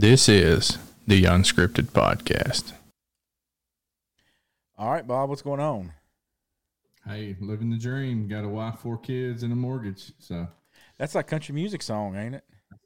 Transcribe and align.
This 0.00 0.30
is 0.30 0.78
the 1.06 1.24
Unscripted 1.24 1.88
Podcast. 1.90 2.72
All 4.78 4.90
right, 4.90 5.06
Bob, 5.06 5.28
what's 5.28 5.42
going 5.42 5.60
on? 5.60 5.92
Hey, 7.06 7.36
living 7.38 7.68
the 7.68 7.76
dream. 7.76 8.26
Got 8.26 8.44
a 8.44 8.48
wife, 8.48 8.78
four 8.78 8.96
kids, 8.96 9.42
and 9.42 9.52
a 9.52 9.56
mortgage. 9.56 10.12
So 10.18 10.48
That's 10.96 11.14
like 11.14 11.26
country 11.26 11.54
music 11.54 11.82
song, 11.82 12.16
ain't 12.16 12.34
it? 12.36 12.44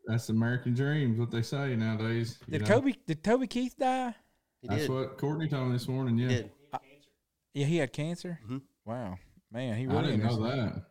that's 0.09 0.29
American 0.29 0.75
dreams, 0.75 1.17
What 1.21 1.31
they 1.31 1.43
say 1.43 1.77
nowadays. 1.77 2.41
you 2.49 2.59
Did 2.59 2.63
know. 2.69 2.75
Kobe 2.81 2.95
did 3.07 3.23
Toby 3.23 3.47
Keith 3.47 3.77
die? 3.79 4.13
He 4.61 4.67
That's 4.67 4.83
did. 4.83 4.91
what 4.91 5.17
Courtney 5.17 5.47
told 5.49 5.69
me 5.69 5.75
this 5.75 5.87
morning. 5.87 6.19
Yeah, 6.19 6.29
He 6.31 6.35
did. 6.35 6.51
Yeah, 7.55 7.67
he 7.67 7.77
had 7.77 7.93
cancer. 7.93 8.41
Mhm. 8.45 8.63
Wow, 8.85 9.19
man, 9.53 9.77
he 9.77 9.85
I 9.85 9.87
really 9.87 10.17
didn't 10.17 10.27
ain't 10.29 10.41
know 10.41 10.47
as, 10.47 10.57
that. 10.57 10.83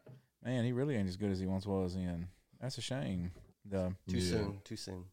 man, 0.46 0.64
he 0.64 0.72
really 0.72 0.96
ain't 0.96 1.10
as 1.10 1.18
good 1.18 1.32
as 1.32 1.40
he 1.42 1.46
once 1.48 1.66
was. 1.66 1.96
In 1.96 2.30
that's 2.62 2.78
a 2.78 2.82
shame. 2.82 3.34
The 3.66 3.94
Too 4.08 4.18
Yeah. 4.20 4.32
soon. 4.32 4.62
Too 4.64 4.78
soon. 4.78 5.04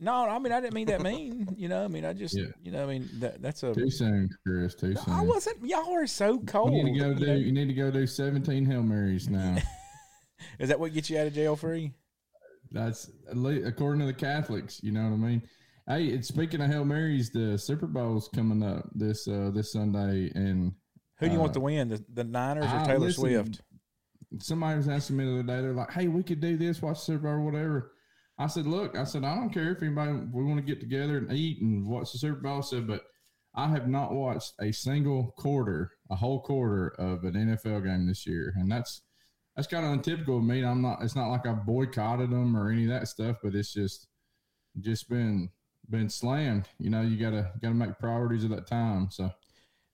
No, 0.00 0.28
I 0.28 0.38
mean 0.38 0.52
I 0.52 0.60
didn't 0.60 0.74
mean 0.74 0.86
that 0.88 1.00
mean. 1.02 1.48
You 1.56 1.68
know, 1.68 1.84
I 1.84 1.88
mean 1.88 2.04
I 2.04 2.12
just 2.12 2.36
Yeah. 2.36 2.46
you 2.62 2.72
know, 2.72 2.82
I 2.84 2.86
mean 2.86 3.08
that 3.20 3.40
that's 3.42 3.62
a. 3.62 3.74
Too 3.74 3.90
soon, 3.90 4.28
Chris. 4.46 4.74
Too 4.74 4.94
soon. 4.96 5.14
I 5.14 5.22
wasn't. 5.22 5.64
Y'all 5.64 5.92
are 5.94 6.06
so 6.06 6.38
cold. 6.40 6.72
You 6.74 6.84
need 6.84 6.94
to 6.94 6.98
go 6.98 7.08
you 7.10 7.14
do. 7.16 7.26
know. 7.26 7.34
You 7.34 7.52
need 7.52 7.68
to 7.68 7.74
go 7.74 7.90
do 7.90 8.06
seventeen 8.06 8.64
hail 8.66 8.82
marys 8.82 9.28
now. 9.30 9.56
Is 10.58 10.68
that 10.68 10.78
what 10.80 10.92
gets 10.92 11.08
you 11.10 11.18
out 11.18 11.26
of 11.26 11.34
jail 11.34 11.56
free? 11.56 11.92
That's 12.72 13.10
according 13.30 14.00
to 14.00 14.06
the 14.06 14.12
Catholics. 14.12 14.80
You 14.82 14.92
know 14.92 15.04
what 15.04 15.12
I 15.12 15.16
mean? 15.16 15.42
Hey, 15.88 16.06
it's 16.06 16.28
speaking 16.28 16.60
of 16.60 16.68
hail 16.68 16.84
marys, 16.84 17.30
the 17.30 17.56
Super 17.56 17.86
Bowl's 17.86 18.28
coming 18.34 18.62
up 18.62 18.88
this 18.94 19.28
uh 19.28 19.50
this 19.54 19.72
Sunday, 19.72 20.32
and 20.34 20.72
Who 21.20 21.26
do 21.28 21.32
you 21.32 21.38
want 21.38 21.50
Uh, 21.50 21.54
to 21.54 21.60
win? 21.60 21.88
The, 21.88 22.04
the 22.12 22.24
Niners 22.24 22.64
or 22.64 22.76
I- 22.78 22.86
Taylor 22.86 23.12
Swift? 23.12 23.60
somebody 24.40 24.76
was 24.76 24.88
asking 24.88 25.16
me 25.16 25.24
the 25.24 25.32
other 25.34 25.42
day. 25.44 25.60
They're 25.62 25.72
like, 25.72 25.92
"Hey, 25.92 26.08
we 26.08 26.22
could 26.24 26.40
do 26.40 26.56
this, 26.56 26.82
watch 26.82 26.98
the 26.98 27.04
Super 27.04 27.22
Bowl, 27.22 27.32
or 27.34 27.40
whatever." 27.44 27.92
I 28.38 28.46
said, 28.48 28.66
"Look, 28.66 28.96
I 28.96 29.04
said 29.04 29.24
I 29.24 29.34
don't 29.34 29.50
care 29.50 29.72
if 29.72 29.82
anybody 29.82 30.12
we 30.32 30.44
want 30.44 30.58
to 30.58 30.62
get 30.62 30.80
together 30.80 31.18
and 31.18 31.32
eat 31.32 31.60
and 31.62 31.86
watch 31.86 32.12
the 32.12 32.18
Super 32.18 32.40
Bowl." 32.40 32.58
I 32.58 32.60
said, 32.60 32.86
but 32.86 33.02
I 33.54 33.68
have 33.68 33.88
not 33.88 34.12
watched 34.12 34.52
a 34.60 34.72
single 34.72 35.32
quarter, 35.38 35.92
a 36.10 36.16
whole 36.16 36.40
quarter 36.40 36.88
of 36.98 37.24
an 37.24 37.34
NFL 37.34 37.84
game 37.84 38.06
this 38.06 38.26
year, 38.26 38.52
and 38.56 38.70
that's 38.70 39.00
that's 39.54 39.66
kind 39.66 39.86
of 39.86 39.92
untypical 39.92 40.38
of 40.38 40.44
me. 40.44 40.62
I'm 40.62 40.82
not. 40.82 41.02
It's 41.02 41.16
not 41.16 41.30
like 41.30 41.46
I 41.46 41.52
boycotted 41.52 42.30
them 42.30 42.54
or 42.56 42.70
any 42.70 42.84
of 42.84 42.90
that 42.90 43.08
stuff, 43.08 43.38
but 43.42 43.54
it's 43.54 43.72
just 43.72 44.08
just 44.80 45.08
been 45.08 45.50
been 45.88 46.10
slammed. 46.10 46.68
You 46.78 46.90
know, 46.90 47.00
you 47.00 47.16
gotta 47.16 47.52
gotta 47.62 47.74
make 47.74 47.98
priorities 47.98 48.44
of 48.44 48.50
that 48.50 48.66
time. 48.66 49.08
So. 49.10 49.30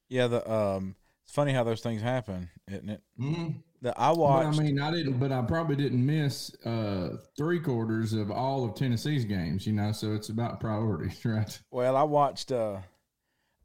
Yeah, 0.09 0.27
the 0.27 0.53
um, 0.53 0.97
it's 1.25 1.33
funny 1.33 1.53
how 1.53 1.65
those 1.65 1.81
things 1.81 2.03
happen, 2.03 2.51
isn't 2.69 2.91
it? 2.91 3.03
mhm. 3.19 3.63
The, 3.83 3.93
I 4.01 4.11
But 4.11 4.19
watched. 4.19 4.61
I 4.61 4.63
mean, 4.63 4.81
I 4.81 4.91
didn't, 4.93 5.19
but 5.19 5.33
I 5.33 5.43
probably 5.43 5.75
didn't 5.77 6.07
miss 6.07 6.55
uh, 6.65 7.17
three 7.37 7.59
quarters 7.59 8.13
of 8.13 8.31
all 8.31 8.65
of 8.65 8.77
Tennessee's 8.77 9.25
games, 9.25 9.67
you 9.67 9.73
know. 9.73 9.91
So 9.93 10.15
it's 10.15 10.29
about 10.29 10.61
priorities, 10.61 11.21
right? 11.25 11.61
Well, 11.71 11.97
I 11.97 12.05
watched. 12.05 12.53
Uh, 12.53 12.79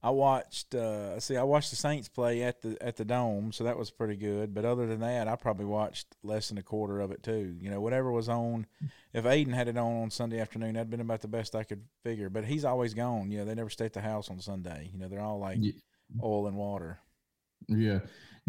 I 0.01 0.09
watched. 0.09 0.73
Uh, 0.73 1.19
see, 1.19 1.37
I 1.37 1.43
watched 1.43 1.69
the 1.69 1.75
Saints 1.75 2.07
play 2.07 2.41
at 2.41 2.61
the 2.61 2.77
at 2.81 2.95
the 2.97 3.05
dome, 3.05 3.51
so 3.51 3.63
that 3.65 3.77
was 3.77 3.91
pretty 3.91 4.15
good. 4.15 4.55
But 4.55 4.65
other 4.65 4.87
than 4.87 5.01
that, 5.01 5.27
I 5.27 5.35
probably 5.35 5.65
watched 5.65 6.07
less 6.23 6.49
than 6.49 6.57
a 6.57 6.63
quarter 6.63 6.99
of 6.99 7.11
it 7.11 7.21
too. 7.21 7.55
You 7.61 7.69
know, 7.69 7.79
whatever 7.79 8.11
was 8.11 8.27
on. 8.27 8.65
If 9.13 9.25
Aiden 9.25 9.53
had 9.53 9.67
it 9.67 9.77
on 9.77 10.01
on 10.03 10.09
Sunday 10.09 10.39
afternoon, 10.39 10.73
that'd 10.73 10.89
been 10.89 10.99
about 11.01 11.21
the 11.21 11.27
best 11.27 11.55
I 11.55 11.63
could 11.63 11.83
figure. 12.03 12.29
But 12.31 12.45
he's 12.45 12.65
always 12.65 12.95
gone. 12.95 13.29
You 13.29 13.39
know, 13.39 13.45
they 13.45 13.53
never 13.55 13.69
stay 13.69 13.85
at 13.85 13.93
the 13.93 14.01
house 14.01 14.29
on 14.31 14.39
Sunday. 14.39 14.89
You 14.91 14.97
know, 14.99 15.07
they're 15.09 15.21
all 15.21 15.39
like 15.39 15.57
Ye- 15.61 15.81
oil 16.23 16.47
and 16.47 16.57
water. 16.57 16.97
Yeah. 17.67 17.99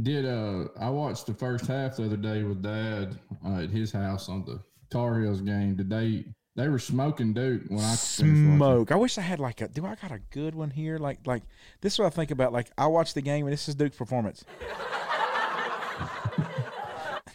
Did 0.01 0.27
uh, 0.27 0.69
I 0.79 0.91
watched 0.91 1.27
the 1.27 1.35
first 1.35 1.67
half 1.67 1.97
the 1.97 2.05
other 2.05 2.17
day 2.17 2.43
with 2.45 2.63
Dad 2.63 3.19
uh, 3.45 3.63
at 3.63 3.71
his 3.71 3.91
house 3.91 4.29
on 4.29 4.45
the 4.45 4.61
Tar 4.91 5.21
Heels 5.21 5.41
game? 5.41 5.77
Did 5.77 5.91
they? 5.91 6.27
They 6.55 6.69
were 6.69 6.79
smoking 6.79 7.35
Duke 7.35 7.63
when 7.69 7.81
I. 7.81 7.95
Smoke. 7.95 8.91
I 8.93 8.97
wish 8.97 9.19
I 9.19 9.23
had 9.23 9.41
like 9.41 9.61
a. 9.61 9.69
Do 9.69 9.87
I 9.87 9.95
got 9.97 10.13
a 10.13 10.21
good 10.31 10.55
one 10.55 10.71
here? 10.71 10.99
Like 10.99 11.27
like 11.27 11.43
this 11.81 11.95
is 11.95 11.99
what 11.99 12.07
I 12.07 12.11
think 12.11 12.31
about. 12.31 12.53
Like 12.53 12.71
I 12.77 12.87
watched 12.87 13.15
the 13.15 13.23
game 13.23 13.47
and 13.47 13.53
this 13.53 13.69
is 13.69 13.75
Duke's 13.75 13.97
performance. 13.97 14.45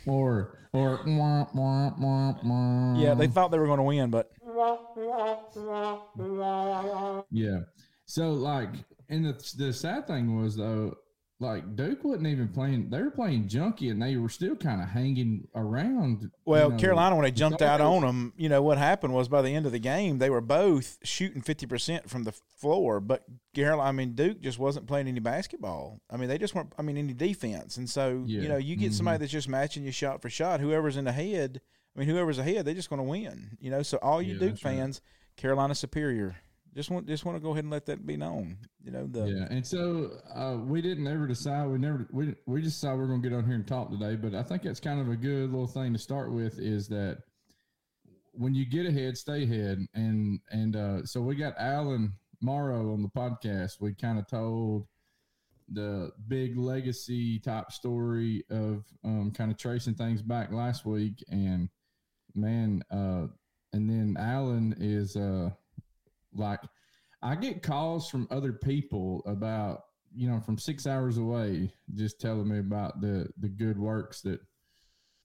Or 0.05 0.59
or 0.73 0.99
wah, 1.05 1.47
wah, 1.53 1.91
wah, 1.97 2.33
wah. 2.43 2.99
Yeah, 2.99 3.13
they 3.13 3.27
thought 3.27 3.51
they 3.51 3.59
were 3.59 3.67
going 3.67 3.77
to 3.77 3.83
win, 3.83 4.09
but 4.09 4.31
Yeah. 7.31 7.59
So 8.05 8.31
like, 8.31 8.69
and 9.09 9.25
the 9.25 9.53
the 9.57 9.71
sad 9.71 10.07
thing 10.07 10.41
was 10.41 10.57
though, 10.57 10.95
like 11.39 11.75
Duke 11.75 12.03
wasn't 12.03 12.27
even 12.27 12.47
playing. 12.47 12.89
They 12.89 13.01
were 13.01 13.11
playing 13.11 13.47
junkie, 13.47 13.89
and 13.89 14.01
they 14.01 14.15
were 14.15 14.29
still 14.29 14.55
kind 14.55 14.81
of 14.81 14.87
hanging 14.87 15.47
around. 15.55 16.31
Well, 16.45 16.67
you 16.67 16.73
know, 16.73 16.79
Carolina, 16.79 17.15
when 17.15 17.23
they 17.23 17.31
jumped 17.31 17.61
out 17.61 17.81
on 17.81 18.01
them, 18.01 18.33
you 18.37 18.49
know 18.49 18.61
what 18.61 18.77
happened 18.77 19.13
was 19.13 19.27
by 19.27 19.41
the 19.41 19.53
end 19.53 19.65
of 19.65 19.71
the 19.71 19.79
game, 19.79 20.19
they 20.19 20.29
were 20.29 20.41
both 20.41 20.97
shooting 21.03 21.41
fifty 21.41 21.65
percent 21.65 22.09
from 22.09 22.23
the 22.23 22.31
floor. 22.31 22.99
But 22.99 23.23
Carolina, 23.53 23.89
I 23.89 23.91
mean, 23.91 24.13
Duke 24.13 24.41
just 24.41 24.59
wasn't 24.59 24.87
playing 24.87 25.07
any 25.07 25.19
basketball. 25.19 25.99
I 26.09 26.17
mean, 26.17 26.29
they 26.29 26.37
just 26.37 26.55
weren't. 26.55 26.73
I 26.77 26.81
mean, 26.81 26.97
any 26.97 27.13
defense. 27.13 27.77
And 27.77 27.89
so, 27.89 28.23
you 28.25 28.47
know, 28.47 28.57
you 28.57 28.75
get 28.75 28.87
mm-hmm. 28.87 28.95
somebody 28.95 29.17
that's 29.17 29.31
just 29.31 29.49
matching 29.49 29.83
you 29.83 29.91
shot 29.91 30.21
for 30.21 30.29
shot. 30.29 30.59
Whoever's 30.59 30.97
in 30.97 31.05
the 31.05 31.11
head, 31.11 31.61
I 31.95 31.99
mean, 31.99 32.09
whoever's 32.09 32.39
ahead, 32.39 32.65
they're 32.65 32.73
just 32.73 32.89
going 32.89 33.01
to 33.01 33.09
win. 33.09 33.57
You 33.59 33.71
know, 33.71 33.83
so 33.83 33.97
all 34.01 34.21
you 34.21 34.33
Yeah, 34.33 34.39
Duke 34.39 34.49
that's 34.51 34.65
right. 34.65 34.77
fans, 34.77 35.01
Carolina 35.35 35.75
superior. 35.75 36.37
Just 36.73 36.89
want 36.89 37.07
just 37.07 37.23
want 37.23 37.35
to 37.37 37.39
go 37.39 37.51
ahead 37.51 37.63
and 37.63 37.71
let 37.71 37.85
that 37.85 38.05
be 38.05 38.17
known. 38.17 38.57
You 38.83 38.91
know, 38.91 39.05
the 39.05 39.25
Yeah, 39.27 39.47
and 39.49 39.65
so 39.65 40.11
uh, 40.33 40.57
we 40.57 40.81
didn't 40.81 41.07
ever 41.07 41.27
decide. 41.27 41.67
We 41.67 41.77
never 41.77 42.07
we 42.11 42.35
we 42.47 42.61
just 42.61 42.81
decided 42.81 42.99
we're 42.99 43.07
going 43.07 43.21
to 43.21 43.29
get 43.29 43.35
on 43.35 43.45
here 43.45 43.55
and 43.55 43.67
talk 43.67 43.91
today. 43.91 44.15
But 44.15 44.33
I 44.33 44.41
think 44.43 44.63
that's 44.63 44.79
kind 44.79 44.99
of 44.99 45.09
a 45.09 45.15
good 45.15 45.51
little 45.51 45.67
thing 45.67 45.93
to 45.93 45.99
start 45.99 46.31
with. 46.31 46.59
Is 46.59 46.87
that 46.87 47.19
when 48.33 48.55
you 48.55 48.65
get 48.65 48.85
ahead, 48.85 49.17
stay 49.17 49.43
ahead. 49.43 49.85
And 49.93 50.39
and 50.51 50.75
uh, 50.75 51.05
so 51.05 51.21
we 51.21 51.35
got 51.35 51.53
Alan 51.57 52.13
Morrow 52.41 52.93
on 52.93 53.01
the 53.01 53.09
podcast. 53.09 53.79
We 53.79 53.93
kind 53.93 54.19
of 54.19 54.27
told 54.27 54.87
the 55.69 56.11
big 56.27 56.57
legacy 56.57 57.39
type 57.39 57.71
story 57.71 58.43
of 58.49 58.83
um, 59.03 59.31
kind 59.35 59.51
of 59.51 59.57
tracing 59.57 59.95
things 59.95 60.21
back 60.21 60.51
last 60.51 60.85
week, 60.85 61.23
and 61.29 61.69
man, 62.35 62.83
uh, 62.91 63.27
and 63.71 63.89
then 63.89 64.15
Alan 64.19 64.75
is 64.79 65.15
uh, 65.15 65.51
like 66.35 66.59
I 67.21 67.35
get 67.35 67.63
calls 67.63 68.09
from 68.09 68.27
other 68.31 68.53
people 68.53 69.23
about 69.25 69.81
you 70.15 70.29
know 70.29 70.39
from 70.39 70.57
six 70.57 70.85
hours 70.85 71.17
away, 71.17 71.71
just 71.95 72.19
telling 72.19 72.47
me 72.47 72.59
about 72.59 73.01
the 73.01 73.27
the 73.39 73.49
good 73.49 73.77
works 73.77 74.21
that 74.21 74.39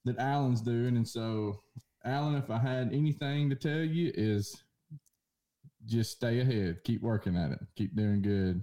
that 0.05 0.19
Alan's 0.19 0.61
doing, 0.63 0.97
and 0.97 1.07
so 1.07 1.61
Alan, 2.05 2.37
if 2.37 2.51
I 2.51 2.59
had 2.59 2.93
anything 2.93 3.51
to 3.51 3.57
tell 3.57 3.81
you, 3.81 4.13
is 4.15 4.63
just 5.87 6.13
stay 6.13 6.41
ahead, 6.41 6.79
keep 6.85 7.03
working 7.03 7.37
at 7.37 7.51
it, 7.51 7.61
keep 7.77 7.95
doing 7.97 8.23
good. 8.23 8.63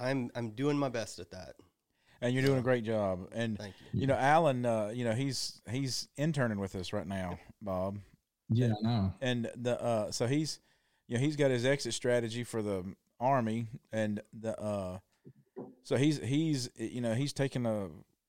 I'm 0.00 0.30
I'm 0.34 0.50
doing 0.50 0.78
my 0.78 0.88
best 0.88 1.18
at 1.18 1.30
that. 1.32 1.54
and 2.20 2.32
you're 2.32 2.44
doing 2.44 2.58
a 2.58 2.62
great 2.62 2.84
job. 2.84 3.28
And 3.32 3.58
Thank 3.58 3.74
you. 3.92 4.00
you 4.02 4.06
know, 4.06 4.14
Alan, 4.14 4.64
uh, 4.64 4.92
you 4.94 5.04
know, 5.04 5.12
he's 5.12 5.60
he's 5.70 6.08
interning 6.16 6.58
with 6.58 6.74
us 6.76 6.92
right 6.92 7.06
now, 7.06 7.38
Bob. 7.60 7.98
Yeah, 8.48 8.72
I 8.78 8.82
know. 8.86 9.12
and 9.20 9.50
the 9.56 9.82
uh 9.82 10.10
so 10.12 10.26
he's 10.26 10.60
you 11.12 11.18
know 11.18 11.24
he's 11.24 11.36
got 11.36 11.50
his 11.50 11.66
exit 11.66 11.92
strategy 11.92 12.42
for 12.42 12.62
the 12.62 12.84
army 13.20 13.66
and 13.92 14.20
the 14.32 14.58
uh 14.58 14.98
so 15.84 15.96
he's 15.96 16.18
he's 16.22 16.70
you 16.76 17.00
know 17.02 17.12
he's 17.14 17.32
taking 17.34 17.66
a 17.66 17.88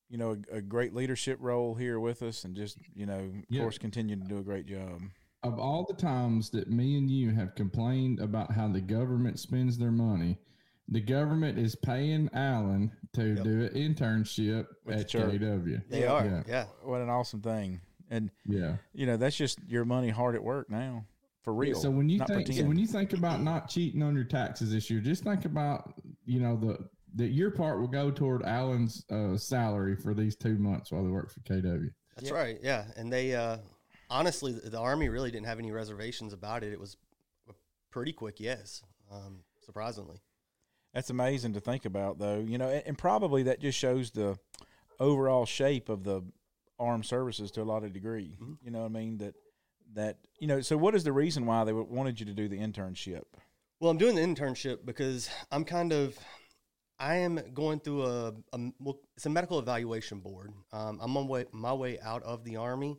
you 0.09 0.17
know 0.17 0.37
a, 0.51 0.57
a 0.57 0.61
great 0.61 0.93
leadership 0.93 1.37
role 1.41 1.75
here 1.75 1.97
with 1.99 2.21
us 2.21 2.43
and 2.43 2.55
just 2.55 2.77
you 2.93 3.05
know 3.05 3.19
of 3.19 3.31
Yeah. 3.49 3.61
course 3.61 3.77
continuing 3.77 4.21
to 4.21 4.27
do 4.27 4.37
a 4.39 4.43
great 4.43 4.65
job 4.65 5.01
Of 5.43 5.59
all 5.59 5.85
the 5.87 5.93
times 5.95 6.49
that 6.51 6.69
me 6.69 6.97
and 6.97 7.09
you 7.09 7.31
have 7.31 7.55
complained 7.55 8.19
about 8.19 8.51
how 8.51 8.67
the 8.67 8.81
government 8.81 9.39
spends 9.39 9.77
their 9.77 9.91
money, 9.91 10.37
the 10.89 11.01
government 11.01 11.57
is 11.57 11.75
paying 11.75 12.29
Alan 12.33 12.91
to 13.13 13.35
Yep. 13.35 13.43
do 13.43 13.61
an 13.63 13.69
internship 13.69 14.67
With 14.85 14.99
at 14.99 15.07
church. 15.09 15.39
KW. 15.41 15.81
They 15.89 16.01
Yeah. 16.01 16.11
are. 16.11 16.25
Yeah. 16.25 16.43
Yeah. 16.47 16.65
what 16.83 17.01
an 17.01 17.09
awesome 17.09 17.41
thing 17.41 17.79
and 18.09 18.29
Yeah. 18.45 18.75
you 18.93 19.05
know 19.05 19.15
that's 19.17 19.37
just 19.37 19.57
your 19.67 19.85
money 19.85 20.09
hard 20.09 20.35
at 20.35 20.43
work 20.43 20.69
now 20.69 21.05
for 21.43 21.53
real 21.53 21.75
So 21.75 21.91
when 21.91 22.09
you 22.09 22.19
not 22.19 22.27
think 22.29 22.45
pretend. 22.45 22.67
when 22.67 22.77
you 22.79 22.87
think 22.87 23.13
about 23.13 23.41
not 23.41 23.69
cheating 23.69 24.01
on 24.01 24.15
your 24.15 24.23
taxes 24.23 24.71
this 24.71 24.89
year, 24.89 24.99
just 24.99 25.23
think 25.23 25.45
about 25.45 25.93
you 26.25 26.39
know 26.39 26.55
the 26.55 26.77
that 27.15 27.27
your 27.29 27.51
part 27.51 27.79
will 27.79 27.87
go 27.87 28.09
toward 28.09 28.41
Alan's 28.43 29.05
uh, 29.11 29.37
salary 29.37 29.95
for 29.95 30.13
these 30.15 30.35
two 30.35 30.57
months 30.57 30.91
while 30.91 31.03
they 31.03 31.11
work 31.11 31.29
for 31.31 31.41
KW. 31.41 31.89
That's 32.15 32.29
Yeah. 32.29 32.33
right. 32.35 32.57
Yeah. 32.63 32.85
And 32.97 33.11
they 33.13 33.35
uh 33.35 33.57
honestly 34.09 34.53
the 34.53 34.69
the 34.69 34.79
army 34.79 35.09
really 35.09 35.29
didn't 35.31 35.45
have 35.47 35.59
any 35.59 35.71
reservations 35.71 36.33
about 36.33 36.63
it. 36.63 36.71
It 36.73 36.79
was 36.79 36.97
a 37.49 37.53
pretty 37.91 38.13
quick 38.13 38.39
yes. 38.39 38.81
Um 39.11 39.43
surprisingly. 39.61 40.17
That's 40.93 41.09
amazing 41.09 41.53
to 41.53 41.59
think 41.59 41.85
about, 41.85 42.19
though. 42.19 42.37
You 42.39 42.59
know, 42.59 42.69
and, 42.69 42.83
and 42.85 42.97
probably 42.97 43.43
that 43.43 43.59
just 43.59 43.77
shows 43.79 44.11
the 44.11 44.37
overall 44.99 45.45
shape 45.45 45.89
of 45.89 46.03
the 46.03 46.21
armed 46.79 47.05
services 47.05 47.49
to 47.51 47.61
a 47.61 47.63
lot 47.63 47.83
of 47.83 47.93
degree. 47.93 48.37
Mhm. 48.41 48.57
You 48.63 48.69
know 48.71 48.79
what 48.81 48.85
I 48.85 48.89
mean? 48.89 49.17
That 49.17 49.33
that 49.95 50.17
you 50.39 50.47
know. 50.47 50.61
So, 50.61 50.77
what 50.77 50.95
is 50.95 51.03
the 51.03 51.13
reason 51.13 51.45
why 51.45 51.63
they 51.63 51.73
wanted 51.73 52.19
you 52.19 52.25
to 52.25 52.33
do 52.33 52.47
the 52.47 52.59
internship? 52.59 53.23
Well, 53.79 53.91
I'm 53.91 53.97
doing 53.97 54.15
the 54.15 54.21
internship 54.21 54.85
because 54.85 55.29
I'm 55.51 55.65
kind 55.65 55.91
of, 55.91 56.17
I 56.99 57.15
am 57.17 57.39
going 57.53 57.79
through 57.79 58.03
a, 58.03 58.33
a 58.53 58.59
it's 59.15 59.25
a 59.25 59.29
medical 59.29 59.59
evaluation 59.59 60.19
board. 60.19 60.53
Um, 60.71 60.99
I'm 61.01 61.17
on 61.17 61.27
way, 61.27 61.45
my 61.51 61.73
way 61.73 61.99
out 61.99 62.23
of 62.23 62.45
the 62.45 62.55
army 62.57 62.97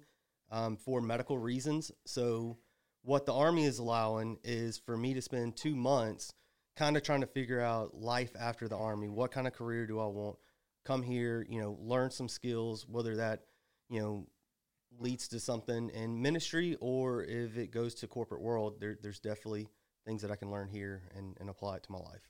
um, 0.51 0.77
for 0.77 1.01
medical 1.01 1.39
reasons. 1.39 1.91
So 2.05 2.59
what 3.03 3.27
the 3.27 3.35
army 3.35 3.65
is 3.65 3.79
allowing 3.79 4.39
is 4.45 4.79
for 4.79 4.97
me 4.97 5.15
to 5.15 5.23
spend 5.23 5.57
two 5.57 5.75
months 5.75 6.33
kind 6.77 6.97
of 6.97 7.03
trying 7.03 7.21
to 7.21 7.27
figure 7.27 7.61
out 7.61 7.95
life 7.95 8.33
after 8.39 8.69
the 8.69 8.77
army. 8.77 9.09
What 9.09 9.31
kind 9.31 9.47
of 9.47 9.53
career 9.53 9.87
do 9.87 10.01
I 10.01 10.07
want? 10.07 10.37
Come 10.85 11.03
here, 11.03 11.47
you 11.49 11.61
know, 11.61 11.79
learn 11.81 12.11
some 12.11 12.29
skills, 12.29 12.87
whether 12.89 13.17
that, 13.17 13.41
you 13.89 14.01
know, 14.01 14.27
leads 14.99 15.29
to 15.29 15.41
something 15.41 15.91
in 15.91 16.21
ministry 16.21 16.77
or 16.81 17.25
if 17.25 17.57
it 17.57 17.71
goes 17.71 17.95
to 17.97 18.07
corporate 18.07 18.41
world, 18.41 18.81
there, 18.81 18.97
there's 19.01 19.19
definitely 19.19 19.69
things 20.05 20.23
that 20.23 20.31
I 20.31 20.37
can 20.37 20.51
learn 20.51 20.69
here 20.69 21.03
and, 21.17 21.37
and 21.41 21.49
apply 21.49 21.77
it 21.77 21.83
to 21.85 21.93
my 21.93 21.99
life. 21.99 22.29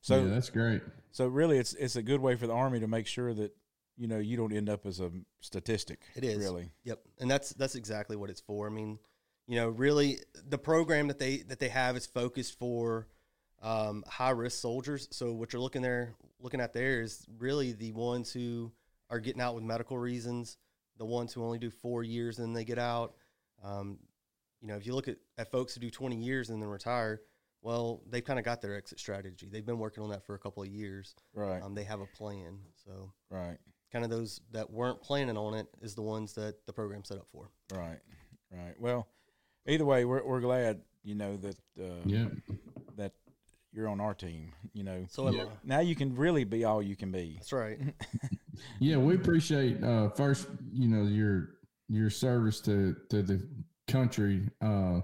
So 0.00 0.22
yeah, 0.22 0.30
that's 0.30 0.50
great. 0.50 0.82
So 1.10 1.26
really, 1.26 1.58
it's 1.58 1.74
it's 1.74 1.96
a 1.96 2.02
good 2.02 2.20
way 2.20 2.36
for 2.36 2.46
the 2.46 2.52
army 2.52 2.80
to 2.80 2.86
make 2.86 3.06
sure 3.06 3.34
that 3.34 3.54
you 3.96 4.06
know 4.06 4.18
you 4.18 4.36
don't 4.36 4.52
end 4.52 4.68
up 4.68 4.86
as 4.86 5.00
a 5.00 5.10
statistic. 5.40 6.00
It 6.14 6.24
is 6.24 6.38
really. 6.38 6.70
Yep, 6.84 7.00
and 7.20 7.30
that's 7.30 7.50
that's 7.50 7.74
exactly 7.74 8.16
what 8.16 8.30
it's 8.30 8.40
for. 8.40 8.66
I 8.68 8.70
mean, 8.70 8.98
you 9.46 9.56
know, 9.56 9.68
really, 9.68 10.20
the 10.48 10.58
program 10.58 11.08
that 11.08 11.18
they 11.18 11.38
that 11.38 11.58
they 11.58 11.68
have 11.68 11.96
is 11.96 12.06
focused 12.06 12.58
for 12.58 13.08
um, 13.62 14.04
high 14.06 14.30
risk 14.30 14.60
soldiers. 14.60 15.08
So 15.10 15.32
what 15.32 15.52
you're 15.52 15.62
looking 15.62 15.82
there, 15.82 16.14
looking 16.40 16.60
at 16.60 16.72
there 16.72 17.00
is 17.00 17.26
really 17.38 17.72
the 17.72 17.92
ones 17.92 18.32
who 18.32 18.70
are 19.10 19.18
getting 19.18 19.40
out 19.40 19.54
with 19.54 19.64
medical 19.64 19.98
reasons, 19.98 20.58
the 20.98 21.06
ones 21.06 21.32
who 21.32 21.44
only 21.44 21.58
do 21.58 21.70
four 21.70 22.02
years 22.02 22.38
and 22.38 22.46
then 22.46 22.52
they 22.52 22.64
get 22.64 22.78
out. 22.78 23.14
Um, 23.64 23.98
you 24.60 24.68
know, 24.68 24.76
if 24.76 24.86
you 24.86 24.94
look 24.94 25.08
at, 25.08 25.16
at 25.36 25.50
folks 25.50 25.74
who 25.74 25.80
do 25.80 25.90
20 25.90 26.16
years 26.16 26.50
and 26.50 26.60
then 26.60 26.68
retire, 26.68 27.20
well, 27.62 28.02
they've 28.08 28.24
kind 28.24 28.38
of 28.38 28.44
got 28.44 28.60
their 28.60 28.76
exit 28.76 28.98
strategy. 28.98 29.48
They've 29.50 29.66
been 29.66 29.78
working 29.78 30.02
on 30.02 30.10
that 30.10 30.24
for 30.24 30.34
a 30.34 30.38
couple 30.38 30.62
of 30.62 30.68
years. 30.68 31.14
Right. 31.34 31.62
Um, 31.62 31.74
they 31.74 31.84
have 31.84 32.00
a 32.00 32.06
plan. 32.06 32.58
So 32.84 33.12
right. 33.30 33.58
kind 33.92 34.04
of 34.04 34.10
those 34.10 34.40
that 34.52 34.70
weren't 34.70 35.00
planning 35.00 35.36
on 35.36 35.54
it 35.54 35.66
is 35.80 35.94
the 35.94 36.02
ones 36.02 36.34
that 36.34 36.66
the 36.66 36.72
program 36.72 37.04
set 37.04 37.18
up 37.18 37.28
for. 37.30 37.50
Right. 37.72 37.98
Right. 38.50 38.74
Well, 38.78 39.08
either 39.66 39.84
way, 39.84 40.04
we're 40.04 40.24
we're 40.24 40.40
glad 40.40 40.80
you 41.02 41.14
know 41.14 41.36
that 41.36 41.56
uh, 41.78 42.02
Yeah. 42.06 42.28
That 43.78 43.82
you're 43.82 43.90
on 43.90 44.00
our 44.00 44.14
team. 44.14 44.52
You 44.72 44.84
know, 44.84 45.04
So 45.08 45.30
Yeah. 45.30 45.44
Now 45.64 45.80
you 45.80 45.94
can 45.94 46.14
really 46.14 46.44
be 46.44 46.64
all 46.64 46.82
you 46.82 46.96
can 46.96 47.10
be. 47.10 47.34
That's 47.36 47.52
right. 47.52 47.78
Yeah, 48.80 48.96
we 48.96 49.14
appreciate 49.14 49.84
uh 49.84 50.08
first, 50.08 50.48
you 50.72 50.88
know, 50.88 51.04
your 51.04 51.50
your 51.88 52.10
service 52.10 52.60
to 52.62 52.96
to 53.08 53.22
the 53.22 53.48
country. 53.86 54.50
Uh 54.60 55.02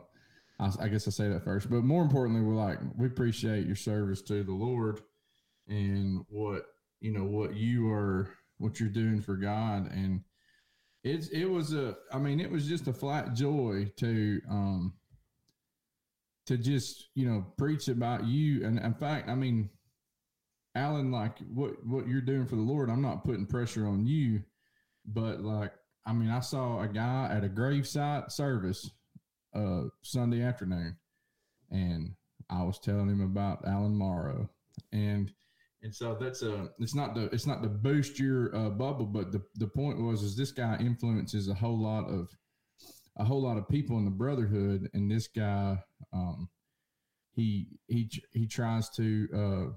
I, 0.58 0.72
I 0.80 0.88
guess 0.88 1.06
I 1.06 1.12
say 1.12 1.28
that 1.28 1.44
first, 1.44 1.70
but 1.70 1.84
more 1.84 2.02
importantly, 2.02 2.42
we're 2.42 2.56
like 2.56 2.80
we 2.96 3.06
appreciate 3.06 3.64
your 3.64 3.76
service 3.76 4.22
to 4.22 4.42
the 4.42 4.52
Lord 4.52 5.02
and 5.68 6.24
what 6.28 6.66
you 7.00 7.12
know 7.12 7.22
what 7.22 7.54
you 7.54 7.88
are 7.92 8.28
what 8.58 8.80
you're 8.80 8.88
doing 8.88 9.20
for 9.20 9.36
God 9.36 9.88
and 9.92 10.24
it's 11.04 11.28
it 11.28 11.44
was 11.44 11.74
a 11.74 11.96
I 12.12 12.18
mean 12.18 12.40
it 12.40 12.50
was 12.50 12.66
just 12.66 12.88
a 12.88 12.92
flat 12.92 13.34
joy 13.34 13.92
to 13.98 14.40
um 14.50 14.94
to 16.46 16.56
just 16.56 17.08
you 17.14 17.26
know 17.26 17.46
preach 17.56 17.88
about 17.88 18.26
you. 18.26 18.64
And 18.64 18.78
in 18.78 18.94
fact 18.94 19.28
I 19.28 19.34
mean 19.34 19.70
Alan, 20.74 21.12
like 21.12 21.38
what 21.52 21.84
what 21.86 22.08
you're 22.08 22.20
doing 22.20 22.46
for 22.46 22.56
the 22.56 22.62
Lord, 22.62 22.90
I'm 22.90 23.02
not 23.02 23.24
putting 23.24 23.46
pressure 23.46 23.86
on 23.86 24.06
you, 24.06 24.42
but 25.06 25.40
like 25.40 25.72
I 26.06 26.12
mean, 26.12 26.30
I 26.30 26.40
saw 26.40 26.80
a 26.80 26.88
guy 26.88 27.28
at 27.30 27.44
a 27.44 27.48
gravesite 27.48 28.32
service 28.32 28.90
uh 29.54 29.84
Sunday 30.02 30.42
afternoon, 30.42 30.96
and 31.70 32.14
I 32.50 32.62
was 32.64 32.78
telling 32.78 33.08
him 33.08 33.20
about 33.20 33.66
Alan 33.66 33.94
Morrow, 33.94 34.50
and 34.92 35.32
and 35.82 35.94
so 35.94 36.16
that's 36.18 36.42
a 36.42 36.70
it's 36.80 36.94
not 36.94 37.14
the 37.14 37.24
it's 37.26 37.46
not 37.46 37.62
to 37.62 37.68
boost 37.68 38.18
your 38.18 38.54
uh, 38.56 38.70
bubble, 38.70 39.06
but 39.06 39.30
the 39.30 39.42
the 39.56 39.68
point 39.68 40.00
was 40.00 40.22
is 40.22 40.36
this 40.36 40.50
guy 40.50 40.76
influences 40.80 41.48
a 41.48 41.54
whole 41.54 41.78
lot 41.78 42.08
of 42.08 42.28
a 43.16 43.24
whole 43.24 43.42
lot 43.42 43.58
of 43.58 43.68
people 43.68 43.98
in 43.98 44.04
the 44.04 44.10
brotherhood, 44.10 44.90
and 44.92 45.08
this 45.08 45.28
guy 45.28 45.78
um 46.14 46.48
he 47.32 47.66
he 47.88 48.08
he 48.32 48.46
tries 48.46 48.88
to 48.90 49.28
uh 49.34 49.72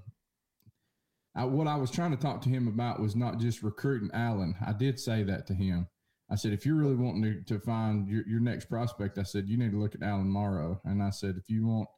I, 1.38 1.44
what 1.44 1.68
I 1.68 1.76
was 1.76 1.90
trying 1.90 2.10
to 2.10 2.16
talk 2.16 2.40
to 2.42 2.48
him 2.48 2.66
about 2.66 3.00
was 3.00 3.14
not 3.14 3.38
just 3.38 3.62
recruiting 3.62 4.10
Alan. 4.12 4.56
I 4.66 4.72
did 4.72 4.98
say 4.98 5.22
that 5.24 5.46
to 5.48 5.54
him. 5.54 5.86
I 6.30 6.34
said, 6.34 6.52
if 6.52 6.66
you're 6.66 6.74
really 6.74 6.96
wanting 6.96 7.22
to, 7.22 7.54
to 7.54 7.60
find 7.60 8.08
your, 8.08 8.26
your 8.26 8.40
next 8.40 8.66
prospect, 8.66 9.18
I 9.18 9.22
said, 9.22 9.48
you 9.48 9.56
need 9.56 9.70
to 9.70 9.78
look 9.78 9.94
at 9.94 10.02
Alan 10.02 10.28
Morrow. 10.28 10.80
And 10.84 11.02
I 11.02 11.10
said, 11.10 11.36
if 11.38 11.48
you 11.48 11.66
want, 11.66 11.88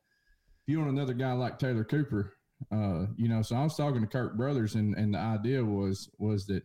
if 0.62 0.72
you 0.72 0.78
want 0.78 0.90
another 0.90 1.14
guy 1.14 1.32
like 1.32 1.58
Taylor 1.58 1.84
Cooper, 1.84 2.34
uh, 2.70 3.06
you 3.16 3.28
know, 3.28 3.40
so 3.42 3.56
I 3.56 3.64
was 3.64 3.76
talking 3.76 4.02
to 4.02 4.06
Kirk 4.06 4.36
Brothers 4.36 4.74
and, 4.74 4.94
and 4.94 5.14
the 5.14 5.18
idea 5.18 5.64
was, 5.64 6.10
was 6.18 6.46
that 6.46 6.62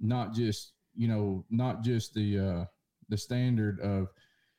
not 0.00 0.32
just, 0.32 0.72
you 0.96 1.08
know, 1.08 1.44
not 1.50 1.82
just 1.82 2.14
the, 2.14 2.38
uh, 2.38 2.64
the 3.10 3.18
standard 3.18 3.80
of 3.80 4.08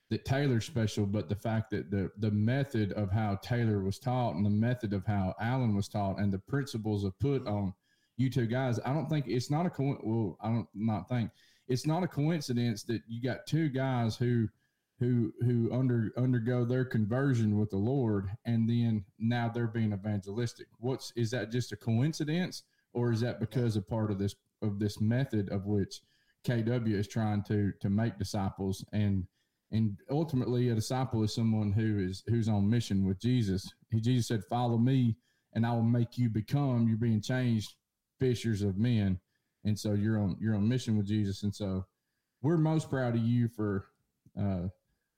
that 0.10 0.26
Taylor's 0.26 0.66
special, 0.66 1.06
but 1.06 1.30
the 1.30 1.36
fact 1.36 1.70
that 1.72 1.92
the 1.92 2.12
the 2.18 2.32
method 2.32 2.94
of 2.94 3.12
how 3.12 3.36
Taylor 3.44 3.82
was 3.82 4.00
taught 4.00 4.36
and 4.36 4.46
the 4.46 4.50
method 4.50 4.94
of 4.94 5.06
how 5.06 5.36
Alan 5.40 5.76
was 5.76 5.88
taught 5.88 6.20
and 6.20 6.34
the 6.34 6.40
principles 6.40 7.04
of 7.04 7.18
put 7.20 7.46
on 7.48 7.74
you 8.18 8.30
two 8.30 8.48
guys, 8.48 8.80
I 8.86 8.94
don't 8.94 9.10
think 9.10 9.28
it's 9.28 9.50
not 9.50 9.66
a 9.66 9.70
co- 9.70 10.00
well, 10.04 10.38
I 10.42 10.50
don't 10.50 10.68
not 10.74 11.08
think 11.08 11.32
it's 11.68 11.86
not 11.86 12.04
a 12.04 12.08
coincidence 12.08 12.84
that 12.84 13.02
you 13.08 13.22
got 13.22 13.46
two 13.48 13.70
guys 13.70 14.16
who 14.18 14.48
who 15.00 15.32
who 15.42 15.70
under 15.72 16.12
undergo 16.18 16.66
their 16.66 16.84
conversion 16.86 17.58
with 17.58 17.70
the 17.70 17.78
Lord 17.78 18.30
and 18.46 18.70
then 18.70 19.06
now 19.18 19.48
they're 19.48 19.68
being 19.68 19.94
evangelistic. 19.94 20.68
What's 20.80 21.14
is 21.16 21.32
that 21.32 21.52
just 21.52 21.72
a 21.72 21.78
coincidence 21.78 22.64
or 22.94 23.12
is 23.12 23.22
that 23.22 23.40
because 23.40 23.76
of 23.76 23.88
part 23.88 24.12
of 24.12 24.20
this 24.20 24.36
of 24.62 24.80
this 24.80 25.00
method 25.00 25.50
of 25.50 25.66
which 25.66 26.02
KW 26.46 26.94
is 26.94 27.08
trying 27.08 27.44
to 27.44 27.72
to 27.80 27.90
make 27.90 28.18
disciples 28.18 28.84
and 28.92 29.26
and 29.72 29.98
ultimately 30.10 30.70
a 30.70 30.76
disciple 30.76 31.24
is 31.24 31.34
someone 31.34 31.72
who 31.72 32.00
is 32.00 32.24
who's 32.28 32.50
on 32.50 32.70
mission 32.70 33.06
with 33.06 33.20
jesus. 33.20 33.72
He 33.92 34.00
jesus 34.00 34.28
said 34.28 34.44
follow 34.50 34.78
me 34.78 35.16
and 35.54 35.66
i 35.66 35.72
will 35.72 35.84
make 35.84 36.18
you 36.18 36.30
become 36.30 36.88
you're 36.88 36.98
being 36.98 37.22
changed 37.22 37.76
fishers 38.20 38.62
of 38.62 38.78
men. 38.78 39.20
And 39.66 39.78
so 39.78 39.94
you're 39.94 40.20
on 40.20 40.38
you're 40.40 40.56
on 40.56 40.68
mission 40.68 40.98
with 40.98 41.08
jesus. 41.08 41.44
And 41.44 41.54
so 41.54 41.86
we're 42.42 42.58
most 42.58 42.90
proud 42.90 43.16
of 43.16 43.22
you 43.22 43.48
for 43.48 43.86
uh 44.40 44.68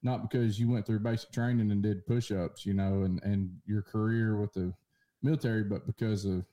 not 0.04 0.30
because 0.30 0.60
you 0.60 0.70
went 0.70 0.86
through 0.86 1.00
basic 1.00 1.32
training 1.32 1.72
and 1.72 1.84
did 1.84 2.06
push-ups 2.08 2.66
you 2.66 2.74
know 2.74 3.04
and 3.04 3.22
and 3.24 3.52
your 3.66 3.84
career 3.84 4.36
with 4.36 4.52
the 4.54 4.74
military 5.22 5.64
but 5.64 5.86
because 5.86 6.26
of 6.26 6.44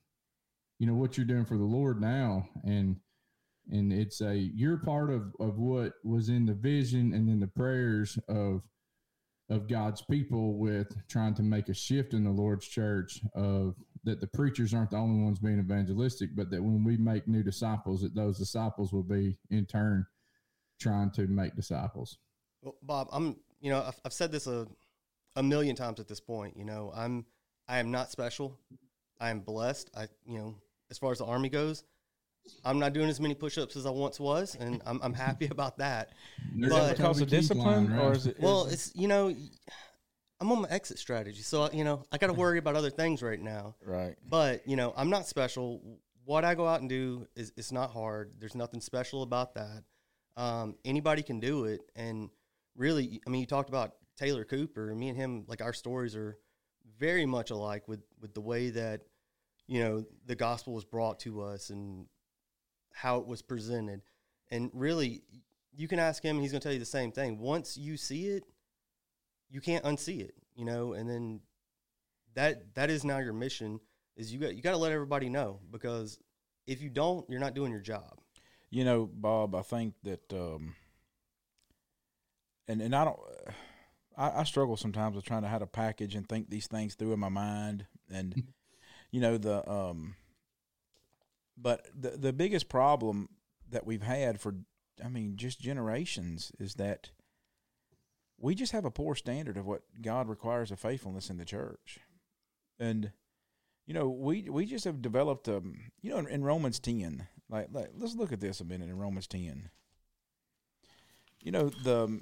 you 0.79 0.87
know 0.87 0.95
what 0.95 1.17
you're 1.17 1.27
doing 1.27 1.45
for 1.45 1.57
the 1.57 1.65
lord 1.65 2.01
now. 2.01 2.49
And 2.65 2.97
and 3.71 3.93
it's 3.93 4.21
a 4.21 4.37
you're 4.37 4.79
part 4.79 5.11
of 5.11 5.35
of 5.41 5.59
what 5.59 5.93
was 6.05 6.29
in 6.29 6.47
the 6.47 6.55
vision 6.55 7.13
and 7.13 7.29
then 7.29 7.41
the 7.41 7.47
prayers 7.47 8.19
of 8.29 8.63
of 9.51 9.67
God's 9.67 10.03
people 10.03 10.59
with 10.59 10.95
trying 11.09 11.35
to 11.35 11.43
make 11.43 11.69
a 11.69 11.75
shift 11.75 12.13
in 12.13 12.25
the 12.25 12.31
Lord's 12.31 12.67
church 12.67 13.21
of 13.35 13.77
that 14.05 14.21
the 14.21 14.27
preachers 14.27 14.75
aren't 14.75 14.91
the 14.91 14.97
only 14.97 15.23
ones 15.23 15.39
being 15.39 15.59
evangelistic, 15.59 16.31
but 16.37 16.51
that 16.51 16.63
when 16.63 16.85
we 16.85 16.97
make 16.97 17.27
new 17.27 17.43
disciples, 17.43 18.03
that 18.03 18.15
those 18.15 18.39
disciples 18.39 18.93
will 18.93 19.03
be 19.03 19.39
in 19.51 19.67
turn 19.67 20.07
trying 20.79 21.11
to 21.11 21.27
make 21.27 21.57
disciples. 21.57 22.19
Well, 22.63 22.77
Bob, 22.83 23.09
I'm 23.13 23.37
you 23.61 23.71
know 23.71 23.83
I've, 23.83 24.01
I've 24.05 24.13
said 24.13 24.33
this 24.33 24.47
a 24.47 24.67
a 25.37 25.43
million 25.43 25.77
times 25.77 26.01
at 26.01 26.09
this 26.09 26.21
point. 26.21 26.57
You 26.57 26.65
know, 26.65 26.93
I'm 26.95 27.25
I 27.69 27.79
am 27.79 27.91
not 27.91 28.11
special. 28.11 28.59
I 29.21 29.31
am 29.31 29.41
blessed. 29.41 29.91
I 29.97 30.09
you 30.27 30.39
know 30.39 30.55
as 30.91 30.99
far 30.99 31.13
as 31.13 31.19
the 31.19 31.27
army 31.27 31.49
goes, 31.49 31.85
I'm 32.65 32.79
not 32.79 32.93
doing 32.93 33.09
as 33.09 33.21
many 33.21 33.35
push-ups 33.35 33.77
as 33.77 33.87
I 33.87 33.91
once 33.91 34.19
was, 34.21 34.57
and 34.59 34.83
I'm 34.87 35.01
I'm 35.03 35.15
happy 35.15 35.47
about 35.51 35.79
that. 35.79 36.11
Is 36.59 36.69
But- 36.71 36.87
that 36.89 36.97
because 36.97 37.21
of 37.21 37.29
discipline, 37.29 37.91
line, 37.91 37.99
or 37.99 38.13
is 38.13 38.27
it? 38.27 38.39
Well, 38.41 38.67
is 38.67 38.73
it's 38.75 38.97
you 38.97 39.09
know 39.09 39.35
I'm 40.41 40.53
on 40.53 40.63
my 40.63 40.69
exit 40.69 40.99
strategy, 40.99 41.43
so 41.43 41.71
you 41.73 41.85
know 41.85 42.05
I 42.13 42.19
got 42.19 42.29
to 42.29 42.33
worry 42.33 42.59
about 42.59 42.77
other 42.77 42.91
things 42.91 43.23
right 43.23 43.41
now. 43.41 43.75
right? 43.85 44.15
But 44.29 44.67
you 44.69 44.77
know 44.77 44.93
I'm 44.97 45.11
not 45.11 45.27
special. 45.27 45.99
What 46.25 46.45
I 46.45 46.55
go 46.55 46.67
out 46.69 46.81
and 46.81 46.89
do 46.91 47.27
is 47.35 47.53
it's 47.57 47.73
not 47.73 47.91
hard. 47.91 48.35
There's 48.39 48.55
nothing 48.55 48.81
special 48.81 49.23
about 49.23 49.55
that. 49.55 49.83
Um, 50.37 50.77
anybody 50.85 51.23
can 51.23 51.41
do 51.41 51.65
it, 51.65 51.81
and 51.97 52.31
really, 52.77 53.21
I 53.27 53.31
mean, 53.31 53.41
you 53.41 53.47
talked 53.47 53.69
about 53.71 53.95
Taylor 54.17 54.45
Cooper. 54.45 54.91
And 54.91 55.01
me 55.01 55.09
and 55.09 55.17
him, 55.17 55.45
like 55.49 55.63
our 55.63 55.73
stories 55.73 56.15
are 56.15 56.37
very 56.99 57.27
much 57.27 57.51
alike 57.51 57.89
with 57.89 58.01
with 58.21 58.35
the 58.35 58.41
way 58.41 58.71
that 58.71 59.01
you 59.67 59.81
know 59.81 60.05
the 60.27 60.37
gospel 60.37 60.75
was 60.75 60.85
brought 60.85 61.19
to 61.21 61.41
us 61.43 61.71
and 61.71 62.07
how 62.93 63.19
it 63.19 63.27
was 63.27 63.43
presented. 63.43 64.03
And 64.51 64.71
really, 64.73 65.23
you 65.77 65.89
can 65.89 65.99
ask 65.99 66.23
him; 66.23 66.41
he's 66.41 66.53
going 66.53 66.61
to 66.61 66.65
tell 66.65 66.73
you 66.73 66.79
the 66.79 66.85
same 66.85 67.13
thing. 67.13 67.39
Once 67.39 67.77
you 67.77 67.97
see 67.97 68.29
it, 68.29 68.45
you 69.51 69.61
can't 69.61 69.85
unsee 69.85 70.21
it. 70.21 70.35
You 70.55 70.65
know, 70.65 70.93
and 70.95 71.09
then 71.09 71.41
that 72.35 72.75
that 72.75 72.91
is 72.91 73.05
now 73.05 73.19
your 73.19 73.33
mission. 73.33 73.81
Is 74.17 74.33
you 74.33 74.41
got 74.41 74.57
you 74.57 74.63
got 74.63 74.73
to 74.73 74.79
let 74.79 74.93
everybody 74.93 75.29
know 75.29 75.61
because 75.71 76.19
if 76.67 76.83
you 76.83 76.91
don't, 76.91 77.29
you're 77.31 77.41
not 77.41 77.55
doing 77.55 77.73
your 77.73 77.81
job. 77.81 78.21
You 78.71 78.85
know, 78.85 79.09
Bob, 79.11 79.55
I 79.55 79.63
think 79.63 79.95
that, 80.03 80.33
um, 80.33 80.75
and 82.69 82.83
and 82.83 82.95
I 82.95 83.07
don't, 83.07 83.19
I, 84.17 84.41
I 84.41 84.45
struggle 84.45 84.77
sometimes 84.77 85.17
with 85.17 85.25
trying 85.25 85.43
to 85.43 85.49
how 85.49 85.59
to 85.59 85.67
package 85.67 86.15
and 86.15 86.29
think 86.29 86.51
these 86.51 86.67
things 86.67 86.95
through 86.95 87.15
in 87.15 87.21
my 87.21 87.31
mind, 87.31 87.87
and 88.13 88.53
you 89.11 89.21
know 89.21 89.39
the, 89.39 89.69
um, 89.69 90.15
but 91.61 91.89
the 91.99 92.11
the 92.11 92.33
biggest 92.33 92.69
problem 92.69 93.29
that 93.71 93.87
we've 93.87 94.03
had 94.03 94.41
for, 94.41 94.55
I 95.05 95.09
mean, 95.09 95.37
just 95.37 95.61
generations 95.61 96.53
is 96.59 96.75
that 96.75 97.11
we 98.39 98.55
just 98.55 98.73
have 98.73 98.85
a 98.85 98.91
poor 98.91 99.15
standard 99.15 99.57
of 99.57 99.67
what 99.67 99.83
God 100.01 100.29
requires 100.29 100.71
of 100.71 100.79
faithfulness 100.79 101.31
in 101.31 101.37
the 101.37 101.45
church, 101.45 101.99
and 102.79 103.13
you 103.87 103.95
know 103.95 104.09
we 104.09 104.43
we 104.49 104.67
just 104.67 104.85
have 104.85 105.03
developed 105.03 105.49
um 105.49 105.91
you 106.01 106.11
know 106.11 106.19
in, 106.19 106.29
in 106.29 106.45
Romans 106.45 106.79
ten 106.79 107.27
like, 107.51 107.69
like 107.73 107.91
let's 107.97 108.15
look 108.15 108.33
at 108.33 108.41
this 108.41 108.61
a 108.61 108.65
minute 108.65 108.89
in 108.89 108.99
Romans 108.99 109.27
ten. 109.27 109.71
You 111.41 111.53
know 111.53 111.69
the 111.69 112.21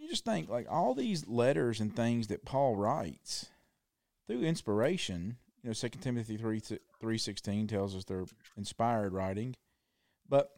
you 0.00 0.08
just 0.08 0.24
think 0.24 0.48
like 0.48 0.66
all 0.70 0.94
these 0.94 1.26
letters 1.26 1.80
and 1.80 1.94
things 1.94 2.26
that 2.28 2.44
Paul 2.44 2.76
writes 2.76 3.46
through 4.26 4.42
inspiration. 4.42 5.38
You 5.64 5.70
know, 5.70 5.74
Second 5.74 6.02
Timothy 6.02 6.36
three 6.36 6.60
three 7.00 7.16
sixteen 7.16 7.66
tells 7.66 7.96
us 7.96 8.04
they're 8.04 8.26
inspired 8.54 9.14
writing, 9.14 9.56
but 10.28 10.50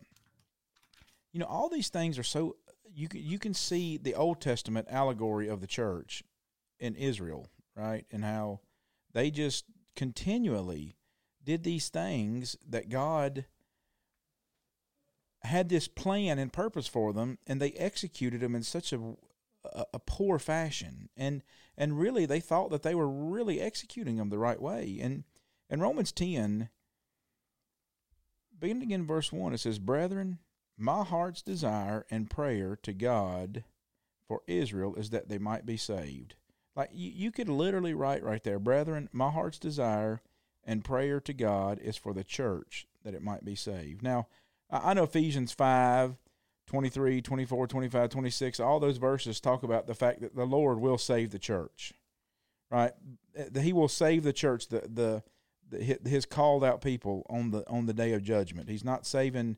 you 1.33 1.39
know 1.39 1.47
all 1.47 1.69
these 1.69 1.91
things 1.91 2.19
are 2.19 2.25
so 2.25 2.57
you 2.93 3.07
can 3.07 3.23
you 3.23 3.39
can 3.39 3.55
see 3.55 3.99
the 3.99 4.17
Old 4.17 4.41
Testament 4.41 4.89
allegory 4.91 5.47
of 5.47 5.61
the 5.61 5.69
church 5.69 6.25
in 6.81 6.97
Israel, 6.97 7.47
right, 7.77 8.05
and 8.11 8.25
how 8.25 8.59
they 9.13 9.31
just 9.31 9.65
continually 9.95 10.97
did 11.45 11.63
these 11.63 11.89
things 11.89 12.57
that 12.69 12.89
God 12.89 13.45
had 15.45 15.69
this 15.69 15.87
plan 15.87 16.41
and 16.41 16.53
purpose 16.53 16.89
for 16.89 17.13
them, 17.13 17.39
and 17.47 17.63
they 17.63 17.71
executed 17.73 18.41
them 18.41 18.57
in 18.57 18.65
such 18.65 18.93
a, 18.93 18.99
a, 19.73 19.85
a 19.95 19.99
poor 19.99 20.39
fashion, 20.39 21.09
and 21.17 21.43
and 21.77 21.99
really 21.99 22.27
they 22.27 22.41
thought 22.41 22.71
that 22.71 22.83
they 22.83 22.95
were 22.95 23.09
really 23.09 23.61
executing 23.61 24.17
them 24.17 24.31
the 24.31 24.39
right 24.39 24.61
way, 24.61 24.99
and 25.01 25.25
in 25.69 25.81
Romans 25.81 26.13
ten, 26.13 26.71
beginning 28.59 28.91
in 28.91 29.07
verse 29.07 29.33
one, 29.33 29.53
it 29.53 29.59
says, 29.59 29.79
"Brethren." 29.79 30.39
My 30.79 31.05
heart's 31.05 31.41
desire 31.41 32.05
and 32.11 32.29
prayer 32.29 32.77
to 32.83 32.93
God 32.93 33.65
for 34.29 34.43
Israel 34.47 34.95
is 34.97 35.09
that 35.09 35.31
they 35.31 35.39
might 35.39 35.65
be 35.65 35.79
saved. 35.79 36.35
Like 36.75 36.91
you, 36.93 37.11
you 37.15 37.33
could 37.33 37.49
literally 37.49 37.95
write 37.95 38.23
right 38.23 38.45
there, 38.45 38.59
brethren, 38.59 39.09
my 39.13 39.31
heart's 39.31 39.59
desire 39.59 40.21
and 40.65 40.85
prayer 40.85 41.21
to 41.21 41.33
God 41.33 41.79
is 41.79 41.97
for 41.97 42.13
the 42.13 42.25
church 42.25 42.87
that 43.05 43.15
it 43.15 43.23
might 43.23 43.45
be 43.45 43.55
saved. 43.55 44.03
Now, 44.03 44.27
I 44.71 44.95
know 44.95 45.05
Ephesians 45.05 45.53
5, 45.53 46.17
23, 46.67 47.23
24, 47.23 47.67
25, 47.67 48.11
26, 48.11 48.61
all 48.61 48.81
those 48.81 48.97
verses 48.97 49.41
talk 49.41 49.63
about 49.63 49.87
the 49.87 49.95
fact 49.95 50.21
that 50.21 50.35
the 50.35 50.45
Lord 50.45 50.81
will 50.81 50.99
save 50.99 51.31
the 51.31 51.39
church, 51.39 51.93
right? 52.71 52.93
He 53.61 53.73
will 53.73 53.89
save 53.89 54.25
the 54.25 54.33
church, 54.33 54.69
the, 54.69 54.81
the, 54.93 55.23
the 55.69 56.09
his 56.09 56.27
called 56.27 56.65
out 56.65 56.81
people 56.81 57.27
on 57.29 57.51
the 57.51 57.69
on 57.69 57.87
the 57.87 57.93
day 57.93 58.13
of 58.13 58.23
judgment. 58.23 58.69
He's 58.69 58.85
not 58.85 59.07
saving 59.07 59.57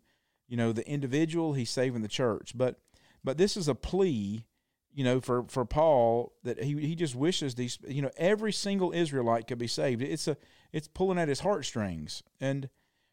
you 0.49 0.57
know 0.57 0.73
the 0.73 0.89
individual 0.89 1.53
he's 1.53 1.71
saving 1.71 2.03
the 2.03 2.09
church 2.09 2.53
but 2.57 2.81
but 3.23 3.37
this 3.37 3.57
is 3.57 3.69
a 3.69 3.75
plea 3.75 4.45
you 4.93 5.05
know 5.05 5.21
for 5.21 5.45
for 5.45 5.65
paul 5.65 6.33
that 6.43 6.63
he 6.63 6.75
he 6.81 6.97
just 6.97 7.15
wishes 7.15 7.55
these 7.55 7.79
you 7.87 8.03
know 8.03 8.11
every 8.17 8.53
single 8.53 8.93
israelite 8.93 9.47
could 9.47 9.59
be 9.59 9.69
saved 9.69 10.03
it's 10.03 10.27
a 10.27 10.37
it's 10.73 10.89
pulling 10.89 11.19
at 11.19 11.29
his 11.29 11.41
heartstrings 11.41 12.23
and 12.41 12.69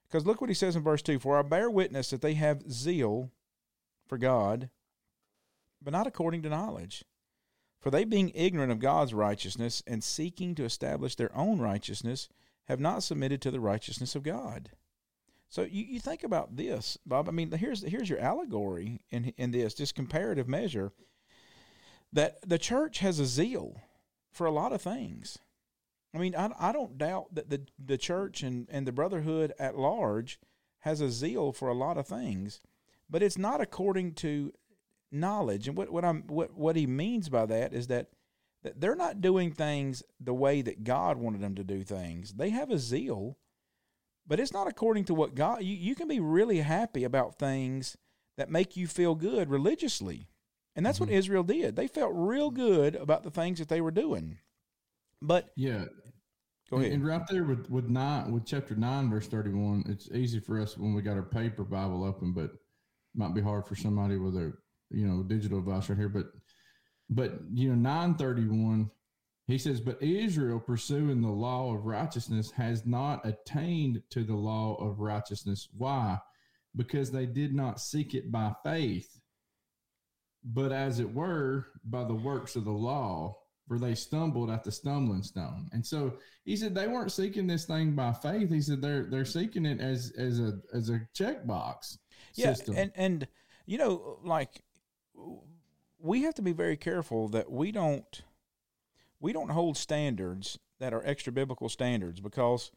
because 0.07 0.25
look 0.25 0.41
what 0.41 0.49
he 0.49 0.53
says 0.53 0.75
in 0.75 0.81
verse 0.81 1.01
2 1.01 1.19
for 1.19 1.37
i 1.37 1.41
bear 1.41 1.69
witness 1.69 2.09
that 2.09 2.21
they 2.21 2.33
have 2.33 2.63
zeal 2.71 3.31
for 4.07 4.17
god 4.17 4.69
but 5.81 5.93
not 5.93 6.07
according 6.07 6.41
to 6.41 6.49
knowledge 6.49 7.03
for 7.79 7.91
they 7.91 8.03
being 8.03 8.31
ignorant 8.33 8.71
of 8.71 8.79
god's 8.79 9.13
righteousness 9.13 9.83
and 9.85 10.03
seeking 10.03 10.55
to 10.55 10.63
establish 10.63 11.15
their 11.15 11.35
own 11.35 11.59
righteousness 11.59 12.29
have 12.65 12.79
not 12.79 13.03
submitted 13.03 13.41
to 13.41 13.51
the 13.51 13.59
righteousness 13.59 14.15
of 14.15 14.23
god 14.23 14.71
so 15.49 15.61
you, 15.61 15.85
you 15.85 15.99
think 15.99 16.23
about 16.23 16.57
this, 16.57 16.97
Bob. 17.05 17.29
I 17.29 17.31
mean, 17.31 17.51
here's 17.51 17.81
here's 17.81 18.09
your 18.09 18.19
allegory 18.19 18.99
in 19.09 19.33
in 19.37 19.51
this, 19.51 19.73
just 19.73 19.95
comparative 19.95 20.47
measure. 20.47 20.91
That 22.11 22.47
the 22.47 22.57
church 22.57 22.99
has 22.99 23.19
a 23.19 23.25
zeal 23.25 23.81
for 24.31 24.45
a 24.45 24.51
lot 24.51 24.73
of 24.73 24.81
things. 24.81 25.37
I 26.13 26.17
mean, 26.17 26.35
I, 26.35 26.51
I 26.59 26.71
don't 26.71 26.97
doubt 26.97 27.35
that 27.35 27.49
the 27.49 27.61
the 27.79 27.97
church 27.97 28.41
and, 28.43 28.67
and 28.69 28.87
the 28.87 28.91
brotherhood 28.91 29.53
at 29.59 29.77
large 29.77 30.39
has 30.79 31.01
a 31.01 31.09
zeal 31.09 31.51
for 31.51 31.67
a 31.69 31.73
lot 31.73 31.97
of 31.97 32.07
things, 32.07 32.61
but 33.09 33.23
it's 33.23 33.37
not 33.37 33.61
according 33.61 34.13
to 34.15 34.51
knowledge. 35.11 35.67
And 35.67 35.77
what, 35.77 35.91
what 35.91 36.05
I'm 36.05 36.23
what, 36.27 36.53
what 36.55 36.75
he 36.75 36.87
means 36.87 37.29
by 37.29 37.45
that 37.45 37.73
is 37.73 37.87
that 37.87 38.07
that 38.63 38.81
they're 38.81 38.95
not 38.95 39.21
doing 39.21 39.51
things 39.51 40.01
the 40.19 40.33
way 40.33 40.61
that 40.63 40.83
God 40.83 41.17
wanted 41.17 41.41
them 41.41 41.55
to 41.55 41.63
do 41.63 41.83
things. 41.83 42.33
They 42.33 42.49
have 42.49 42.71
a 42.71 42.79
zeal 42.79 43.37
but 44.27 44.39
it's 44.39 44.53
not 44.53 44.67
according 44.67 45.05
to 45.05 45.13
what 45.13 45.35
God. 45.35 45.63
You, 45.63 45.75
you 45.75 45.95
can 45.95 46.07
be 46.07 46.19
really 46.19 46.59
happy 46.59 47.03
about 47.03 47.37
things 47.37 47.95
that 48.37 48.49
make 48.49 48.75
you 48.75 48.87
feel 48.87 49.15
good 49.15 49.49
religiously. 49.49 50.27
And 50.75 50.85
that's 50.85 50.99
mm-hmm. 50.99 51.11
what 51.11 51.17
Israel 51.17 51.43
did. 51.43 51.75
They 51.75 51.87
felt 51.87 52.11
real 52.13 52.51
good 52.51 52.95
about 52.95 53.23
the 53.23 53.31
things 53.31 53.59
that 53.59 53.69
they 53.69 53.81
were 53.81 53.91
doing. 53.91 54.39
But 55.21 55.51
yeah, 55.55 55.85
go 56.69 56.77
ahead. 56.77 56.91
And, 56.91 57.05
right 57.05 57.21
there 57.29 57.45
with 57.45 57.69
with 57.69 57.87
nine 57.87 58.31
with 58.31 58.45
chapter 58.45 58.75
nine 58.75 59.09
verse 59.09 59.27
thirty 59.27 59.51
one, 59.51 59.83
it's 59.87 60.09
easy 60.11 60.39
for 60.39 60.59
us 60.59 60.77
when 60.77 60.93
we 60.93 61.01
got 61.01 61.15
our 61.15 61.23
paper 61.23 61.63
Bible 61.63 62.03
open, 62.03 62.33
but 62.33 62.51
might 63.15 63.33
be 63.33 63.41
hard 63.41 63.65
for 63.65 63.75
somebody 63.75 64.17
with 64.17 64.35
a 64.35 64.53
you 64.89 65.07
know 65.07 65.23
digital 65.23 65.61
device 65.61 65.89
right 65.89 65.97
here. 65.97 66.09
But 66.09 66.27
but 67.09 67.39
you 67.53 67.69
know 67.69 67.75
nine 67.75 68.15
thirty 68.15 68.47
one 68.47 68.91
he 69.47 69.57
says, 69.59 69.79
But 69.79 70.01
Israel, 70.01 70.59
pursuing 70.59 71.21
the 71.21 71.29
law 71.29 71.73
of 71.73 71.85
righteousness, 71.85 72.51
has 72.51 72.85
not 72.85 73.25
attained 73.25 74.01
to 74.09 74.23
the 74.23 74.35
law 74.35 74.75
of 74.75 74.99
righteousness. 74.99 75.69
Why? 75.77 76.17
Because 76.75 77.11
they 77.11 77.25
did 77.25 77.53
not 77.53 77.79
seek 77.79 78.15
it 78.15 78.31
by 78.31 78.53
faith, 78.63 79.19
but 80.43 80.71
as 80.71 80.99
it 80.99 81.13
were, 81.13 81.67
by 81.83 82.03
the 82.03 82.15
works 82.15 82.55
of 82.55 82.65
the 82.65 82.71
law, 82.71 83.37
for 83.67 83.77
they 83.79 83.95
stumbled 83.95 84.49
at 84.49 84.63
the 84.63 84.71
stumbling 84.71 85.23
stone. 85.23 85.69
And 85.71 85.85
so 85.85 86.17
he 86.43 86.55
said 86.55 86.73
they 86.73 86.87
weren't 86.87 87.11
seeking 87.11 87.47
this 87.47 87.65
thing 87.65 87.93
by 87.93 88.13
faith. 88.13 88.49
He 88.49 88.61
said 88.61 88.81
they're 88.81 89.05
they're 89.05 89.25
seeking 89.25 89.65
it 89.65 89.79
as 89.79 90.11
as 90.17 90.39
a 90.39 90.59
as 90.73 90.89
a 90.89 91.01
checkbox 91.17 91.97
yeah, 92.33 92.53
system. 92.53 92.75
And 92.77 92.91
and 92.95 93.27
you 93.65 93.77
know, 93.77 94.19
like 94.23 94.61
we 95.99 96.23
have 96.23 96.35
to 96.35 96.41
be 96.41 96.53
very 96.53 96.77
careful 96.77 97.27
that 97.29 97.51
we 97.51 97.71
don't 97.71 98.23
we 99.19 99.33
don't 99.33 99.51
hold 99.51 99.77
standards 99.77 100.59
that 100.79 100.93
are 100.93 101.01
extra 101.05 101.33
biblical 101.33 101.69
standards 101.69 102.19
because 102.19 102.71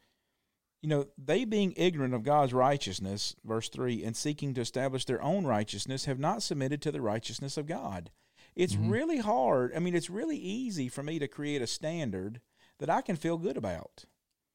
you 0.81 0.89
know 0.89 1.05
they 1.17 1.45
being 1.45 1.73
ignorant 1.75 2.13
of 2.13 2.23
God's 2.23 2.53
righteousness 2.53 3.35
verse 3.45 3.69
3 3.69 4.03
and 4.03 4.15
seeking 4.15 4.53
to 4.53 4.61
establish 4.61 5.05
their 5.05 5.21
own 5.21 5.45
righteousness 5.45 6.05
have 6.05 6.19
not 6.19 6.41
submitted 6.41 6.81
to 6.81 6.91
the 6.91 7.01
righteousness 7.01 7.57
of 7.57 7.67
God 7.67 8.09
it's 8.55 8.75
mm-hmm. 8.75 8.89
really 8.89 9.19
hard 9.19 9.71
i 9.75 9.79
mean 9.79 9.95
it's 9.95 10.09
really 10.09 10.37
easy 10.37 10.89
for 10.89 11.03
me 11.03 11.19
to 11.19 11.27
create 11.27 11.61
a 11.61 11.67
standard 11.67 12.41
that 12.79 12.89
I 12.89 13.01
can 13.01 13.15
feel 13.15 13.37
good 13.37 13.57
about 13.57 14.05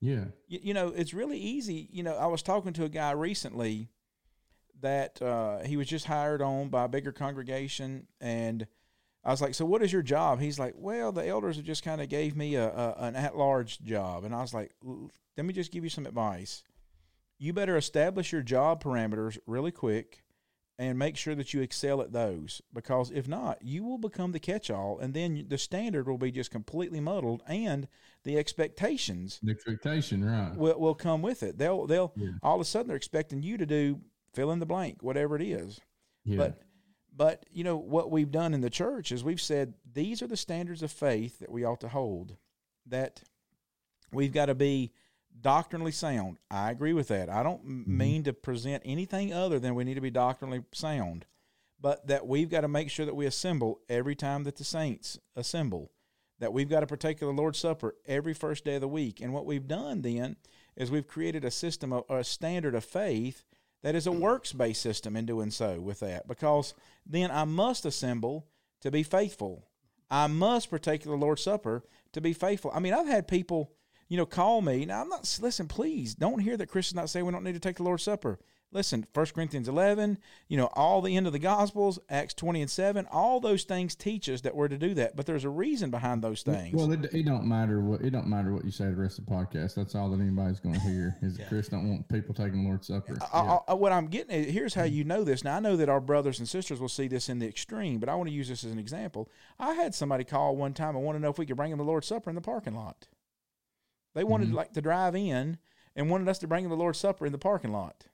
yeah 0.01 0.25
you, 0.49 0.61
you 0.63 0.75
know 0.75 0.89
it's 0.89 1.15
really 1.15 1.39
easy 1.39 1.89
you 1.93 2.03
know 2.03 2.17
I 2.17 2.27
was 2.27 2.43
talking 2.43 2.73
to 2.73 2.85
a 2.85 2.89
guy 2.89 3.13
recently 3.13 3.91
that 4.81 5.21
uh, 5.23 5.61
he 5.65 5.77
was 5.77 5.87
just 5.87 6.07
hired 6.07 6.43
on 6.43 6.69
by 6.69 6.85
a 6.85 6.89
bigger 6.89 7.13
congregation 7.13 8.07
and 8.21 8.67
I 9.25 9.31
was 9.31 9.41
like, 9.41 9.55
so 9.55 9.65
what 9.65 9.83
is 9.83 9.93
your 9.93 10.03
job? 10.03 10.41
He's 10.41 10.59
like, 10.59 10.75
well, 10.77 11.11
the 11.11 11.27
elders 11.27 11.57
have 11.57 11.65
just 11.65 11.83
kind 11.83 12.03
of 12.03 12.09
gave 12.09 12.37
me 12.37 12.57
a, 12.57 12.69
a 12.69 12.95
an 12.99 13.17
at 13.17 13.37
large 13.37 13.81
job, 13.81 14.25
and 14.25 14.35
I 14.35 14.43
was 14.43 14.53
like, 14.53 14.73
let 14.83 15.47
me 15.47 15.55
just 15.55 15.73
give 15.73 15.83
you 15.83 15.91
some 15.91 16.07
advice. 16.07 16.63
You 17.39 17.53
better 17.53 17.77
establish 17.77 18.33
your 18.33 18.43
job 18.43 18.83
parameters 18.83 19.39
really 19.47 19.73
quick 19.73 20.25
and 20.79 20.99
make 20.99 21.17
sure 21.17 21.35
that 21.35 21.55
you 21.55 21.63
excel 21.63 22.01
at 22.01 22.13
those 22.13 22.61
because 22.73 23.11
if 23.11 23.29
not 23.29 23.63
you 23.63 23.85
will 23.85 23.99
become 23.99 24.33
the 24.33 24.41
catch-all 24.41 24.99
and 24.99 25.15
then 25.15 25.47
the 25.49 25.59
standard 25.59 26.09
will 26.09 26.19
be 26.19 26.33
just 26.33 26.51
completely 26.51 26.99
muddled 27.01 27.43
and 27.47 27.87
the 28.25 28.37
expectations 28.37 29.39
the 29.45 29.53
expectation 29.53 30.25
right 30.25 30.57
will, 30.57 30.79
will 30.81 30.95
come 30.95 31.23
with 31.23 31.45
it 31.45 31.59
they'll 31.59 31.87
they'll 31.87 32.13
yeah. 32.17 32.31
all 32.43 32.57
of 32.57 32.61
a 32.61 32.65
sudden 32.65 32.89
they're 32.89 32.97
expecting 32.97 33.41
you 33.41 33.57
to 33.57 33.67
do 33.67 34.01
fill 34.35 34.51
in 34.51 34.59
the 34.59 34.67
blank 34.67 35.03
whatever 35.03 35.37
it 35.37 35.43
is 35.43 35.81
yeah. 36.25 36.37
but 36.37 36.59
but, 37.17 37.47
you 37.53 37.63
know, 37.63 37.77
what 37.77 38.11
we've 38.11 38.31
done 38.31 38.55
in 38.55 38.61
the 38.61 38.71
church 38.71 39.13
is 39.13 39.23
we've 39.23 39.41
said 39.41 39.75
these 39.93 40.21
are 40.21 40.27
the 40.27 40.37
standards 40.37 40.83
of 40.83 40.91
faith 40.91 41.39
that 41.39 41.51
we 41.51 41.65
ought 41.65 41.81
to 41.81 41.89
hold, 41.89 42.37
that 42.87 43.23
we've 44.13 44.33
got 44.33 44.47
to 44.47 44.55
be 44.55 44.93
doctrinally 45.41 45.93
sound. 45.93 46.39
I 46.51 46.71
agree 46.71 46.93
with 46.93 47.09
that. 47.09 47.31
I 47.31 47.43
don't 47.43 47.65
mm-hmm. 47.65 47.97
mean 47.97 48.25
to 48.25 48.33
present 48.33 48.83
anything 48.85 49.33
other 49.33 49.61
than 49.61 49.75
we 49.75 49.85
need 49.85 49.95
to 49.95 50.01
be 50.01 50.11
doctrinally 50.11 50.63
sound, 50.73 51.27
but 51.81 52.07
that 52.09 52.27
we've 52.27 52.51
got 52.51 52.63
to 52.63 52.69
make 52.69 52.91
sure 52.91 53.07
that 53.07 53.17
we 53.17 53.27
assemble 53.27 53.81
every 53.89 54.17
time 54.17 54.43
that 54.45 54.57
the 54.57 54.65
saints 54.65 55.19
assemble, 55.37 55.93
that 56.41 56.53
we've 56.53 56.71
got 56.71 56.81
to 56.81 56.87
partake 56.87 57.23
of 57.23 57.29
the 57.29 57.41
Lord's 57.41 57.61
Supper 57.61 57.95
every 58.07 58.35
first 58.35 58.65
day 58.65 58.75
of 58.75 58.81
the 58.81 58.89
week. 58.89 59.21
And 59.21 59.33
what 59.33 59.47
we've 59.47 59.69
done 59.69 60.03
then 60.03 60.35
is 60.77 60.91
we've 60.91 61.07
created 61.07 61.45
a 61.45 61.51
system, 61.53 61.93
of, 61.93 62.05
a 62.09 62.25
standard 62.25 62.75
of 62.75 62.85
faith 62.85 63.45
that 63.85 63.95
is 63.95 64.07
a 64.07 64.13
works 64.13 64.55
based 64.55 64.81
system 64.81 65.15
in 65.15 65.27
doing 65.27 65.51
so 65.51 65.79
with 65.79 66.01
that 66.01 66.27
because 66.27 66.73
then 67.07 67.31
I 67.31 67.45
must 67.45 67.85
assemble 67.85 68.47
to 68.81 68.91
be 68.91 69.03
faithful. 69.03 69.69
I 70.11 70.27
must 70.27 70.71
partake 70.71 71.03
of 71.03 71.11
the 71.11 71.17
Lord's 71.19 71.43
Supper 71.43 71.85
to 72.13 72.21
be 72.23 72.33
faithful. 72.33 72.71
I 72.75 72.81
mean, 72.81 72.95
I've 72.95 73.07
had 73.07 73.29
people, 73.29 73.73
you 74.09 74.17
know, 74.17 74.27
call 74.27 74.61
me. 74.61 74.85
Now, 74.85 75.03
I'm 75.03 75.09
not, 75.09 75.39
listen, 75.41 75.69
please 75.69 76.15
don't 76.15 76.41
hear 76.41 76.57
that 76.57 76.69
Christians 76.69 76.97
not 76.97 77.11
saying 77.11 77.27
we 77.27 77.33
don't 77.33 77.45
need 77.45 77.55
to 77.55 77.61
take 77.61 77.77
the 77.77 77.83
Lord's 77.83 78.03
Supper. 78.03 78.39
Listen, 78.75 79.07
1 79.15 79.27
Corinthians 79.27 79.69
11, 79.69 80.19
you 80.49 80.57
know, 80.57 80.69
all 80.75 81.01
the 81.01 81.17
end 81.17 81.29
of 81.29 81.33
the 81.33 81.39
Gospels, 81.39 82.01
Acts 82.11 82.35
20 82.35 82.63
and 82.63 82.71
7, 82.71 83.07
all 83.13 83.39
those 83.39 83.63
things 83.63 83.95
teach 83.95 84.29
us 84.29 84.41
that 84.41 84.57
we're 84.57 84.67
to 84.67 84.77
do 84.77 84.95
that. 84.95 85.15
But 85.15 85.27
there's 85.27 85.45
a 85.45 85.49
reason 85.49 85.93
behind 85.93 86.23
those 86.23 86.43
things. 86.43 86.75
Well, 86.75 86.91
it, 86.91 87.15
it 87.15 87.25
don't 87.25 87.45
matter 87.45 87.81
what 87.81 88.01
it 88.01 88.11
don't 88.11 88.27
matter 88.27 88.53
what 88.53 88.65
you 88.65 88.73
say 88.73 88.87
to 88.87 88.91
the 88.91 89.01
rest 89.01 89.21
of 89.21 89.27
the 89.27 89.31
podcast. 89.31 89.77
That's 89.77 89.95
all 89.95 90.11
that 90.11 90.21
anybody's 90.21 90.59
going 90.59 90.75
to 90.75 90.81
hear. 90.81 91.17
Is 91.23 91.37
that 91.39 91.49
Chris 91.49 91.69
don't 91.69 91.89
want 91.89 92.09
people 92.09 92.35
taking 92.35 92.65
the 92.65 92.69
Lord's 92.69 92.89
Supper. 92.89 93.17
I, 93.33 93.39
I, 93.39 93.59
I, 93.69 93.75
what 93.75 93.93
I'm 93.93 94.09
getting 94.09 94.35
at, 94.35 94.51
here's 94.51 94.75
how 94.75 94.83
mm-hmm. 94.83 94.95
you 94.95 95.05
know 95.05 95.23
this. 95.23 95.45
Now, 95.45 95.57
I 95.57 95.61
know 95.61 95.77
that 95.77 95.89
our 95.89 96.01
brothers 96.01 96.41
and 96.41 96.49
sisters 96.49 96.81
will 96.81 96.89
see 96.89 97.07
this 97.07 97.29
in 97.29 97.39
the 97.39 97.47
extreme, 97.47 98.01
but 98.01 98.09
I 98.09 98.17
want 98.17 98.29
to 98.29 98.35
use 98.35 98.49
this 98.49 98.65
as 98.65 98.73
an 98.73 98.81
example. 98.81 99.31
I 99.57 99.75
had 99.75 99.95
somebody 99.95 100.25
call 100.25 100.57
one 100.57 100.75
time 100.75 100.97
and 100.97 101.05
want 101.05 101.15
to 101.15 101.23
know 101.23 101.31
if 101.31 101.39
we 101.39 101.47
could 101.47 101.57
bring 101.57 101.71
them 101.71 101.79
the 101.79 101.85
Lord's 101.85 102.09
Supper 102.09 102.29
in 102.29 102.35
the 102.35 102.43
parking 102.43 102.75
lot. 102.75 103.07
They 104.15 104.25
wanted 104.25 104.49
Mhm. 104.51 104.55
like 104.55 104.73
to 104.73 104.81
drive 104.83 105.15
in 105.15 105.59
and 105.97 106.11
wanted 106.11 106.29
us 106.29 106.39
to 106.41 106.49
bring 106.49 106.65
them 106.65 106.71
the 106.71 106.77
Lord's 106.77 106.99
Supper 106.99 107.27
in 107.27 107.33
the 107.33 107.39
parking 107.39 107.73
lot. 107.73 108.07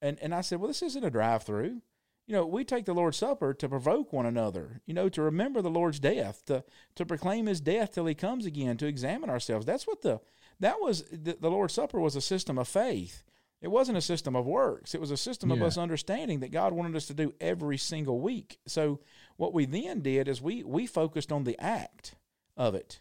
And 0.00 0.18
and 0.20 0.34
I 0.34 0.40
said, 0.42 0.60
well, 0.60 0.68
this 0.68 0.82
isn't 0.82 1.04
a 1.04 1.10
drive-through. 1.10 1.82
You 2.26 2.34
know, 2.34 2.44
we 2.46 2.62
take 2.64 2.84
the 2.84 2.94
Lord's 2.94 3.16
Supper 3.16 3.54
to 3.54 3.68
provoke 3.68 4.12
one 4.12 4.26
another. 4.26 4.82
You 4.84 4.92
know, 4.94 5.08
to 5.08 5.22
remember 5.22 5.62
the 5.62 5.70
Lord's 5.70 5.98
death, 5.98 6.44
to 6.46 6.62
to 6.94 7.06
proclaim 7.06 7.46
His 7.46 7.60
death 7.60 7.92
till 7.92 8.06
He 8.06 8.14
comes 8.14 8.46
again, 8.46 8.76
to 8.78 8.86
examine 8.86 9.30
ourselves. 9.30 9.66
That's 9.66 9.86
what 9.86 10.02
the 10.02 10.20
that 10.60 10.80
was 10.80 11.04
the, 11.10 11.36
the 11.40 11.50
Lord's 11.50 11.74
Supper 11.74 11.98
was 12.00 12.16
a 12.16 12.20
system 12.20 12.58
of 12.58 12.68
faith. 12.68 13.22
It 13.60 13.68
wasn't 13.68 13.98
a 13.98 14.02
system 14.02 14.36
of 14.36 14.46
works. 14.46 14.94
It 14.94 15.00
was 15.00 15.10
a 15.10 15.16
system 15.16 15.50
of 15.50 15.58
us 15.66 15.76
understanding 15.76 16.38
that 16.40 16.52
God 16.52 16.72
wanted 16.72 16.94
us 16.94 17.06
to 17.06 17.14
do 17.14 17.34
every 17.40 17.76
single 17.76 18.20
week. 18.20 18.60
So 18.66 19.00
what 19.36 19.52
we 19.52 19.64
then 19.66 20.00
did 20.00 20.28
is 20.28 20.40
we 20.40 20.62
we 20.62 20.86
focused 20.86 21.32
on 21.32 21.42
the 21.42 21.58
act 21.58 22.14
of 22.56 22.76
it, 22.76 23.00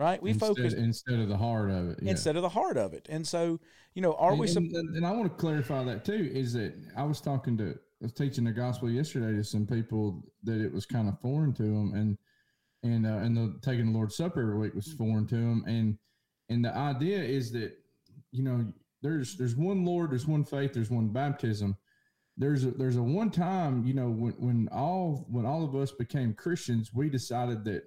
right? 0.00 0.20
We 0.22 0.30
instead, 0.30 0.46
focused 0.46 0.76
instead 0.76 1.20
of 1.20 1.28
the 1.28 1.36
heart 1.36 1.70
of 1.70 1.90
it. 1.90 1.98
Yeah. 2.02 2.12
instead 2.12 2.34
of 2.34 2.42
the 2.42 2.48
heart 2.48 2.78
of 2.78 2.94
it. 2.94 3.06
And 3.10 3.26
so, 3.26 3.60
you 3.94 4.00
know, 4.00 4.14
are 4.14 4.30
and, 4.30 4.40
we? 4.40 4.46
sup- 4.46 4.62
and, 4.62 4.74
and, 4.74 4.96
and 4.96 5.06
I 5.06 5.12
want 5.12 5.24
to 5.24 5.38
clarify 5.38 5.84
that 5.84 6.06
too. 6.06 6.30
Is 6.32 6.54
that 6.54 6.74
I 6.96 7.04
was 7.04 7.20
talking 7.20 7.58
to, 7.58 7.72
I 7.72 8.04
was 8.04 8.12
teaching 8.12 8.44
the 8.44 8.52
gospel 8.52 8.90
yesterday 8.90 9.36
to 9.36 9.44
some 9.44 9.66
people 9.66 10.24
that 10.44 10.58
it 10.58 10.72
was 10.72 10.86
kind 10.86 11.06
of 11.06 11.20
foreign 11.20 11.52
to 11.54 11.62
them, 11.62 11.92
and 11.94 12.16
and 12.82 13.06
uh, 13.06 13.18
and 13.18 13.36
the 13.36 13.58
taking 13.60 13.92
the 13.92 13.92
Lord's 13.92 14.16
Supper 14.16 14.40
every 14.40 14.56
week 14.56 14.74
was 14.74 14.90
foreign 14.92 15.26
to 15.26 15.34
them, 15.34 15.64
and 15.66 15.98
and 16.48 16.64
the 16.64 16.74
idea 16.74 17.18
is 17.18 17.52
that 17.52 17.76
you 18.32 18.42
know 18.42 18.64
there's 19.02 19.36
there's 19.36 19.54
one 19.54 19.84
Lord, 19.84 20.12
there's 20.12 20.26
one 20.26 20.44
faith, 20.44 20.72
there's 20.72 20.90
one 20.90 21.08
baptism. 21.08 21.76
There's 22.38 22.64
a, 22.64 22.70
there's 22.70 22.96
a 22.96 23.02
one 23.02 23.30
time 23.30 23.84
you 23.84 23.92
know 23.92 24.08
when 24.08 24.32
when 24.38 24.68
all 24.72 25.26
when 25.28 25.44
all 25.44 25.62
of 25.62 25.76
us 25.76 25.92
became 25.92 26.32
Christians, 26.32 26.94
we 26.94 27.10
decided 27.10 27.64
that 27.64 27.82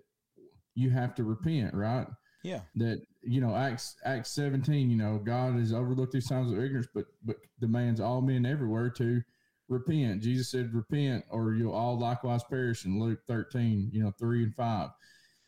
you 0.75 0.89
have 0.89 1.15
to 1.15 1.23
repent, 1.23 1.73
right? 1.73 2.07
yeah, 2.43 2.59
that 2.75 3.01
you 3.21 3.39
know 3.39 3.55
acts 3.55 3.95
acts 4.03 4.31
17 4.31 4.89
you 4.89 4.97
know 4.97 5.17
god 5.17 5.55
has 5.55 5.73
overlooked 5.73 6.11
these 6.11 6.27
times 6.27 6.51
of 6.51 6.61
ignorance 6.61 6.87
but 6.93 7.05
but 7.23 7.37
demands 7.59 8.01
all 8.01 8.21
men 8.21 8.45
everywhere 8.45 8.89
to 8.89 9.21
repent. 9.69 10.21
Jesus 10.21 10.51
said 10.51 10.73
repent 10.73 11.23
or 11.29 11.53
you'll 11.53 11.73
all 11.73 11.97
likewise 11.97 12.43
perish 12.43 12.85
in 12.85 12.99
luke 12.99 13.19
13 13.27 13.89
you 13.93 14.03
know 14.03 14.11
3 14.19 14.43
and 14.43 14.55
5 14.55 14.89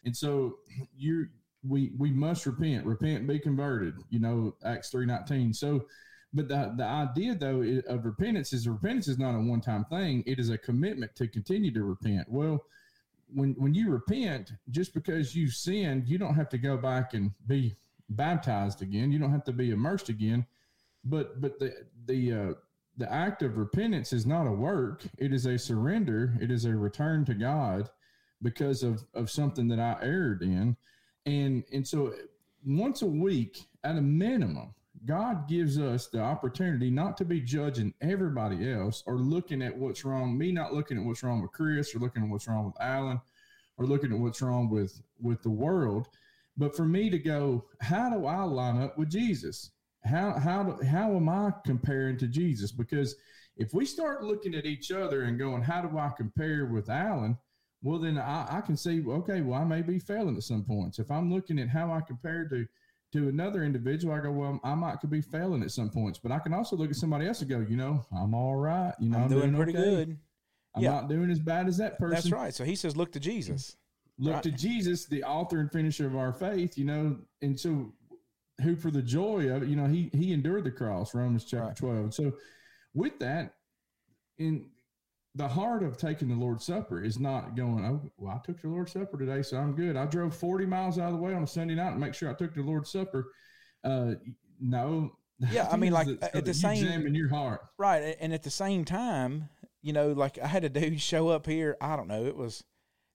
and 0.05 0.15
so 0.15 0.55
you 0.97 1.27
we 1.67 1.91
we 1.97 2.11
must 2.11 2.45
repent. 2.45 2.85
Repent 2.85 3.19
and 3.19 3.27
be 3.27 3.39
converted 3.39 3.95
you 4.09 4.19
know 4.19 4.55
acts 4.63 4.89
319 4.89 5.53
so 5.53 5.85
but 6.33 6.47
the, 6.47 6.73
the 6.77 6.83
idea 6.85 7.35
though 7.35 7.61
of 7.87 8.05
repentance 8.05 8.53
is 8.53 8.67
repentance 8.67 9.07
is 9.07 9.17
not 9.17 9.35
a 9.35 9.39
one-time 9.39 9.85
thing. 9.85 10.23
It 10.25 10.39
is 10.39 10.49
a 10.49 10.57
commitment 10.57 11.15
to 11.15 11.27
continue 11.27 11.71
to 11.73 11.83
repent. 11.83 12.27
Well 12.29 12.63
when 13.33 13.55
when 13.57 13.73
you 13.73 13.89
repent, 13.89 14.51
just 14.69 14.93
because 14.93 15.35
you 15.35 15.49
sinned, 15.49 16.07
you 16.07 16.17
don't 16.17 16.35
have 16.35 16.49
to 16.49 16.57
go 16.57 16.77
back 16.77 17.13
and 17.13 17.31
be 17.47 17.75
baptized 18.09 18.81
again. 18.81 19.11
You 19.11 19.19
don't 19.19 19.31
have 19.31 19.43
to 19.45 19.53
be 19.53 19.71
immersed 19.71 20.09
again. 20.09 20.45
But 21.03 21.41
but 21.41 21.59
the 21.59 21.73
the 22.05 22.33
uh, 22.33 22.53
the 22.97 23.11
act 23.11 23.41
of 23.41 23.57
repentance 23.57 24.13
is 24.13 24.25
not 24.25 24.47
a 24.47 24.51
work. 24.51 25.03
It 25.17 25.33
is 25.33 25.45
a 25.45 25.57
surrender. 25.57 26.35
It 26.39 26.51
is 26.51 26.65
a 26.65 26.75
return 26.75 27.25
to 27.25 27.33
God 27.33 27.89
because 28.41 28.83
of 28.83 29.03
of 29.13 29.29
something 29.29 29.67
that 29.69 29.79
I 29.79 29.97
erred 30.01 30.41
in, 30.41 30.77
and 31.25 31.63
and 31.71 31.87
so 31.87 32.13
once 32.65 33.01
a 33.01 33.07
week 33.07 33.67
at 33.83 33.97
a 33.97 34.01
minimum. 34.01 34.73
God 35.05 35.47
gives 35.47 35.79
us 35.79 36.07
the 36.07 36.19
opportunity 36.19 36.89
not 36.89 37.17
to 37.17 37.25
be 37.25 37.39
judging 37.39 37.93
everybody 38.01 38.71
else 38.71 39.03
or 39.05 39.17
looking 39.17 39.61
at 39.61 39.77
what's 39.77 40.03
wrong, 40.03 40.37
me 40.37 40.51
not 40.51 40.73
looking 40.73 40.97
at 40.97 41.03
what's 41.03 41.21
wrong 41.21 41.41
with 41.41 41.51
Chris 41.51 41.95
or 41.95 41.99
looking 41.99 42.23
at 42.23 42.29
what's 42.29 42.47
wrong 42.47 42.65
with 42.65 42.81
Alan 42.81 43.21
or 43.77 43.85
looking 43.85 44.11
at 44.11 44.19
what's 44.19 44.41
wrong 44.41 44.69
with 44.69 45.01
with 45.21 45.43
the 45.43 45.49
world, 45.49 46.07
but 46.57 46.75
for 46.75 46.85
me 46.85 47.09
to 47.09 47.19
go, 47.19 47.65
how 47.81 48.09
do 48.09 48.25
I 48.25 48.43
line 48.43 48.81
up 48.81 48.97
with 48.97 49.09
Jesus? 49.09 49.71
How 50.05 50.33
how 50.39 50.63
do, 50.63 50.85
how 50.85 51.15
am 51.15 51.29
I 51.29 51.51
comparing 51.65 52.17
to 52.19 52.27
Jesus? 52.27 52.71
Because 52.71 53.15
if 53.57 53.73
we 53.73 53.85
start 53.85 54.23
looking 54.23 54.55
at 54.55 54.65
each 54.65 54.91
other 54.91 55.23
and 55.23 55.39
going, 55.39 55.61
how 55.61 55.81
do 55.81 55.97
I 55.97 56.11
compare 56.15 56.65
with 56.65 56.89
Alan? 56.89 57.37
Well, 57.81 57.99
then 57.99 58.17
I, 58.17 58.47
I 58.49 58.61
can 58.61 58.75
see, 58.75 59.03
okay, 59.07 59.41
well, 59.41 59.61
I 59.61 59.63
may 59.63 59.81
be 59.81 59.99
failing 59.99 60.35
at 60.35 60.43
some 60.43 60.63
points. 60.63 60.97
If 60.97 61.11
I'm 61.11 61.31
looking 61.31 61.59
at 61.59 61.69
how 61.69 61.91
I 61.91 62.01
compare 62.01 62.47
to 62.49 62.65
to 63.15 63.27
another 63.29 63.63
individual, 63.63 64.13
I 64.13 64.19
go, 64.19 64.31
well, 64.31 64.59
I 64.63 64.75
might 64.75 64.99
could 65.01 65.09
be 65.09 65.21
failing 65.21 65.63
at 65.63 65.71
some 65.71 65.89
points, 65.89 66.19
but 66.19 66.31
I 66.31 66.39
can 66.39 66.53
also 66.53 66.75
look 66.75 66.89
at 66.89 66.95
somebody 66.95 67.27
else 67.27 67.41
and 67.41 67.49
go, 67.49 67.59
you 67.67 67.77
know, 67.77 68.05
I'm 68.15 68.33
all 68.33 68.55
right. 68.55 68.93
You 68.99 69.09
know, 69.09 69.17
I'm 69.19 69.29
doing 69.29 69.55
pretty 69.55 69.75
okay. 69.77 69.83
good. 70.05 70.17
I'm 70.75 70.83
Yeah. 70.83 70.91
not 70.91 71.09
doing 71.09 71.29
as 71.31 71.39
bad 71.39 71.67
as 71.67 71.77
that 71.77 71.97
person. 71.97 72.13
That's 72.15 72.31
right. 72.31 72.53
So 72.53 72.63
he 72.63 72.75
says, 72.75 72.95
look 72.95 73.11
to 73.13 73.19
Jesus. 73.19 73.77
Look 74.17 74.35
Right. 74.35 74.43
to 74.43 74.51
Jesus, 74.51 75.05
the 75.05 75.23
author 75.23 75.59
and 75.59 75.71
finisher 75.71 76.05
of 76.05 76.15
our 76.15 76.31
faith, 76.33 76.77
you 76.77 76.85
know, 76.85 77.17
and 77.41 77.59
so 77.59 77.93
who 78.61 78.75
for 78.75 78.91
the 78.91 79.01
joy 79.01 79.49
of 79.49 79.63
it, 79.63 79.69
you 79.69 79.75
know, 79.75 79.87
he 79.87 80.09
he 80.13 80.31
endured 80.31 80.63
the 80.63 80.71
cross, 80.71 81.13
Romans 81.13 81.43
chapter 81.43 81.67
Right. 81.67 81.75
12. 81.77 82.13
So 82.13 82.33
with 82.93 83.19
that, 83.19 83.55
in 84.37 84.69
the 85.35 85.47
heart 85.47 85.83
of 85.83 85.97
taking 85.97 86.29
the 86.29 86.35
Lord's 86.35 86.65
Supper 86.65 87.03
is 87.03 87.19
not 87.19 87.55
going, 87.57 87.83
oh, 87.85 88.09
well, 88.17 88.33
I 88.41 88.45
took 88.45 88.61
the 88.61 88.69
Lord's 88.69 88.93
Supper 88.93 89.17
today, 89.17 89.41
so 89.41 89.57
I'm 89.57 89.75
good. 89.75 89.97
I 89.97 90.05
drove 90.05 90.33
40 90.35 90.65
miles 90.65 90.97
out 90.97 91.07
of 91.11 91.15
the 91.15 91.21
way 91.21 91.33
on 91.33 91.43
a 91.43 91.47
Sunday 91.47 91.75
night 91.75 91.91
to 91.91 91.97
make 91.97 92.13
sure 92.13 92.29
I 92.29 92.33
took 92.33 92.53
the 92.53 92.61
Lord's 92.61 92.89
Supper. 92.89 93.27
Uh, 93.83 94.13
no. 94.59 95.11
Yeah, 95.51 95.67
I 95.69 95.75
mean, 95.75 95.91
like, 95.91 96.07
So 96.07 96.17
at 96.33 96.45
the 96.45 96.53
same- 96.53 96.81
examine 96.85 97.13
your 97.13 97.27
heart. 97.27 97.59
Right. 97.77 98.15
And 98.21 98.33
at 98.33 98.43
the 98.43 98.49
same 98.49 98.85
time, 98.85 99.49
you 99.81 99.91
know, 99.91 100.13
like 100.13 100.39
I 100.39 100.47
had 100.47 100.63
a 100.63 100.69
dude 100.69 101.01
show 101.01 101.27
up 101.27 101.45
here. 101.45 101.75
I 101.81 101.97
don't 101.97 102.07
know. 102.07 102.25
It 102.25 102.37
was, 102.37 102.63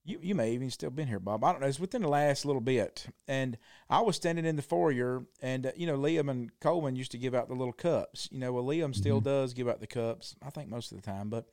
you, 0.04 0.18
you 0.20 0.35
may 0.35 0.52
even 0.52 0.68
still 0.68 0.90
been 0.90 1.09
here, 1.09 1.18
Bob. 1.18 1.42
I 1.42 1.52
don't 1.52 1.62
know. 1.62 1.66
It's 1.66 1.80
within 1.80 2.02
the 2.02 2.09
last 2.09 2.44
little 2.44 2.61
bit. 2.61 3.06
And 3.26 3.56
I 3.88 4.02
was 4.02 4.16
standing 4.16 4.44
in 4.44 4.56
the 4.56 4.62
foyer, 4.62 5.24
and, 5.40 5.64
uh, 5.64 5.72
you 5.74 5.87
know, 5.87 5.96
Liam 5.96 6.30
and 6.30 6.50
Coleman 6.61 6.94
used 6.94 7.12
to 7.12 7.18
give 7.18 7.35
out 7.35 7.48
the 7.48 7.54
little 7.54 7.72
cups. 7.72 8.28
You 8.30 8.38
know, 8.40 8.52
well, 8.52 8.64
Liam 8.64 8.94
still 8.94 9.22
does 9.22 9.54
give 9.54 9.66
out 9.66 9.80
the 9.80 9.87
cups, 9.87 10.37
I 10.42 10.50
think 10.50 10.68
most 10.68 10.92
of 10.92 11.00
the 11.00 11.02
time. 11.11 11.30
But, 11.30 11.46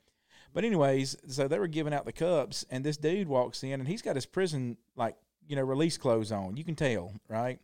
but, 0.58 0.64
anyways, 0.64 1.16
so 1.28 1.48
they 1.48 1.60
were 1.60 1.68
giving 1.68 1.94
out 1.94 2.06
the 2.06 2.12
cups, 2.12 2.66
and 2.72 2.84
this 2.84 2.98
dude 2.98 3.28
walks 3.28 3.62
in, 3.62 3.74
and 3.74 3.88
he's 3.88 4.02
got 4.02 4.16
his 4.16 4.26
prison, 4.26 4.76
like, 4.96 5.16
you 5.48 5.56
know, 5.56 5.62
release 5.62 6.00
clothes 6.00 6.32
on. 6.32 6.58
You 6.58 6.64
can 6.64 6.74
tell, 6.74 7.14
right? 7.30 7.60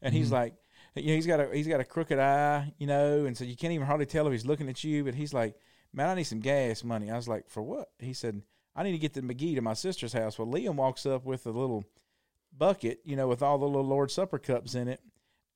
And 0.00 0.14
he's 0.14 0.28
mm-hmm. 0.28 0.36
like, 0.36 0.54
you 0.94 1.08
know, 1.08 1.14
he's 1.14 1.26
got 1.26 1.40
a 1.40 1.50
he's 1.54 1.68
got 1.68 1.80
a 1.80 1.84
crooked 1.84 2.18
eye, 2.18 2.72
you 2.78 2.86
know, 2.86 3.26
and 3.26 3.36
so 3.36 3.44
you 3.44 3.54
can't 3.54 3.74
even 3.74 3.86
hardly 3.86 4.06
tell 4.06 4.26
if 4.26 4.32
he's 4.32 4.46
looking 4.46 4.70
at 4.70 4.82
you. 4.82 5.04
But 5.04 5.14
he's 5.14 5.34
like, 5.34 5.56
"Man, 5.92 6.08
I 6.08 6.14
need 6.14 6.24
some 6.24 6.40
gas 6.40 6.82
money." 6.82 7.10
I 7.10 7.16
was 7.16 7.28
like, 7.28 7.50
"For 7.50 7.62
what?" 7.62 7.90
He 7.98 8.14
said, 8.14 8.40
"I 8.74 8.82
need 8.82 8.92
to 8.92 8.98
get 8.98 9.12
the 9.12 9.20
McGee 9.20 9.54
to 9.56 9.60
my 9.60 9.74
sister's 9.74 10.14
house." 10.14 10.38
Well, 10.38 10.48
Liam 10.48 10.76
walks 10.76 11.04
up 11.04 11.26
with 11.26 11.44
a 11.44 11.50
little 11.50 11.84
bucket, 12.56 13.00
you 13.04 13.14
know, 13.14 13.28
with 13.28 13.42
all 13.42 13.58
the 13.58 13.66
little 13.66 13.84
Lord's 13.84 14.14
Supper 14.14 14.38
cups 14.38 14.74
in 14.74 14.88
it, 14.88 15.02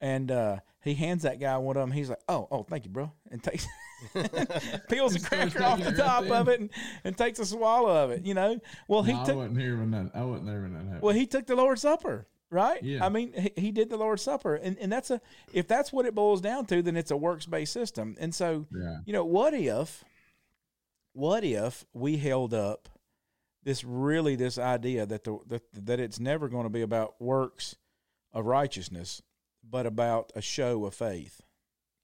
and 0.02 0.30
uh, 0.30 0.56
he 0.82 0.94
hands 0.94 1.22
that 1.22 1.40
guy 1.40 1.56
one 1.56 1.76
of 1.76 1.82
them. 1.82 1.92
He's 1.92 2.10
like, 2.10 2.20
"Oh, 2.28 2.48
oh, 2.50 2.64
thank 2.64 2.84
you, 2.84 2.90
bro," 2.90 3.10
and 3.30 3.42
takes 3.42 3.66
peels 4.90 5.14
a 5.14 5.20
cracker 5.20 5.62
off 5.62 5.82
the 5.82 5.92
top 5.92 6.28
of 6.28 6.48
it 6.48 6.60
and, 6.60 6.70
and 7.04 7.16
takes 7.16 7.38
a 7.38 7.46
swallow 7.46 8.04
of 8.04 8.10
it. 8.10 8.26
You 8.26 8.34
know, 8.34 8.60
well 8.88 9.04
he 9.04 9.12
No, 9.12 9.22
I 9.22 9.24
took 9.24 9.36
wasn't 9.36 9.58
here 9.58 9.78
when 9.78 9.92
that. 9.92 10.10
I 10.14 10.24
wasn't 10.24 10.48
there 10.48 10.60
when 10.60 10.72
that 10.74 10.84
happened. 10.84 11.02
well, 11.02 11.14
he 11.14 11.26
took 11.26 11.46
the 11.46 11.54
Lord's 11.54 11.82
Supper, 11.82 12.26
right? 12.50 12.82
Yeah. 12.82 13.06
I 13.06 13.08
mean, 13.08 13.32
he, 13.32 13.52
he 13.56 13.72
did 13.72 13.88
the 13.88 13.96
Lord's 13.96 14.22
Supper, 14.22 14.56
and 14.56 14.76
and 14.78 14.90
that's 14.92 15.10
a 15.10 15.20
if 15.54 15.68
that's 15.68 15.92
what 15.92 16.04
it 16.04 16.14
boils 16.14 16.40
down 16.40 16.66
to, 16.66 16.82
then 16.82 16.96
it's 16.96 17.12
a 17.12 17.16
works 17.16 17.46
based 17.46 17.72
system. 17.72 18.16
And 18.18 18.34
so, 18.34 18.66
yeah. 18.74 18.98
you 19.06 19.12
know, 19.12 19.24
what 19.24 19.54
if, 19.54 20.04
what 21.12 21.44
if 21.44 21.86
we 21.94 22.16
held 22.16 22.52
up 22.52 22.88
this 23.62 23.84
really 23.84 24.34
this 24.34 24.58
idea 24.58 25.06
that 25.06 25.22
the 25.22 25.38
that, 25.46 25.62
that 25.86 26.00
it's 26.00 26.18
never 26.18 26.48
going 26.48 26.64
to 26.64 26.70
be 26.70 26.82
about 26.82 27.20
works 27.20 27.76
of 28.32 28.46
righteousness, 28.46 29.22
but 29.68 29.86
about 29.86 30.32
a 30.34 30.42
show 30.42 30.84
of 30.84 30.94
faith. 30.94 31.40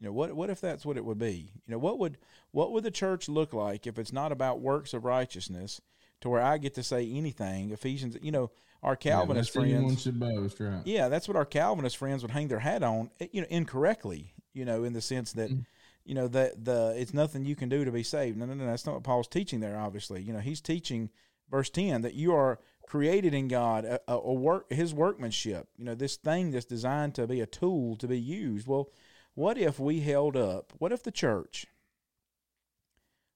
You 0.01 0.07
know, 0.07 0.13
what 0.13 0.35
what 0.35 0.51
if 0.51 0.61
that's 0.61 0.87
what 0.87 0.97
it 0.97 1.05
would 1.05 1.19
be? 1.19 1.51
You 1.67 1.73
know, 1.73 1.79
what 1.79 1.99
would 1.99 2.19
what 2.53 2.73
would 2.73 2.85
the 2.85 2.91
church 2.91 3.29
look 3.29 3.53
like 3.53 3.87
if 3.87 3.99
it's 3.99 4.13
not 4.13 4.31
about 4.33 4.61
works 4.61 4.95
of 4.95 5.05
righteousness, 5.05 5.81
to 6.21 6.29
where 6.29 6.41
I 6.43 6.59
get 6.59 6.75
to 6.75 6.83
say 6.83 7.11
anything? 7.11 7.73
Ephesians, 7.73 8.17
you 8.23 8.31
know, 8.31 8.51
our 8.83 8.95
Calvinist 8.95 9.53
yeah, 9.55 9.61
friends, 9.61 10.03
should 10.03 10.21
boast, 10.21 10.61
right? 10.61 10.83
yeah, 10.85 11.09
that's 11.09 11.27
what 11.27 11.37
our 11.37 11.45
Calvinist 11.45 11.97
friends 11.97 12.23
would 12.23 12.31
hang 12.31 12.47
their 12.47 12.61
hat 12.61 12.85
on, 12.85 13.11
eh, 13.19 13.27
you 13.33 13.41
know, 13.41 13.49
incorrectly, 13.51 14.35
you 14.53 14.65
know, 14.65 14.85
in 14.85 14.93
the 14.93 15.01
sense 15.01 15.33
that, 15.33 15.51
Mm. 15.51 15.67
you 16.05 16.15
know, 16.15 16.29
that 16.29 16.65
the 16.65 16.95
it's 16.97 17.13
nothing 17.13 17.45
you 17.45 17.57
can 17.57 17.69
do 17.69 17.85
to 17.85 17.91
be 17.91 18.05
saved. 18.05 18.39
No, 18.39 18.47
no, 18.47 18.55
no, 18.55 18.67
that's 18.67 18.87
not 18.87 18.95
what 18.95 19.03
Paul's 19.03 19.27
teaching 19.27 19.59
there. 19.59 19.77
Obviously, 19.77 20.23
you 20.23 20.33
know, 20.33 20.39
he's 20.39 20.61
teaching 20.61 21.11
verse 21.51 21.71
ten 21.71 22.03
that 22.03 22.15
you 22.15 22.33
are 22.33 22.61
created 22.89 23.35
in 23.35 23.49
God, 23.49 23.85
a, 23.85 24.01
a, 24.09 24.17
a 24.17 24.33
work, 24.33 24.73
His 24.73 24.95
workmanship. 24.95 25.69
You 25.77 25.85
know, 25.85 25.95
this 25.95 26.17
thing 26.17 26.51
that's 26.51 26.65
designed 26.65 27.15
to 27.17 27.27
be 27.27 27.41
a 27.41 27.47
tool 27.47 27.97
to 27.97 28.09
be 28.09 28.19
used. 28.19 28.67
Well, 28.67 28.89
what 29.35 29.59
if 29.59 29.79
we 29.79 30.01
held 30.01 30.37
up? 30.37 30.73
What 30.79 30.91
if 30.91 31.03
the 31.03 31.13
church? 31.13 31.67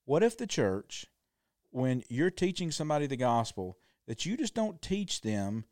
What 0.07 0.23
if 0.23 0.39
the 0.39 0.47
church, 0.47 1.07
when 1.71 2.03
you're 2.09 2.31
teaching 2.31 2.71
somebody 2.71 3.07
the 3.07 3.17
gospel, 3.17 3.79
that 4.07 4.25
you 4.25 4.37
just 4.39 4.55
don't 4.55 4.81
teach 4.81 5.21
them 5.21 5.65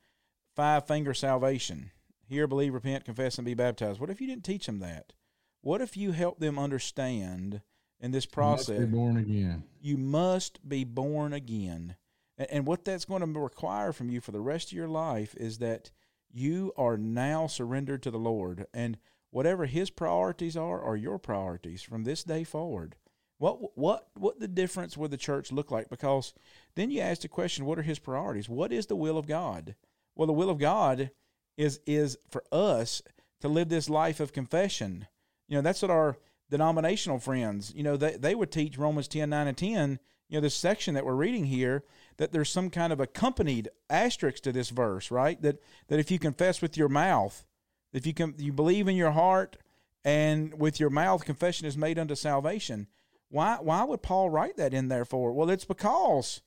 five 0.55 0.87
finger 0.87 1.15
salvation? 1.15 1.91
Hear, 2.29 2.47
believe, 2.47 2.75
repent, 2.75 3.07
confess, 3.07 3.39
and 3.39 3.47
be 3.47 3.55
baptized. 3.55 3.99
What 3.99 4.11
if 4.11 4.21
you 4.21 4.27
didn't 4.27 4.45
teach 4.45 4.67
them 4.67 4.81
that? 4.81 5.15
What 5.63 5.81
if 5.81 5.97
you 5.97 6.13
help 6.13 6.39
them 6.39 6.59
understand 6.59 7.63
in 7.99 8.11
this 8.11 8.27
process? 8.27 8.79
Must 8.79 8.91
be 8.91 8.97
born 8.97 9.17
again. 9.17 9.65
You 9.81 9.97
must 9.97 10.69
be 10.69 10.85
born 10.85 11.33
again. 11.33 11.97
And, 12.41 12.51
and 12.51 12.67
what 12.67 12.85
that's 12.85 13.05
going 13.05 13.21
to 13.21 13.41
require 13.41 13.93
from 13.93 14.11
you 14.11 14.21
for 14.21 14.33
the 14.33 14.41
rest 14.41 14.69
of 14.69 14.73
your 14.73 14.89
life 14.89 15.35
is 15.37 15.59
that 15.59 15.91
you 16.33 16.73
are 16.77 16.97
now 16.97 17.47
surrendered 17.47 18.03
to 18.03 18.11
the 18.11 18.19
Lord. 18.19 18.67
And 18.73 18.99
whatever 19.31 19.67
his 19.67 19.91
priorities 19.91 20.57
are 20.57 20.83
are 20.83 20.97
your 20.97 21.19
priorities 21.19 21.83
from 21.83 22.03
this 22.03 22.25
day 22.25 22.43
forward. 22.43 22.97
What 23.39 23.77
what 23.77 24.09
what 24.17 24.39
the 24.39 24.49
difference 24.49 24.97
would 24.97 25.11
the 25.11 25.17
church 25.17 25.53
look 25.53 25.71
like? 25.71 25.89
Because 25.89 26.35
then 26.75 26.91
you 26.91 27.01
ask 27.01 27.23
the 27.23 27.29
question, 27.29 27.65
what 27.65 27.79
are 27.79 27.83
his 27.83 27.99
priorities? 27.99 28.49
What 28.49 28.73
is 28.73 28.87
the 28.87 28.97
will 28.97 29.17
of 29.17 29.27
God? 29.27 29.77
Well, 30.15 30.27
the 30.27 30.33
will 30.33 30.51
of 30.51 30.59
God 30.59 31.11
is 31.57 31.81
is 31.87 32.19
for 32.31 32.45
us 32.53 33.01
to 33.41 33.49
live 33.49 33.71
this 33.71 33.89
life 33.89 34.21
of 34.21 34.35
confession. 34.35 35.07
You 35.49 35.57
know, 35.57 35.63
that's 35.63 35.81
what 35.81 35.91
our 35.91 36.19
denominational 36.51 37.19
friends, 37.19 37.73
you 37.75 37.83
know, 37.83 37.97
they, 37.97 38.17
they 38.17 38.35
would 38.35 38.51
teach 38.51 38.77
Romans 38.77 39.09
10, 39.09 39.31
9, 39.31 39.47
and 39.47 39.57
10, 39.57 39.99
you 40.31 40.37
know, 40.37 40.43
this 40.43 40.55
section 40.55 40.95
that 40.95 41.05
we're 41.05 41.15
reading 41.15 41.45
here, 41.45 41.83
that 42.17 42.31
there's 42.33 42.49
some 42.49 42.71
kind 42.71 42.93
of 42.93 43.01
accompanied 43.01 43.69
asterisk 43.91 44.43
to 44.45 44.53
this 44.53 44.71
verse, 44.71 45.11
right? 45.11 45.41
That 45.43 45.61
that 45.89 45.99
if 45.99 46.11
you 46.11 46.19
confess 46.19 46.63
with 46.63 46.77
your 46.77 46.89
mouth, 46.89 47.45
if 47.93 48.07
you 48.07 48.15
can 48.15 48.35
you 48.39 48.53
believe 48.53 48.87
in 48.87 48.95
your 48.95 49.11
heart 49.11 49.57
and 50.05 50.55
with 50.59 50.79
your 50.79 50.89
mouth 50.89 51.25
confession 51.25 51.67
is 51.67 51.77
made 51.77 51.99
unto 51.99 52.15
salvation. 52.15 52.87
Why 53.29 53.59
why 53.61 53.83
would 53.83 54.03
Paul 54.03 54.31
write 54.31 54.57
that 54.57 54.73
in 54.73 54.89
there 54.89 55.05
for? 55.05 55.33
Well, 55.33 55.51
it's 55.51 55.65
because 55.65 56.43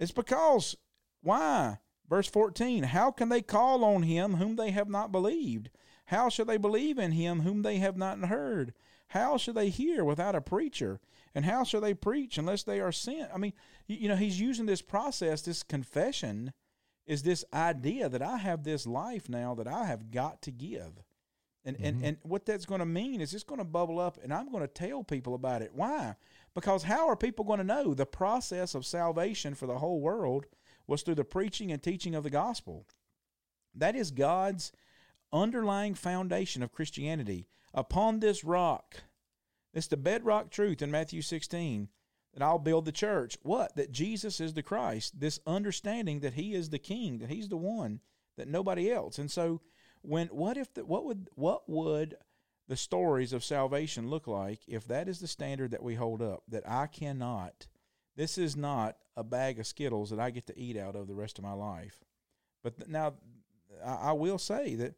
it's 0.00 0.12
because 0.12 0.76
why? 1.22 1.78
Verse 2.10 2.28
14, 2.28 2.82
how 2.84 3.10
can 3.10 3.30
they 3.30 3.40
call 3.40 3.82
on 3.82 4.02
him 4.02 4.34
whom 4.34 4.56
they 4.56 4.72
have 4.72 4.88
not 4.88 5.10
believed? 5.10 5.70
How 6.06 6.28
shall 6.28 6.44
they 6.44 6.58
believe 6.58 6.98
in 6.98 7.12
him 7.12 7.40
whom 7.40 7.62
they 7.62 7.78
have 7.78 7.96
not 7.96 8.18
heard? 8.26 8.74
How 9.08 9.38
shall 9.38 9.54
they 9.54 9.70
hear 9.70 10.04
without 10.04 10.34
a 10.34 10.40
preacher? 10.40 11.00
And 11.34 11.44
how 11.44 11.64
shall 11.64 11.80
they 11.80 11.94
preach 11.94 12.38
unless 12.38 12.62
they 12.62 12.80
are 12.80 12.92
sent? 12.92 13.30
I 13.34 13.38
mean, 13.38 13.54
you 13.86 14.08
know, 14.08 14.16
he's 14.16 14.40
using 14.40 14.66
this 14.66 14.82
process, 14.82 15.42
this 15.42 15.62
confession 15.62 16.52
is 17.06 17.22
this 17.22 17.44
idea 17.52 18.08
that 18.08 18.22
I 18.22 18.38
have 18.38 18.64
this 18.64 18.86
life 18.86 19.28
now 19.28 19.54
that 19.56 19.66
I 19.66 19.84
have 19.86 20.10
got 20.10 20.42
to 20.42 20.50
give. 20.50 21.02
And, 21.64 21.76
mm-hmm. 21.76 21.86
and, 21.86 22.04
and 22.04 22.16
what 22.22 22.46
that's 22.46 22.66
going 22.66 22.80
to 22.80 22.86
mean 22.86 23.20
is 23.20 23.34
it's 23.34 23.44
going 23.44 23.58
to 23.58 23.64
bubble 23.64 23.98
up 23.98 24.18
and 24.22 24.32
I'm 24.32 24.50
going 24.50 24.62
to 24.62 24.68
tell 24.68 25.02
people 25.02 25.34
about 25.34 25.62
it. 25.62 25.72
Why? 25.74 26.14
Because 26.54 26.84
how 26.84 27.08
are 27.08 27.16
people 27.16 27.44
going 27.44 27.58
to 27.58 27.64
know 27.64 27.94
the 27.94 28.06
process 28.06 28.74
of 28.74 28.86
salvation 28.86 29.54
for 29.54 29.66
the 29.66 29.78
whole 29.78 30.00
world 30.00 30.46
was 30.86 31.02
through 31.02 31.16
the 31.16 31.24
preaching 31.24 31.72
and 31.72 31.82
teaching 31.82 32.14
of 32.14 32.22
the 32.22 32.30
gospel? 32.30 32.86
That 33.74 33.96
is 33.96 34.10
God's 34.10 34.72
underlying 35.32 35.94
foundation 35.94 36.62
of 36.62 36.72
Christianity. 36.72 37.48
Upon 37.72 38.20
this 38.20 38.44
rock, 38.44 39.02
it's 39.74 39.88
the 39.88 39.96
bedrock 39.96 40.50
truth 40.50 40.82
in 40.82 40.90
Matthew 40.90 41.20
16 41.20 41.88
that 42.32 42.42
I'll 42.42 42.58
build 42.58 42.84
the 42.84 42.92
church. 42.92 43.36
What? 43.42 43.74
That 43.76 43.92
Jesus 43.92 44.40
is 44.40 44.54
the 44.54 44.62
Christ. 44.62 45.20
This 45.20 45.40
understanding 45.46 46.20
that 46.20 46.34
He 46.34 46.54
is 46.54 46.70
the 46.70 46.78
King, 46.78 47.18
that 47.18 47.30
He's 47.30 47.48
the 47.48 47.56
one, 47.56 48.00
that 48.36 48.48
nobody 48.48 48.90
else. 48.90 49.18
And 49.18 49.30
so, 49.30 49.60
when 50.02 50.28
what 50.28 50.56
if 50.56 50.72
the, 50.74 50.84
what 50.84 51.04
would 51.04 51.28
what 51.34 51.68
would 51.68 52.16
the 52.66 52.76
stories 52.76 53.32
of 53.32 53.44
salvation 53.44 54.08
look 54.08 54.26
like 54.26 54.60
if 54.66 54.86
that 54.88 55.08
is 55.08 55.20
the 55.20 55.26
standard 55.26 55.70
that 55.70 55.82
we 55.82 55.94
hold 55.94 56.22
up? 56.22 56.42
That 56.48 56.68
I 56.68 56.86
cannot. 56.86 57.66
This 58.16 58.38
is 58.38 58.56
not 58.56 58.96
a 59.16 59.24
bag 59.24 59.58
of 59.58 59.66
Skittles 59.66 60.10
that 60.10 60.20
I 60.20 60.30
get 60.30 60.46
to 60.46 60.58
eat 60.58 60.76
out 60.76 60.94
of 60.94 61.08
the 61.08 61.14
rest 61.14 61.38
of 61.38 61.44
my 61.44 61.52
life. 61.52 62.04
But 62.62 62.88
now, 62.88 63.14
I, 63.84 63.94
I 63.94 64.12
will 64.12 64.38
say 64.38 64.74
that 64.76 64.94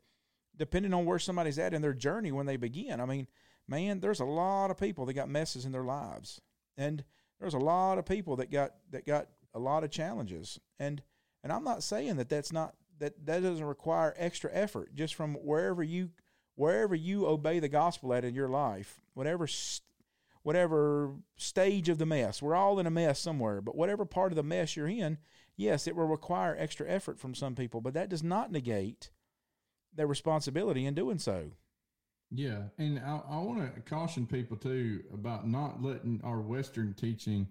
depending 0.56 0.94
on 0.94 1.04
where 1.04 1.18
somebody's 1.18 1.58
at 1.58 1.74
in 1.74 1.82
their 1.82 1.94
journey 1.94 2.32
when 2.32 2.46
they 2.46 2.56
begin, 2.56 3.00
I 3.00 3.06
mean, 3.06 3.26
man, 3.68 4.00
there's 4.00 4.20
a 4.20 4.24
lot 4.24 4.70
of 4.70 4.78
people 4.78 5.06
that 5.06 5.14
got 5.14 5.28
messes 5.28 5.64
in 5.64 5.72
their 5.72 5.84
lives, 5.84 6.40
and 6.76 7.04
there's 7.40 7.54
a 7.54 7.58
lot 7.58 7.98
of 7.98 8.06
people 8.06 8.36
that 8.36 8.50
got 8.50 8.72
that 8.90 9.06
got 9.06 9.28
a 9.54 9.58
lot 9.58 9.84
of 9.84 9.90
challenges. 9.90 10.60
And 10.78 11.02
and 11.42 11.52
I'm 11.52 11.64
not 11.64 11.82
saying 11.82 12.16
that 12.16 12.28
that's 12.28 12.52
not 12.52 12.74
that 12.98 13.26
that 13.26 13.42
doesn't 13.42 13.64
require 13.64 14.14
extra 14.16 14.50
effort. 14.52 14.94
Just 14.94 15.14
from 15.14 15.34
wherever 15.34 15.82
you 15.82 16.10
wherever 16.56 16.94
you 16.94 17.26
obey 17.26 17.60
the 17.60 17.68
gospel 17.68 18.12
at 18.12 18.24
in 18.24 18.34
your 18.34 18.48
life 18.48 18.98
whatever 19.14 19.46
whatever 20.42 21.14
stage 21.36 21.88
of 21.88 21.98
the 21.98 22.06
mess 22.06 22.42
we're 22.42 22.54
all 22.54 22.78
in 22.80 22.86
a 22.86 22.90
mess 22.90 23.20
somewhere 23.20 23.60
but 23.60 23.76
whatever 23.76 24.04
part 24.04 24.32
of 24.32 24.36
the 24.36 24.42
mess 24.42 24.74
you're 24.74 24.88
in 24.88 25.18
yes 25.56 25.86
it 25.86 25.94
will 25.94 26.06
require 26.06 26.56
extra 26.58 26.88
effort 26.88 27.20
from 27.20 27.34
some 27.34 27.54
people 27.54 27.80
but 27.80 27.94
that 27.94 28.08
does 28.08 28.22
not 28.22 28.50
negate 28.50 29.10
their 29.94 30.06
responsibility 30.06 30.86
in 30.86 30.94
doing 30.94 31.18
so 31.18 31.52
yeah, 32.30 32.62
and 32.78 32.98
I, 32.98 33.20
I 33.30 33.38
want 33.38 33.74
to 33.74 33.80
caution 33.82 34.26
people 34.26 34.56
too 34.56 35.02
about 35.12 35.48
not 35.48 35.82
letting 35.82 36.20
our 36.24 36.40
Western 36.40 36.94
teaching 36.94 37.46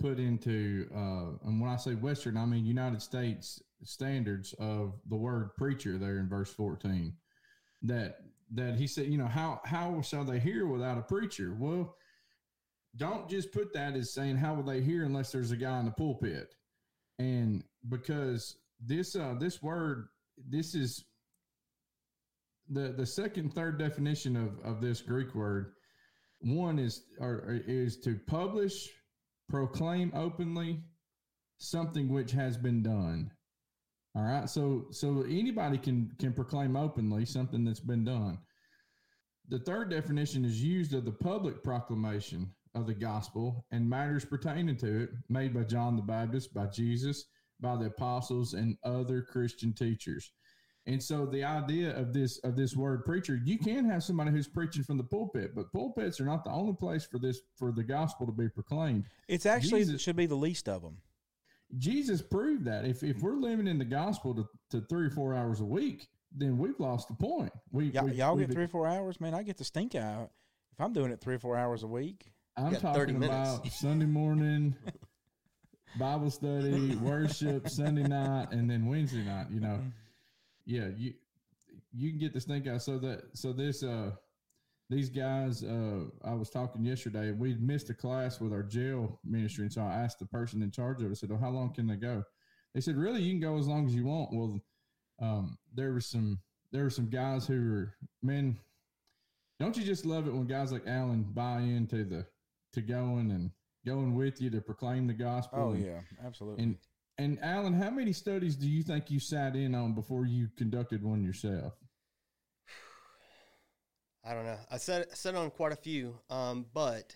put 0.00 0.18
into, 0.18 0.88
uh, 0.94 1.48
and 1.48 1.60
when 1.60 1.70
I 1.70 1.76
say 1.76 1.94
Western, 1.94 2.36
I 2.36 2.44
mean 2.44 2.66
United 2.66 3.00
States 3.00 3.62
standards 3.84 4.54
of 4.58 4.94
the 5.08 5.16
word 5.16 5.54
preacher 5.56 5.98
there 5.98 6.18
in 6.18 6.28
verse 6.28 6.52
fourteen. 6.52 7.14
That 7.82 8.18
that 8.52 8.76
he 8.76 8.86
said, 8.86 9.06
you 9.06 9.18
know, 9.18 9.26
how 9.26 9.60
how 9.64 10.00
shall 10.02 10.24
they 10.24 10.38
hear 10.38 10.66
without 10.66 10.98
a 10.98 11.02
preacher? 11.02 11.54
Well, 11.58 11.96
don't 12.96 13.28
just 13.28 13.52
put 13.52 13.72
that 13.74 13.94
as 13.94 14.12
saying 14.12 14.36
how 14.36 14.54
will 14.54 14.62
they 14.62 14.80
hear 14.80 15.04
unless 15.04 15.32
there's 15.32 15.50
a 15.50 15.56
guy 15.56 15.78
in 15.80 15.86
the 15.86 15.92
pulpit, 15.92 16.54
and 17.18 17.62
because 17.88 18.56
this 18.84 19.14
uh 19.14 19.34
this 19.38 19.62
word 19.62 20.08
this 20.48 20.74
is 20.74 21.04
the 22.70 22.94
the 22.96 23.06
second 23.06 23.54
third 23.54 23.78
definition 23.78 24.36
of 24.36 24.58
of 24.64 24.80
this 24.80 25.00
Greek 25.00 25.34
word 25.34 25.72
one 26.40 26.78
is 26.78 27.04
or, 27.20 27.60
is 27.66 27.98
to 28.00 28.18
publish 28.26 28.88
proclaim 29.48 30.12
openly 30.14 30.82
something 31.58 32.08
which 32.08 32.32
has 32.32 32.56
been 32.56 32.82
done. 32.82 33.30
All 34.14 34.22
right? 34.22 34.48
So 34.48 34.86
so 34.90 35.24
anybody 35.28 35.78
can 35.78 36.12
can 36.18 36.32
proclaim 36.32 36.76
openly 36.76 37.24
something 37.24 37.64
that's 37.64 37.80
been 37.80 38.04
done. 38.04 38.38
The 39.48 39.58
third 39.58 39.90
definition 39.90 40.44
is 40.44 40.62
used 40.62 40.94
of 40.94 41.04
the 41.04 41.12
public 41.12 41.62
proclamation 41.62 42.50
of 42.74 42.86
the 42.86 42.94
gospel 42.94 43.66
and 43.70 43.88
matters 43.88 44.24
pertaining 44.24 44.76
to 44.78 45.02
it 45.02 45.10
made 45.28 45.54
by 45.54 45.64
John 45.64 45.96
the 45.96 46.02
Baptist 46.02 46.54
by 46.54 46.66
Jesus 46.66 47.26
by 47.60 47.76
the 47.76 47.86
apostles 47.86 48.54
and 48.54 48.76
other 48.84 49.22
Christian 49.22 49.72
teachers 49.72 50.32
and 50.86 51.02
so 51.02 51.24
the 51.24 51.44
idea 51.44 51.96
of 51.96 52.12
this 52.12 52.38
of 52.38 52.56
this 52.56 52.76
word 52.76 53.04
preacher, 53.04 53.40
you 53.42 53.58
can 53.58 53.84
have 53.86 54.02
somebody 54.02 54.30
who's 54.30 54.48
preaching 54.48 54.82
from 54.82 54.98
the 54.98 55.04
pulpit, 55.04 55.54
but 55.54 55.72
pulpits 55.72 56.20
are 56.20 56.26
not 56.26 56.44
the 56.44 56.50
only 56.50 56.74
place 56.74 57.04
for 57.04 57.18
this 57.18 57.40
for 57.56 57.72
the 57.72 57.82
gospel 57.82 58.26
to 58.26 58.32
be 58.32 58.48
proclaimed. 58.48 59.04
It's 59.26 59.46
actually 59.46 59.84
Jesus, 59.84 60.02
should 60.02 60.16
be 60.16 60.26
the 60.26 60.34
least 60.34 60.68
of 60.68 60.82
them. 60.82 60.98
Jesus 61.78 62.20
proved 62.20 62.66
that 62.66 62.84
if 62.84 63.02
if 63.02 63.20
we're 63.20 63.36
living 63.36 63.66
in 63.66 63.78
the 63.78 63.84
gospel 63.84 64.34
to, 64.34 64.46
to 64.70 64.86
three 64.86 65.06
or 65.06 65.10
four 65.10 65.34
hours 65.34 65.60
a 65.60 65.64
week, 65.64 66.08
then 66.30 66.58
we've 66.58 66.78
lost 66.78 67.08
the 67.08 67.14
point. 67.14 67.52
We, 67.72 67.86
y'all, 67.86 68.04
we, 68.04 68.12
y'all 68.12 68.36
get 68.36 68.52
three 68.52 68.64
or 68.64 68.68
four 68.68 68.86
hours, 68.86 69.20
man. 69.20 69.34
I 69.34 69.42
get 69.42 69.56
the 69.56 69.64
stink 69.64 69.94
out 69.94 70.30
if 70.72 70.80
I'm 70.80 70.92
doing 70.92 71.12
it 71.12 71.20
three 71.20 71.36
or 71.36 71.38
four 71.38 71.56
hours 71.56 71.82
a 71.82 71.86
week. 71.86 72.32
I'm 72.56 72.76
talking 72.76 73.22
about 73.22 73.66
Sunday 73.72 74.06
morning. 74.06 74.76
Bible 75.98 76.30
study, 76.30 76.96
worship, 76.96 77.68
Sunday 77.68 78.02
night, 78.02 78.48
and 78.50 78.68
then 78.68 78.86
Wednesday 78.86 79.22
night. 79.22 79.46
You 79.50 79.60
know, 79.60 79.68
mm-hmm. 79.68 79.88
Yeah, 80.66 80.88
you 80.96 81.14
you 81.92 82.10
can 82.10 82.18
get 82.18 82.34
this 82.34 82.44
thing 82.44 82.68
out. 82.68 82.82
So 82.82 82.98
that 82.98 83.36
so 83.36 83.52
this 83.52 83.82
uh 83.82 84.12
these 84.90 85.08
guys 85.08 85.62
uh 85.62 86.04
I 86.24 86.34
was 86.34 86.50
talking 86.50 86.84
yesterday. 86.84 87.32
We 87.32 87.54
missed 87.54 87.90
a 87.90 87.94
class 87.94 88.40
with 88.40 88.52
our 88.52 88.62
jail 88.62 89.18
ministry, 89.24 89.64
and 89.64 89.72
so 89.72 89.82
I 89.82 89.94
asked 89.94 90.18
the 90.18 90.26
person 90.26 90.62
in 90.62 90.70
charge 90.70 91.00
of 91.00 91.06
it. 91.06 91.10
I 91.10 91.14
said, 91.14 91.30
"Oh, 91.32 91.36
how 91.36 91.50
long 91.50 91.72
can 91.72 91.86
they 91.86 91.96
go?" 91.96 92.24
They 92.74 92.80
said, 92.80 92.96
"Really, 92.96 93.22
you 93.22 93.32
can 93.32 93.40
go 93.40 93.58
as 93.58 93.66
long 93.66 93.86
as 93.86 93.94
you 93.94 94.04
want." 94.04 94.32
Well, 94.32 94.60
um, 95.20 95.58
there 95.74 95.92
were 95.92 96.00
some 96.00 96.40
there 96.72 96.84
were 96.84 96.90
some 96.90 97.08
guys 97.08 97.46
who 97.46 97.70
were 97.70 97.94
men. 98.22 98.58
Don't 99.60 99.76
you 99.76 99.84
just 99.84 100.04
love 100.04 100.26
it 100.26 100.34
when 100.34 100.46
guys 100.46 100.72
like 100.72 100.86
Alan 100.86 101.22
buy 101.22 101.60
into 101.60 102.04
the 102.04 102.26
to 102.72 102.82
going 102.82 103.30
and 103.30 103.52
going 103.86 104.14
with 104.14 104.40
you 104.40 104.50
to 104.50 104.60
proclaim 104.60 105.06
the 105.06 105.14
gospel? 105.14 105.58
Oh 105.60 105.70
and, 105.72 105.84
yeah, 105.84 106.00
absolutely. 106.24 106.64
And 106.64 106.76
and 107.18 107.38
Alan, 107.42 107.74
how 107.74 107.90
many 107.90 108.12
studies 108.12 108.56
do 108.56 108.68
you 108.68 108.82
think 108.82 109.10
you 109.10 109.20
sat 109.20 109.54
in 109.54 109.74
on 109.74 109.92
before 109.92 110.26
you 110.26 110.48
conducted 110.56 111.02
one 111.02 111.22
yourself? 111.22 111.74
I 114.24 114.32
don't 114.34 114.46
know. 114.46 114.58
I 114.70 114.78
sat 114.78 115.16
sat 115.16 115.34
on 115.34 115.50
quite 115.50 115.72
a 115.72 115.76
few, 115.76 116.18
um, 116.30 116.66
but 116.72 117.14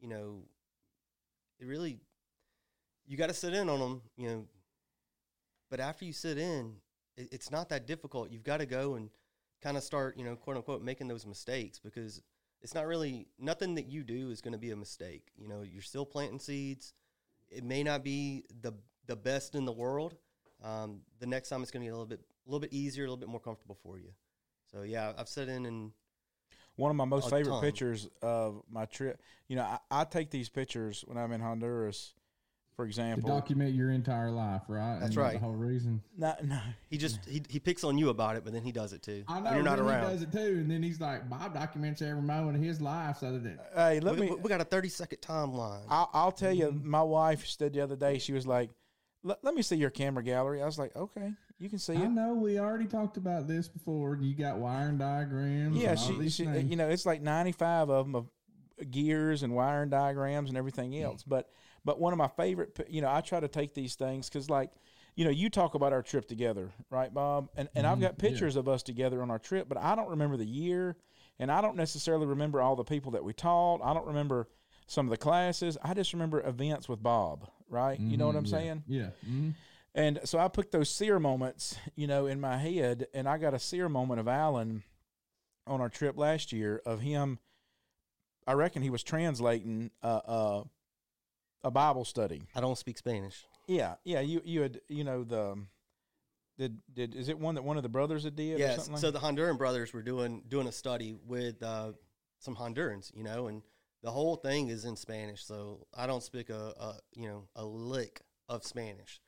you 0.00 0.08
know, 0.08 0.42
it 1.60 1.66
really 1.66 2.00
you 3.06 3.16
got 3.16 3.28
to 3.28 3.34
sit 3.34 3.54
in 3.54 3.68
on 3.68 3.78
them. 3.78 4.02
You 4.16 4.28
know, 4.28 4.46
but 5.70 5.78
after 5.78 6.04
you 6.04 6.12
sit 6.12 6.38
in, 6.38 6.76
it, 7.16 7.28
it's 7.32 7.50
not 7.50 7.68
that 7.68 7.86
difficult. 7.86 8.30
You've 8.30 8.44
got 8.44 8.58
to 8.58 8.66
go 8.66 8.94
and 8.94 9.10
kind 9.62 9.76
of 9.76 9.82
start, 9.82 10.16
you 10.16 10.24
know, 10.24 10.36
quote 10.36 10.56
unquote, 10.56 10.82
making 10.82 11.08
those 11.08 11.26
mistakes 11.26 11.78
because 11.78 12.22
it's 12.62 12.74
not 12.74 12.86
really 12.86 13.28
nothing 13.38 13.74
that 13.74 13.86
you 13.86 14.02
do 14.02 14.30
is 14.30 14.40
going 14.40 14.52
to 14.52 14.58
be 14.58 14.70
a 14.70 14.76
mistake. 14.76 15.28
You 15.36 15.48
know, 15.48 15.62
you're 15.62 15.82
still 15.82 16.06
planting 16.06 16.38
seeds. 16.38 16.94
It 17.50 17.64
may 17.64 17.82
not 17.82 18.02
be 18.02 18.44
the 18.62 18.72
the 19.08 19.16
best 19.16 19.56
in 19.56 19.64
the 19.64 19.72
world. 19.72 20.14
Um, 20.62 21.00
the 21.18 21.26
next 21.26 21.48
time 21.48 21.62
it's 21.62 21.70
going 21.72 21.82
to 21.82 21.84
be 21.86 21.88
a 21.90 21.92
little 21.92 22.06
bit 22.06 22.20
a 22.46 22.48
little 22.50 22.60
bit 22.60 22.72
easier, 22.72 23.04
a 23.04 23.06
little 23.08 23.16
bit 23.18 23.28
more 23.28 23.40
comfortable 23.40 23.76
for 23.82 23.98
you. 23.98 24.10
So 24.72 24.82
yeah, 24.82 25.12
I've 25.18 25.28
set 25.28 25.48
in 25.48 25.66
and 25.66 25.90
One 26.76 26.90
of 26.90 26.96
my 26.96 27.04
most 27.04 27.28
favorite 27.30 27.52
ton. 27.52 27.62
pictures 27.62 28.08
of 28.22 28.62
my 28.70 28.84
trip. 28.84 29.20
You 29.48 29.56
know, 29.56 29.62
I, 29.62 29.78
I 29.90 30.04
take 30.04 30.30
these 30.30 30.48
pictures 30.48 31.04
when 31.06 31.16
I'm 31.18 31.32
in 31.32 31.40
Honduras, 31.40 32.14
for 32.74 32.84
To 32.84 32.88
example. 32.88 33.28
document 33.28 33.74
your 33.74 33.90
entire 33.90 34.30
life, 34.30 34.62
right? 34.68 34.98
That's 35.00 35.08
And 35.10 35.16
right. 35.16 35.32
The 35.34 35.38
whole 35.40 35.52
reason. 35.54 36.02
no, 36.16 36.34
no, 36.42 36.58
he 36.88 36.96
just 36.98 37.18
he, 37.26 37.42
he 37.48 37.58
picks 37.60 37.84
on 37.84 37.98
you 37.98 38.08
about 38.08 38.36
it, 38.36 38.44
but 38.44 38.52
then 38.52 38.62
he 38.62 38.72
does 38.72 38.92
it 38.92 39.02
too. 39.02 39.24
I 39.28 39.38
know. 39.40 39.44
when 39.44 39.54
you're 39.54 39.62
not 39.62 39.78
around. 39.78 40.04
He 40.04 40.12
does 40.14 40.22
it 40.22 40.32
too, 40.32 40.58
and 40.60 40.70
then 40.70 40.82
he's 40.82 41.00
like, 41.00 41.28
Bob 41.28 41.52
documents 41.54 42.00
every 42.02 42.22
moment 42.22 42.56
of 42.56 42.62
his 42.62 42.80
life, 42.80 43.18
so 43.18 43.38
that 43.38 43.70
Hey, 43.74 44.00
let 44.00 44.14
we, 44.14 44.20
me. 44.22 44.30
we- 44.30 44.36
we 44.36 44.48
got 44.48 44.60
a 44.60 44.64
30 44.64 44.88
second 44.88 45.18
timeline. 45.20 45.82
I'll, 45.88 46.10
I'll 46.12 46.32
tell 46.32 46.52
you. 46.52 46.72
My 46.82 47.02
wife 47.02 47.46
said 47.46 47.72
the 47.74 47.80
other 47.82 47.96
day. 47.96 48.18
She 48.18 48.32
was 48.32 48.46
like, 48.46 48.70
"Let 49.28 49.44
let 49.44 49.54
me 49.54 49.62
see 49.62 49.76
your 49.76 49.90
camera 49.90 50.22
gallery." 50.22 50.62
I 50.62 50.66
was 50.66 50.78
like, 50.78 50.94
"Okay, 50.96 51.34
you 51.58 51.68
can 51.68 51.78
see 51.78 51.94
I 51.94 52.04
it." 52.04 52.10
know 52.10 52.34
we 52.34 52.58
already 52.58 52.86
talked 52.86 53.16
about 53.16 53.46
this 53.46 53.68
before. 53.68 54.16
You 54.16 54.34
got 54.34 54.58
wiring 54.58 54.98
diagrams. 54.98 55.76
Yeah, 55.76 55.90
and 55.90 55.98
all 55.98 56.06
she, 56.06 56.30
she 56.30 56.44
you 56.44 56.76
know, 56.76 56.88
it's 56.88 57.06
like 57.06 57.22
95 57.22 57.90
of 57.90 58.06
them 58.06 58.14
of 58.14 58.26
gears 58.90 59.42
and 59.42 59.54
wiring 59.54 59.90
diagrams 59.90 60.48
and 60.48 60.56
everything 60.58 60.92
Mm. 60.92 61.04
else. 61.04 61.22
But 61.24 61.50
but 61.84 62.00
one 62.00 62.12
of 62.12 62.18
my 62.18 62.28
favorite, 62.28 62.78
you 62.88 63.00
know, 63.00 63.12
I 63.12 63.20
try 63.20 63.40
to 63.40 63.48
take 63.48 63.74
these 63.74 63.94
things 63.94 64.28
because 64.28 64.48
like, 64.50 64.70
you 65.14 65.24
know, 65.24 65.30
you 65.30 65.50
talk 65.50 65.74
about 65.74 65.92
our 65.92 66.02
trip 66.02 66.26
together, 66.26 66.72
right, 66.90 67.12
Bob? 67.12 67.50
And 67.56 67.68
and 67.74 67.86
I've 67.86 67.98
Mhm, 67.98 68.02
got 68.02 68.10
yeah. 68.12 68.28
pictures 68.28 68.56
of 68.56 68.68
us 68.68 68.82
together 68.82 69.22
on 69.22 69.30
our 69.30 69.38
trip, 69.38 69.68
but 69.68 69.78
I 69.78 69.94
don't 69.94 70.08
remember 70.08 70.36
the 70.36 70.46
year, 70.46 70.96
and 71.38 71.50
I 71.50 71.60
don't 71.60 71.76
necessarily 71.76 72.26
remember 72.26 72.60
all 72.60 72.76
the 72.76 72.84
people 72.84 73.12
that 73.12 73.24
we 73.24 73.32
taught. 73.32 73.80
I 73.82 73.92
don't 73.94 74.06
remember 74.06 74.48
some 74.86 75.06
of 75.06 75.10
the 75.10 75.16
classes. 75.16 75.76
I 75.82 75.92
just 75.94 76.12
remember 76.12 76.40
events 76.46 76.88
with 76.88 77.02
Bob, 77.02 77.48
right? 77.68 77.98
You 77.98 78.16
know 78.16 78.26
what 78.26 78.36
I'm 78.36 78.44
yeah, 78.44 78.50
saying? 78.50 78.82
Yeah. 78.86 79.10
mhm. 79.28 79.54
And 79.94 80.20
so 80.24 80.38
I 80.38 80.48
put 80.48 80.70
those 80.70 80.90
seer 80.90 81.18
moments, 81.18 81.76
you 81.96 82.06
know, 82.06 82.26
in 82.26 82.40
my 82.40 82.56
head, 82.58 83.06
and 83.14 83.28
I 83.28 83.38
got 83.38 83.54
a 83.54 83.58
seer 83.58 83.88
moment 83.88 84.20
of 84.20 84.28
Alan 84.28 84.82
on 85.66 85.80
our 85.80 85.88
trip 85.88 86.16
last 86.16 86.52
year 86.52 86.80
of 86.86 87.00
him. 87.00 87.38
I 88.46 88.52
reckon 88.52 88.82
he 88.82 88.90
was 88.90 89.02
translating 89.02 89.90
uh, 90.02 90.06
uh, 90.06 90.64
a 91.64 91.70
Bible 91.70 92.04
study. 92.04 92.42
I 92.54 92.60
don't 92.60 92.78
speak 92.78 92.96
Spanish. 92.98 93.44
Yeah, 93.66 93.94
yeah. 94.04 94.20
You 94.20 94.40
you 94.44 94.62
had 94.62 94.80
you 94.88 95.04
know 95.04 95.24
the 95.24 95.58
did 96.58 96.78
did 96.92 97.14
is 97.14 97.28
it 97.28 97.38
one 97.38 97.54
that 97.56 97.62
one 97.64 97.76
of 97.76 97.82
the 97.82 97.88
brothers 97.88 98.24
had 98.24 98.36
did? 98.36 98.56
or 98.56 98.58
Yes. 98.58 98.76
something 98.76 98.92
like 98.94 99.00
So 99.00 99.10
the 99.10 99.18
Honduran 99.18 99.58
brothers 99.58 99.92
were 99.92 100.02
doing 100.02 100.42
doing 100.48 100.66
a 100.66 100.72
study 100.72 101.16
with 101.26 101.62
uh, 101.62 101.92
some 102.38 102.56
Hondurans, 102.56 103.10
you 103.14 103.24
know, 103.24 103.48
and 103.48 103.62
the 104.02 104.10
whole 104.10 104.36
thing 104.36 104.68
is 104.68 104.84
in 104.84 104.96
Spanish. 104.96 105.44
So 105.44 105.86
I 105.96 106.06
don't 106.06 106.22
speak 106.22 106.50
a, 106.50 106.72
a 106.78 106.98
you 107.14 107.28
know 107.28 107.48
a 107.56 107.64
lick 107.64 108.20
of 108.48 108.64
Spanish, 108.64 109.20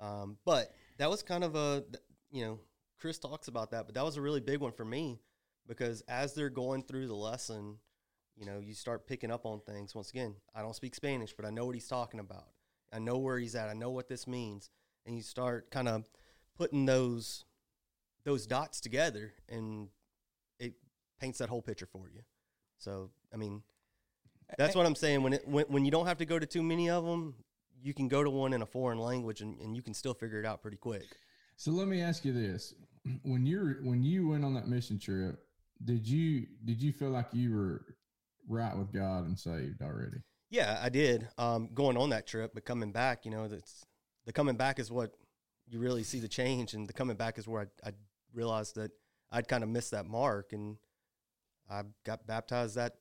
um, 0.00 0.38
but 0.44 0.72
that 0.98 1.10
was 1.10 1.22
kind 1.22 1.44
of 1.44 1.54
a 1.54 1.84
you 2.30 2.44
know 2.44 2.60
Chris 3.00 3.18
talks 3.18 3.48
about 3.48 3.70
that, 3.70 3.86
but 3.86 3.94
that 3.94 4.04
was 4.04 4.16
a 4.16 4.22
really 4.22 4.40
big 4.40 4.60
one 4.60 4.72
for 4.72 4.84
me 4.84 5.20
because 5.66 6.02
as 6.08 6.34
they're 6.34 6.50
going 6.50 6.82
through 6.82 7.06
the 7.06 7.14
lesson, 7.14 7.76
you 8.36 8.46
know, 8.46 8.58
you 8.58 8.74
start 8.74 9.06
picking 9.06 9.30
up 9.30 9.46
on 9.46 9.60
things. 9.60 9.94
Once 9.94 10.10
again, 10.10 10.34
I 10.54 10.62
don't 10.62 10.74
speak 10.74 10.94
Spanish, 10.94 11.32
but 11.32 11.44
I 11.44 11.50
know 11.50 11.66
what 11.66 11.74
he's 11.74 11.88
talking 11.88 12.20
about. 12.20 12.48
I 12.92 12.98
know 12.98 13.18
where 13.18 13.38
he's 13.38 13.54
at. 13.54 13.68
I 13.68 13.74
know 13.74 13.90
what 13.90 14.08
this 14.08 14.26
means, 14.26 14.70
and 15.06 15.16
you 15.16 15.22
start 15.22 15.70
kind 15.70 15.88
of 15.88 16.08
putting 16.56 16.86
those 16.86 17.44
those 18.24 18.46
dots 18.46 18.80
together 18.80 19.32
and 19.48 19.88
it 20.58 20.74
paints 21.18 21.38
that 21.38 21.48
whole 21.48 21.62
picture 21.62 21.86
for 21.86 22.10
you. 22.10 22.20
So, 22.76 23.10
I 23.32 23.36
mean, 23.36 23.62
that's 24.56 24.74
what 24.74 24.86
I'm 24.86 24.94
saying. 24.94 25.22
When 25.22 25.34
it 25.34 25.46
when, 25.46 25.64
when 25.66 25.84
you 25.84 25.90
don't 25.90 26.06
have 26.06 26.18
to 26.18 26.24
go 26.24 26.38
to 26.38 26.46
too 26.46 26.62
many 26.62 26.88
of 26.88 27.04
them, 27.04 27.34
you 27.82 27.92
can 27.92 28.08
go 28.08 28.22
to 28.22 28.30
one 28.30 28.52
in 28.52 28.62
a 28.62 28.66
foreign 28.66 28.98
language 28.98 29.40
and, 29.40 29.60
and 29.60 29.76
you 29.76 29.82
can 29.82 29.94
still 29.94 30.14
figure 30.14 30.40
it 30.40 30.46
out 30.46 30.62
pretty 30.62 30.76
quick. 30.76 31.04
So 31.56 31.70
let 31.72 31.88
me 31.88 32.00
ask 32.00 32.24
you 32.24 32.32
this: 32.32 32.74
when 33.22 33.46
you're 33.46 33.82
when 33.82 34.02
you 34.02 34.28
went 34.28 34.44
on 34.44 34.54
that 34.54 34.68
mission 34.68 34.98
trip, 34.98 35.38
did 35.84 36.06
you 36.06 36.46
did 36.64 36.80
you 36.80 36.92
feel 36.92 37.10
like 37.10 37.28
you 37.32 37.54
were 37.54 37.84
right 38.48 38.76
with 38.76 38.92
God 38.92 39.26
and 39.26 39.38
saved 39.38 39.82
already? 39.82 40.18
Yeah, 40.50 40.80
I 40.82 40.88
did. 40.88 41.28
Um, 41.36 41.68
going 41.74 41.98
on 41.98 42.10
that 42.10 42.26
trip, 42.26 42.52
but 42.54 42.64
coming 42.64 42.90
back, 42.90 43.26
you 43.26 43.30
know, 43.30 43.48
that's 43.48 43.84
the 44.24 44.32
coming 44.32 44.56
back 44.56 44.78
is 44.78 44.90
what 44.90 45.12
you 45.68 45.78
really 45.78 46.02
see 46.02 46.20
the 46.20 46.28
change, 46.28 46.74
and 46.74 46.88
the 46.88 46.94
coming 46.94 47.16
back 47.16 47.38
is 47.38 47.46
where 47.46 47.68
I, 47.84 47.88
I 47.88 47.92
realized 48.32 48.76
that 48.76 48.90
I'd 49.30 49.48
kind 49.48 49.62
of 49.62 49.68
missed 49.68 49.90
that 49.90 50.06
mark, 50.06 50.52
and 50.52 50.78
I 51.68 51.82
got 52.04 52.26
baptized 52.26 52.76
that 52.76 52.94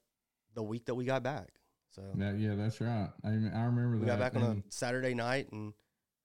the 0.58 0.64
week 0.64 0.86
that 0.88 0.96
we 0.96 1.06
got 1.06 1.22
back. 1.22 1.50
So 1.92 2.02
Yeah, 2.18 2.34
yeah, 2.34 2.56
that's 2.56 2.82
right. 2.82 3.10
I 3.24 3.30
mean, 3.30 3.52
I 3.54 3.64
remember 3.66 3.92
that. 3.98 4.00
we 4.00 4.06
that. 4.08 4.18
got 4.18 4.34
back 4.34 4.36
on 4.36 4.58
a 4.68 4.72
Saturday 4.74 5.14
night, 5.14 5.52
and 5.52 5.72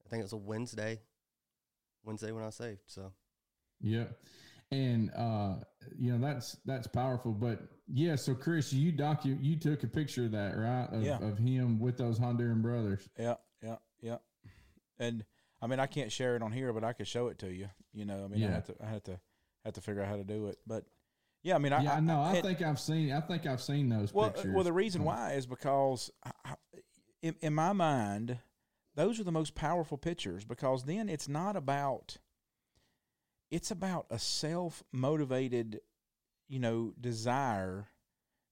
I 0.05 0.09
think 0.09 0.21
it 0.21 0.25
was 0.25 0.33
a 0.33 0.39
Wednesday. 0.39 1.01
Wednesday 2.03 2.33
when 2.33 2.43
I 2.43 2.49
saved. 2.51 2.81
So 2.87 3.13
Yeah. 3.81 4.07
And 4.71 5.11
uh 5.15 5.57
you 5.99 6.13
know 6.17 6.27
that's 6.27 6.57
that's 6.65 6.87
powerful. 6.87 7.33
But 7.33 7.61
yeah, 7.87 8.17
so 8.17 8.35
Chris, 8.35 8.73
you 8.73 8.91
docu 8.91 9.37
you 9.43 9.57
took 9.57 9.83
a 9.85 9.87
picture 9.87 10.25
of 10.25 10.31
that, 10.33 10.57
right? 10.57 10.89
Of, 10.91 11.03
Yeah. 11.03 11.19
of 11.19 11.37
him 11.37 11.79
with 11.79 11.99
those 11.99 12.19
Honduran 12.19 12.63
brothers. 12.63 13.07
Yeah, 13.19 13.35
yeah, 13.63 13.77
yeah. 14.01 14.17
And 14.99 15.25
I 15.61 15.67
mean, 15.67 15.79
I 15.79 15.87
can't 15.87 16.11
share 16.11 16.37
it 16.37 16.43
on 16.43 16.53
here, 16.53 16.73
but 16.73 16.85
I 16.85 16.95
could 16.95 17.07
show 17.07 17.29
it 17.29 17.39
to 17.41 17.53
you. 17.53 17.69
You 17.93 18.07
know, 18.07 18.25
I 18.25 18.29
mean, 18.29 18.43
I 18.43 18.47
Yeah. 18.47 18.55
had 18.55 18.65
to, 18.67 18.75
I 18.83 18.87
had 18.89 19.05
to, 19.05 19.21
had 19.65 19.75
to 19.75 19.81
figure 19.83 20.03
out 20.03 20.09
how 20.09 20.17
to 20.17 20.25
do 20.25 20.47
it. 20.49 20.59
But 20.67 20.87
yeah, 21.43 21.55
I 21.55 21.59
mean, 21.59 21.73
I, 21.73 21.83
yeah, 21.83 21.95
I 21.95 22.01
know. 22.01 22.21
I 22.21 22.35
and- 22.35 22.43
think 22.45 22.63
I've 22.63 22.81
seen 22.81 23.13
I 23.13 23.21
think 23.21 23.47
I've 23.47 23.63
seen 23.63 23.89
those 23.89 24.13
well, 24.13 24.27
uh, 24.27 24.31
pictures. 24.31 24.55
well, 24.55 24.65
the 24.65 24.73
reason 24.73 25.05
why 25.05 25.33
is 25.33 25.47
because 25.47 26.11
I, 26.25 26.31
I- 26.45 26.55
in, 27.21 27.37
in 27.41 27.55
my 27.55 27.73
mind, 27.73 28.39
those 28.95 29.21
are 29.21 29.25
the 29.25 29.33
most 29.33 29.55
powerful 29.55 29.97
pictures 29.97 30.45
because 30.45 30.85
then 30.85 31.09
it's 31.09 31.29
not 31.29 31.57
about. 31.57 32.19
It's 33.51 33.71
about 33.71 34.07
a 34.11 34.19
self 34.19 34.83
motivated, 34.93 35.81
you 36.49 36.59
know, 36.59 36.95
desire, 37.01 37.89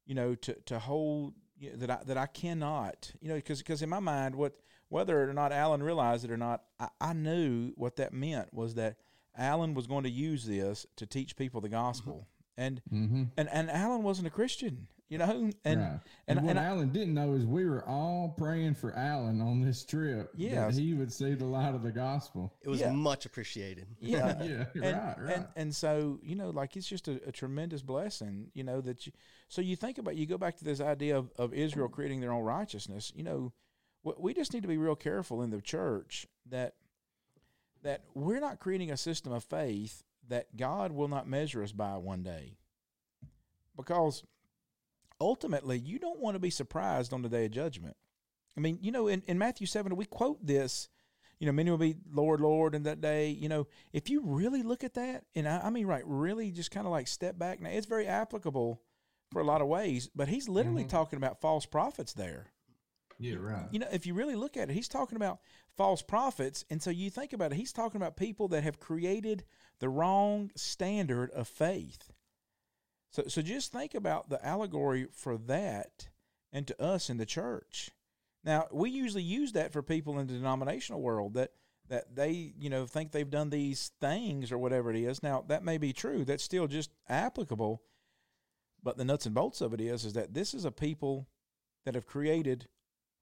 you 0.05 0.15
know, 0.15 0.35
to 0.35 0.55
to 0.67 0.79
hold 0.79 1.35
you 1.59 1.71
know, 1.71 1.77
that 1.79 1.91
I 1.91 1.99
that 2.07 2.17
I 2.19 2.27
cannot, 2.27 3.11
you 3.21 3.29
know, 3.29 3.37
because 3.37 3.59
because 3.59 3.81
in 3.83 3.89
my 3.89 4.01
mind, 4.01 4.35
what 4.35 4.55
whether 4.89 5.29
or 5.29 5.33
not 5.33 5.53
Alan 5.53 5.83
realized 5.83 6.25
it 6.25 6.31
or 6.31 6.37
not, 6.37 6.65
I, 6.79 6.89
I 7.01 7.13
knew 7.15 7.73
what 7.77 7.97
that 7.97 8.13
meant 8.13 8.53
was 8.53 8.75
that 8.75 8.97
Alan 9.37 9.73
was 9.75 9.87
going 9.87 10.03
to 10.05 10.11
use 10.11 10.45
this 10.45 10.85
to 10.97 11.07
teach 11.07 11.35
people 11.37 11.61
the 11.63 11.69
gospel, 11.71 12.27
and 12.61 12.83
Mhm. 12.93 13.31
and 13.37 13.49
and 13.49 13.71
Alan 13.71 14.03
wasn't 14.03 14.27
a 14.27 14.31
Christian, 14.31 14.87
you 15.09 15.19
know, 15.19 15.51
and 15.65 15.81
right. 15.81 16.01
and, 16.29 16.39
And, 16.39 16.43
what 16.43 16.51
and 16.51 16.59
I, 16.59 16.65
Alan 16.67 16.91
didn't 16.91 17.15
know 17.15 17.33
is 17.35 17.45
we 17.47 17.65
were 17.65 17.85
all 17.89 18.29
praying 18.37 18.75
for 18.75 18.93
Alan 18.95 19.41
on 19.41 19.61
this 19.63 19.85
trip. 19.85 20.31
Yeah, 20.37 20.67
that 20.67 20.75
he 20.75 20.95
would 20.95 21.13
see 21.13 21.35
the 21.35 21.47
light 21.47 21.75
of 21.75 21.83
the 21.83 21.91
gospel. 21.93 22.53
it 22.63 22.69
was 22.69 22.81
Yeah. 22.81 22.93
much 22.93 23.27
appreciated. 23.27 23.87
yeah, 24.01 24.43
yeah, 24.43 24.65
and, 24.75 24.83
right, 24.85 25.19
right. 25.19 25.37
and 25.37 25.47
and 25.57 25.75
so 25.75 26.19
you 26.23 26.35
know, 26.37 26.51
like 26.51 26.77
it's 26.77 26.87
just 26.89 27.09
a, 27.09 27.21
a 27.27 27.33
tremendous 27.33 27.83
blessing, 27.83 28.51
you 28.55 28.63
know, 28.65 28.81
that 28.83 29.07
you. 29.07 29.13
So 29.49 29.61
you 29.63 29.75
think 29.75 29.99
about, 29.99 30.15
you 30.17 30.27
go 30.27 30.39
back 30.39 30.57
to 30.59 30.65
this 30.65 30.81
idea 30.81 31.17
of, 31.19 31.31
of 31.37 31.53
Israel 31.53 31.89
creating 31.89 32.21
their 32.21 32.33
own 32.33 32.45
righteousness. 32.45 33.13
You 33.17 33.25
know, 33.25 33.53
we- 34.05 34.15
we 34.19 34.35
just 34.35 34.53
need 34.53 34.63
to 34.63 34.69
be 34.69 34.79
real 34.79 34.95
careful 34.97 35.43
in 35.43 35.51
the 35.51 35.61
church 35.61 36.27
that 36.47 36.75
that 37.83 38.03
we're 38.15 38.41
not 38.41 38.61
creating 38.61 38.91
a 38.91 38.97
system 38.97 39.33
of 39.33 39.43
faith 39.43 40.05
that 40.29 40.57
God 40.57 40.93
will 40.93 41.09
not 41.09 41.29
measure 41.29 41.63
us 41.63 41.73
by 41.73 41.97
one 41.97 42.23
day, 42.23 42.57
because 43.77 44.25
ultimately 45.21 45.79
you 45.79 45.99
don't 45.99 46.21
want 46.21 46.35
to 46.35 46.39
be 46.41 46.51
surprised 46.51 47.13
on 47.13 47.23
the 47.23 47.29
day 47.29 47.47
of 47.47 47.51
judgment. 47.51 47.97
I 48.57 48.61
mean, 48.61 48.79
you 48.81 48.93
know, 48.93 49.07
in, 49.09 49.23
in 49.27 49.39
Matthew 49.39 49.67
7, 49.67 49.95
we 49.97 50.05
quote 50.05 50.45
this, 50.45 50.89
you 51.39 51.47
know, 51.47 51.53
many 51.53 51.71
will 51.71 51.79
be 51.79 51.97
Lord, 52.13 52.41
Lord 52.41 52.75
in 52.75 52.83
that 52.83 53.01
day. 53.01 53.31
You 53.31 53.49
know, 53.49 53.67
if 53.93 54.11
you 54.11 54.23
really 54.25 54.63
look 54.63 54.85
at 54.85 54.95
that, 54.95 55.25
and 55.35 55.49
I, 55.49 55.61
I 55.65 55.71
mean, 55.71 55.87
right, 55.87 56.03
really 56.05 56.51
just 56.51 56.71
kind 56.71 56.87
of 56.87 56.91
like 56.93 57.09
step 57.09 57.39
back. 57.39 57.61
Now, 57.61 57.71
it's 57.71 57.87
very 57.87 58.07
applicable 58.07 58.83
for 59.33 59.41
a 59.41 59.45
lot 59.45 59.63
of 59.63 59.69
ways, 59.69 60.11
but 60.15 60.29
he's 60.29 60.49
literally 60.49 60.85
Mhm. 60.85 60.89
talking 60.91 61.17
about 61.17 61.41
false 61.41 61.65
prophets 61.65 62.13
there. 62.13 62.53
Yeah, 63.21 63.37
right. 63.39 63.67
You 63.71 63.81
know, 63.81 63.89
if 63.93 64.07
you 64.07 64.15
really 64.15 64.35
look 64.35 64.57
at 64.57 64.71
it, 64.71 64.73
he's 64.73 64.89
talking 64.89 65.17
about 65.17 65.41
false 65.77 66.01
prophets. 66.01 66.65
And 66.71 66.83
so 66.83 66.91
you 66.91 67.11
think 67.11 67.35
about 67.35 67.53
it, 67.53 67.57
he's 67.57 67.73
talking 67.73 68.01
about 68.01 68.17
people 68.17 68.49
that 68.49 68.65
have 68.65 68.81
created 68.81 69.45
the 69.79 69.91
wrong 69.91 70.51
standard 70.57 71.31
of 71.33 71.47
faith. 71.47 72.13
So, 73.11 73.25
so 73.29 73.43
just 73.43 73.73
think 73.73 73.95
about 73.95 74.31
the 74.31 74.45
allegory 74.45 75.07
for 75.13 75.37
that 75.37 76.09
and 76.51 76.67
to 76.67 76.83
us 76.83 77.11
in 77.11 77.19
the 77.19 77.27
church. 77.27 77.91
Now, 78.43 78.69
we 78.73 78.89
usually 78.89 79.23
use 79.23 79.53
that 79.53 79.73
for 79.73 79.83
people 79.83 80.19
in 80.19 80.27
the 80.27 80.33
denominational 80.33 81.03
world 81.03 81.35
that 81.35 81.53
that 81.89 82.15
they, 82.15 82.55
you 82.57 82.71
know, 82.71 82.87
think 82.87 83.11
they've 83.11 83.29
done 83.29 83.51
these 83.51 83.91
things 84.01 84.53
or 84.53 84.59
whatever 84.59 84.91
it 84.91 84.97
is. 84.97 85.25
Now, 85.25 85.45
that 85.49 85.65
may 85.65 85.77
be 85.77 85.93
true. 85.93 86.25
That's 86.25 86.45
still 86.45 86.69
just 86.69 86.93
applicable. 87.09 87.83
But 88.81 88.97
the 88.97 89.05
nuts 89.05 89.27
and 89.27 89.35
bolts 89.35 89.61
of 89.61 89.75
it 89.75 89.81
is 89.81 90.05
is 90.05 90.13
that 90.13 90.33
this 90.33 90.55
is 90.55 90.65
a 90.65 90.71
people 90.71 91.27
that 91.85 91.97
have 91.97 92.07
created 92.07 92.69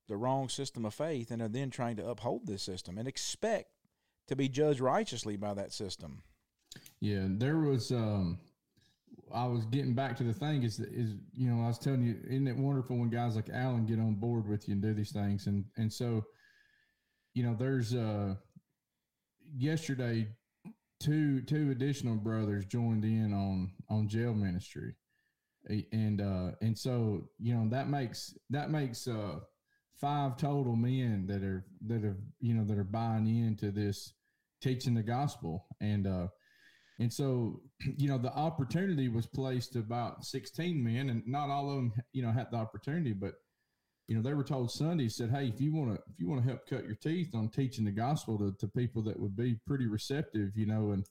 the 0.09 0.17
wrong 0.17 0.49
system 0.49 0.83
of 0.85 0.93
faith 0.93 1.31
and 1.31 1.41
are 1.41 1.47
then 1.47 1.69
trying 1.69 1.95
to 1.95 2.07
uphold 2.07 2.45
this 2.45 2.63
system 2.63 2.97
and 2.97 3.07
expect 3.07 3.69
to 4.27 4.35
be 4.35 4.49
judged 4.49 4.81
righteously 4.81 5.37
by 5.37 5.53
that 5.53 5.71
system. 5.71 6.23
Yeah, 6.99 7.25
there 7.27 7.59
was 7.59 7.91
um 7.91 8.39
I 9.33 9.45
was 9.45 9.65
getting 9.65 9.93
back 9.93 10.17
to 10.17 10.23
the 10.23 10.33
thing 10.33 10.63
is 10.63 10.79
is 10.79 11.13
you 11.33 11.49
know 11.49 11.63
I 11.63 11.67
was 11.67 11.79
telling 11.79 12.03
you 12.03 12.17
isn't 12.27 12.47
it 12.47 12.57
wonderful 12.57 12.97
when 12.97 13.09
guys 13.09 13.35
like 13.35 13.49
Alan 13.49 13.85
get 13.85 13.99
on 13.99 14.15
board 14.15 14.47
with 14.47 14.67
you 14.67 14.73
and 14.73 14.81
do 14.81 14.93
these 14.93 15.11
things 15.11 15.47
and 15.47 15.63
and 15.77 15.91
so 15.91 16.25
you 17.33 17.43
know 17.43 17.55
there's 17.57 17.95
uh 17.95 18.35
yesterday 19.55 20.27
two 20.99 21.41
two 21.41 21.71
additional 21.71 22.15
brothers 22.15 22.65
joined 22.65 23.05
in 23.05 23.33
on 23.33 23.71
on 23.89 24.07
jail 24.07 24.33
ministry 24.33 24.95
and 25.91 26.21
uh 26.21 26.51
and 26.61 26.77
so 26.77 27.29
you 27.39 27.53
know 27.53 27.67
that 27.69 27.89
makes 27.89 28.35
that 28.49 28.69
makes 28.69 29.07
uh 29.07 29.39
five 29.99 30.37
total 30.37 30.75
men 30.75 31.25
that 31.27 31.43
are 31.43 31.65
that 31.87 32.03
are 32.03 32.17
you 32.39 32.53
know 32.53 32.63
that 32.63 32.77
are 32.77 32.83
buying 32.83 33.27
into 33.27 33.71
this 33.71 34.13
teaching 34.61 34.93
the 34.93 35.03
gospel. 35.03 35.65
And 35.81 36.07
uh 36.07 36.27
and 36.99 37.11
so 37.11 37.61
you 37.97 38.07
know 38.07 38.17
the 38.17 38.33
opportunity 38.33 39.07
was 39.07 39.25
placed 39.25 39.75
about 39.75 40.25
16 40.25 40.83
men 40.83 41.09
and 41.09 41.23
not 41.25 41.49
all 41.49 41.69
of 41.69 41.75
them 41.77 41.93
you 42.11 42.21
know 42.21 42.31
had 42.31 42.51
the 42.51 42.57
opportunity 42.57 43.13
but 43.13 43.35
you 44.07 44.15
know 44.15 44.21
they 44.21 44.33
were 44.33 44.43
told 44.43 44.69
sunday 44.69 45.07
said 45.07 45.29
hey 45.29 45.47
if 45.47 45.61
you 45.61 45.73
want 45.73 45.89
to 45.89 46.01
if 46.11 46.19
you 46.19 46.27
want 46.27 46.41
to 46.41 46.47
help 46.47 46.67
cut 46.67 46.85
your 46.85 46.95
teeth 46.95 47.33
on 47.33 47.47
teaching 47.49 47.85
the 47.85 47.91
gospel 47.91 48.37
to, 48.37 48.53
to 48.59 48.67
people 48.67 49.01
that 49.01 49.19
would 49.19 49.35
be 49.35 49.55
pretty 49.65 49.87
receptive 49.87 50.51
you 50.55 50.65
know 50.65 50.91
and 50.91 51.05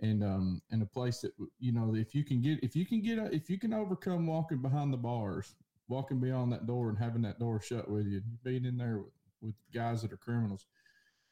and 0.00 0.22
um 0.22 0.62
and 0.70 0.82
a 0.82 0.86
place 0.86 1.20
that 1.20 1.32
you 1.58 1.72
know 1.72 1.94
if 1.94 2.14
you 2.14 2.24
can 2.24 2.40
get 2.40 2.62
if 2.62 2.76
you 2.76 2.86
can 2.86 3.02
get 3.02 3.18
if 3.32 3.50
you 3.50 3.58
can 3.58 3.74
overcome 3.74 4.26
walking 4.26 4.62
behind 4.62 4.92
the 4.92 4.96
bars 4.96 5.54
walking 5.88 6.20
beyond 6.20 6.52
that 6.52 6.66
door 6.66 6.88
and 6.88 6.98
having 6.98 7.22
that 7.22 7.38
door 7.38 7.60
shut 7.60 7.90
with 7.90 8.06
you 8.06 8.20
being 8.42 8.64
in 8.64 8.76
there 8.76 8.98
with, 8.98 9.12
with 9.42 9.54
guys 9.72 10.02
that 10.02 10.12
are 10.12 10.16
criminals 10.16 10.66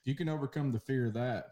if 0.01 0.07
you 0.07 0.15
can 0.15 0.29
overcome 0.29 0.71
the 0.71 0.81
fear 0.81 1.07
of 1.07 1.15
that 1.15 1.47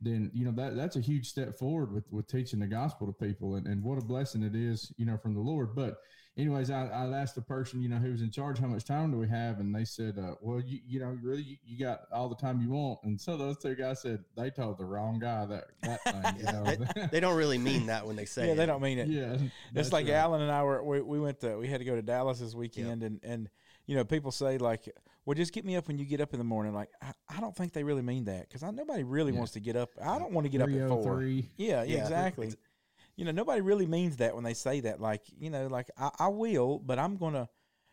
then 0.00 0.30
you 0.32 0.44
know 0.44 0.52
that 0.52 0.76
that's 0.76 0.96
a 0.96 1.00
huge 1.00 1.28
step 1.28 1.58
forward 1.58 1.92
with 1.92 2.04
with 2.10 2.26
teaching 2.26 2.60
the 2.60 2.66
gospel 2.66 3.06
to 3.06 3.12
people 3.12 3.56
and, 3.56 3.66
and 3.66 3.82
what 3.82 3.98
a 3.98 4.04
blessing 4.04 4.42
it 4.42 4.54
is 4.54 4.92
you 4.96 5.04
know 5.04 5.16
from 5.16 5.34
the 5.34 5.40
lord. 5.40 5.74
But 5.74 5.96
anyways 6.40 6.70
i 6.70 6.86
i 6.86 7.06
asked 7.16 7.34
the 7.34 7.40
person 7.40 7.80
you 7.80 7.88
know 7.88 7.96
who 7.96 8.10
was 8.10 8.22
in 8.22 8.30
charge 8.30 8.58
how 8.58 8.66
much 8.66 8.84
time 8.84 9.10
do 9.10 9.18
we 9.18 9.28
have 9.28 9.60
and 9.60 9.74
they 9.74 9.84
said 9.84 10.18
uh, 10.18 10.34
well 10.40 10.60
you 10.60 10.80
you 10.86 11.00
know 11.00 11.16
really 11.22 11.42
you, 11.42 11.56
you, 11.64 11.78
got 11.78 12.02
all 12.12 12.28
the 12.28 12.34
time 12.34 12.60
you 12.60 12.70
want 12.70 12.98
and 13.04 13.20
so 13.20 13.36
those 13.36 13.58
two 13.58 13.74
guys 13.74 14.00
said 14.00 14.24
they 14.36 14.50
told 14.50 14.78
the 14.78 14.84
wrong 14.84 15.18
guy 15.18 15.44
that 15.46 15.64
that 15.82 16.02
thing 16.04 16.36
you 16.38 16.52
know 16.52 16.64
they, 16.64 17.06
they, 17.12 17.20
don't 17.20 17.36
really 17.36 17.58
mean 17.58 17.86
that 17.86 18.06
when 18.06 18.16
they 18.16 18.24
say 18.24 18.46
yeah 18.46 18.52
it. 18.52 18.56
they 18.56 18.66
don't 18.66 18.82
mean 18.82 18.98
it 18.98 19.08
yeah 19.08 19.36
it's 19.74 19.92
like 19.92 20.06
right. 20.06 20.14
alan 20.14 20.40
and 20.40 20.50
i 20.50 20.62
were 20.62 20.82
we, 20.82 21.00
we 21.00 21.20
went 21.20 21.40
to 21.40 21.56
we 21.58 21.68
had 21.68 21.78
to 21.78 21.84
go 21.84 21.94
to 21.94 22.02
dallas 22.02 22.40
this 22.40 22.54
weekend 22.54 23.02
yep. 23.02 23.10
and 23.10 23.20
and 23.22 23.50
you 23.86 23.94
know 23.94 24.04
people 24.04 24.30
say 24.30 24.58
like 24.58 24.88
well, 25.26 25.34
just 25.34 25.52
get 25.52 25.64
me 25.64 25.76
up 25.76 25.86
when 25.86 25.98
you 25.98 26.06
get 26.06 26.20
up 26.20 26.32
in 26.32 26.38
the 26.38 26.44
morning. 26.44 26.72
Like, 26.72 26.88
I, 27.02 27.12
I 27.28 27.40
don't 27.40 27.54
think 27.54 27.72
they 27.72 27.84
really 27.84 28.02
mean 28.02 28.24
that 28.24 28.48
because 28.48 28.62
nobody 28.62 29.02
really 29.02 29.32
yeah. 29.32 29.38
wants 29.38 29.52
to 29.52 29.60
get 29.60 29.76
up. 29.76 29.90
I 30.02 30.18
don't 30.18 30.32
want 30.32 30.46
to 30.46 30.48
get 30.48 30.62
up 30.62 30.68
at 30.68 30.88
four. 30.88 31.22
Yeah, 31.22 31.82
yeah, 31.84 31.98
exactly. 31.98 32.52
You 33.20 33.26
know, 33.26 33.32
nobody 33.32 33.60
really 33.60 33.84
means 33.84 34.16
that 34.16 34.34
when 34.34 34.44
they 34.44 34.54
say 34.54 34.80
that. 34.80 34.98
Like, 34.98 35.20
you 35.38 35.50
know, 35.50 35.66
like 35.66 35.90
I, 35.98 36.08
I 36.20 36.28
will, 36.28 36.78
but 36.78 36.98
I'm 36.98 37.18
gonna, 37.18 37.50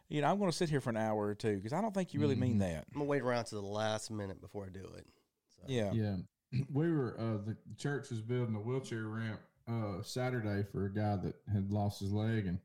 you 0.07 0.21
know, 0.21 0.27
I'm 0.27 0.39
gonna 0.39 0.53
sit 0.53 0.69
here 0.69 0.79
for 0.79 0.89
an 0.89 0.95
hour 0.95 1.27
or 1.27 1.35
two 1.35 1.57
because 1.57 1.73
I 1.73 1.81
don't 1.81 1.93
think 1.93 2.13
you 2.13 2.21
really 2.21 2.35
mm-hmm. 2.35 2.43
mean 2.43 2.59
that. 2.59 2.85
I'm 2.93 2.99
gonna 2.99 3.09
wait 3.09 3.23
around 3.23 3.43
to 3.47 3.55
the 3.55 3.61
last 3.61 4.09
minute 4.09 4.39
before 4.39 4.65
I 4.65 4.69
do 4.69 4.89
it. 4.95 5.05
So. 5.49 5.63
Yeah, 5.67 5.91
yeah. 5.91 6.15
We 6.73 6.89
were 6.89 7.17
uh, 7.19 7.45
the 7.45 7.57
church 7.77 8.09
was 8.09 8.21
building 8.21 8.55
a 8.55 8.59
wheelchair 8.59 9.03
ramp 9.03 9.41
uh, 9.69 10.01
Saturday 10.01 10.63
for 10.71 10.85
a 10.85 10.93
guy 10.93 11.17
that 11.17 11.35
had 11.51 11.73
lost 11.73 11.99
his 11.99 12.13
leg, 12.13 12.47
and 12.47 12.57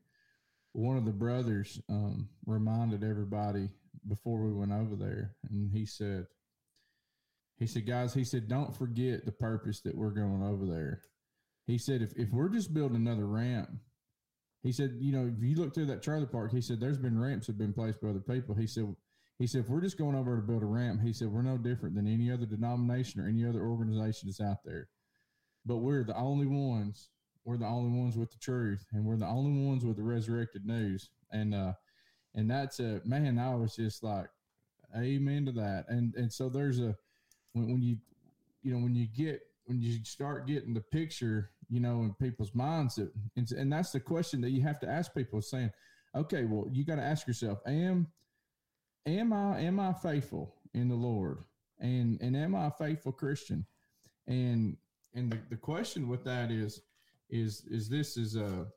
one 0.71 0.95
of 0.95 1.03
the 1.03 1.11
brothers 1.11 1.81
um, 1.89 2.29
reminded 2.45 3.03
everybody 3.03 3.67
before 4.07 4.39
we 4.39 4.53
went 4.53 4.71
over 4.71 4.95
there, 4.95 5.35
and 5.49 5.69
he 5.69 5.85
said, 5.85 6.27
he 7.57 7.67
said, 7.67 7.85
guys, 7.85 8.13
he 8.13 8.23
said, 8.23 8.47
don't 8.47 8.73
forget 8.73 9.25
the 9.25 9.33
purpose 9.33 9.81
that 9.81 9.97
we're 9.97 10.11
going 10.11 10.43
over 10.43 10.65
there. 10.65 11.01
He 11.65 11.77
said, 11.77 12.01
if, 12.01 12.13
if 12.17 12.29
we're 12.31 12.49
just 12.49 12.73
building 12.73 12.97
another 12.97 13.25
ramp, 13.25 13.69
he 14.63 14.71
said, 14.71 14.97
you 14.99 15.11
know, 15.11 15.31
if 15.35 15.43
you 15.43 15.55
look 15.55 15.73
through 15.73 15.87
that 15.87 16.03
trailer 16.03 16.25
park, 16.25 16.51
he 16.51 16.61
said, 16.61 16.79
there's 16.79 16.97
been 16.97 17.19
ramps 17.19 17.47
have 17.47 17.57
been 17.57 17.73
placed 17.73 18.01
by 18.01 18.09
other 18.09 18.19
people. 18.19 18.55
He 18.55 18.67
said, 18.67 18.95
he 19.39 19.47
said, 19.47 19.61
if 19.61 19.69
we're 19.69 19.81
just 19.81 19.97
going 19.97 20.15
over 20.15 20.35
to 20.35 20.41
build 20.41 20.63
a 20.63 20.67
ramp, 20.67 21.01
he 21.01 21.11
said, 21.11 21.27
we're 21.27 21.41
no 21.41 21.57
different 21.57 21.95
than 21.95 22.07
any 22.07 22.31
other 22.31 22.45
denomination 22.45 23.21
or 23.21 23.27
any 23.27 23.45
other 23.45 23.61
organization 23.61 24.27
that's 24.27 24.39
out 24.39 24.63
there. 24.63 24.87
But 25.65 25.77
we're 25.77 26.03
the 26.03 26.17
only 26.17 26.45
ones, 26.45 27.09
we're 27.45 27.57
the 27.57 27.65
only 27.65 27.97
ones 27.97 28.15
with 28.15 28.31
the 28.31 28.37
truth, 28.37 28.85
and 28.91 29.05
we're 29.05 29.17
the 29.17 29.25
only 29.25 29.65
ones 29.65 29.85
with 29.85 29.97
the 29.97 30.03
resurrected 30.03 30.65
news. 30.65 31.09
And 31.31 31.55
uh, 31.55 31.73
and 32.35 32.49
that's 32.49 32.79
a 32.79 33.01
man. 33.05 33.39
I 33.39 33.55
was 33.55 33.75
just 33.75 34.03
like, 34.03 34.27
amen 34.95 35.45
to 35.45 35.51
that. 35.53 35.85
And 35.87 36.13
and 36.15 36.31
so 36.31 36.49
there's 36.49 36.79
a 36.79 36.95
when, 37.53 37.71
when 37.71 37.81
you 37.81 37.97
you 38.61 38.73
know 38.73 38.79
when 38.79 38.95
you 38.95 39.07
get 39.07 39.41
when 39.65 39.81
you 39.81 40.03
start 40.03 40.47
getting 40.47 40.73
the 40.73 40.81
picture, 40.81 41.51
you 41.69 41.79
know, 41.79 42.01
in 42.01 42.13
people's 42.13 42.53
minds, 42.53 42.95
that, 42.95 43.11
and, 43.35 43.51
and 43.51 43.71
that's 43.71 43.91
the 43.91 43.99
question 43.99 44.41
that 44.41 44.51
you 44.51 44.61
have 44.61 44.79
to 44.79 44.89
ask 44.89 45.13
people, 45.13 45.41
saying, 45.41 45.71
okay, 46.15 46.45
well, 46.45 46.67
you 46.71 46.85
got 46.85 46.95
to 46.95 47.03
ask 47.03 47.27
yourself, 47.27 47.59
am 47.67 48.07
am 49.05 49.33
I 49.33 49.59
am 49.61 49.79
I 49.79 49.93
faithful 49.93 50.55
in 50.73 50.87
the 50.87 50.95
Lord, 50.95 51.39
and 51.79 52.19
and 52.21 52.35
am 52.35 52.55
I 52.55 52.67
a 52.67 52.71
faithful 52.71 53.11
Christian, 53.11 53.65
and 54.27 54.77
and 55.13 55.31
the, 55.31 55.37
the 55.49 55.57
question 55.57 56.07
with 56.07 56.23
that 56.23 56.51
is 56.51 56.81
is 57.29 57.65
is 57.69 57.89
this 57.89 58.17
is 58.17 58.35
a 58.35 58.67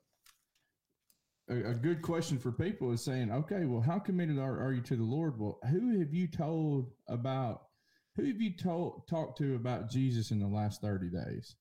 a, 1.49 1.73
good 1.73 2.01
question 2.01 2.37
for 2.37 2.51
people 2.51 2.91
is 2.91 3.01
saying, 3.01 3.31
okay, 3.31 3.65
well, 3.65 3.81
how 3.81 3.99
committed 3.99 4.37
are, 4.37 4.59
are 4.59 4.73
you 4.73 4.81
to 4.81 4.95
the 4.95 5.03
Lord? 5.03 5.39
Well, 5.39 5.59
who 5.69 5.99
have 5.99 6.13
you 6.13 6.27
told 6.27 6.91
about, 7.07 7.67
who 8.15 8.25
have 8.25 8.41
you 8.41 8.51
told, 8.51 9.07
talked 9.07 9.37
to 9.37 9.55
about 9.55 9.89
Jesus 9.89 10.31
in 10.31 10.39
the 10.39 10.47
last 10.47 10.81
30 10.81 11.09
days? 11.09 11.55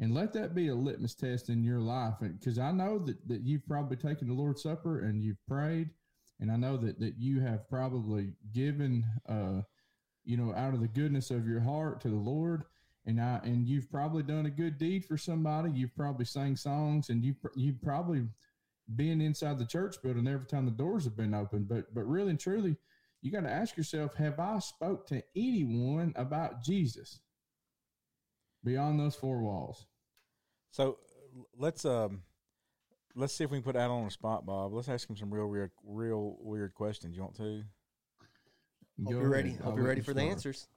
And 0.00 0.12
let 0.12 0.32
that 0.32 0.54
be 0.54 0.68
a 0.68 0.74
litmus 0.74 1.14
test 1.14 1.48
in 1.48 1.62
your 1.62 1.78
life. 1.78 2.14
Because 2.20 2.58
I 2.58 2.72
know 2.72 2.98
that, 2.98 3.28
that 3.28 3.42
you've 3.42 3.66
probably 3.66 3.96
taken 3.96 4.28
the 4.28 4.34
Lord's 4.34 4.62
Supper 4.62 5.00
and 5.00 5.22
you've 5.22 5.44
prayed. 5.46 5.90
And 6.40 6.50
I 6.50 6.56
know 6.56 6.76
that, 6.78 6.98
that 6.98 7.14
you 7.18 7.40
have 7.40 7.68
probably 7.68 8.32
given, 8.52 9.04
uh, 9.28 9.62
you 10.24 10.36
know, 10.36 10.52
out 10.54 10.74
of 10.74 10.80
the 10.80 10.88
goodness 10.88 11.30
of 11.30 11.46
your 11.46 11.60
heart 11.60 12.00
to 12.00 12.08
the 12.08 12.16
Lord 12.16 12.64
and 13.06 13.20
I 13.20 13.40
and 13.44 13.66
you've 13.66 13.90
probably 13.90 14.22
done 14.22 14.46
a 14.46 14.50
good 14.50 14.78
deed 14.78 15.04
for 15.04 15.16
somebody. 15.16 15.70
You've 15.70 15.96
probably 15.96 16.24
sang 16.24 16.56
songs, 16.56 17.10
and 17.10 17.24
you 17.24 17.34
you 17.54 17.74
probably 17.82 18.22
been 18.96 19.20
inside 19.20 19.58
the 19.58 19.66
church 19.66 19.96
building 20.02 20.28
every 20.28 20.46
time 20.46 20.64
the 20.64 20.70
doors 20.70 21.04
have 21.04 21.16
been 21.16 21.34
open. 21.34 21.64
But 21.64 21.94
but 21.94 22.04
really 22.04 22.30
and 22.30 22.40
truly, 22.40 22.76
you 23.20 23.30
got 23.30 23.42
to 23.42 23.50
ask 23.50 23.76
yourself: 23.76 24.14
Have 24.14 24.40
I 24.40 24.58
spoke 24.60 25.06
to 25.08 25.22
anyone 25.36 26.12
about 26.16 26.62
Jesus 26.62 27.20
beyond 28.64 28.98
those 28.98 29.14
four 29.14 29.38
walls? 29.38 29.86
So 30.70 30.98
let's 31.56 31.84
um 31.84 32.22
let's 33.14 33.34
see 33.34 33.44
if 33.44 33.50
we 33.50 33.58
can 33.58 33.64
put 33.64 33.76
Alan 33.76 33.98
on 33.98 34.04
the 34.06 34.10
spot, 34.10 34.44
Bob. 34.46 34.72
Let's 34.72 34.88
ask 34.88 35.08
him 35.08 35.16
some 35.16 35.32
real 35.32 35.46
weird 35.46 35.70
real 35.84 36.36
weird 36.40 36.74
questions. 36.74 37.16
You 37.16 37.22
want 37.22 37.36
to? 37.36 37.62
Hope 39.04 39.12
you're 39.12 39.28
ready. 39.28 39.52
Hope 39.52 39.76
you're 39.76 39.86
ready 39.86 40.00
for 40.00 40.14
the 40.14 40.22
answers. 40.22 40.68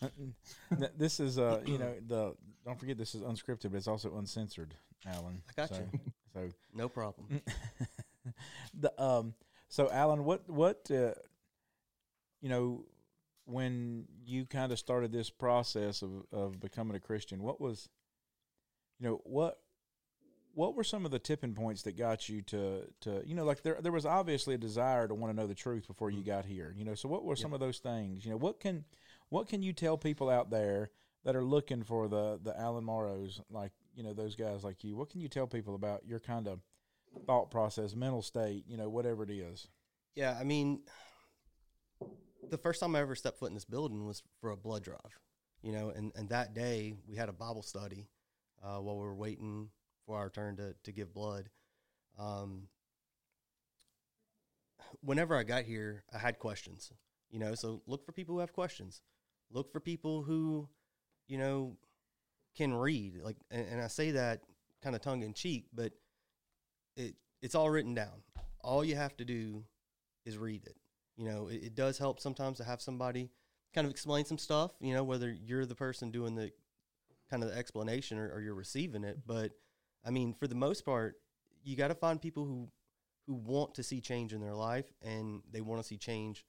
this 0.96 1.18
is 1.18 1.38
uh 1.38 1.60
you 1.66 1.78
know 1.78 1.94
the 2.06 2.34
don't 2.64 2.78
forget 2.78 2.96
this 2.96 3.14
is 3.14 3.22
unscripted, 3.22 3.70
but 3.70 3.74
it's 3.74 3.88
also 3.88 4.16
uncensored, 4.16 4.74
Alan. 5.06 5.42
I 5.48 5.52
got 5.60 5.68
so, 5.70 5.82
you. 5.92 6.00
So 6.32 6.48
no 6.74 6.88
problem. 6.88 7.42
the 8.74 9.02
um 9.02 9.34
so 9.68 9.90
Alan, 9.90 10.24
what 10.24 10.48
what 10.48 10.88
uh, 10.90 11.12
you 12.40 12.48
know 12.48 12.84
when 13.46 14.06
you 14.24 14.44
kind 14.44 14.72
of 14.72 14.78
started 14.78 15.12
this 15.12 15.30
process 15.30 16.02
of 16.02 16.10
of 16.32 16.60
becoming 16.60 16.96
a 16.96 17.00
Christian, 17.00 17.42
what 17.42 17.60
was 17.60 17.88
you 18.98 19.08
know 19.08 19.20
what 19.24 19.58
what 20.56 20.74
were 20.74 20.84
some 20.84 21.04
of 21.04 21.10
the 21.10 21.18
tipping 21.18 21.54
points 21.54 21.82
that 21.82 21.98
got 21.98 22.28
you 22.28 22.40
to 22.42 22.82
to 23.00 23.22
you 23.26 23.34
know 23.34 23.44
like 23.44 23.62
there 23.62 23.78
there 23.80 23.92
was 23.92 24.06
obviously 24.06 24.54
a 24.54 24.58
desire 24.58 25.06
to 25.06 25.14
want 25.14 25.32
to 25.32 25.36
know 25.36 25.46
the 25.46 25.54
truth 25.54 25.86
before 25.86 26.10
you 26.10 26.22
mm. 26.22 26.26
got 26.26 26.44
here 26.44 26.74
you 26.76 26.84
know? 26.84 26.94
So 26.94 27.08
what 27.08 27.24
were 27.24 27.36
some 27.36 27.52
of 27.52 27.60
those 27.60 27.78
things? 27.78 28.24
You 28.24 28.32
know 28.32 28.36
what 28.36 28.58
can 28.60 28.84
what 29.28 29.48
can 29.48 29.62
you 29.62 29.72
tell 29.72 29.96
people 29.96 30.28
out 30.28 30.50
there 30.50 30.90
that 31.24 31.36
are 31.36 31.44
looking 31.44 31.84
for 31.84 32.08
the 32.08 32.40
the 32.42 32.58
Alan 32.58 32.84
Morrows 32.84 33.40
like 33.50 33.72
you 33.94 34.02
know 34.02 34.12
those 34.12 34.34
guys 34.34 34.64
like 34.64 34.82
you? 34.82 34.96
What 34.96 35.10
can 35.10 35.20
you 35.20 35.28
tell 35.28 35.46
people 35.46 35.74
about 35.74 36.04
your 36.04 36.20
kind 36.20 36.48
of 36.48 36.60
thought 37.26 37.50
process 37.50 37.94
mental 37.94 38.22
state 38.22 38.64
you 38.66 38.76
know 38.76 38.88
whatever 38.88 39.22
it 39.22 39.30
is? 39.30 39.68
Yeah 40.14 40.36
i 40.40 40.44
mean 40.44 40.80
the 42.50 42.58
first 42.58 42.80
time 42.80 42.94
i 42.94 43.00
ever 43.00 43.14
stepped 43.14 43.38
foot 43.38 43.48
in 43.48 43.54
this 43.54 43.64
building 43.64 44.06
was 44.06 44.22
for 44.40 44.50
a 44.50 44.56
blood 44.56 44.82
drive 44.82 45.18
you 45.62 45.72
know 45.72 45.90
and, 45.90 46.12
and 46.16 46.28
that 46.28 46.54
day 46.54 46.94
we 47.08 47.16
had 47.16 47.28
a 47.28 47.32
bible 47.32 47.62
study 47.62 48.08
uh, 48.62 48.78
while 48.78 48.96
we 48.96 49.04
were 49.04 49.14
waiting 49.14 49.68
for 50.06 50.16
our 50.16 50.30
turn 50.30 50.56
to, 50.56 50.74
to 50.84 50.92
give 50.92 51.12
blood 51.12 51.48
um, 52.18 52.68
whenever 55.00 55.36
i 55.36 55.42
got 55.42 55.64
here 55.64 56.04
i 56.14 56.18
had 56.18 56.38
questions 56.38 56.92
you 57.30 57.38
know 57.38 57.54
so 57.54 57.82
look 57.86 58.04
for 58.04 58.12
people 58.12 58.34
who 58.34 58.40
have 58.40 58.52
questions 58.52 59.02
look 59.50 59.72
for 59.72 59.80
people 59.80 60.22
who 60.22 60.68
you 61.28 61.38
know 61.38 61.76
can 62.56 62.74
read. 62.74 63.20
Like, 63.22 63.36
and, 63.50 63.66
and 63.68 63.80
I 63.80 63.86
say 63.86 64.12
that 64.12 64.40
kind 64.82 64.96
of 64.96 65.02
tongue 65.02 65.22
in 65.22 65.34
cheek, 65.34 65.66
but 65.72 65.92
it 66.96 67.14
it's 67.42 67.54
all 67.54 67.70
written 67.70 67.94
down. 67.94 68.22
All 68.60 68.84
you 68.84 68.96
have 68.96 69.16
to 69.18 69.24
do 69.24 69.64
is 70.24 70.38
read 70.38 70.64
it. 70.64 70.76
You 71.16 71.24
know, 71.24 71.48
it, 71.48 71.62
it 71.62 71.74
does 71.74 71.98
help 71.98 72.20
sometimes 72.20 72.58
to 72.58 72.64
have 72.64 72.80
somebody 72.80 73.30
kind 73.74 73.86
of 73.86 73.90
explain 73.90 74.24
some 74.24 74.38
stuff. 74.38 74.72
You 74.80 74.94
know, 74.94 75.04
whether 75.04 75.30
you're 75.30 75.66
the 75.66 75.74
person 75.74 76.10
doing 76.10 76.34
the 76.34 76.52
kind 77.30 77.42
of 77.42 77.50
the 77.50 77.56
explanation 77.56 78.18
or, 78.18 78.30
or 78.32 78.40
you're 78.40 78.54
receiving 78.54 79.04
it, 79.04 79.20
but 79.26 79.52
I 80.04 80.10
mean, 80.10 80.34
for 80.34 80.46
the 80.46 80.54
most 80.54 80.84
part, 80.84 81.16
you 81.64 81.76
got 81.76 81.88
to 81.88 81.94
find 81.94 82.20
people 82.20 82.44
who 82.44 82.68
who 83.26 83.34
want 83.34 83.74
to 83.74 83.82
see 83.82 84.00
change 84.00 84.32
in 84.32 84.40
their 84.40 84.54
life 84.54 84.86
and 85.02 85.42
they 85.50 85.60
want 85.60 85.82
to 85.82 85.86
see 85.86 85.96
change 85.96 86.46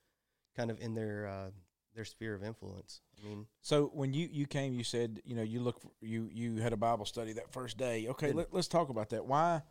kind 0.56 0.70
of 0.70 0.80
in 0.80 0.94
their 0.94 1.28
uh, 1.28 1.50
their 1.96 2.06
sphere 2.06 2.36
of 2.36 2.44
influence. 2.44 3.02
I 3.20 3.28
mean, 3.28 3.48
So 3.62 3.90
when 3.94 4.14
you, 4.14 4.30
you 4.32 4.46
came, 4.46 4.74
you 4.74 4.84
said 4.84 5.22
you 5.26 5.36
know 5.36 5.42
you 5.42 5.60
look 5.60 5.82
for, 5.82 5.90
you 6.02 6.30
you 6.32 6.58
had 6.58 6.74
a 6.74 6.78
Bible 6.78 7.06
study 7.06 7.34
that 7.34 7.52
first 7.52 7.78
day. 7.78 8.08
Okay, 8.10 8.32
let, 8.32 8.54
let's 8.54 8.68
talk 8.68 8.90
about 8.90 9.10
that. 9.10 9.26
Why 9.26 9.64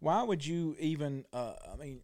why 0.00 0.22
would 0.22 0.44
you 0.44 0.76
even? 0.78 1.24
Uh, 1.32 1.54
I 1.72 1.76
mean, 1.76 2.00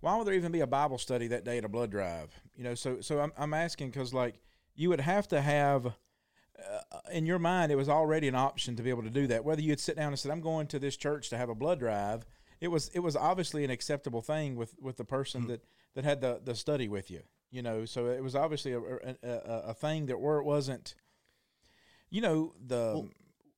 why 0.00 0.16
would 0.16 0.26
there 0.26 0.34
even 0.34 0.52
be 0.52 0.60
a 0.60 0.66
Bible 0.66 0.98
study 0.98 1.26
that 1.28 1.44
day 1.44 1.58
at 1.58 1.64
a 1.64 1.68
blood 1.68 1.90
drive? 1.90 2.30
You 2.56 2.64
know, 2.64 2.74
so 2.74 3.00
so 3.00 3.20
I'm 3.20 3.32
I'm 3.36 3.54
asking 3.54 3.90
because 3.90 4.14
like 4.14 4.40
you 4.74 4.88
would 4.88 5.00
have 5.00 5.28
to 5.28 5.40
have. 5.40 5.94
Uh, 6.58 6.98
in 7.12 7.24
your 7.24 7.38
mind, 7.38 7.72
it 7.72 7.76
was 7.76 7.88
already 7.88 8.28
an 8.28 8.34
option 8.34 8.76
to 8.76 8.82
be 8.82 8.90
able 8.90 9.02
to 9.02 9.08
do 9.08 9.26
that. 9.26 9.42
Whether 9.42 9.62
you'd 9.62 9.80
sit 9.80 9.96
down 9.96 10.08
and 10.08 10.18
said, 10.18 10.30
"I'm 10.30 10.42
going 10.42 10.66
to 10.66 10.78
this 10.78 10.94
church 10.94 11.30
to 11.30 11.38
have 11.38 11.48
a 11.48 11.54
blood 11.54 11.78
drive," 11.78 12.26
it 12.60 12.68
was 12.68 12.88
it 12.88 13.00
was 13.00 13.16
obviously 13.16 13.64
an 13.64 13.70
acceptable 13.70 14.22
thing 14.22 14.56
with, 14.56 14.74
with 14.80 14.96
the 14.96 15.04
person 15.04 15.42
hmm. 15.42 15.48
that, 15.48 15.64
that 15.94 16.04
had 16.04 16.20
the, 16.20 16.40
the 16.44 16.54
study 16.54 16.88
with 16.88 17.10
you. 17.10 17.22
You 17.50 17.62
know, 17.62 17.84
so 17.84 18.06
it 18.06 18.22
was 18.22 18.36
obviously 18.36 18.72
a, 18.72 18.80
a, 18.80 19.18
a, 19.70 19.74
thing 19.74 20.06
that 20.06 20.20
where 20.20 20.38
it 20.38 20.44
wasn't, 20.44 20.94
you 22.08 22.20
know, 22.20 22.54
the 22.64 22.92
Well- 22.94 23.08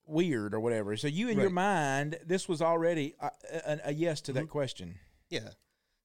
weird 0.07 0.55
or 0.55 0.61
whatever. 0.61 0.97
So 0.97 1.09
you 1.09 1.29
in 1.29 1.39
your 1.39 1.51
mind, 1.51 2.19
this 2.25 2.49
was 2.49 2.63
already 2.63 3.15
uh, 3.21 3.29
a, 3.53 3.57
a, 3.57 3.81
a 3.87 3.93
yes 3.93 4.23
to 4.23 4.33
that 4.33 4.45
mm-hmm. 4.45 4.49
question. 4.49 4.95
Yeah. 5.29 5.51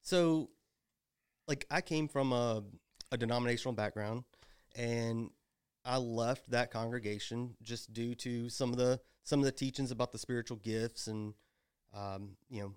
So, 0.08 0.48
like, 1.46 1.66
I 1.70 1.82
came 1.82 2.08
from 2.08 2.32
a, 2.32 2.64
a 3.12 3.18
denominational 3.18 3.74
background, 3.74 4.24
and 4.74 5.28
I 5.84 5.98
left 5.98 6.50
that 6.50 6.70
congregation 6.70 7.56
just 7.62 7.92
due 7.92 8.14
to 8.14 8.48
some 8.48 8.70
of 8.70 8.78
the 8.78 9.00
some 9.22 9.40
of 9.40 9.44
the 9.44 9.52
teachings 9.52 9.90
about 9.90 10.10
the 10.12 10.18
spiritual 10.18 10.56
gifts 10.56 11.08
and, 11.08 11.34
um, 11.94 12.38
you 12.48 12.62
know, 12.62 12.72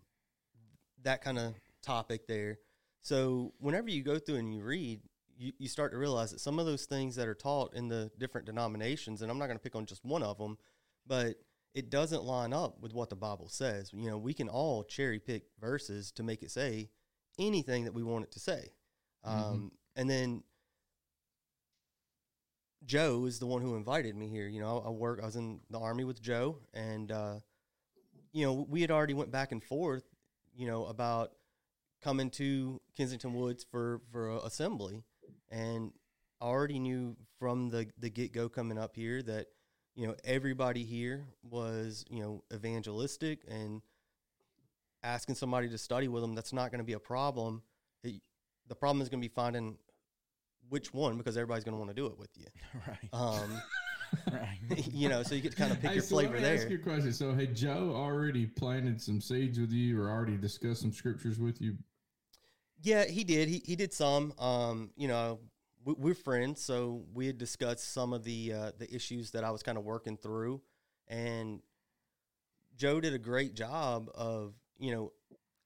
that 1.03 1.21
kind 1.21 1.39
of 1.39 1.53
topic 1.81 2.27
there. 2.27 2.59
So, 3.01 3.53
whenever 3.59 3.89
you 3.89 4.03
go 4.03 4.19
through 4.19 4.35
and 4.35 4.53
you 4.53 4.61
read, 4.61 4.99
you, 5.37 5.53
you 5.57 5.69
start 5.69 5.93
to 5.93 5.97
realize 5.97 6.31
that 6.31 6.41
some 6.41 6.59
of 6.59 6.65
those 6.65 6.83
things 6.83 7.15
that 7.15 7.29
are 7.29 7.33
taught 7.33 7.73
in 7.75 7.87
the 7.87 8.11
different 8.19 8.45
denominations, 8.45 9.21
and 9.21 9.31
I'm 9.31 9.39
not 9.39 9.45
going 9.45 9.57
to 9.57 9.63
pick 9.63 9.77
on 9.77 9.85
just 9.85 10.03
one 10.03 10.21
of 10.21 10.37
them, 10.37 10.57
but 11.07 11.35
it 11.73 11.89
doesn't 11.89 12.25
line 12.25 12.51
up 12.51 12.81
with 12.81 12.93
what 12.93 13.09
the 13.09 13.15
Bible 13.15 13.47
says. 13.47 13.93
You 13.93 14.09
know, 14.09 14.17
we 14.17 14.33
can 14.33 14.49
all 14.49 14.83
cherry 14.83 15.19
pick 15.19 15.43
verses 15.61 16.11
to 16.11 16.23
make 16.23 16.43
it 16.43 16.51
say 16.51 16.89
anything 17.39 17.85
that 17.85 17.93
we 17.93 18.03
want 18.03 18.23
it 18.25 18.31
to 18.31 18.39
say. 18.39 18.73
Um, 19.23 19.71
And 19.95 20.09
then 20.09 20.43
Joe 22.85 23.25
is 23.25 23.39
the 23.39 23.45
one 23.45 23.61
who 23.61 23.75
invited 23.75 24.15
me 24.15 24.27
here. 24.27 24.47
You 24.47 24.59
know, 24.61 24.81
I 24.85 24.89
work. 24.89 25.19
I 25.21 25.25
was 25.25 25.35
in 25.35 25.59
the 25.69 25.79
army 25.79 26.03
with 26.03 26.21
Joe, 26.21 26.57
and 26.73 27.11
uh, 27.11 27.35
you 28.31 28.45
know, 28.45 28.65
we 28.69 28.81
had 28.81 28.91
already 28.91 29.13
went 29.13 29.31
back 29.31 29.51
and 29.51 29.63
forth. 29.63 30.03
You 30.55 30.67
know, 30.67 30.85
about 30.85 31.31
coming 32.01 32.29
to 32.31 32.81
Kensington 32.97 33.33
Woods 33.33 33.63
for 33.69 34.01
for 34.11 34.29
a 34.29 34.37
assembly, 34.39 35.03
and 35.49 35.91
I 36.41 36.45
already 36.45 36.79
knew 36.79 37.15
from 37.37 37.69
the 37.69 37.87
the 37.99 38.09
get 38.09 38.33
go 38.33 38.49
coming 38.49 38.77
up 38.79 38.95
here 38.95 39.21
that 39.23 39.47
you 39.95 40.07
know 40.07 40.15
everybody 40.23 40.83
here 40.83 41.27
was 41.43 42.03
you 42.09 42.21
know 42.21 42.43
evangelistic 42.53 43.43
and 43.47 43.81
asking 45.03 45.35
somebody 45.35 45.69
to 45.69 45.77
study 45.77 46.07
with 46.07 46.21
them. 46.21 46.35
That's 46.35 46.53
not 46.53 46.71
going 46.71 46.79
to 46.79 46.85
be 46.85 46.93
a 46.93 46.99
problem. 46.99 47.63
It- 48.03 48.21
the 48.67 48.75
problem 48.75 49.01
is 49.01 49.09
going 49.09 49.21
to 49.21 49.27
be 49.27 49.33
finding 49.33 49.77
which 50.69 50.93
one 50.93 51.17
because 51.17 51.35
everybody's 51.35 51.63
going 51.63 51.73
to 51.73 51.77
want 51.79 51.89
to 51.89 51.95
do 51.95 52.05
it 52.07 52.17
with 52.17 52.29
you. 52.37 52.45
Right. 52.87 53.09
Um, 53.11 53.61
right. 54.31 54.59
you 54.91 55.09
know, 55.09 55.23
so 55.23 55.35
you 55.35 55.41
get 55.41 55.51
to 55.51 55.57
kind 55.57 55.71
of 55.71 55.79
pick 55.81 55.89
Hey, 55.89 55.95
your 55.95 56.03
so 56.03 56.15
let 56.15 56.25
flavor 56.27 56.39
me 56.41 56.47
ask 56.47 56.63
there. 56.63 56.71
you 56.71 56.77
a 56.77 56.81
question. 56.81 57.13
So, 57.13 57.33
had 57.33 57.55
Joe 57.55 57.93
already 57.95 58.45
planted 58.45 59.01
some 59.01 59.19
seeds 59.21 59.59
with 59.59 59.71
you, 59.71 60.01
or 60.01 60.09
already 60.09 60.37
discussed 60.37 60.81
some 60.81 60.91
scriptures 60.93 61.39
with 61.39 61.61
you? 61.61 61.77
Yeah, 62.81 63.05
he 63.05 63.23
did. 63.23 63.47
He 63.49 63.61
he 63.65 63.75
did 63.75 63.93
some. 63.93 64.33
Um, 64.39 64.91
you 64.97 65.07
know, 65.07 65.39
we, 65.85 65.93
we're 65.97 66.13
friends, 66.15 66.61
so 66.61 67.03
we 67.13 67.27
had 67.27 67.37
discussed 67.37 67.93
some 67.93 68.11
of 68.13 68.23
the 68.23 68.53
uh, 68.53 68.71
the 68.77 68.93
issues 68.93 69.31
that 69.31 69.43
I 69.43 69.51
was 69.51 69.63
kind 69.63 69.77
of 69.77 69.83
working 69.83 70.17
through, 70.17 70.61
and 71.07 71.61
Joe 72.75 72.99
did 73.01 73.13
a 73.13 73.19
great 73.19 73.53
job 73.53 74.09
of 74.15 74.53
you 74.81 74.91
know 74.91 75.11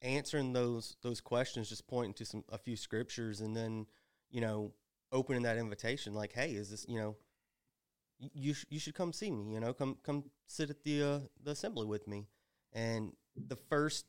answering 0.02 0.54
those 0.54 0.98
those 1.02 1.22
questions, 1.22 1.70
just 1.70 1.88
pointing 1.88 2.14
to 2.16 2.26
some 2.26 2.44
a 2.50 2.58
few 2.58 2.76
scriptures, 2.76 3.42
and 3.42 3.56
then 3.56 3.88
you 4.30 4.42
know 4.42 4.74
opening 5.12 5.44
that 5.44 5.58
invitation, 5.58 6.14
like, 6.14 6.34
hey, 6.34 6.52
is 6.52 6.70
this 6.70 6.86
you 6.88 7.00
know 7.00 7.16
you 8.20 8.54
sh- 8.54 8.66
you 8.70 8.80
should 8.80 8.96
come 8.96 9.14
see 9.14 9.32
me, 9.32 9.54
you 9.54 9.60
know, 9.60 9.74
come 9.74 9.98
come 10.04 10.26
sit 10.48 10.70
at 10.70 10.84
the 10.84 11.04
uh, 11.04 11.20
the 11.44 11.52
assembly 11.52 11.86
with 11.86 12.08
me, 12.08 12.28
and 12.74 13.14
the 13.36 13.56
first 13.56 14.06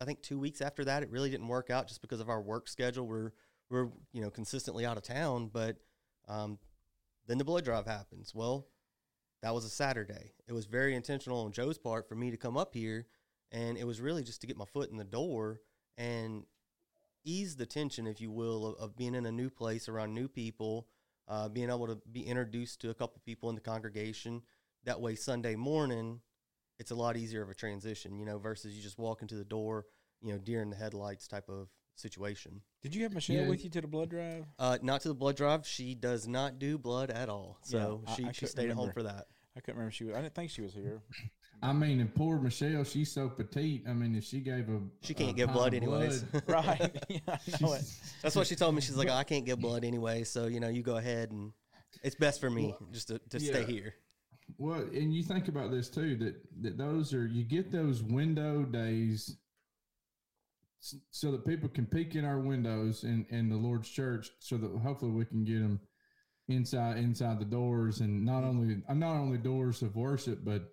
I 0.00 0.04
think 0.04 0.22
two 0.22 0.38
weeks 0.38 0.60
after 0.60 0.84
that, 0.84 1.02
it 1.02 1.10
really 1.10 1.30
didn't 1.30 1.48
work 1.48 1.70
out 1.70 1.88
just 1.88 2.00
because 2.00 2.20
of 2.20 2.28
our 2.28 2.40
work 2.40 2.68
schedule. 2.68 3.06
We're 3.06 3.32
we're 3.70 3.88
you 4.12 4.20
know 4.20 4.30
consistently 4.30 4.84
out 4.84 4.96
of 4.96 5.02
town, 5.02 5.50
but 5.52 5.76
um, 6.28 6.58
then 7.26 7.38
the 7.38 7.44
blood 7.44 7.64
drive 7.64 7.86
happens. 7.86 8.34
Well, 8.34 8.68
that 9.42 9.54
was 9.54 9.64
a 9.64 9.70
Saturday. 9.70 10.32
It 10.46 10.52
was 10.52 10.66
very 10.66 10.94
intentional 10.94 11.44
on 11.44 11.52
Joe's 11.52 11.78
part 11.78 12.08
for 12.08 12.14
me 12.14 12.30
to 12.30 12.36
come 12.36 12.56
up 12.56 12.74
here, 12.74 13.06
and 13.52 13.76
it 13.78 13.86
was 13.86 14.00
really 14.00 14.22
just 14.22 14.40
to 14.42 14.46
get 14.46 14.56
my 14.56 14.64
foot 14.64 14.90
in 14.90 14.96
the 14.96 15.04
door 15.04 15.60
and 15.96 16.44
ease 17.24 17.56
the 17.56 17.66
tension, 17.66 18.06
if 18.06 18.20
you 18.20 18.30
will, 18.30 18.66
of, 18.66 18.74
of 18.76 18.96
being 18.96 19.14
in 19.14 19.26
a 19.26 19.32
new 19.32 19.50
place 19.50 19.88
around 19.88 20.14
new 20.14 20.28
people, 20.28 20.86
uh, 21.28 21.48
being 21.48 21.68
able 21.68 21.86
to 21.86 21.98
be 22.10 22.22
introduced 22.26 22.80
to 22.80 22.90
a 22.90 22.94
couple 22.94 23.20
people 23.24 23.48
in 23.48 23.54
the 23.54 23.60
congregation. 23.60 24.42
That 24.84 25.00
way, 25.00 25.14
Sunday 25.14 25.56
morning, 25.56 26.20
it's 26.78 26.90
a 26.90 26.94
lot 26.94 27.16
easier 27.16 27.42
of 27.42 27.50
a 27.50 27.54
transition, 27.54 28.18
you 28.18 28.24
know, 28.24 28.38
versus 28.38 28.74
you 28.74 28.82
just 28.82 28.98
walk 28.98 29.22
into 29.22 29.34
the 29.34 29.44
door, 29.44 29.86
you 30.22 30.32
know, 30.32 30.38
deer 30.38 30.62
in 30.62 30.70
the 30.70 30.76
headlights 30.76 31.26
type 31.28 31.48
of 31.48 31.68
situation. 31.96 32.62
Did 32.82 32.94
you 32.94 33.02
have 33.02 33.12
Michelle 33.12 33.36
Yeah. 33.42 33.48
with 33.48 33.64
you 33.64 33.70
to 33.70 33.80
the 33.80 33.88
blood 33.88 34.10
drive? 34.10 34.46
Uh, 34.58 34.78
not 34.82 35.00
to 35.02 35.08
the 35.08 35.14
blood 35.14 35.36
drive. 35.36 35.66
She 35.66 35.94
does 35.94 36.28
not 36.28 36.58
do 36.60 36.78
blood 36.78 37.10
at 37.10 37.28
all. 37.28 37.58
So 37.62 38.02
Yeah, 38.06 38.14
she, 38.14 38.24
I 38.24 38.32
she 38.32 38.40
couldn't 38.40 38.50
stayed 38.50 38.70
at 38.70 38.76
home 38.76 38.92
for 38.92 39.02
that. 39.02 39.26
I 39.56 39.60
couldn't 39.60 39.76
remember 39.78 39.90
she 39.90 40.04
was. 40.04 40.14
I 40.14 40.22
didn't 40.22 40.36
think 40.36 40.50
she 40.52 40.62
was 40.62 40.72
here. 40.72 41.02
I 41.62 41.72
mean, 41.72 42.00
and 42.00 42.14
poor 42.14 42.38
Michelle, 42.38 42.84
she's 42.84 43.10
so 43.12 43.28
petite. 43.28 43.84
I 43.88 43.92
mean, 43.92 44.14
if 44.14 44.24
she 44.24 44.40
gave 44.40 44.68
a 44.68 44.80
She 45.02 45.14
can't 45.14 45.30
a 45.30 45.34
give 45.34 45.52
blood 45.52 45.74
anyways. 45.74 46.24
right. 46.46 46.90
yeah, 47.08 47.18
I 47.26 47.38
know 47.60 47.72
it. 47.72 47.84
That's 48.22 48.36
what 48.36 48.46
she 48.46 48.54
told 48.54 48.74
me. 48.74 48.80
She's 48.80 48.96
like, 48.96 49.08
I 49.08 49.24
can't 49.24 49.44
give 49.44 49.60
blood 49.60 49.84
anyway. 49.84 50.24
So, 50.24 50.46
you 50.46 50.60
know, 50.60 50.68
you 50.68 50.82
go 50.82 50.96
ahead 50.96 51.32
and 51.32 51.52
it's 52.02 52.14
best 52.14 52.40
for 52.40 52.50
me 52.50 52.74
just 52.92 53.08
to, 53.08 53.18
to 53.30 53.40
stay 53.40 53.64
here. 53.64 53.94
Well, 54.56 54.80
and 54.80 55.12
you 55.12 55.22
think 55.22 55.48
about 55.48 55.70
this 55.70 55.88
too 55.88 56.16
that 56.16 56.36
that 56.62 56.78
those 56.78 57.12
are 57.12 57.26
you 57.26 57.44
get 57.44 57.70
those 57.70 58.02
window 58.02 58.62
days 58.62 59.36
so 61.10 61.32
that 61.32 61.44
people 61.44 61.68
can 61.68 61.86
peek 61.86 62.14
in 62.14 62.24
our 62.24 62.38
windows 62.38 63.04
in 63.04 63.26
in 63.30 63.48
the 63.48 63.56
Lord's 63.56 63.90
church 63.90 64.30
so 64.38 64.56
that 64.56 64.70
hopefully 64.78 65.10
we 65.10 65.24
can 65.26 65.44
get 65.44 65.60
them 65.60 65.80
inside 66.48 66.96
inside 66.96 67.38
the 67.38 67.44
doors 67.44 68.00
and 68.00 68.24
not 68.24 68.42
only 68.42 68.80
uh, 68.88 68.94
not 68.94 69.16
only 69.16 69.36
doors 69.36 69.82
of 69.82 69.96
worship 69.96 70.38
but 70.44 70.72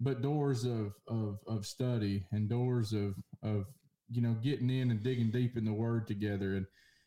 but 0.00 0.22
doors 0.22 0.64
of 0.64 0.94
of 1.08 1.38
of 1.46 1.66
study 1.66 2.24
and 2.32 2.48
doors 2.48 2.92
of 2.92 3.14
of 3.42 3.66
you 4.10 4.20
know 4.22 4.34
getting 4.42 4.70
in 4.70 4.90
and 4.90 5.02
digging 5.02 5.30
deep 5.30 5.56
in 5.56 5.64
the 5.64 5.72
word 5.72 6.06
together 6.06 6.56
and 6.56 6.66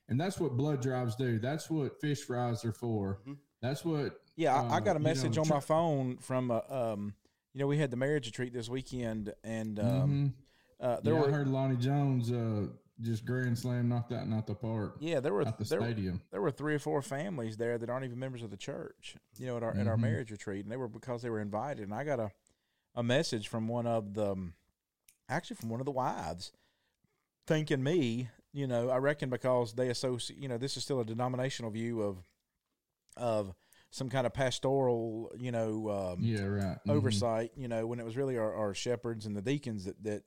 and 0.10 0.20
that's 0.20 0.40
what 0.40 0.58
blood 0.58 0.82
drives 0.82 1.16
do 1.16 1.40
that's 1.40 1.70
what 1.70 2.00
fish 2.02 2.22
fries 2.24 2.66
are 2.66 2.74
for 2.74 3.22
Mhm. 3.28 3.38
that's 3.62 3.86
what 3.86 4.20
Yeah, 4.36 4.56
I, 4.56 4.76
I 4.76 4.78
uh, 4.78 4.80
got 4.82 4.96
a 4.96 5.00
you 5.00 5.04
message 5.04 5.36
know, 5.36 5.42
on 5.44 5.48
my 5.48 5.60
phone 5.60 6.18
from 6.18 6.52
uh, 6.52 6.62
um, 6.70 7.14
you 7.54 7.60
know, 7.60 7.68
we 7.68 7.78
had 7.78 7.92
the 7.92 7.98
marriage 7.98 8.28
retreat 8.28 8.54
this 8.54 8.70
weekend, 8.70 9.34
and 9.44 9.78
um, 9.80 9.88
Mhm. 9.88 10.34
uh, 10.80 11.00
there 11.02 11.14
yeah, 11.14 11.20
were 11.20 11.28
I 11.28 11.32
heard 11.32 11.48
Lonnie 11.48 11.76
Jones 11.78 12.32
uh, 12.32 12.68
just 13.02 13.26
grand 13.26 13.58
slam 13.58 13.90
knocked 13.90 14.14
out 14.14 14.48
the 14.48 14.56
park 14.56 14.98
yeah, 15.00 15.20
there 15.20 15.34
were 15.34 15.42
at 15.42 15.58
the 15.58 15.66
there, 15.66 15.82
stadium. 15.82 16.22
there 16.32 16.42
were 16.42 16.52
three 16.52 16.76
or 16.76 16.80
four 16.80 17.02
families 17.02 17.58
there 17.58 17.78
that 17.78 17.90
aren't 17.90 18.06
even 18.06 18.20
members 18.20 18.42
of 18.44 18.52
the 18.52 18.58
church. 18.58 19.16
You 19.38 19.48
know, 19.48 19.58
at 19.58 19.64
our 19.64 19.76
at 19.76 19.88
our 19.88 19.98
Mhm. 19.98 20.02
marriage 20.02 20.32
retreat, 20.32 20.64
and 20.66 20.72
they 20.72 20.78
were 20.78 20.88
because 20.88 21.22
they 21.22 21.30
were 21.30 21.42
invited. 21.42 21.84
And 21.84 21.94
I 21.94 22.04
got 22.04 22.20
a 22.20 22.32
a 22.96 23.04
message 23.04 23.48
from 23.48 23.68
one 23.68 23.88
of 23.88 24.14
the 24.14 24.32
um, 24.32 24.54
actually 25.30 25.56
from 25.58 25.70
one 25.70 25.80
of 25.80 25.86
the 25.86 25.92
wives 25.92 26.52
thanking 27.48 27.84
me. 27.84 28.30
You 28.54 28.68
know, 28.68 28.90
I 28.90 28.98
reckon 28.98 29.30
because 29.30 29.74
they 29.74 29.90
associate. 29.90 30.40
You 30.40 30.50
know, 30.50 30.58
this 30.58 30.76
is 30.76 30.84
still 30.84 31.00
a 31.00 31.06
denominational 31.06 31.72
view 31.72 32.02
of 32.02 32.18
of 33.18 33.54
some 33.92 34.10
kind 34.10 34.26
of 34.28 34.34
pastoral. 34.34 35.32
You 35.38 35.52
know, 35.52 35.90
um, 35.90 36.20
Yeah, 36.22 36.44
right. 36.46 36.78
Mhm. 36.86 36.92
oversight, 36.92 37.52
you 37.56 37.68
know, 37.68 37.88
when 37.88 38.00
it 38.00 38.06
was 38.06 38.18
really 38.18 38.38
our, 38.38 38.54
our 38.54 38.74
shepherds 38.74 39.26
and 39.26 39.36
the 39.36 39.42
deacons 39.42 39.86
that, 39.86 40.04
that 40.04 40.24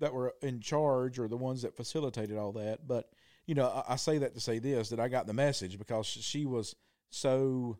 that 0.00 0.12
were 0.12 0.34
in 0.42 0.60
charge 0.60 1.18
or 1.18 1.28
the 1.28 1.36
ones 1.36 1.62
that 1.62 1.74
facilitated 1.76 2.36
all 2.36 2.52
that. 2.52 2.86
But, 2.86 3.10
you 3.46 3.54
know, 3.54 3.66
I, 3.68 3.94
I 3.94 3.96
say 3.96 4.18
that 4.18 4.34
to 4.34 4.40
say 4.40 4.58
this 4.60 4.90
that 4.90 5.00
I 5.00 5.08
got 5.08 5.26
the 5.26 5.32
message 5.32 5.76
because 5.78 6.06
she 6.06 6.46
was 6.46 6.76
so 7.10 7.78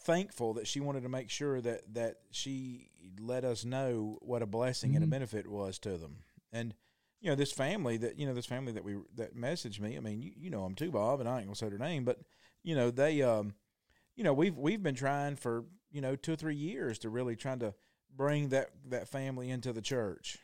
thankful 0.00 0.54
that 0.54 0.66
she 0.66 0.80
wanted 0.80 1.02
to 1.02 1.08
make 1.08 1.28
sure 1.30 1.60
that 1.60 1.94
that 1.94 2.20
she 2.30 2.90
let 3.20 3.44
us 3.44 3.64
know 3.64 4.18
what 4.22 4.42
a 4.42 4.46
blessing 4.46 4.94
and 4.94 5.02
a 5.04 5.06
Mhm. 5.06 5.10
benefit 5.10 5.46
was 5.48 5.78
to 5.80 5.96
them. 5.98 6.22
And 6.52 6.74
you 7.20 7.28
know, 7.30 7.34
this 7.34 7.50
family 7.52 7.96
that 7.98 8.16
you 8.18 8.26
know, 8.26 8.34
this 8.34 8.46
family 8.46 8.72
that 8.72 8.84
we 8.84 8.96
that 9.16 9.34
messaged 9.34 9.80
me. 9.80 9.96
I 9.96 10.00
mean, 10.00 10.22
you, 10.22 10.32
you 10.36 10.50
know 10.50 10.62
them 10.62 10.74
too, 10.76 10.90
Bob, 10.92 11.20
and 11.20 11.28
I 11.28 11.38
ain't 11.38 11.46
gonna 11.46 11.56
say 11.56 11.68
their 11.68 11.78
name, 11.78 12.04
but 12.04 12.20
you 12.62 12.74
know, 12.76 12.90
they 12.90 13.22
um 13.22 13.54
you 14.14 14.24
know, 14.24 14.32
we've 14.32 14.56
we've 14.56 14.82
been 14.82 14.94
trying 14.94 15.36
for 15.36 15.64
you 15.90 16.00
know 16.00 16.14
two 16.16 16.32
or 16.34 16.36
three 16.36 16.54
years 16.56 16.98
to 17.00 17.08
really 17.10 17.34
trying 17.36 17.58
to 17.60 17.74
bring 18.14 18.48
that 18.50 18.70
that 18.86 19.08
family 19.08 19.50
into 19.50 19.72
the 19.72 19.82
church. 19.82 20.38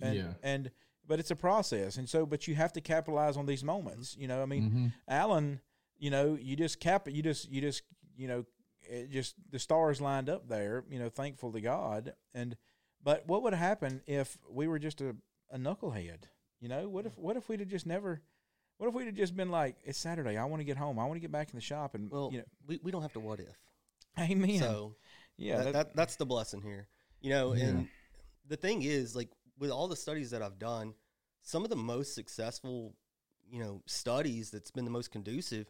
And, 0.00 0.16
Yeah. 0.16 0.34
And 0.42 0.70
but 1.06 1.18
it's 1.20 1.30
a 1.30 1.36
process, 1.36 1.96
and 1.98 2.08
so 2.08 2.24
but 2.24 2.46
you 2.48 2.54
have 2.54 2.72
to 2.72 2.80
capitalize 2.80 3.36
on 3.36 3.44
these 3.46 3.62
moments. 3.64 4.16
You 4.16 4.28
know, 4.28 4.42
I 4.42 4.46
mean, 4.46 4.70
Mhm. 4.70 4.92
Alan, 5.08 5.60
you 5.98 6.10
know, 6.10 6.34
you 6.40 6.56
just 6.56 6.80
cap 6.80 7.06
you 7.08 7.22
just 7.22 7.50
you 7.50 7.60
just 7.60 7.82
you 8.16 8.28
know, 8.28 8.44
it 8.92 9.10
just 9.10 9.34
the 9.50 9.58
stars 9.58 10.00
lined 10.00 10.28
up 10.28 10.48
there. 10.48 10.84
You 10.90 10.98
know, 10.98 11.08
thankful 11.08 11.52
to 11.52 11.60
God. 11.60 12.12
And 12.34 12.56
but 13.02 13.26
what 13.26 13.42
would 13.42 13.54
happen 13.54 14.02
if 14.06 14.38
we 14.50 14.68
were 14.68 14.78
just 14.78 15.00
a, 15.00 15.16
a 15.50 15.58
knucklehead? 15.58 16.24
You 16.60 16.68
know, 16.68 16.88
what 16.88 17.06
if 17.06 17.16
what 17.18 17.36
if 17.36 17.48
we'd 17.48 17.60
have 17.60 17.68
just 17.68 17.86
never? 17.86 18.20
What 18.78 18.88
if 18.88 18.94
we'd 18.94 19.06
have 19.06 19.14
just 19.14 19.36
been 19.36 19.50
like, 19.50 19.76
it's 19.84 19.98
Saturday, 19.98 20.36
I 20.36 20.44
want 20.46 20.60
to 20.60 20.64
get 20.64 20.76
home, 20.76 20.98
I 20.98 21.04
want 21.04 21.14
to 21.14 21.20
get 21.20 21.30
back 21.30 21.50
in 21.50 21.54
the 21.56 21.60
shop, 21.62 21.94
and 21.94 22.10
Well, 22.10 22.30
you 22.32 22.38
know, 22.38 22.44
we, 22.66 22.80
we 22.82 22.90
don't 22.90 23.02
have 23.02 23.12
to 23.12 23.20
what 23.20 23.38
if. 23.38 23.56
amen. 24.18 24.58
So 24.58 24.96
yeah, 25.36 25.58
that, 25.58 25.64
that, 25.64 25.72
that 25.72 25.96
that's 25.96 26.16
the 26.16 26.26
blessing 26.26 26.62
here. 26.62 26.88
You 27.20 27.30
know, 27.30 27.54
Yeah. 27.54 27.64
and 27.66 27.88
the 28.48 28.56
thing 28.56 28.82
is, 28.82 29.14
like 29.14 29.30
with 29.58 29.70
all 29.70 29.86
the 29.88 29.94
studies 29.96 30.30
that 30.30 30.42
I've 30.42 30.58
done, 30.58 30.94
some 31.42 31.62
of 31.64 31.70
the 31.70 31.76
most 31.76 32.14
successful, 32.14 32.94
you 33.48 33.60
know, 33.60 33.82
studies 33.86 34.50
that's 34.50 34.70
been 34.72 34.84
the 34.84 34.90
most 34.90 35.12
conducive, 35.12 35.66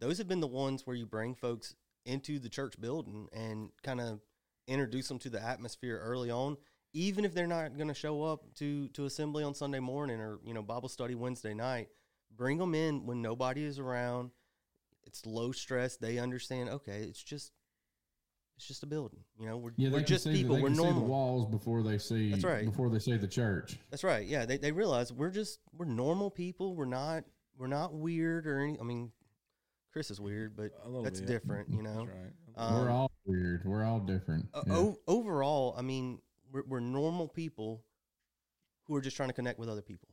those 0.00 0.18
have 0.18 0.26
been 0.28 0.40
the 0.40 0.46
ones 0.48 0.86
where 0.86 0.96
you 0.96 1.06
bring 1.06 1.34
folks 1.34 1.74
into 2.06 2.38
the 2.38 2.48
church 2.48 2.80
building 2.80 3.28
and 3.32 3.70
kind 3.82 4.00
of 4.00 4.20
introduce 4.66 5.08
them 5.08 5.18
to 5.20 5.30
the 5.30 5.42
atmosphere 5.42 6.00
early 6.02 6.30
on, 6.30 6.56
even 6.92 7.24
if 7.24 7.34
they're 7.34 7.46
not 7.46 7.76
going 7.76 7.88
to 7.88 7.94
show 7.94 8.22
up 8.22 8.42
to 8.56 8.88
to 8.88 9.04
assembly 9.04 9.44
on 9.44 9.54
Sunday 9.54 9.80
morning 9.80 10.20
or 10.20 10.38
you 10.44 10.54
know 10.54 10.62
Bible 10.62 10.88
study 10.88 11.14
Wednesday 11.14 11.54
night. 11.54 11.88
Bring 12.34 12.58
them 12.58 12.74
in 12.74 13.06
when 13.06 13.22
nobody 13.22 13.64
is 13.64 13.78
around. 13.78 14.30
It's 15.06 15.24
low 15.24 15.52
stress. 15.52 15.96
They 15.96 16.18
understand. 16.18 16.68
Okay, 16.68 17.02
it's 17.02 17.22
just 17.22 17.52
it's 18.56 18.66
just 18.66 18.82
a 18.82 18.86
building. 18.86 19.20
You 19.38 19.48
know, 19.48 19.56
we're, 19.58 19.72
Yeah, 19.76 19.90
we're 19.90 20.00
just 20.00 20.24
see, 20.24 20.32
people. 20.32 20.56
We're 20.56 20.68
can 20.68 20.76
see 20.76 20.82
the 20.82 20.86
normal. 20.88 21.06
walls 21.06 21.46
before 21.46 21.82
they 21.82 21.98
see. 21.98 22.30
That's 22.30 22.44
right. 22.44 22.64
Before 22.64 22.88
they 22.88 22.98
see 22.98 23.16
the 23.16 23.28
church. 23.28 23.78
That's 23.90 24.04
right. 24.04 24.26
Yeah, 24.26 24.46
they 24.46 24.56
they 24.56 24.72
realize 24.72 25.12
we're 25.12 25.30
just 25.30 25.60
we're 25.76 25.86
normal 25.86 26.30
people. 26.30 26.74
We're 26.74 26.86
not 26.86 27.24
we're 27.58 27.66
not 27.66 27.94
weird 27.94 28.46
or 28.46 28.58
any. 28.60 28.78
I 28.80 28.82
mean, 28.82 29.12
Chris 29.96 30.10
is 30.10 30.20
weird, 30.20 30.54
but 30.54 30.72
that's 31.02 31.20
bit. 31.20 31.26
different. 31.26 31.70
You 31.70 31.80
know. 31.82 32.04
That's 32.04 32.18
right. 32.18 32.32
Um, 32.68 32.74
We're 32.74 32.90
all 32.90 33.10
weird. 33.24 33.64
We're 33.64 33.82
all 33.82 33.98
different. 33.98 34.46
o- 34.52 34.62
Yeah. 34.66 34.76
o- 34.76 34.98
overall, 35.06 35.74
I 35.74 35.80
mean, 35.80 36.20
we're 36.52 36.64
we're 36.66 36.80
normal 36.80 37.28
people 37.28 37.82
who 38.84 38.94
are 38.94 39.00
just 39.00 39.16
trying 39.16 39.30
to 39.30 39.32
connect 39.32 39.58
with 39.58 39.70
other 39.70 39.80
people. 39.80 40.10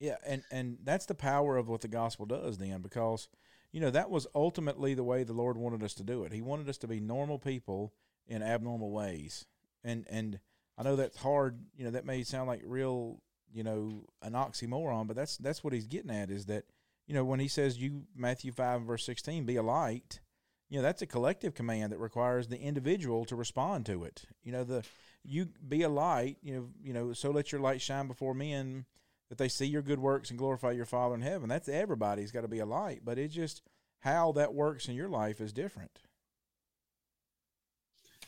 Yeah, 0.00 0.16
and 0.26 0.42
and 0.50 0.78
that's 0.84 1.04
the 1.04 1.14
power 1.14 1.58
of 1.58 1.68
what 1.68 1.82
the 1.82 1.88
gospel 1.88 2.24
does 2.24 2.56
then 2.56 2.80
because 2.80 3.28
you 3.72 3.80
know 3.82 3.90
that 3.90 4.08
was 4.08 4.26
ultimately 4.34 4.94
the 4.94 5.04
way 5.04 5.22
the 5.22 5.34
Lord 5.34 5.58
wanted 5.58 5.82
us 5.82 5.92
to 5.96 6.02
do 6.02 6.24
it. 6.24 6.32
He 6.32 6.40
wanted 6.40 6.70
us 6.70 6.78
to 6.78 6.88
be 6.88 6.98
normal 6.98 7.38
people 7.38 7.92
in 8.26 8.42
abnormal 8.42 8.90
ways. 8.90 9.44
And 9.84 10.06
and 10.08 10.40
I 10.78 10.82
know 10.82 10.96
that's 10.96 11.18
hard, 11.18 11.58
you 11.76 11.84
know, 11.84 11.90
that 11.90 12.06
may 12.06 12.22
sound 12.22 12.48
like 12.48 12.62
real, 12.64 13.20
you 13.52 13.64
know, 13.64 14.06
an 14.22 14.32
oxymoron, 14.32 15.06
but 15.06 15.14
that's 15.14 15.36
that's 15.36 15.62
what 15.62 15.74
he's 15.74 15.86
getting 15.86 16.10
at 16.10 16.30
is 16.30 16.46
that 16.46 16.64
you 17.06 17.14
know, 17.14 17.24
when 17.24 17.40
he 17.40 17.48
says 17.48 17.78
you 17.78 18.04
Matthew 18.14 18.52
5 18.52 18.82
verse 18.82 19.04
16 19.04 19.44
be 19.44 19.56
a 19.56 19.62
light, 19.62 20.20
you 20.68 20.78
know, 20.78 20.82
that's 20.82 21.02
a 21.02 21.06
collective 21.06 21.54
command 21.54 21.92
that 21.92 21.98
requires 21.98 22.48
the 22.48 22.58
individual 22.58 23.24
to 23.26 23.36
respond 23.36 23.86
to 23.86 24.04
it. 24.04 24.24
You 24.42 24.52
know, 24.52 24.64
the 24.64 24.84
you 25.24 25.48
be 25.66 25.82
a 25.82 25.88
light, 25.88 26.38
you 26.42 26.54
know, 26.54 26.68
you 26.82 26.92
know, 26.92 27.12
so 27.12 27.30
let 27.30 27.52
your 27.52 27.60
light 27.60 27.80
shine 27.80 28.08
before 28.08 28.34
men 28.34 28.84
that 29.28 29.38
they 29.38 29.48
see 29.48 29.66
your 29.66 29.82
good 29.82 29.98
works 29.98 30.30
and 30.30 30.38
glorify 30.38 30.72
your 30.72 30.84
Father 30.84 31.14
in 31.14 31.20
heaven. 31.20 31.48
That's 31.48 31.68
everybody's 31.68 32.32
got 32.32 32.42
to 32.42 32.48
be 32.48 32.60
a 32.60 32.66
light, 32.66 33.00
but 33.04 33.18
it's 33.18 33.34
just 33.34 33.62
how 34.00 34.32
that 34.32 34.54
works 34.54 34.88
in 34.88 34.94
your 34.94 35.08
life 35.08 35.40
is 35.40 35.52
different. 35.52 35.98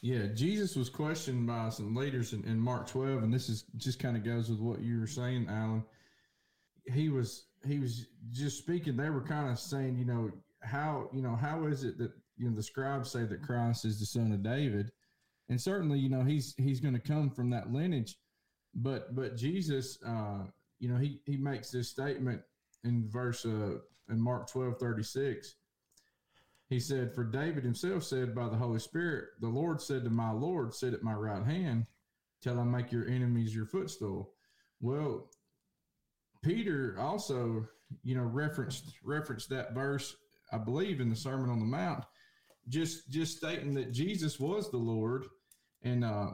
Yeah, 0.00 0.26
Jesus 0.32 0.76
was 0.76 0.88
questioned 0.88 1.46
by 1.46 1.70
some 1.70 1.94
leaders 1.94 2.32
in, 2.32 2.44
in 2.44 2.58
Mark 2.58 2.86
12, 2.86 3.22
and 3.22 3.32
this 3.32 3.48
is 3.48 3.64
just 3.76 3.98
kind 3.98 4.16
of 4.16 4.24
goes 4.24 4.48
with 4.48 4.60
what 4.60 4.80
you 4.80 5.00
were 5.00 5.08
saying, 5.08 5.46
Alan. 5.48 5.84
He 6.92 7.08
was 7.08 7.44
he 7.68 7.78
was 7.78 8.06
just 8.30 8.58
speaking. 8.58 8.96
They 8.96 9.10
were 9.10 9.22
kind 9.22 9.50
of 9.50 9.58
saying, 9.58 9.96
you 9.98 10.04
know, 10.04 10.30
how 10.62 11.08
you 11.12 11.22
know 11.22 11.36
how 11.36 11.66
is 11.66 11.84
it 11.84 11.98
that 11.98 12.12
you 12.36 12.48
know 12.48 12.56
the 12.56 12.62
scribes 12.62 13.10
say 13.10 13.24
that 13.24 13.42
Christ 13.42 13.84
is 13.84 13.98
the 13.98 14.06
son 14.06 14.32
of 14.32 14.42
David, 14.42 14.90
and 15.48 15.60
certainly 15.60 15.98
you 15.98 16.08
know 16.08 16.22
he's 16.22 16.54
he's 16.56 16.80
going 16.80 16.94
to 16.94 17.00
come 17.00 17.30
from 17.30 17.50
that 17.50 17.72
lineage, 17.72 18.16
but 18.74 19.14
but 19.14 19.36
Jesus, 19.36 19.98
uh, 20.06 20.44
you 20.78 20.88
know, 20.88 20.96
he 20.96 21.20
he 21.26 21.36
makes 21.36 21.70
this 21.70 21.88
statement 21.88 22.42
in 22.84 23.08
verse 23.08 23.44
uh, 23.44 23.78
in 24.08 24.20
Mark 24.20 24.50
12, 24.50 24.78
36. 24.78 25.54
He 26.68 26.78
said, 26.78 27.14
For 27.14 27.24
David 27.24 27.64
himself 27.64 28.04
said 28.04 28.34
by 28.34 28.48
the 28.48 28.56
Holy 28.56 28.78
Spirit, 28.78 29.30
The 29.40 29.48
Lord 29.48 29.80
said 29.80 30.04
to 30.04 30.10
my 30.10 30.30
Lord, 30.30 30.74
Sit 30.74 30.92
at 30.94 31.02
my 31.02 31.14
right 31.14 31.44
hand 31.44 31.86
till 32.42 32.60
I 32.60 32.64
make 32.64 32.92
your 32.92 33.08
enemies 33.08 33.54
your 33.54 33.66
footstool. 33.66 34.34
Well, 34.80 35.30
Peter 36.42 36.96
also, 36.98 37.66
you 38.04 38.14
know, 38.14 38.22
referenced 38.22 38.84
referenced 39.02 39.48
that 39.50 39.74
verse, 39.74 40.16
I 40.52 40.58
believe, 40.58 41.00
in 41.00 41.08
the 41.10 41.16
Sermon 41.16 41.50
on 41.50 41.58
the 41.60 41.66
Mount, 41.66 42.04
just 42.68 43.10
just 43.10 43.38
stating 43.38 43.74
that 43.74 43.92
Jesus 43.92 44.38
was 44.38 44.70
the 44.70 44.76
Lord. 44.76 45.26
And 45.82 46.04
uh 46.04 46.30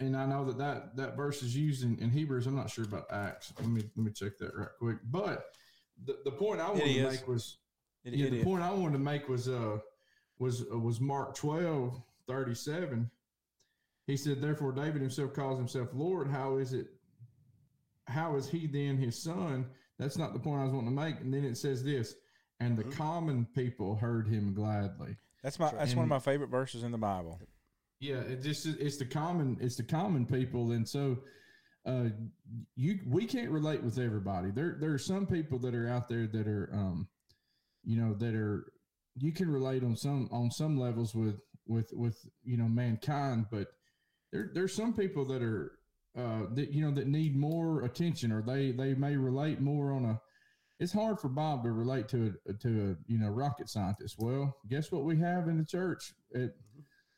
and 0.00 0.16
I 0.16 0.24
know 0.24 0.46
that 0.46 0.56
that, 0.56 0.96
that 0.96 1.14
verse 1.14 1.42
is 1.42 1.54
used 1.54 1.84
in, 1.84 1.98
in 1.98 2.10
Hebrews. 2.10 2.46
I'm 2.46 2.56
not 2.56 2.70
sure 2.70 2.86
about 2.86 3.04
Acts. 3.10 3.52
Let 3.58 3.68
me 3.68 3.82
let 3.96 4.04
me 4.04 4.12
check 4.12 4.38
that 4.38 4.56
right 4.56 4.68
quick. 4.78 4.96
But 5.10 5.44
the, 6.04 6.18
the 6.24 6.30
point 6.30 6.60
I 6.60 6.70
wanted 6.70 6.94
to 6.94 7.08
make 7.10 7.28
was 7.28 7.58
It, 8.04 8.14
yeah, 8.14 8.26
it 8.26 8.30
the 8.30 8.38
is. 8.38 8.44
point 8.44 8.62
I 8.62 8.70
wanted 8.70 8.94
to 8.94 8.98
make 8.98 9.28
was 9.28 9.48
uh 9.48 9.78
was 10.38 10.64
uh, 10.72 10.78
was 10.78 11.00
Mark 11.00 11.34
12, 11.34 12.00
37. 12.26 13.10
He 14.06 14.16
said, 14.16 14.40
Therefore 14.40 14.72
David 14.72 15.02
himself 15.02 15.34
calls 15.34 15.58
himself 15.58 15.88
Lord. 15.92 16.28
How 16.28 16.56
is 16.56 16.72
it 16.72 16.88
how 18.10 18.36
is 18.36 18.48
he 18.48 18.66
then 18.66 18.96
his 18.96 19.20
son? 19.22 19.66
That's 19.98 20.18
not 20.18 20.32
the 20.32 20.38
point 20.38 20.60
I 20.60 20.64
was 20.64 20.72
wanting 20.72 20.90
to 20.96 21.02
make. 21.02 21.20
And 21.20 21.32
then 21.32 21.44
it 21.44 21.56
says 21.56 21.82
this, 21.84 22.14
and 22.58 22.76
the 22.76 22.84
Mhm. 22.84 22.92
common 22.92 23.46
people 23.54 23.96
heard 23.96 24.26
him 24.28 24.52
gladly. 24.54 25.16
That's 25.42 25.58
my 25.58 25.70
that's 25.70 25.94
one 25.94 26.02
of 26.04 26.08
my 26.08 26.18
favorite 26.18 26.50
verses 26.50 26.82
in 26.82 26.92
the 26.92 26.98
Bible. 26.98 27.40
Yeah, 28.00 28.20
it 28.20 28.42
just 28.42 28.66
it's 28.66 28.96
the 28.98 29.06
common 29.06 29.56
it's 29.60 29.76
the 29.76 29.82
common 29.82 30.26
people, 30.26 30.72
and 30.72 30.86
so 30.88 31.18
uh, 31.86 32.10
you 32.76 32.98
we 33.06 33.24
can't 33.26 33.50
relate 33.50 33.82
with 33.82 33.98
everybody. 33.98 34.50
There 34.50 34.76
there 34.80 34.92
are 34.92 34.98
some 34.98 35.26
people 35.26 35.58
that 35.60 35.74
are 35.74 35.88
out 35.88 36.08
there 36.08 36.26
that 36.26 36.46
are 36.46 36.68
um, 36.74 37.08
you 37.84 37.96
know 37.96 38.12
that 38.14 38.34
are 38.34 38.72
you 39.16 39.32
can 39.32 39.50
relate 39.50 39.82
on 39.82 39.96
some 39.96 40.28
on 40.30 40.50
some 40.50 40.78
levels 40.78 41.14
with 41.14 41.40
with 41.66 41.90
with 41.94 42.26
you 42.42 42.56
know 42.58 42.68
mankind, 42.68 43.46
but 43.50 43.68
there 44.32 44.50
there's 44.52 44.74
some 44.74 44.92
people 44.92 45.24
that 45.26 45.42
are 45.42 45.72
uh, 46.16 46.42
that 46.54 46.70
you 46.72 46.82
know 46.84 46.92
that 46.92 47.06
need 47.06 47.36
more 47.36 47.82
attention, 47.82 48.32
or 48.32 48.42
they 48.42 48.72
they 48.72 48.94
may 48.94 49.16
relate 49.16 49.60
more 49.60 49.92
on 49.92 50.04
a. 50.04 50.20
It's 50.78 50.92
hard 50.92 51.20
for 51.20 51.28
Bob 51.28 51.62
to 51.64 51.72
relate 51.72 52.08
to 52.08 52.34
a 52.48 52.52
to 52.54 52.68
a 52.68 53.12
you 53.12 53.18
know 53.18 53.28
rocket 53.28 53.68
scientist. 53.68 54.16
Well, 54.18 54.56
guess 54.68 54.90
what 54.90 55.04
we 55.04 55.16
have 55.18 55.48
in 55.48 55.58
the 55.58 55.64
church 55.64 56.14
at 56.34 56.54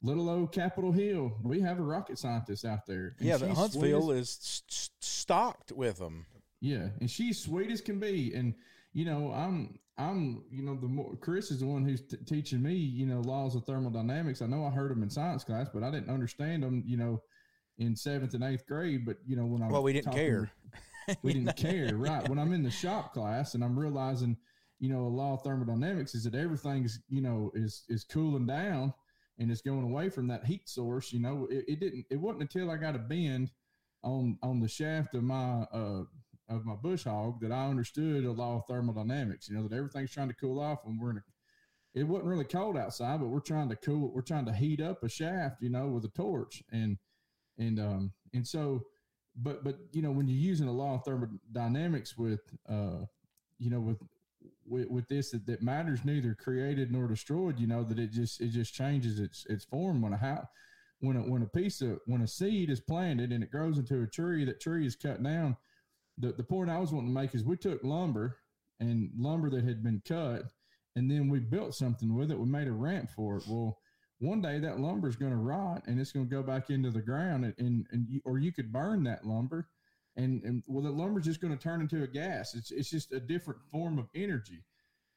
little 0.02 0.28
old 0.28 0.52
Capitol 0.52 0.92
Hill? 0.92 1.32
We 1.42 1.60
have 1.60 1.78
a 1.78 1.82
rocket 1.82 2.18
scientist 2.18 2.64
out 2.64 2.86
there. 2.86 3.14
and 3.18 3.28
yeah, 3.28 3.36
the 3.36 3.54
Huntsville 3.54 4.10
is 4.10 4.30
st- 4.40 4.70
st- 4.72 4.90
stocked 5.00 5.72
with 5.72 5.98
them. 5.98 6.26
yeah, 6.60 6.88
and 7.00 7.08
she's 7.10 7.40
sweet 7.40 7.70
as 7.70 7.80
can 7.80 7.98
be. 8.00 8.34
And 8.34 8.54
you 8.92 9.04
know, 9.04 9.32
I'm 9.32 9.78
I'm 9.96 10.42
you 10.50 10.64
know 10.64 10.74
the 10.74 10.88
more 10.88 11.14
Chris 11.16 11.50
is 11.50 11.60
the 11.60 11.66
one 11.66 11.84
who's 11.84 12.02
t- 12.02 12.16
teaching 12.26 12.62
me 12.62 12.74
you 12.74 13.06
know 13.06 13.20
laws 13.20 13.54
of 13.54 13.64
thermodynamics. 13.64 14.42
I 14.42 14.46
know 14.46 14.64
I 14.66 14.70
heard 14.70 14.90
them 14.90 15.02
in 15.02 15.08
science 15.10 15.44
class, 15.44 15.68
but 15.72 15.82
I 15.84 15.90
didn't 15.90 16.10
understand 16.12 16.62
them. 16.64 16.82
You 16.84 16.96
know, 16.96 17.22
in 17.82 17.96
seventh 17.96 18.34
and 18.34 18.44
eighth 18.44 18.66
grade. 18.66 19.04
But 19.04 19.18
you 19.26 19.36
know 19.36 19.46
when 19.46 19.62
I 19.62 19.68
Well, 19.68 19.82
we 19.82 19.92
didn't 19.92 20.12
care. 20.12 20.50
we 21.22 21.32
didn't 21.32 21.56
care, 21.56 21.96
right? 21.96 22.28
When 22.28 22.38
I'm 22.38 22.52
in 22.52 22.62
the 22.62 22.70
shop 22.70 23.12
class 23.12 23.54
and 23.54 23.64
I'm 23.64 23.78
realizing, 23.78 24.36
you 24.78 24.88
know, 24.88 25.02
a 25.02 25.08
law 25.08 25.34
of 25.34 25.42
thermodynamics 25.42 26.14
is 26.14 26.24
that 26.24 26.34
everything's, 26.34 27.00
you 27.08 27.20
know, 27.20 27.50
is 27.54 27.84
is 27.88 28.04
cooling 28.04 28.46
down 28.46 28.94
and 29.38 29.50
it's 29.50 29.62
going 29.62 29.82
away 29.82 30.08
from 30.08 30.28
that 30.28 30.44
heat 30.44 30.68
source. 30.68 31.12
You 31.12 31.20
know, 31.20 31.48
it, 31.50 31.64
it 31.68 31.80
didn't. 31.80 32.06
It 32.10 32.16
wasn't 32.16 32.42
until 32.42 32.70
I 32.70 32.76
got 32.76 32.96
a 32.96 33.00
bend 33.00 33.50
on 34.02 34.38
on 34.42 34.60
the 34.60 34.68
shaft 34.68 35.14
of 35.14 35.22
my 35.22 35.62
uh 35.72 36.02
of 36.48 36.64
my 36.64 36.74
bush 36.74 37.04
hog 37.04 37.40
that 37.40 37.52
I 37.52 37.66
understood 37.66 38.24
a 38.24 38.32
law 38.32 38.56
of 38.56 38.66
thermodynamics. 38.66 39.48
You 39.48 39.56
know, 39.56 39.68
that 39.68 39.76
everything's 39.76 40.12
trying 40.12 40.28
to 40.28 40.34
cool 40.34 40.60
off 40.60 40.80
when 40.84 40.98
we're 40.98 41.10
in 41.10 41.18
a 41.18 41.22
it 41.94 42.04
wasn't 42.04 42.28
really 42.28 42.44
cold 42.44 42.76
outside, 42.78 43.20
but 43.20 43.28
we're 43.28 43.40
trying 43.40 43.68
to 43.68 43.76
cool. 43.76 44.10
We're 44.14 44.22
trying 44.22 44.46
to 44.46 44.52
heat 44.54 44.80
up 44.80 45.02
a 45.02 45.08
shaft, 45.08 45.56
you 45.60 45.68
know, 45.68 45.88
with 45.88 46.04
a 46.04 46.08
torch, 46.08 46.62
and 46.72 46.96
and 47.66 47.80
um 47.80 48.12
and 48.34 48.46
so 48.46 48.82
but 49.36 49.64
but 49.64 49.78
you 49.92 50.02
know 50.02 50.10
when 50.10 50.28
you're 50.28 50.36
using 50.36 50.68
a 50.68 50.72
law 50.72 50.94
of 50.94 51.04
thermodynamics 51.04 52.16
with 52.16 52.40
uh 52.68 53.04
you 53.58 53.70
know 53.70 53.80
with 53.80 53.98
with, 54.66 54.88
with 54.88 55.08
this 55.08 55.30
that, 55.30 55.46
that 55.46 55.62
matters 55.62 56.04
neither 56.04 56.34
created 56.34 56.90
nor 56.90 57.06
destroyed 57.06 57.58
you 57.58 57.66
know 57.66 57.82
that 57.84 57.98
it 57.98 58.10
just 58.10 58.40
it 58.40 58.48
just 58.48 58.74
changes 58.74 59.18
its 59.18 59.46
its 59.48 59.64
form 59.64 60.02
when 60.02 60.12
a 60.12 60.16
how 60.16 60.46
when 61.02 61.16
a 61.16 61.20
when 61.20 61.42
a 61.42 61.46
piece 61.46 61.82
of 61.82 61.98
when 62.06 62.22
a 62.22 62.26
seed 62.26 62.70
is 62.70 62.80
planted 62.80 63.32
and 63.32 63.42
it 63.42 63.50
grows 63.50 63.76
into 63.76 64.02
a 64.02 64.06
tree 64.06 64.44
that 64.44 64.60
tree 64.60 64.86
is 64.86 64.96
cut 64.96 65.22
down. 65.22 65.56
The 66.18 66.32
the 66.32 66.44
point 66.44 66.70
i 66.70 66.78
was 66.78 66.92
wanting 66.92 67.12
to 67.12 67.20
make 67.20 67.34
is 67.34 67.44
we 67.44 67.56
took 67.56 67.82
lumber 67.82 68.38
and 68.80 69.10
lumber 69.18 69.50
that 69.50 69.64
had 69.64 69.82
been 69.82 70.00
cut 70.06 70.44
and 70.94 71.10
then 71.10 71.28
we 71.28 71.40
built 71.40 71.74
something 71.74 72.14
with 72.14 72.30
it. 72.30 72.38
We 72.38 72.46
made 72.46 72.68
a 72.68 72.72
ramp 72.72 73.10
for 73.10 73.38
it. 73.38 73.44
Well 73.48 73.78
one 74.22 74.40
day 74.40 74.60
that 74.60 74.78
lumber 74.78 75.08
is 75.08 75.16
going 75.16 75.32
to 75.32 75.36
rot 75.36 75.82
and 75.86 76.00
it's 76.00 76.12
going 76.12 76.26
to 76.26 76.34
go 76.34 76.42
back 76.42 76.70
into 76.70 76.90
the 76.90 77.02
ground 77.02 77.44
and, 77.44 77.54
and, 77.58 77.86
and 77.90 78.06
you, 78.08 78.20
or 78.24 78.38
you 78.38 78.52
could 78.52 78.72
burn 78.72 79.02
that 79.02 79.26
lumber 79.26 79.68
and, 80.16 80.42
and 80.44 80.62
well, 80.66 80.82
the 80.82 80.90
lumber 80.90 81.20
is 81.20 81.26
just 81.26 81.40
going 81.40 81.56
to 81.56 81.62
turn 81.62 81.80
into 81.80 82.02
a 82.02 82.06
gas. 82.06 82.54
It's, 82.54 82.70
it's 82.70 82.90
just 82.90 83.12
a 83.12 83.20
different 83.20 83.60
form 83.70 83.98
of 83.98 84.06
energy. 84.14 84.62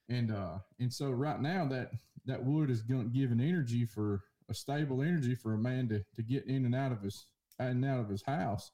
And, 0.09 0.31
uh, 0.31 0.59
and 0.79 0.91
so 0.91 1.11
right 1.11 1.39
now 1.39 1.65
that, 1.65 1.91
that 2.25 2.43
wood 2.43 2.69
is 2.69 2.81
going 2.81 3.11
to 3.11 3.17
give 3.17 3.31
an 3.31 3.41
energy 3.41 3.85
for 3.85 4.23
a 4.49 4.53
stable 4.53 5.01
energy 5.01 5.35
for 5.35 5.53
a 5.53 5.57
man 5.57 5.87
to, 5.89 6.03
to 6.15 6.23
get 6.23 6.45
in 6.45 6.65
and 6.65 6.75
out 6.75 6.91
of 6.91 7.01
his, 7.01 7.25
in 7.59 7.67
and 7.67 7.85
out 7.85 7.99
of 7.99 8.09
his 8.09 8.23
house. 8.23 8.71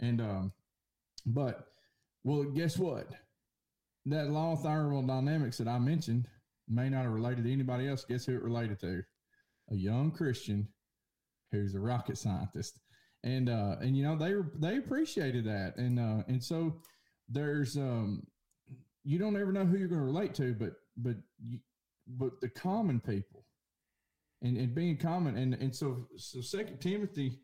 And, 0.00 0.20
um, 0.20 0.52
but, 1.26 1.66
well, 2.24 2.44
guess 2.44 2.76
what? 2.76 3.08
That 4.06 4.30
law 4.30 4.52
of 4.52 4.62
thermodynamics 4.62 5.58
that 5.58 5.68
I 5.68 5.78
mentioned 5.78 6.26
may 6.68 6.88
not 6.88 7.02
have 7.02 7.12
related 7.12 7.44
to 7.44 7.52
anybody 7.52 7.88
else. 7.88 8.04
Guess 8.04 8.26
who 8.26 8.34
it 8.34 8.42
related 8.42 8.80
to? 8.80 9.02
A 9.70 9.76
young 9.76 10.10
Christian 10.10 10.68
who's 11.52 11.74
a 11.74 11.80
rocket 11.80 12.18
scientist. 12.18 12.80
And 13.22 13.48
uh 13.48 13.76
and 13.80 13.96
you 13.96 14.02
know 14.02 14.16
they 14.16 14.34
they 14.58 14.78
appreciated 14.78 15.44
that. 15.44 15.76
And 15.76 15.98
uh 15.98 16.22
and 16.28 16.42
so 16.42 16.80
there's 17.28 17.76
um 17.76 18.22
you 19.04 19.18
don't 19.18 19.40
ever 19.40 19.52
know 19.52 19.64
who 19.64 19.78
you're 19.78 19.88
going 19.88 20.00
to 20.00 20.06
relate 20.06 20.34
to, 20.34 20.54
but 20.54 20.72
but 20.96 21.16
you, 21.42 21.58
but 22.06 22.40
the 22.40 22.48
common 22.48 23.00
people 23.00 23.44
and, 24.42 24.56
and 24.56 24.74
being 24.74 24.96
common 24.96 25.36
and 25.36 25.54
and 25.54 25.74
so 25.74 26.06
so 26.16 26.40
second 26.40 26.80
Timothy 26.80 27.40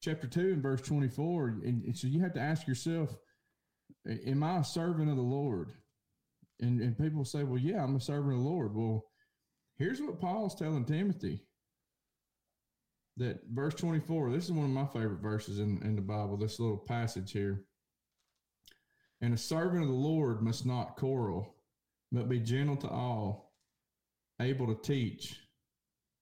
chapter 0.00 0.28
2 0.28 0.40
and 0.52 0.62
verse 0.62 0.80
24 0.82 1.48
and, 1.48 1.84
and, 1.84 1.96
so 1.96 2.06
you 2.06 2.20
have 2.20 2.32
to 2.34 2.40
ask 2.40 2.68
yourself 2.68 3.16
am 4.06 4.42
I 4.42 4.58
a 4.58 4.64
servant 4.64 5.10
of 5.10 5.16
the 5.16 5.22
Lord? 5.22 5.72
And 6.60 6.80
and 6.80 6.98
people 6.98 7.24
say, 7.24 7.44
well, 7.44 7.60
yeah, 7.60 7.82
I'm 7.82 7.96
a 7.96 8.00
servant 8.00 8.34
of 8.34 8.42
the 8.42 8.48
Lord. 8.48 8.74
Well, 8.74 9.04
here's 9.76 10.00
what 10.00 10.20
Paul's 10.20 10.54
telling 10.54 10.84
Timothy 10.84 11.44
that 13.18 13.40
verse 13.52 13.74
24, 13.74 14.30
this 14.30 14.44
is 14.44 14.52
one 14.52 14.64
of 14.64 14.70
my 14.70 14.86
favorite 14.86 15.20
verses 15.20 15.58
in, 15.58 15.80
in 15.82 15.96
the 15.96 16.02
Bible, 16.02 16.36
this 16.36 16.60
little 16.60 16.78
passage 16.78 17.32
here. 17.32 17.64
And 19.20 19.34
a 19.34 19.38
servant 19.38 19.82
of 19.82 19.88
the 19.88 19.94
Lord 19.94 20.42
must 20.42 20.64
not 20.64 20.96
quarrel, 20.96 21.54
but 22.12 22.28
be 22.28 22.38
gentle 22.38 22.76
to 22.76 22.88
all, 22.88 23.52
able 24.40 24.66
to 24.66 24.80
teach, 24.80 25.36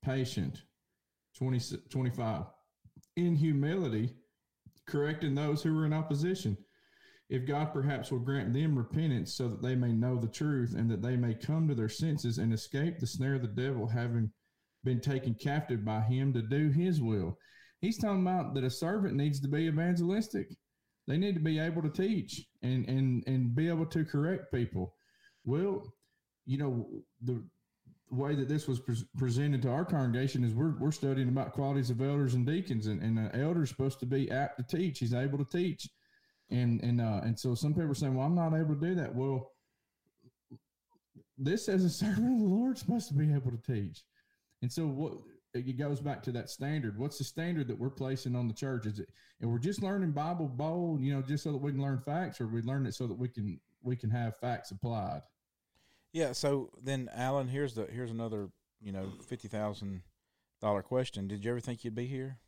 patient. 0.02 0.62
20, 1.38 1.76
25. 1.90 2.44
In 3.16 3.36
humility, 3.36 4.14
correcting 4.86 5.34
those 5.34 5.62
who 5.62 5.78
are 5.78 5.84
in 5.84 5.92
opposition. 5.92 6.56
If 7.28 7.46
God 7.46 7.72
perhaps 7.72 8.10
will 8.10 8.20
grant 8.20 8.54
them 8.54 8.78
repentance 8.78 9.34
so 9.34 9.48
that 9.48 9.60
they 9.60 9.74
may 9.74 9.92
know 9.92 10.16
the 10.16 10.28
truth 10.28 10.74
and 10.76 10.90
that 10.90 11.02
they 11.02 11.16
may 11.16 11.34
come 11.34 11.66
to 11.68 11.74
their 11.74 11.88
senses 11.88 12.38
and 12.38 12.52
escape 12.52 12.98
the 12.98 13.06
snare 13.06 13.34
of 13.34 13.42
the 13.42 13.48
devil, 13.48 13.86
having 13.86 14.30
been 14.86 15.00
taken 15.00 15.34
captive 15.34 15.84
by 15.84 16.00
him 16.00 16.32
to 16.32 16.40
do 16.40 16.70
his 16.70 17.02
will. 17.02 17.36
He's 17.80 17.98
talking 17.98 18.22
about 18.22 18.54
that 18.54 18.64
a 18.64 18.70
servant 18.70 19.14
needs 19.14 19.40
to 19.40 19.48
be 19.48 19.66
evangelistic. 19.66 20.48
They 21.06 21.18
need 21.18 21.34
to 21.34 21.40
be 21.40 21.58
able 21.58 21.82
to 21.82 21.90
teach 21.90 22.46
and 22.62 22.88
and 22.88 23.22
and 23.26 23.54
be 23.54 23.68
able 23.68 23.86
to 23.86 24.04
correct 24.04 24.52
people. 24.52 24.94
Well, 25.44 25.92
you 26.46 26.56
know 26.58 26.88
the 27.22 27.44
way 28.10 28.36
that 28.36 28.48
this 28.48 28.68
was 28.68 28.80
pre- 28.80 29.04
presented 29.18 29.62
to 29.62 29.68
our 29.68 29.84
congregation 29.84 30.44
is 30.44 30.54
we're, 30.54 30.78
we're 30.78 30.92
studying 30.92 31.28
about 31.28 31.52
qualities 31.52 31.90
of 31.90 32.00
elders 32.00 32.34
and 32.34 32.46
deacons 32.46 32.86
and, 32.86 33.02
and 33.02 33.18
an 33.18 33.30
elder 33.40 33.64
is 33.64 33.68
supposed 33.68 33.98
to 33.98 34.06
be 34.06 34.30
apt 34.30 34.56
to 34.56 34.76
teach 34.76 35.00
he's 35.00 35.12
able 35.12 35.36
to 35.36 35.58
teach 35.58 35.88
and 36.50 36.80
and 36.82 37.00
uh, 37.00 37.20
and 37.24 37.36
so 37.36 37.52
some 37.52 37.74
people 37.74 37.90
are 37.90 37.94
saying 37.96 38.14
well 38.14 38.24
i'm 38.24 38.34
not 38.36 38.54
able 38.54 38.76
to 38.76 38.80
do 38.80 38.94
that 38.94 39.12
well 39.12 39.50
this 41.36 41.68
as 41.68 41.84
a 41.84 41.90
servant 41.90 42.34
of 42.34 42.38
the 42.38 42.46
lord 42.46 42.78
supposed 42.78 43.08
to 43.08 43.14
be 43.14 43.32
able 43.34 43.50
to 43.50 43.60
teach 43.66 44.04
and 44.62 44.72
so 44.72 44.86
what 44.86 45.12
it 45.54 45.78
goes 45.78 46.00
back 46.00 46.22
to 46.24 46.32
that 46.32 46.50
standard. 46.50 46.98
What's 46.98 47.18
the 47.18 47.24
standard 47.24 47.68
that 47.68 47.78
we're 47.78 47.90
placing 47.90 48.36
on 48.36 48.48
the 48.48 48.54
church? 48.54 48.86
Is 48.86 48.98
it 48.98 49.08
and 49.40 49.50
we're 49.50 49.58
just 49.58 49.82
learning 49.82 50.12
Bible 50.12 50.48
bowl, 50.48 50.98
you 51.00 51.14
know, 51.14 51.22
just 51.22 51.44
so 51.44 51.52
that 51.52 51.58
we 51.58 51.72
can 51.72 51.82
learn 51.82 52.00
facts, 52.00 52.40
or 52.40 52.46
we 52.46 52.62
learn 52.62 52.86
it 52.86 52.94
so 52.94 53.06
that 53.06 53.18
we 53.18 53.28
can 53.28 53.60
we 53.82 53.96
can 53.96 54.10
have 54.10 54.36
facts 54.38 54.70
applied? 54.70 55.22
Yeah. 56.12 56.32
So 56.32 56.70
then, 56.82 57.08
Alan, 57.14 57.48
here's 57.48 57.74
the 57.74 57.86
here's 57.86 58.10
another 58.10 58.48
you 58.80 58.92
know 58.92 59.08
fifty 59.26 59.48
thousand 59.48 60.02
dollar 60.60 60.82
question. 60.82 61.28
Did 61.28 61.44
you 61.44 61.50
ever 61.50 61.60
think 61.60 61.84
you'd 61.84 61.94
be 61.94 62.06
here? 62.06 62.38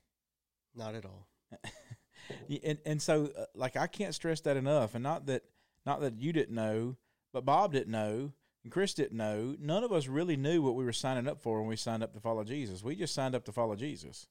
Not 0.75 0.95
at 0.95 1.05
all. 1.05 1.27
and 2.65 2.79
and 2.85 3.03
so 3.03 3.31
uh, 3.39 3.45
like 3.55 3.77
I 3.77 3.87
can't 3.87 4.15
stress 4.15 4.41
that 4.43 4.57
enough. 4.57 4.95
And 4.95 5.03
not 5.03 5.27
that 5.27 5.45
not 5.87 6.01
that 6.01 6.21
you 6.21 6.33
didn't 6.33 6.55
know, 6.55 6.97
but 7.33 7.45
Bob 7.45 7.73
didn't 7.73 7.93
know 7.93 8.33
and 8.65 8.73
Chris 8.73 8.95
didn't 8.95 9.17
know, 9.17 9.55
none 9.59 9.85
of 9.85 9.93
us 9.93 10.09
really 10.09 10.37
knew 10.37 10.63
what 10.63 10.75
we 10.75 10.85
were 10.85 10.93
signing 10.93 11.29
up 11.29 11.41
for 11.41 11.61
when 11.61 11.69
we 11.69 11.77
signed 11.77 12.03
up 12.03 12.13
to 12.15 12.21
follow 12.21 12.45
Jesus. 12.45 12.83
We 12.83 12.97
just 12.97 13.15
signed 13.15 13.35
up 13.35 13.45
to 13.45 13.53
follow 13.53 13.77
Jesus. 13.77 14.27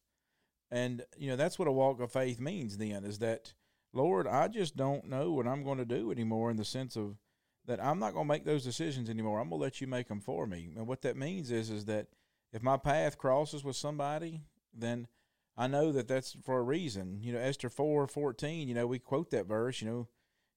And, 0.70 1.04
you 1.18 1.30
know, 1.30 1.38
that's 1.38 1.58
what 1.58 1.68
a 1.68 1.72
walk 1.72 2.02
of 2.02 2.12
faith 2.12 2.40
means 2.40 2.78
then 2.78 3.06
is 3.06 3.20
that, 3.20 3.54
Lord, 3.94 4.28
I 4.28 4.48
just 4.50 4.76
don't 4.76 5.06
know 5.06 5.32
what 5.32 5.48
I'm 5.48 5.64
going 5.64 5.78
to 5.78 5.86
do 5.86 6.12
anymore 6.12 6.52
in 6.52 6.58
the 6.58 6.66
sense 6.66 6.98
of 6.98 7.18
that 7.66 7.84
I'm 7.84 8.00
not 8.00 8.14
going 8.14 8.28
to 8.28 8.34
make 8.34 8.46
those 8.46 8.64
decisions 8.64 9.10
anymore. 9.10 9.40
I'm 9.40 9.50
going 9.50 9.60
to 9.60 9.64
let 9.64 9.82
you 9.82 9.88
make 9.88 10.08
them 10.08 10.22
for 10.22 10.46
me. 10.46 10.70
And 10.76 10.88
what 10.88 11.02
that 11.02 11.18
means 11.18 11.52
is, 11.52 11.70
is 11.70 11.86
that 11.86 12.08
if 12.54 12.64
my 12.64 12.78
path 12.78 13.18
crosses 13.18 13.64
with 13.64 13.76
somebody, 13.76 14.42
then 14.74 15.08
I 15.58 15.68
know 15.68 15.92
that 15.92 16.08
that's 16.08 16.36
for 16.44 16.60
a 16.60 16.64
reason. 16.64 17.20
You 17.22 17.34
know, 17.34 17.40
Esther 17.40 17.70
4 17.70 18.08
14, 18.08 18.68
you 18.68 18.74
know, 18.74 18.88
we 18.88 19.00
quote 19.00 19.32
that 19.32 19.48
verse, 19.48 19.82
you 19.82 19.88
know, 19.90 20.08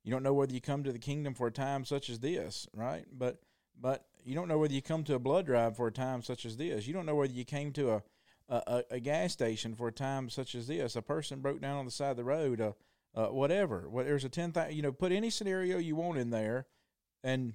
you 0.04 0.12
don't 0.12 0.22
know 0.22 0.34
whether 0.34 0.54
you 0.54 0.60
come 0.60 0.84
to 0.84 0.92
the 0.92 0.98
kingdom 0.98 1.34
for 1.34 1.46
a 1.46 1.52
time 1.52 1.84
such 1.84 2.08
as 2.10 2.20
this, 2.20 2.68
right? 2.74 3.04
But 3.12 3.40
but 3.80 4.04
you 4.24 4.34
don't 4.34 4.48
know 4.48 4.58
whether 4.58 4.74
you 4.74 4.82
come 4.82 5.04
to 5.04 5.14
a 5.14 5.18
blood 5.18 5.46
drive 5.46 5.76
for 5.76 5.86
a 5.86 5.92
time 5.92 6.22
such 6.22 6.44
as 6.44 6.56
this. 6.56 6.86
You 6.86 6.92
don't 6.92 7.06
know 7.06 7.14
whether 7.14 7.32
you 7.32 7.44
came 7.44 7.72
to 7.72 7.92
a 7.92 8.02
a, 8.50 8.84
a 8.90 9.00
gas 9.00 9.32
station 9.32 9.74
for 9.74 9.88
a 9.88 9.92
time 9.92 10.28
such 10.28 10.54
as 10.54 10.66
this. 10.66 10.96
A 10.96 11.02
person 11.02 11.40
broke 11.40 11.60
down 11.60 11.78
on 11.78 11.84
the 11.84 11.90
side 11.90 12.10
of 12.10 12.16
the 12.16 12.24
road. 12.24 12.60
Uh, 12.60 12.72
uh, 13.14 13.26
whatever. 13.26 13.88
There's 13.92 14.24
a 14.24 14.28
ten 14.28 14.52
thousand. 14.52 14.74
You 14.74 14.82
know, 14.82 14.92
put 14.92 15.12
any 15.12 15.30
scenario 15.30 15.78
you 15.78 15.96
want 15.96 16.18
in 16.18 16.30
there, 16.30 16.66
and 17.24 17.54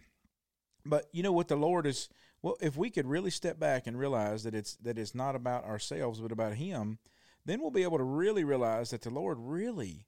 but 0.85 1.07
you 1.11 1.23
know 1.23 1.31
what 1.31 1.47
the 1.47 1.55
Lord 1.55 1.85
is. 1.85 2.09
Well, 2.41 2.57
if 2.61 2.77
we 2.77 2.89
could 2.89 3.07
really 3.07 3.31
step 3.31 3.59
back 3.59 3.87
and 3.87 3.97
realize 3.97 4.43
that 4.43 4.53
it's 4.53 4.75
that 4.77 4.97
it's 4.97 5.15
not 5.15 5.35
about 5.35 5.65
ourselves 5.65 6.19
but 6.19 6.31
about 6.31 6.55
Him, 6.55 6.99
then 7.45 7.61
we'll 7.61 7.71
be 7.71 7.83
able 7.83 7.97
to 7.97 8.03
really 8.03 8.43
realize 8.43 8.89
that 8.91 9.01
the 9.01 9.09
Lord 9.09 9.37
really 9.39 10.05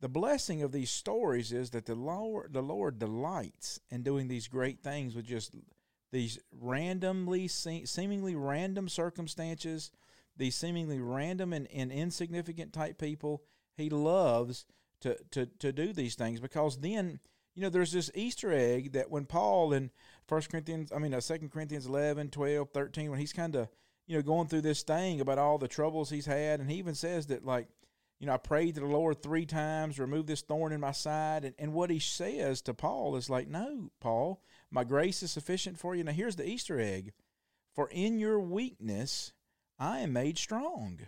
the 0.00 0.08
blessing 0.08 0.62
of 0.62 0.72
these 0.72 0.90
stories 0.90 1.52
is 1.52 1.70
that 1.70 1.84
the 1.84 1.94
Lord, 1.94 2.52
the 2.52 2.62
Lord 2.62 2.98
delights 2.98 3.80
in 3.90 4.02
doing 4.02 4.28
these 4.28 4.48
great 4.48 4.82
things 4.82 5.14
with 5.14 5.26
just 5.26 5.54
these 6.10 6.38
randomly, 6.58 7.48
seemingly 7.48 8.34
random 8.34 8.88
circumstances, 8.88 9.90
these 10.36 10.56
seemingly 10.56 10.98
random 10.98 11.52
and, 11.52 11.68
and 11.72 11.92
insignificant 11.92 12.72
type 12.72 12.98
people. 12.98 13.42
He 13.76 13.90
loves 13.90 14.64
to, 15.02 15.16
to, 15.32 15.46
to 15.46 15.72
do 15.72 15.92
these 15.92 16.14
things 16.14 16.40
because 16.40 16.78
then, 16.78 17.20
you 17.54 17.62
know, 17.62 17.68
there's 17.68 17.92
this 17.92 18.10
Easter 18.14 18.52
egg 18.52 18.92
that 18.92 19.10
when 19.10 19.26
Paul 19.26 19.74
in 19.74 19.90
First 20.26 20.50
Corinthians, 20.50 20.92
I 20.94 20.98
mean, 20.98 21.12
uh, 21.12 21.20
Second 21.20 21.52
Corinthians 21.52 21.86
11, 21.86 22.30
12, 22.30 22.70
13, 22.70 23.10
when 23.10 23.20
he's 23.20 23.32
kind 23.34 23.54
of, 23.54 23.68
you 24.06 24.16
know, 24.16 24.22
going 24.22 24.48
through 24.48 24.62
this 24.62 24.82
thing 24.82 25.20
about 25.20 25.38
all 25.38 25.58
the 25.58 25.68
troubles 25.68 26.08
he's 26.08 26.26
had, 26.26 26.60
and 26.60 26.70
he 26.70 26.78
even 26.78 26.94
says 26.94 27.26
that, 27.26 27.44
like, 27.44 27.68
you 28.20 28.26
know, 28.26 28.34
I 28.34 28.36
prayed 28.36 28.74
to 28.74 28.82
the 28.82 28.86
Lord 28.86 29.22
three 29.22 29.46
times, 29.46 29.98
remove 29.98 30.26
this 30.26 30.42
thorn 30.42 30.72
in 30.72 30.80
my 30.80 30.92
side. 30.92 31.46
And, 31.46 31.54
and 31.58 31.72
what 31.72 31.88
he 31.88 31.98
says 31.98 32.60
to 32.62 32.74
Paul 32.74 33.16
is 33.16 33.30
like, 33.30 33.48
no, 33.48 33.90
Paul, 33.98 34.42
my 34.70 34.84
grace 34.84 35.22
is 35.22 35.30
sufficient 35.30 35.78
for 35.78 35.94
you. 35.94 36.04
Now, 36.04 36.12
here's 36.12 36.36
the 36.36 36.48
Easter 36.48 36.78
egg 36.78 37.14
for 37.74 37.88
in 37.88 38.18
your 38.18 38.38
weakness, 38.38 39.32
I 39.78 40.00
am 40.00 40.12
made 40.12 40.36
strong. 40.36 41.00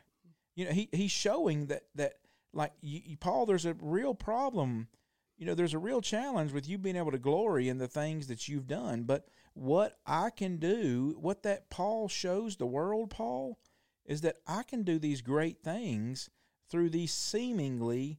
You 0.57 0.65
know, 0.65 0.71
he, 0.73 0.89
he's 0.91 1.11
showing 1.11 1.67
that, 1.67 1.83
that 1.97 2.15
like, 2.55 2.73
you, 2.81 3.17
Paul, 3.19 3.45
there's 3.45 3.67
a 3.67 3.77
real 3.81 4.15
problem. 4.15 4.89
You 5.37 5.45
know, 5.45 5.55
there's 5.55 5.75
a 5.75 5.79
real 5.79 6.01
challenge 6.01 6.53
with 6.53 6.67
you 6.67 6.79
being 6.79 6.97
able 6.97 7.11
to 7.11 7.19
glory 7.19 7.69
in 7.69 7.77
the 7.77 7.89
things 7.89 8.29
that 8.29 8.49
you've 8.49 8.67
done. 8.67 9.03
But 9.03 9.27
what 9.53 9.99
I 10.07 10.31
can 10.31 10.57
do, 10.57 11.15
what 11.21 11.43
that 11.43 11.69
Paul 11.69 12.09
shows 12.09 12.57
the 12.57 12.67
world, 12.67 13.11
Paul, 13.11 13.59
is 14.07 14.23
that 14.23 14.37
I 14.47 14.63
can 14.63 14.83
do 14.83 14.99
these 14.99 15.21
great 15.21 15.63
things 15.63 16.31
through 16.73 16.89
these 16.91 17.13
seemingly 17.13 18.19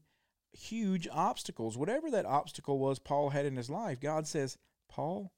huge 0.53 1.07
obstacles. 1.11 1.77
Whatever 1.77 2.11
that 2.11 2.25
obstacle 2.25 2.77
was 2.77 2.99
Paul 2.99 3.31
had 3.31 3.47
in 3.47 3.57
his 3.57 3.69
life, 3.69 3.99
God 3.99 4.27
says, 4.27 4.57
Paul, 4.87 5.33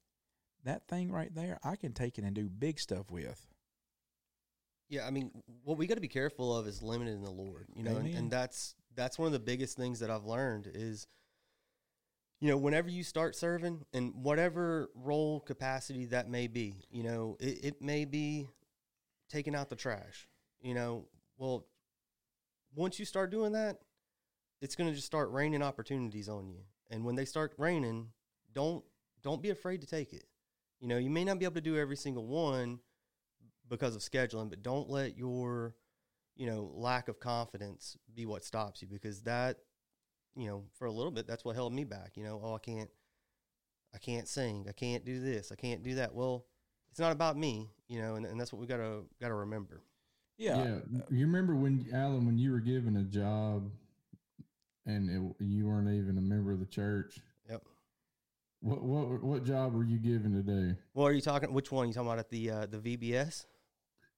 that 0.64 0.86
thing 0.86 1.10
right 1.10 1.34
there, 1.34 1.58
I 1.64 1.76
can 1.76 1.92
take 1.92 2.18
it 2.18 2.24
and 2.24 2.34
do 2.34 2.48
big 2.48 2.78
stuff 2.78 3.10
with. 3.10 3.48
Yeah, 4.88 5.06
I 5.06 5.10
mean, 5.10 5.30
what 5.64 5.78
we 5.78 5.86
got 5.86 5.94
to 5.94 6.00
be 6.00 6.08
careful 6.08 6.56
of 6.56 6.68
is 6.68 6.82
limiting 6.82 7.22
the 7.22 7.30
Lord, 7.30 7.66
you 7.74 7.82
know, 7.82 7.96
and, 7.96 8.14
and, 8.14 8.30
that's 8.30 8.76
that's 8.94 9.18
one 9.18 9.26
of 9.26 9.32
the 9.32 9.40
biggest 9.40 9.76
things 9.76 9.98
that 9.98 10.10
I've 10.10 10.26
learned 10.26 10.70
is, 10.72 11.08
you 12.40 12.48
know, 12.48 12.56
whenever 12.56 12.88
you 12.88 13.02
start 13.02 13.34
serving 13.34 13.84
in 13.92 14.10
whatever 14.22 14.90
role 14.94 15.40
capacity 15.40 16.04
that 16.06 16.28
may 16.28 16.46
be, 16.46 16.84
you 16.90 17.02
know, 17.02 17.36
it, 17.40 17.64
it 17.64 17.82
may 17.82 18.04
be 18.04 18.46
taking 19.28 19.56
out 19.56 19.70
the 19.70 19.76
trash, 19.76 20.28
you 20.60 20.74
know, 20.74 21.06
well, 21.36 21.66
once 22.76 23.00
you 23.00 23.04
start 23.04 23.30
doing 23.30 23.52
that, 23.52 23.78
it's 24.60 24.76
going 24.76 24.88
to 24.88 24.94
just 24.94 25.06
start 25.06 25.30
raining 25.32 25.62
opportunities 25.62 26.28
on 26.28 26.48
you. 26.48 26.60
And 26.90 27.04
when 27.04 27.16
they 27.16 27.24
start 27.24 27.52
raining, 27.58 28.10
don't 28.54 28.84
don't 29.24 29.42
be 29.42 29.50
afraid 29.50 29.80
to 29.80 29.86
take 29.88 30.12
it. 30.12 30.26
You 30.78 30.86
know, 30.86 30.98
you 30.98 31.10
may 31.10 31.24
not 31.24 31.40
be 31.40 31.44
able 31.44 31.56
to 31.56 31.60
do 31.60 31.76
every 31.76 31.96
single 31.96 32.26
one, 32.26 32.78
because 33.68 33.96
of 33.96 34.02
scheduling, 34.02 34.50
but 34.50 34.62
don't 34.62 34.88
let 34.88 35.16
your, 35.16 35.74
you 36.36 36.46
know, 36.46 36.70
lack 36.74 37.08
of 37.08 37.20
confidence 37.20 37.96
be 38.14 38.26
what 38.26 38.44
stops 38.44 38.82
you 38.82 38.88
because 38.88 39.22
that, 39.22 39.58
you 40.34 40.46
know, 40.46 40.64
for 40.78 40.86
a 40.86 40.92
little 40.92 41.10
bit, 41.10 41.26
that's 41.26 41.44
what 41.44 41.56
held 41.56 41.72
me 41.72 41.84
back. 41.84 42.12
You 42.14 42.24
know, 42.24 42.40
oh, 42.42 42.54
I 42.54 42.58
can't, 42.58 42.90
I 43.94 43.98
can't 43.98 44.28
sing, 44.28 44.66
I 44.68 44.72
can't 44.72 45.04
do 45.04 45.20
this, 45.20 45.50
I 45.50 45.54
can't 45.54 45.82
do 45.82 45.94
that. 45.96 46.14
Well, 46.14 46.46
it's 46.90 47.00
not 47.00 47.12
about 47.12 47.36
me, 47.36 47.70
you 47.88 48.00
know, 48.00 48.16
and, 48.16 48.26
and 48.26 48.40
that's 48.40 48.52
what 48.52 48.60
we 48.60 48.66
gotta 48.66 49.02
gotta 49.20 49.34
remember. 49.34 49.82
Yeah. 50.38 50.56
yeah. 50.92 51.00
You 51.10 51.26
remember 51.26 51.54
when 51.54 51.86
Alan, 51.92 52.26
when 52.26 52.38
you 52.38 52.52
were 52.52 52.60
given 52.60 52.96
a 52.96 53.02
job, 53.04 53.70
and 54.84 55.08
it, 55.38 55.44
you 55.44 55.66
weren't 55.66 55.88
even 55.88 56.18
a 56.18 56.20
member 56.20 56.52
of 56.52 56.60
the 56.60 56.66
church? 56.66 57.18
Yep. 57.48 57.62
What 58.60 58.82
what 58.82 59.22
what 59.22 59.44
job 59.44 59.74
were 59.74 59.84
you 59.84 59.98
given 59.98 60.32
to 60.34 60.42
do? 60.42 60.76
Well, 60.94 61.06
are 61.06 61.12
you 61.12 61.20
talking? 61.20 61.52
Which 61.52 61.72
one? 61.72 61.84
Are 61.84 61.88
You 61.88 61.94
talking 61.94 62.08
about 62.08 62.18
at 62.18 62.30
the 62.30 62.50
uh, 62.50 62.66
the 62.66 62.78
VBS? 62.78 63.46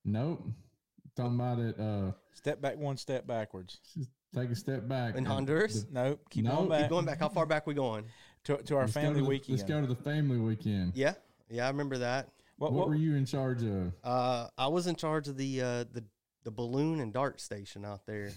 Nope. 0.05 0.45
Talking 1.17 1.35
about 1.35 1.59
it. 1.59 1.79
Uh, 1.79 2.13
Step 2.33 2.61
back 2.61 2.77
one 2.79 2.97
step 2.97 3.27
backwards. 3.27 3.81
take 4.35 4.51
a 4.51 4.55
step 4.57 4.87
back. 4.89 5.17
In 5.17 5.25
Honduras? 5.25 5.85
the- 5.85 5.93
Nope. 5.93 6.21
Keep 6.31 6.45
No, 6.45 6.57
going 6.57 6.69
back. 6.69 6.81
Keep 6.83 6.91
going 6.91 7.05
back. 7.05 7.19
How 7.19 7.29
far 7.29 7.47
back 7.47 7.67
we 7.67 7.75
going? 7.75 8.05
to, 8.45 8.57
to 8.59 8.77
our 8.77 8.83
let's 8.83 8.93
family 8.95 9.15
to 9.21 9.23
the- 9.23 9.29
weekend. 9.29 9.59
Let's 9.59 9.69
go 9.69 9.81
to 9.81 9.87
the 9.87 9.97
family 9.97 10.39
weekend. 10.39 10.93
Yeah, 10.95 11.15
yeah, 11.51 11.65
I 11.67 11.69
remember 11.71 11.99
that. 11.99 12.29
What, 12.59 12.73
What, 12.73 12.81
what, 12.81 12.89
were 12.89 12.95
you 12.97 13.15
in 13.15 13.25
charge 13.25 13.63
of? 13.63 13.93
Uh, 14.05 14.49
I 14.59 14.67
was 14.69 14.87
in 14.87 14.97
charge 14.97 15.29
of 15.29 15.37
the 15.37 15.61
uh, 15.63 15.85
the 15.93 16.05
the 16.45 16.51
balloon 16.51 17.01
and 17.01 17.13
dart 17.13 17.41
station 17.41 17.85
out 17.85 18.05
there. 18.07 18.31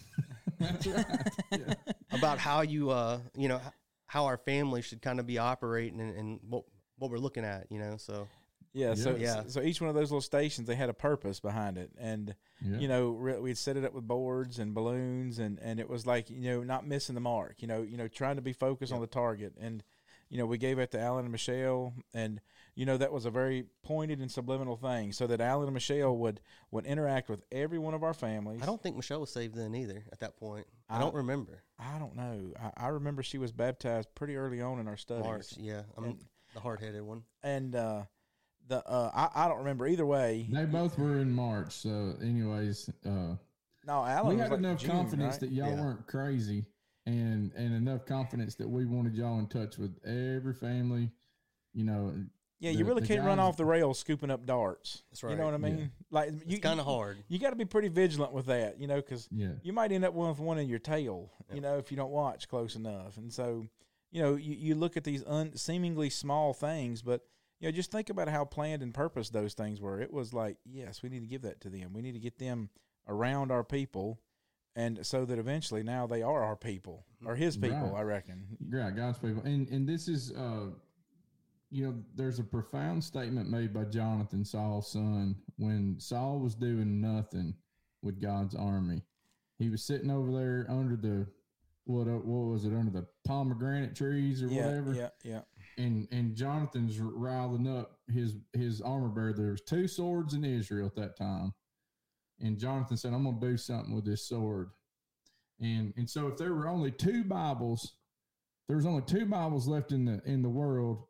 That's 0.60 0.88
right. 0.88 1.06
Yeah. 1.52 1.74
about 2.12 2.38
how 2.38 2.62
you 2.62 2.92
uh 2.92 3.20
you 3.36 3.48
know 3.48 3.60
how 4.06 4.26
our 4.26 4.38
family 4.38 4.82
should 4.82 5.02
kind 5.02 5.20
of 5.20 5.26
be 5.26 5.38
operating 5.40 6.00
and, 6.02 6.16
and 6.16 6.40
what 6.48 6.64
what 7.00 7.10
we're 7.10 7.18
looking 7.18 7.44
at 7.46 7.66
you 7.72 7.80
know 7.80 7.98
so 7.98 8.28
yeah, 8.74 8.94
so 8.94 9.16
Yeah. 9.16 9.44
so 9.48 9.62
each 9.62 9.82
one 9.82 9.90
of 9.90 9.96
those 9.96 10.12
little 10.12 10.22
stations 10.22 10.68
they 10.68 10.76
had 10.76 10.90
a 10.90 10.94
purpose 10.94 11.40
behind 11.42 11.78
it, 11.78 11.92
and 11.98 12.36
Yeah. 12.62 12.78
you 12.78 12.88
know 12.88 13.10
re- 13.10 13.40
we'd 13.40 13.58
set 13.58 13.76
it 13.76 13.84
up 13.84 13.94
with 13.94 14.08
boards 14.08 14.60
and 14.60 14.74
balloons, 14.74 15.40
and 15.40 15.58
and 15.60 15.80
it 15.80 15.90
was 15.90 16.06
like 16.06 16.30
you 16.30 16.42
know 16.42 16.64
not 16.64 16.86
missing 16.88 17.16
the 17.16 17.22
mark, 17.22 17.56
you 17.62 17.68
know 17.68 17.82
you 17.82 17.98
know 17.98 18.08
trying 18.08 18.36
to 18.38 18.42
be 18.42 18.54
focused 18.54 18.94
on 18.94 19.02
the 19.02 19.08
target, 19.08 19.54
and 19.60 19.84
you 20.30 20.38
know 20.38 20.46
we 20.46 20.58
gave 20.58 20.80
it 20.80 20.92
to 20.92 21.00
Alan 21.00 21.26
and 21.26 21.32
Michelle, 21.32 21.94
and 22.14 22.40
you 22.76 22.86
know 22.86 22.98
that 22.98 23.12
was 23.12 23.26
a 23.26 23.30
very 23.32 23.66
pointed 23.84 24.20
and 24.20 24.32
subliminal 24.32 24.76
thing, 24.78 25.12
so 25.12 25.28
that 25.28 25.42
Alan 25.42 25.68
and 25.68 25.74
Michelle 25.74 26.16
would 26.18 26.40
would 26.72 26.86
interact 26.86 27.30
with 27.30 27.42
every 27.52 27.78
one 27.80 27.94
of 27.94 28.04
our 28.04 28.14
families. 28.14 28.62
i 28.62 28.66
don't 28.66 28.82
think 28.82 28.96
michelle 28.96 29.20
was 29.20 29.30
saved 29.32 29.56
then 29.56 29.76
either 29.76 30.04
at 30.14 30.20
that 30.22 30.38
point 30.38 30.66
i, 30.90 30.96
I- 30.96 31.00
don't 31.00 31.14
remember 31.16 31.64
I 31.80 31.98
don't 32.00 32.16
know. 32.16 32.54
I, 32.78 32.86
I 32.86 32.88
remember 32.90 33.24
she 33.24 33.38
was 33.40 33.52
baptized 33.52 34.08
pretty 34.16 34.36
early 34.36 34.62
on 34.62 34.80
in 34.80 34.88
our 34.88 34.96
studies. 34.98 35.26
march 35.26 35.54
yeah 35.58 35.82
i 35.98 36.02
mean 36.02 36.20
the 36.54 36.60
hard-headed 36.60 37.02
one 37.02 37.24
and 37.44 37.76
uh, 37.76 38.04
the 38.68 38.88
uh, 38.88 39.10
I, 39.14 39.46
I 39.46 39.48
don't 39.48 39.58
remember 39.60 39.88
either 39.88 40.06
way. 40.06 40.48
They 40.50 40.66
both 40.66 40.98
were 41.00 41.18
in 41.20 41.32
March. 41.32 41.74
So, 41.74 42.14
anyways, 42.22 42.90
uh, 43.06 43.10
No, 43.88 44.06
Alan 44.06 44.28
we 44.30 44.36
was 44.36 44.44
had 44.44 44.52
like 44.52 44.60
enough 44.60 44.80
June, 44.80 44.92
confidence 44.92 45.32
right? 45.34 45.40
that 45.42 45.50
y'all 45.52 45.70
Yeah. 45.70 45.82
weren't 45.82 46.06
crazy, 46.08 46.66
and 47.08 47.52
and 47.56 47.74
enough 47.74 48.06
confidence 48.06 48.54
that 48.56 48.70
we 48.70 48.86
wanted 48.86 49.16
y'all 49.16 49.40
in 49.40 49.48
touch 49.48 49.78
with 49.80 49.98
every 50.06 50.54
family. 50.54 51.10
You 51.74 51.86
know, 51.86 52.14
yeah, 52.62 52.72
you 52.72 52.86
really 52.86 53.02
can't 53.02 53.26
run 53.26 53.40
off 53.40 53.58
the 53.58 53.66
rails 53.66 54.00
scooping 54.00 54.32
up 54.32 54.46
darts. 54.46 55.04
That's 55.10 55.24
right. 55.24 55.32
You 55.32 55.38
know 55.38 55.46
what 55.46 55.54
I 55.56 55.58
Yeah. 55.58 55.76
mean? 55.76 55.92
Like 56.10 56.32
you, 56.32 56.56
it's 56.56 56.60
kind 56.60 56.80
of 56.80 56.86
hard 56.86 57.18
You 57.28 57.40
got 57.40 57.50
to 57.50 57.56
be 57.58 57.66
pretty 57.66 57.90
vigilant 57.90 58.32
with 58.32 58.46
that, 58.46 58.80
you 58.80 58.88
know, 58.88 58.96
because 58.98 59.28
yeah, 59.32 59.50
you 59.64 59.74
might 59.74 59.92
end 59.92 60.06
up 60.06 60.14
with 60.14 60.40
one 60.40 60.58
in 60.60 60.70
your 60.70 60.80
tail, 60.80 61.32
you 61.54 61.60
know, 61.60 61.78
if 61.78 61.92
you 61.92 61.98
don't 61.98 62.12
watch 62.12 62.48
close 62.48 62.76
enough. 62.76 63.18
And 63.18 63.34
so, 63.34 63.68
you 64.12 64.22
know, 64.22 64.36
you, 64.36 64.56
you 64.56 64.76
look 64.76 64.96
at 64.96 65.04
these 65.04 65.24
un, 65.26 65.56
seemingly 65.58 66.10
small 66.10 66.54
things, 66.54 67.02
but 67.02 67.26
you 67.60 67.68
know, 67.68 67.72
just 67.72 67.92
think 67.92 68.10
about 68.10 68.28
how 68.28 68.44
planned 68.46 68.82
and 68.82 68.94
purposed 68.94 69.34
those 69.34 69.54
things 69.54 69.80
were. 69.82 70.00
It 70.02 70.12
was 70.14 70.34
like, 70.34 70.58
yes, 70.66 71.02
we 71.04 71.10
need 71.10 71.22
to 71.22 71.28
give 71.28 71.42
that 71.44 71.62
to 71.62 71.70
them. 71.70 71.94
We 71.94 72.02
need 72.02 72.14
to 72.14 72.20
get 72.20 72.38
them 72.40 72.70
around 73.08 73.52
our 73.52 73.64
people, 73.64 74.20
and 74.76 75.06
so 75.06 75.26
that 75.26 75.38
eventually 75.40 75.84
now 75.84 76.08
they 76.08 76.22
are 76.22 76.44
our 76.44 76.56
people 76.56 77.06
or 77.26 77.36
His 77.36 77.58
people. 77.58 77.92
Right. 77.92 78.00
I 78.00 78.04
reckon. 78.04 78.58
yeah, 78.72 78.90
God's 78.92 79.18
people, 79.20 79.42
and 79.44 79.68
and 79.70 79.88
this 79.88 80.08
is, 80.08 80.32
uh, 80.32 80.68
you 81.72 81.86
know, 81.86 81.96
there's 82.16 82.40
a 82.40 82.44
profound 82.44 83.04
statement 83.04 83.50
made 83.50 83.74
by 83.74 83.86
Jonathan 83.86 84.44
Saul's 84.44 84.92
son 84.92 85.36
when 85.58 85.96
Saul 86.00 86.40
was 86.40 86.54
doing 86.54 87.00
nothing 87.00 87.56
with 88.04 88.22
God's 88.22 88.56
army. 88.56 89.02
He 89.58 89.70
was 89.70 89.84
sitting 89.84 90.12
over 90.12 90.32
there 90.32 90.66
under 90.70 90.96
the 90.98 91.28
what 91.86 92.08
uh, 92.08 92.18
what 92.18 92.52
was 92.52 92.66
it 92.66 92.74
under 92.74 92.92
the 92.92 93.08
pomegranate 93.26 93.96
trees 93.96 94.44
or 94.44 94.48
Yeah, 94.48 94.66
whatever. 94.68 94.94
yeah, 94.94 95.10
yeah. 95.24 95.42
and 95.78 96.08
and 96.12 96.36
Jonathan's 96.36 97.00
riling 97.00 97.68
up 97.68 98.00
his 98.08 98.36
his 98.54 98.82
armor 98.82 99.08
bearer. 99.10 99.34
There 99.34 99.52
was 99.52 99.62
two 99.62 99.88
swords 99.88 100.34
in 100.34 100.44
Israel 100.44 100.88
at 100.88 100.96
that 100.96 101.18
time, 101.18 101.54
and 102.40 102.58
Jonathan 102.60 102.98
said, 102.98 103.14
"I'm 103.14 103.24
going 103.24 103.40
to 103.40 103.48
do 103.48 103.58
something 103.58 103.96
with 103.96 104.06
this 104.06 104.28
sword." 104.28 104.72
And 105.60 105.94
and 105.96 106.10
so 106.10 106.28
if 106.28 106.38
there 106.38 106.54
were 106.54 106.68
only 106.68 106.92
two 106.92 107.24
Bibles, 107.24 107.94
there 108.68 108.78
was 108.78 108.86
only 108.86 109.04
two 109.04 109.26
Bibles 109.26 109.68
left 109.68 109.92
in 109.92 110.06
the 110.06 110.22
in 110.26 110.42
the 110.42 110.50
world. 110.50 111.06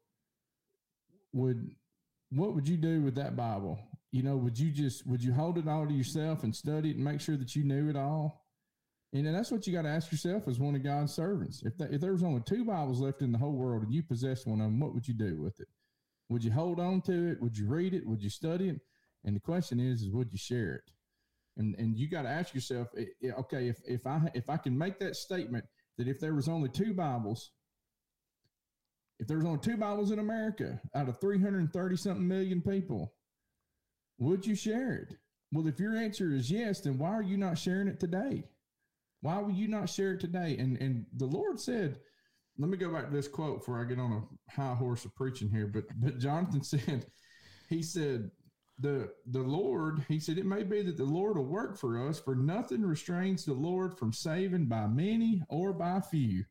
Would 1.34 1.76
what 2.32 2.56
would 2.56 2.68
you 2.68 2.78
do 2.78 3.02
with 3.02 3.16
that 3.16 3.36
Bible? 3.36 3.80
You 4.12 4.24
know, 4.24 4.36
would 4.38 4.58
you 4.60 4.72
just 4.72 5.06
would 5.08 5.24
you 5.24 5.34
hold 5.34 5.58
it 5.58 5.68
all 5.68 5.88
to 5.88 5.94
yourself 5.94 6.44
and 6.44 6.56
study 6.56 6.90
it 6.90 6.96
and 6.96 7.04
make 7.04 7.22
sure 7.22 7.38
that 7.38 7.56
you 7.56 7.64
knew 7.64 7.90
it 7.90 7.96
all? 7.96 8.46
And 9.14 9.28
that's 9.28 9.52
what 9.52 9.68
you 9.68 9.74
got 9.74 9.82
to 9.82 9.90
ask 9.90 10.12
yourself 10.12 10.48
as 10.48 10.60
one 10.60 10.74
of 10.74 10.84
God's 10.84 11.14
servants. 11.14 11.64
If, 11.66 11.78
that, 11.80 11.94
if 11.94 12.00
there 12.00 12.14
was 12.14 12.24
only 12.24 12.42
two 12.46 12.64
Bibles 12.64 13.02
left 13.02 13.22
in 13.22 13.34
the 13.34 13.38
whole 13.38 13.52
world 13.52 13.84
and 13.84 13.94
you 13.94 14.04
possessed 14.04 14.48
one 14.48 14.62
of 14.62 14.68
them, 14.68 14.80
what 14.80 14.94
would 14.94 15.06
you 15.06 15.14
do 15.14 15.42
with 15.42 15.60
it? 15.60 15.68
Would 16.30 16.46
you 16.46 16.52
hold 16.52 16.80
on 16.80 17.02
to 17.02 17.32
it? 17.32 17.42
Would 17.42 17.58
you 17.58 17.68
read 17.68 17.94
it? 17.94 18.08
Would 18.08 18.24
you 18.24 18.30
study 18.30 18.70
it? 18.70 18.80
And 19.26 19.36
the 19.36 19.42
question 19.42 19.82
is, 19.82 20.02
is 20.02 20.12
would 20.12 20.32
you 20.32 20.38
share 20.38 20.76
it? 20.76 20.92
And 21.58 21.76
and 21.78 21.98
you 21.98 22.10
got 22.10 22.22
to 22.22 22.30
ask 22.30 22.56
yourself, 22.56 22.88
okay, 23.40 23.68
if 23.68 23.82
if 23.86 24.08
I 24.08 24.22
if 24.34 24.50
I 24.50 24.56
can 24.56 24.78
make 24.78 24.98
that 25.00 25.18
statement 25.18 25.66
that 25.98 26.08
if 26.08 26.22
there 26.22 26.34
was 26.34 26.48
only 26.48 26.70
two 26.70 26.94
Bibles, 26.94 27.52
if 29.22 29.28
there's 29.28 29.46
only 29.46 29.60
two 29.60 29.78
Bibles 29.78 30.10
in 30.12 30.18
America 30.18 30.82
out 30.96 31.08
of 31.08 31.22
three 31.22 31.40
hundred 31.40 31.60
and 31.60 31.72
thirty 31.72 31.96
something 31.96 32.28
million 32.28 32.60
people, 32.60 33.14
would 34.18 34.46
you 34.46 34.56
share 34.56 34.96
it? 34.96 35.16
Well, 35.52 35.68
if 35.68 35.80
your 35.80 35.96
answer 35.96 36.34
is 36.34 36.50
yes, 36.50 36.82
then 36.82 36.98
why 36.98 37.12
are 37.12 37.22
you 37.22 37.38
not 37.38 37.58
sharing 37.58 37.88
it 37.88 38.00
today? 38.00 38.46
Why 39.22 39.38
will 39.38 39.52
you 39.52 39.68
not 39.68 39.90
share 39.90 40.14
it 40.14 40.22
today? 40.22 40.58
And 40.58 40.76
and 40.82 41.06
the 41.16 41.28
Lord 41.28 41.60
said, 41.60 42.00
let 42.58 42.70
me 42.70 42.78
go 42.78 42.92
back 42.92 43.10
to 43.10 43.16
this 43.16 43.28
quote 43.28 43.60
before 43.60 43.80
I 43.80 43.86
get 43.86 44.00
on 44.00 44.12
a 44.12 44.52
high 44.52 44.74
horse 44.74 45.06
of 45.06 45.16
preaching 45.16 45.52
here. 45.52 45.68
But 45.68 45.84
but 46.00 46.18
Jonathan 46.18 46.64
said, 46.64 47.06
he 47.70 47.84
said, 47.84 48.32
the 48.80 49.12
the 49.28 49.42
Lord, 49.42 50.04
he 50.08 50.20
said, 50.20 50.40
it 50.40 50.48
may 50.48 50.64
be 50.64 50.82
that 50.82 50.98
the 50.98 51.04
Lord 51.04 51.38
will 51.38 51.46
work 51.46 51.78
for 51.78 52.10
us, 52.10 52.20
for 52.20 52.36
nothing 52.36 52.82
restrains 52.82 53.46
the 53.46 53.54
Lord 53.54 54.00
from 54.00 54.14
saving 54.14 54.66
by 54.66 54.88
many 54.88 55.44
or 55.48 55.74
by 55.74 56.02
few. 56.02 56.44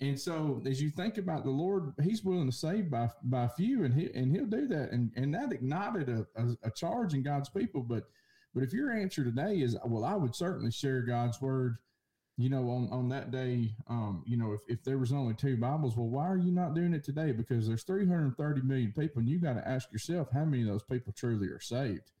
And 0.00 0.18
so 0.18 0.62
as 0.66 0.80
you 0.80 0.90
think 0.90 1.18
about 1.18 1.44
the 1.44 1.50
Lord, 1.50 1.92
He's 2.02 2.24
willing 2.24 2.50
to 2.50 2.56
save 2.56 2.90
by 2.90 3.10
by 3.22 3.48
few, 3.48 3.84
and 3.84 3.94
he 3.94 4.10
and 4.14 4.34
He'll 4.34 4.46
do 4.46 4.66
that. 4.68 4.90
And 4.92 5.12
and 5.16 5.34
that 5.34 5.52
ignited 5.52 6.08
a, 6.08 6.26
a, 6.36 6.56
a 6.64 6.70
charge 6.70 7.14
in 7.14 7.22
God's 7.22 7.48
people. 7.48 7.82
But 7.82 8.04
but 8.54 8.62
if 8.62 8.72
your 8.72 8.90
answer 8.90 9.24
today 9.24 9.60
is, 9.60 9.76
well, 9.84 10.04
I 10.04 10.14
would 10.14 10.34
certainly 10.34 10.70
share 10.70 11.02
God's 11.02 11.40
word 11.40 11.78
you 12.40 12.48
know, 12.48 12.70
on, 12.70 12.88
on 12.90 13.08
that 13.10 13.30
day, 13.30 13.74
um, 13.88 14.22
you 14.26 14.38
know, 14.38 14.52
if, 14.52 14.60
if 14.66 14.82
there 14.82 14.96
was 14.96 15.12
only 15.12 15.34
two 15.34 15.58
Bibles, 15.58 15.94
well, 15.94 16.08
why 16.08 16.26
are 16.26 16.38
you 16.38 16.50
not 16.50 16.74
doing 16.74 16.94
it 16.94 17.04
today? 17.04 17.32
Because 17.32 17.68
there's 17.68 17.82
330 17.82 18.62
million 18.62 18.94
people, 18.98 19.20
and 19.20 19.28
you 19.28 19.38
got 19.38 19.54
to 19.54 19.68
ask 19.68 19.92
yourself 19.92 20.28
how 20.32 20.46
many 20.46 20.62
of 20.62 20.68
those 20.68 20.82
people 20.82 21.12
truly 21.12 21.48
are 21.48 21.60
saved. 21.60 22.12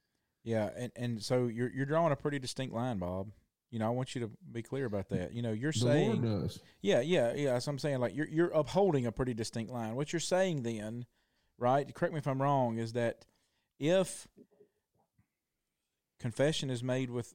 Yeah, 0.44 0.68
and, 0.76 0.92
and 0.94 1.22
so 1.22 1.46
you're 1.46 1.70
you're 1.70 1.86
drawing 1.86 2.12
a 2.12 2.16
pretty 2.16 2.38
distinct 2.38 2.74
line, 2.74 2.98
Bob. 2.98 3.28
You 3.70 3.78
know, 3.78 3.86
I 3.86 3.90
want 3.90 4.14
you 4.14 4.22
to 4.22 4.30
be 4.50 4.62
clear 4.62 4.84
about 4.86 5.08
that. 5.10 5.32
You 5.32 5.42
know, 5.42 5.52
you're 5.52 5.72
The 5.72 5.78
saying 5.78 6.22
Lord 6.22 6.42
does. 6.42 6.60
Yeah, 6.82 7.00
yeah, 7.00 7.34
yeah. 7.34 7.58
So 7.60 7.70
I'm 7.70 7.78
saying 7.78 8.00
like 8.00 8.16
you're 8.16 8.28
you're 8.28 8.50
upholding 8.50 9.06
a 9.06 9.12
pretty 9.12 9.34
distinct 9.34 9.72
line. 9.72 9.94
What 9.94 10.12
you're 10.12 10.20
saying 10.20 10.62
then, 10.62 11.06
right? 11.58 11.92
Correct 11.94 12.12
me 12.12 12.18
if 12.18 12.26
I'm 12.26 12.42
wrong. 12.42 12.78
Is 12.78 12.94
that 12.94 13.24
if 13.78 14.26
confession 16.18 16.68
is 16.68 16.82
made 16.82 17.10
with 17.10 17.34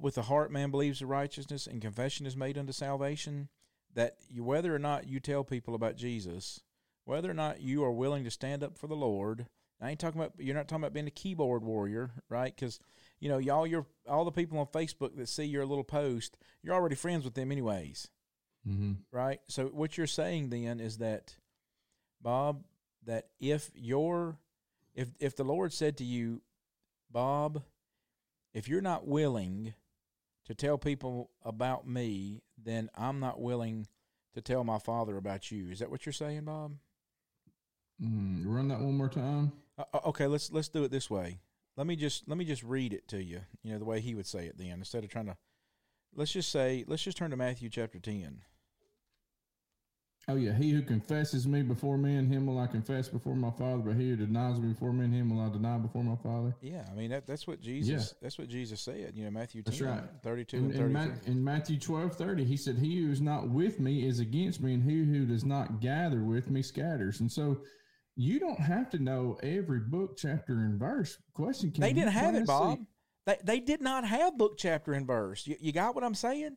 with 0.00 0.14
the 0.14 0.22
heart, 0.22 0.52
man 0.52 0.70
believes 0.70 1.00
the 1.00 1.06
righteousness, 1.06 1.66
and 1.66 1.80
confession 1.80 2.26
is 2.26 2.36
made 2.36 2.58
unto 2.58 2.72
salvation, 2.72 3.48
that 3.94 4.16
you, 4.28 4.44
whether 4.44 4.74
or 4.74 4.78
not 4.78 5.08
you 5.08 5.20
tell 5.20 5.42
people 5.42 5.74
about 5.74 5.96
Jesus, 5.96 6.60
whether 7.04 7.30
or 7.30 7.34
not 7.34 7.60
you 7.60 7.82
are 7.82 7.92
willing 7.92 8.24
to 8.24 8.30
stand 8.30 8.62
up 8.62 8.76
for 8.78 8.86
the 8.86 8.94
Lord. 8.94 9.46
I 9.80 9.90
ain't 9.90 9.98
talking 9.98 10.20
about 10.20 10.34
you're 10.38 10.54
not 10.54 10.68
talking 10.68 10.84
about 10.84 10.94
being 10.94 11.06
a 11.06 11.10
keyboard 11.10 11.64
warrior, 11.64 12.10
right? 12.28 12.54
Because 12.54 12.78
you 13.20 13.28
know 13.28 13.38
y'all, 13.38 13.66
your 13.66 13.86
all 14.08 14.24
the 14.24 14.32
people 14.32 14.58
on 14.58 14.66
Facebook 14.66 15.16
that 15.16 15.28
see 15.28 15.44
your 15.44 15.66
little 15.66 15.84
post, 15.84 16.36
you're 16.62 16.74
already 16.74 16.96
friends 16.96 17.24
with 17.24 17.34
them 17.34 17.50
anyways 17.52 18.08
Mm-hmm. 18.68 18.92
right? 19.12 19.38
So 19.46 19.66
what 19.66 19.96
you're 19.96 20.08
saying 20.08 20.50
then 20.50 20.80
is 20.80 20.98
that, 20.98 21.36
Bob, 22.20 22.64
that 23.04 23.28
if 23.38 23.70
you're, 23.76 24.38
if 24.92 25.08
if 25.20 25.36
the 25.36 25.44
Lord 25.44 25.72
said 25.72 25.98
to 25.98 26.04
you, 26.04 26.42
Bob, 27.08 27.62
if 28.52 28.66
you're 28.66 28.80
not 28.80 29.06
willing 29.06 29.74
to 30.46 30.54
tell 30.54 30.78
people 30.78 31.30
about 31.44 31.86
me, 31.86 32.42
then 32.60 32.90
I'm 32.96 33.20
not 33.20 33.40
willing 33.40 33.86
to 34.34 34.40
tell 34.40 34.64
my 34.64 34.78
Father 34.80 35.16
about 35.16 35.52
you. 35.52 35.70
Is 35.70 35.78
that 35.78 35.90
what 35.90 36.04
you're 36.04 36.12
saying, 36.12 36.44
Bob? 36.44 36.74
Mm, 38.02 38.42
run 38.46 38.68
that 38.68 38.80
one 38.80 38.96
more 38.96 39.08
time. 39.08 39.52
Uh, 39.78 39.84
uh, 39.94 40.00
okay, 40.06 40.26
let's 40.26 40.50
let's 40.50 40.68
do 40.68 40.82
it 40.82 40.90
this 40.90 41.08
way. 41.08 41.38
Let 41.76 41.86
me 41.86 41.96
just 41.96 42.28
let 42.28 42.38
me 42.38 42.44
just 42.44 42.62
read 42.62 42.92
it 42.92 43.08
to 43.08 43.22
you. 43.22 43.40
You 43.62 43.72
know 43.72 43.78
the 43.78 43.84
way 43.84 44.00
he 44.00 44.14
would 44.14 44.26
say 44.26 44.46
it 44.46 44.56
then, 44.58 44.72
instead 44.78 45.04
of 45.04 45.10
trying 45.10 45.26
to. 45.26 45.36
Let's 46.14 46.32
just 46.32 46.50
say, 46.50 46.84
let's 46.86 47.02
just 47.02 47.18
turn 47.18 47.30
to 47.30 47.36
Matthew 47.36 47.68
chapter 47.68 47.98
ten. 47.98 48.40
Oh 50.28 50.34
yeah, 50.34 50.54
he 50.54 50.70
who 50.70 50.82
confesses 50.82 51.46
me 51.46 51.62
before 51.62 51.96
men, 51.96 52.26
him 52.26 52.46
will 52.46 52.58
I 52.58 52.66
confess 52.66 53.08
before 53.08 53.36
my 53.36 53.50
Father. 53.50 53.82
But 53.84 53.94
he 53.94 54.08
who 54.10 54.16
denies 54.16 54.58
me 54.58 54.70
before 54.72 54.92
men, 54.92 55.12
him 55.12 55.30
will 55.30 55.40
I 55.40 55.48
deny 55.52 55.78
before 55.78 56.02
my 56.02 56.16
Father. 56.16 56.52
Yeah, 56.60 56.84
I 56.90 56.94
mean 56.94 57.10
that, 57.10 57.28
that's 57.28 57.46
what 57.46 57.60
Jesus 57.60 57.88
Yeah. 58.12 58.18
that's 58.20 58.36
what 58.36 58.48
Jesus 58.48 58.80
said. 58.80 59.12
You 59.14 59.24
know 59.24 59.30
Matthew 59.30 59.62
10, 59.62 59.70
That's 59.70 59.80
right. 59.82 60.02
32 60.24 60.56
In, 60.56 60.62
and 60.64 60.72
in, 60.72 60.78
thirty 60.78 60.92
Ma- 60.92 61.14
in 61.26 61.44
Matthew 61.44 61.78
twelve 61.78 62.16
thirty, 62.16 62.44
he 62.44 62.56
said, 62.56 62.76
"He 62.78 63.02
who 63.02 63.12
is 63.12 63.20
not 63.20 63.50
with 63.50 63.78
me 63.78 64.04
is 64.04 64.18
against 64.18 64.60
me, 64.60 64.74
and 64.74 64.82
he 64.82 65.04
who 65.04 65.26
does 65.26 65.44
not 65.44 65.80
gather 65.80 66.24
with 66.24 66.50
me 66.50 66.60
scatters." 66.60 67.20
And 67.20 67.30
so, 67.30 67.58
you 68.16 68.40
don't 68.40 68.60
have 68.60 68.90
to 68.90 68.98
know 68.98 69.38
every 69.42 69.80
book, 69.80 70.16
chapter, 70.16 70.54
and 70.54 70.78
verse. 70.78 71.18
Question: 71.34 71.70
Can 71.70 71.82
They 71.82 71.92
didn't 71.92 72.12
have 72.12 72.34
it, 72.34 72.46
Bob. 72.46 72.78
seed? 72.78 72.86
They 73.26 73.38
they 73.44 73.60
did 73.60 73.80
not 73.80 74.04
have 74.06 74.38
book 74.38 74.56
chapter 74.56 74.92
and 74.92 75.06
verse. 75.06 75.46
You, 75.46 75.56
you 75.60 75.72
got 75.72 75.94
what 75.94 76.04
I'm 76.04 76.14
saying? 76.14 76.56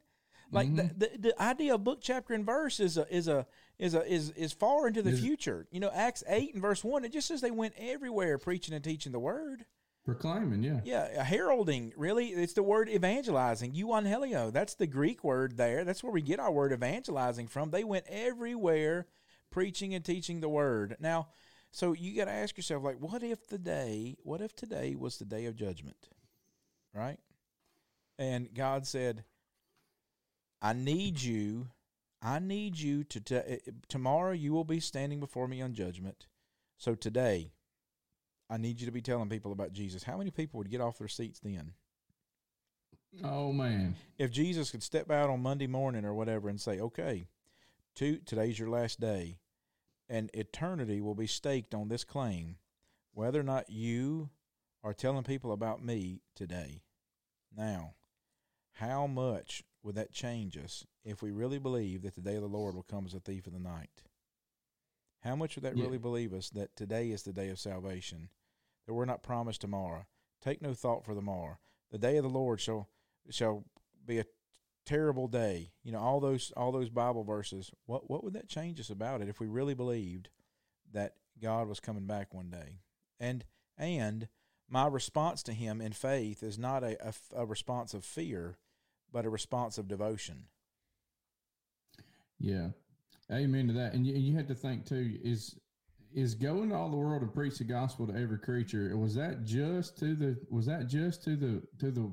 Like 0.52 0.76
the, 0.76 0.84
mm-hmm. 0.84 0.98
the 0.98 1.12
the 1.20 1.42
idea 1.42 1.76
of 1.76 1.84
book 1.84 2.00
chapter 2.02 2.34
and 2.34 2.46
verse 2.46 2.80
is 2.80 2.98
a 2.98 3.14
is 3.14 3.28
a 3.28 3.46
is 3.78 3.94
a 3.94 4.06
is 4.12 4.32
is 4.32 4.54
far 4.54 4.88
into 4.88 5.02
the 5.02 5.12
Is- 5.12 5.20
future. 5.20 5.68
You 5.72 5.80
know, 5.80 5.92
Acts 5.94 6.24
eight 6.28 6.54
and 6.54 6.62
verse 6.62 6.84
one. 6.84 7.04
It 7.06 7.14
just 7.14 7.28
says 7.28 7.42
they 7.42 7.52
went 7.52 7.74
everywhere 7.78 8.38
preaching 8.38 8.74
and 8.74 8.84
teaching 8.84 9.12
the 9.12 9.20
word. 9.20 9.66
Proclaiming, 10.06 10.64
yeah. 10.64 10.80
Yeah, 10.84 11.20
uh, 11.20 11.24
heralding. 11.24 11.94
Really, 11.96 12.30
it's 12.30 12.54
the 12.54 12.64
word 12.64 12.90
evangelizing. 12.90 13.74
Euangelio. 13.74 14.52
That's 14.52 14.74
the 14.74 14.88
Greek 14.88 15.24
word 15.24 15.58
there. 15.58 15.84
That's 15.84 16.04
where 16.04 16.12
we 16.12 16.22
get 16.22 16.40
our 16.40 16.52
word 16.52 16.72
evangelizing 16.72 17.48
from. 17.48 17.70
They 17.70 17.84
went 17.84 18.06
everywhere 18.08 19.06
preaching 19.52 19.94
and 19.94 20.04
teaching 20.04 20.40
the 20.40 20.50
word. 20.50 20.96
Now, 21.00 21.28
so 21.72 21.94
you 21.94 22.16
got 22.16 22.26
to 22.26 22.32
ask 22.32 22.58
yourself, 22.58 22.84
like, 22.84 22.98
what 22.98 23.24
if 23.24 23.48
the 23.48 23.58
day? 23.58 24.18
What 24.24 24.42
if 24.42 24.56
today 24.56 24.96
was 24.96 25.18
the 25.18 25.26
day 25.26 25.46
of 25.46 25.56
judgment? 25.56 26.10
Right? 26.94 27.20
And 28.18 28.54
God 28.54 28.86
said, 28.88 29.24
"I 30.62 30.74
need 30.74 31.22
you. 31.22 31.70
I 32.22 32.40
need 32.40 32.78
you 32.78 33.04
to. 33.06 33.22
T- 33.22 33.36
eh, 33.36 33.58
eh, 33.68 33.72
tomorrow 33.88 34.32
you 34.32 34.52
will 34.52 34.66
be 34.66 34.80
standing 34.80 35.20
before 35.20 35.48
me 35.48 35.62
on 35.62 35.74
judgment. 35.74 36.28
So 36.78 36.96
today." 36.96 37.52
I 38.50 38.58
need 38.58 38.80
you 38.80 38.88
to 38.88 38.92
be 38.92 39.02
telling 39.02 39.30
people 39.30 39.52
about 39.52 39.74
Jesus. 39.74 40.02
How 40.04 40.18
many 40.18 40.32
people 40.32 40.58
would 40.58 40.72
get 40.72 40.82
off 40.82 40.98
their 40.98 41.08
seats 41.08 41.40
then? 41.40 41.74
Oh 43.24 43.52
man, 43.52 43.96
If 44.18 44.32
Jesus 44.32 44.72
could 44.72 44.84
step 44.84 45.12
out 45.12 45.30
on 45.30 45.42
Monday 45.42 45.68
morning 45.68 46.06
or 46.06 46.14
whatever 46.14 46.50
and 46.50 46.60
say, 46.60 46.80
"Okay, 46.80 47.28
to, 47.96 48.18
today's 48.20 48.58
your 48.58 48.70
last 48.70 49.00
day, 49.00 49.38
and 50.10 50.30
eternity 50.34 51.00
will 51.00 51.16
be 51.16 51.28
staked 51.28 51.74
on 51.74 51.88
this 51.88 52.04
claim, 52.04 52.58
whether 53.14 53.40
or 53.40 53.44
not 53.44 53.70
you 53.70 54.30
are 54.84 54.94
telling 54.94 55.24
people 55.24 55.52
about 55.52 55.84
me 55.84 56.22
today." 56.36 56.84
Now, 57.52 57.96
how 58.74 59.08
much 59.08 59.64
would 59.82 59.96
that 59.96 60.12
change 60.12 60.58
us 60.58 60.86
if 61.04 61.22
we 61.22 61.32
really 61.32 61.60
believe 61.60 62.02
that 62.02 62.16
the 62.16 62.22
day 62.22 62.36
of 62.36 62.42
the 62.42 62.50
Lord 62.50 62.76
will 62.76 62.84
come 62.84 63.06
as 63.06 63.14
a 63.14 63.20
thief 63.20 63.48
in 63.48 63.54
the 63.54 63.60
night? 63.60 64.04
How 65.22 65.36
much 65.36 65.56
would 65.56 65.64
that 65.64 65.76
Yeah. 65.76 65.84
really 65.84 65.98
believe 65.98 66.34
us 66.34 66.50
that 66.52 66.76
today 66.76 67.12
is 67.12 67.24
the 67.24 67.34
day 67.34 67.50
of 67.50 67.60
salvation, 67.60 68.30
that 68.86 68.94
we're 68.94 69.06
not 69.06 69.24
promised 69.24 69.62
tomorrow? 69.62 70.08
Take 70.40 70.62
no 70.62 70.74
thought 70.74 71.04
for 71.04 71.14
the 71.14 71.22
morrow. 71.22 71.60
The 71.90 71.98
day 71.98 72.18
of 72.18 72.24
the 72.24 72.30
Lord 72.30 72.62
shall 72.62 72.90
shall 73.30 73.66
be 74.06 74.20
a 74.20 74.26
terrible 74.86 75.28
day. 75.28 75.72
You 75.84 75.92
know, 75.92 76.00
all 76.00 76.20
those 76.20 76.52
all 76.58 76.72
those 76.72 76.90
Bible 76.90 77.24
verses. 77.24 77.72
What 77.86 78.10
what 78.10 78.24
would 78.24 78.34
that 78.34 78.48
change 78.48 78.80
us 78.80 78.90
about 78.90 79.22
it 79.22 79.30
if 79.30 79.40
we 79.40 79.48
really 79.48 79.74
believed 79.74 80.30
that 80.94 81.16
God 81.42 81.68
was 81.68 81.80
coming 81.80 82.06
back 82.06 82.34
one 82.34 82.50
day? 82.50 82.80
And 83.20 83.46
and 83.78 84.28
my 84.70 84.88
response 84.88 85.44
to 85.44 85.54
him 85.54 85.82
in 85.82 85.94
faith 85.94 86.44
is 86.44 86.60
not 86.60 86.84
a, 86.84 86.98
a, 87.08 87.14
a 87.38 87.46
response 87.46 87.94
of 87.94 88.06
fear, 88.06 88.58
but 89.12 89.26
a 89.26 89.30
response 89.30 89.78
of 89.78 89.88
devotion. 89.88 90.46
yeah, 92.40 92.70
amen 93.32 93.68
to 93.68 93.74
that. 93.74 93.94
And 93.94 94.06
you, 94.06 94.14
you 94.16 94.36
had 94.36 94.48
to 94.48 94.56
think 94.56 94.86
too 94.86 95.18
is 95.24 95.56
is 96.14 96.34
going 96.34 96.70
to 96.70 96.76
all 96.76 96.90
the 96.90 96.98
world 96.98 97.22
and 97.22 97.34
preach 97.34 97.60
the 97.60 97.64
gospel 97.64 98.08
to 98.08 98.16
every 98.16 98.40
creature. 98.40 98.96
Was 98.98 99.14
that 99.16 99.44
just 99.44 99.98
to 100.00 100.16
the 100.16 100.38
was 100.50 100.66
that 100.66 100.88
just 100.88 101.24
to 101.26 101.36
the 101.36 101.62
to 101.80 101.92
the 101.92 102.12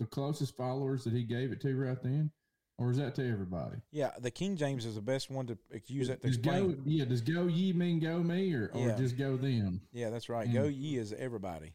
the 0.00 0.06
closest 0.06 0.56
followers 0.56 1.04
that 1.04 1.12
he 1.12 1.22
gave 1.22 1.52
it 1.52 1.60
to 1.60 1.76
right 1.76 2.02
then, 2.02 2.30
or 2.78 2.90
is 2.90 2.96
that 2.96 3.14
to 3.16 3.30
everybody? 3.30 3.76
Yeah, 3.92 4.10
the 4.18 4.30
King 4.30 4.56
James 4.56 4.86
is 4.86 4.94
the 4.96 5.02
best 5.02 5.30
one 5.30 5.46
to 5.46 5.58
use 5.86 6.08
that 6.08 6.22
to 6.22 6.26
Does 6.28 6.38
explain. 6.38 6.72
go 6.72 6.78
yeah? 6.86 7.04
Does 7.04 7.20
go 7.20 7.46
ye 7.46 7.72
mean 7.74 8.00
go 8.00 8.18
me 8.22 8.52
or 8.54 8.70
or 8.74 8.88
Yeah. 8.88 8.96
just 8.96 9.16
go 9.18 9.36
them? 9.36 9.82
Yeah, 9.92 10.08
that's 10.10 10.28
right. 10.28 10.48
Mm. 10.48 10.54
Go 10.54 10.64
ye 10.64 10.96
is 10.96 11.12
everybody. 11.12 11.74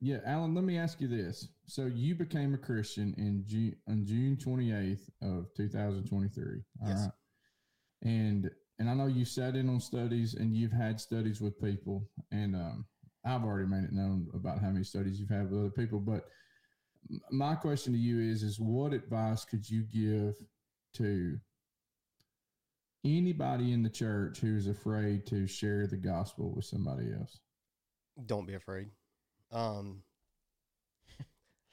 Yeah, 0.00 0.18
Alan. 0.26 0.52
Let 0.52 0.64
me 0.64 0.76
ask 0.76 1.00
you 1.00 1.06
this: 1.06 1.46
So 1.66 1.86
you 1.86 2.16
became 2.16 2.52
a 2.54 2.58
Christian 2.58 3.14
in 3.16 3.44
June 3.46 3.76
on 3.88 4.04
June 4.04 4.36
twenty 4.36 4.72
eighth 4.72 5.08
of 5.22 5.46
two 5.56 5.68
thousand 5.68 6.08
twenty 6.08 6.28
three. 6.28 6.64
All 6.82 6.88
right, 6.88 6.96
Yes. 6.96 7.08
and 8.02 8.50
and 8.80 8.90
I 8.90 8.94
know 8.94 9.06
you 9.06 9.24
sat 9.24 9.54
in 9.54 9.68
on 9.68 9.78
studies 9.78 10.34
and 10.34 10.56
you've 10.56 10.72
had 10.72 11.00
studies 11.00 11.40
with 11.40 11.60
people, 11.60 12.10
and 12.32 12.56
um, 12.56 12.84
I've 13.24 13.44
already 13.44 13.68
made 13.68 13.84
it 13.84 13.92
known 13.92 14.26
about 14.34 14.58
how 14.58 14.70
many 14.70 14.82
studies 14.82 15.20
you've 15.20 15.28
had 15.30 15.48
with 15.48 15.60
other 15.60 15.70
people. 15.70 16.00
But 16.00 16.24
my 17.30 17.54
question 17.54 17.92
to 17.92 17.98
you 17.98 18.20
is: 18.20 18.42
is 18.42 18.60
what 18.60 18.92
advice 18.92 19.44
could 19.44 19.68
you 19.68 19.82
give 19.82 20.34
to 20.94 21.38
anybody 23.04 23.72
in 23.72 23.82
the 23.82 23.90
church 23.90 24.38
who's 24.38 24.68
afraid 24.68 25.26
to 25.26 25.46
share 25.46 25.86
the 25.86 25.96
gospel 25.96 26.52
with 26.54 26.64
somebody 26.64 27.12
else? 27.12 27.40
Don't 28.26 28.46
be 28.46 28.54
afraid. 28.54 28.90
Um, 29.50 30.02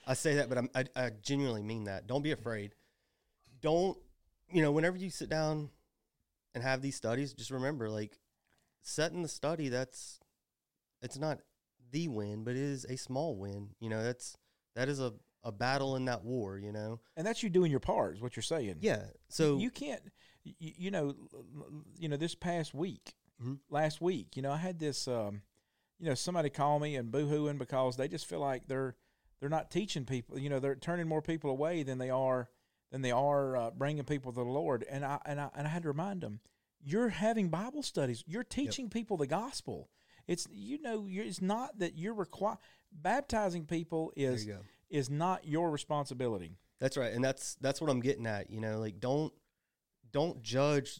I 0.07 0.15
say 0.15 0.35
that, 0.35 0.49
but 0.49 0.57
I'm, 0.57 0.69
I, 0.73 0.85
I 0.95 1.11
genuinely 1.21 1.61
mean 1.61 1.83
that. 1.83 2.07
Don't 2.07 2.23
be 2.23 2.31
afraid. 2.31 2.73
Don't, 3.61 3.97
you 4.51 4.63
know, 4.63 4.71
whenever 4.71 4.97
you 4.97 5.11
sit 5.11 5.29
down 5.29 5.69
and 6.55 6.63
have 6.63 6.81
these 6.81 6.95
studies, 6.95 7.33
just 7.33 7.51
remember, 7.51 7.89
like, 7.89 8.17
setting 8.81 9.21
the 9.21 9.27
study, 9.27 9.69
that's, 9.69 10.19
it's 11.03 11.19
not 11.19 11.39
the 11.91 12.07
win, 12.07 12.43
but 12.43 12.55
it 12.55 12.63
is 12.63 12.85
a 12.85 12.97
small 12.97 13.35
win. 13.35 13.69
You 13.79 13.89
know, 13.89 14.01
that's, 14.01 14.35
that 14.75 14.89
is 14.89 14.99
a, 14.99 15.13
a 15.43 15.51
battle 15.51 15.95
in 15.95 16.05
that 16.05 16.23
war, 16.23 16.57
you 16.57 16.71
know? 16.71 16.99
And 17.17 17.25
that's 17.25 17.41
you 17.43 17.49
doing 17.49 17.71
your 17.71 17.79
part, 17.79 18.15
is 18.15 18.21
what 18.21 18.35
you're 18.35 18.43
saying. 18.43 18.77
Yeah. 18.81 19.03
So, 19.29 19.57
you 19.57 19.69
can't 19.71 20.01
you, 20.43 20.53
you 20.77 20.91
know 20.91 21.15
you 21.97 22.07
know 22.09 22.17
this 22.17 22.33
past 22.35 22.73
week 22.73 23.13
Mhm. 23.43 23.59
last 23.69 24.01
week 24.01 24.35
you 24.35 24.41
know 24.41 24.51
i 24.51 24.57
had 24.57 24.79
this 24.79 25.07
um 25.07 25.41
you 25.97 26.07
know 26.07 26.13
somebody 26.15 26.49
call 26.49 26.79
me 26.79 26.95
and 26.95 27.09
boo-hooing 27.11 27.57
because 27.57 27.95
they 27.97 28.07
just 28.07 28.25
feel 28.25 28.39
like 28.39 28.67
they're 28.67 28.95
they're 29.39 29.49
not 29.49 29.69
teaching 29.71 30.05
people 30.05 30.37
you 30.39 30.49
know 30.49 30.59
they're 30.59 30.75
turning 30.75 31.07
more 31.07 31.21
people 31.21 31.49
away 31.49 31.83
than 31.83 31.97
they 31.99 32.09
are 32.09 32.49
than 32.91 33.01
they 33.01 33.11
are 33.11 33.55
uh, 33.55 33.71
bringing 33.71 34.03
people 34.03 34.31
to 34.33 34.39
the 34.39 34.49
lord 34.49 34.85
and 34.89 35.05
i 35.05 35.19
and 35.25 35.39
i 35.39 35.49
and 35.55 35.67
i 35.67 35.69
had 35.69 35.83
to 35.83 35.87
remind 35.89 36.21
them 36.21 36.39
you're 36.81 37.09
having 37.09 37.49
bible 37.49 37.83
studies 37.83 38.23
you're 38.27 38.43
teaching 38.43 38.89
people 38.89 39.15
the 39.17 39.27
gospel 39.27 39.89
it's 40.27 40.47
you 40.51 40.81
know 40.81 41.05
you're, 41.05 41.25
it's 41.25 41.41
not 41.41 41.79
that 41.79 41.97
you're 41.97 42.13
required 42.13 42.57
baptizing 42.91 43.65
people 43.65 44.11
is 44.15 44.47
is 44.89 45.09
not 45.09 45.47
your 45.47 45.69
responsibility 45.69 46.57
That's 46.79 46.95
right, 46.95 47.11
and 47.13 47.23
that's 47.23 47.55
that's 47.55 47.81
what 47.81 47.89
I'm 47.89 47.99
getting 47.99 48.25
at. 48.25 48.49
You 48.49 48.61
know, 48.61 48.79
like 48.79 48.99
don't 48.99 49.33
don't 50.11 50.41
judge 50.41 50.99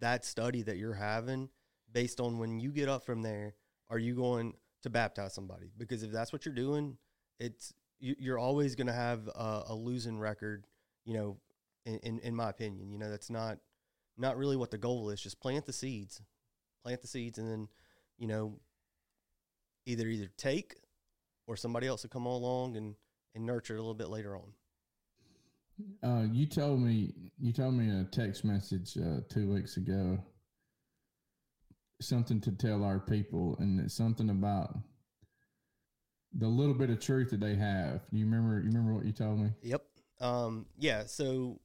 that 0.00 0.24
study 0.24 0.62
that 0.62 0.76
you're 0.76 0.94
having 0.94 1.48
based 1.92 2.20
on 2.20 2.38
when 2.38 2.58
you 2.58 2.72
get 2.72 2.88
up 2.88 3.04
from 3.04 3.22
there. 3.22 3.54
Are 3.90 3.98
you 3.98 4.14
going 4.14 4.54
to 4.82 4.90
baptize 4.90 5.32
somebody? 5.34 5.70
Because 5.76 6.02
if 6.02 6.10
that's 6.10 6.32
what 6.32 6.44
you're 6.44 6.54
doing, 6.54 6.96
it's 7.38 7.72
you, 8.00 8.16
you're 8.18 8.38
always 8.38 8.74
going 8.74 8.88
to 8.88 8.92
have 8.92 9.28
a, 9.28 9.64
a 9.68 9.74
losing 9.74 10.18
record. 10.18 10.66
You 11.04 11.14
know, 11.14 11.36
in, 11.86 11.98
in 11.98 12.18
in 12.20 12.34
my 12.34 12.50
opinion, 12.50 12.90
you 12.90 12.98
know 12.98 13.10
that's 13.10 13.30
not 13.30 13.58
not 14.18 14.36
really 14.36 14.56
what 14.56 14.72
the 14.72 14.78
goal 14.78 15.10
is. 15.10 15.20
Just 15.20 15.40
plant 15.40 15.64
the 15.64 15.72
seeds, 15.72 16.20
plant 16.82 17.02
the 17.02 17.08
seeds, 17.08 17.38
and 17.38 17.48
then 17.48 17.68
you 18.18 18.26
know 18.26 18.58
either 19.86 20.08
either 20.08 20.28
take 20.36 20.74
or 21.46 21.56
somebody 21.56 21.86
else 21.86 22.02
will 22.02 22.10
come 22.10 22.26
along 22.26 22.76
and 22.76 22.94
and 23.34 23.44
nurture 23.44 23.74
it 23.74 23.78
a 23.78 23.82
little 23.82 23.94
bit 23.94 24.08
later 24.08 24.36
on. 24.36 24.52
Uh, 26.02 26.26
you 26.32 26.46
told 26.46 26.80
me 26.80 27.12
you 27.38 27.52
told 27.52 27.74
me 27.74 27.84
in 27.84 28.00
a 28.00 28.04
text 28.04 28.44
message 28.44 28.96
uh, 28.96 29.20
two 29.28 29.52
weeks 29.52 29.76
ago 29.76 30.18
something 32.00 32.40
to 32.42 32.52
tell 32.52 32.84
our 32.84 32.98
people, 32.98 33.56
and 33.58 33.80
it's 33.80 33.94
something 33.94 34.30
about 34.30 34.76
the 36.32 36.46
little 36.46 36.74
bit 36.74 36.90
of 36.90 37.00
truth 37.00 37.30
that 37.30 37.40
they 37.40 37.54
have. 37.54 38.02
Do 38.12 38.18
you 38.18 38.24
remember? 38.24 38.60
You 38.60 38.66
remember 38.66 38.94
what 38.94 39.04
you 39.04 39.12
told 39.12 39.38
me? 39.40 39.50
Yep. 39.62 39.82
Um, 40.20 40.66
yeah. 40.78 41.04
So, 41.06 41.60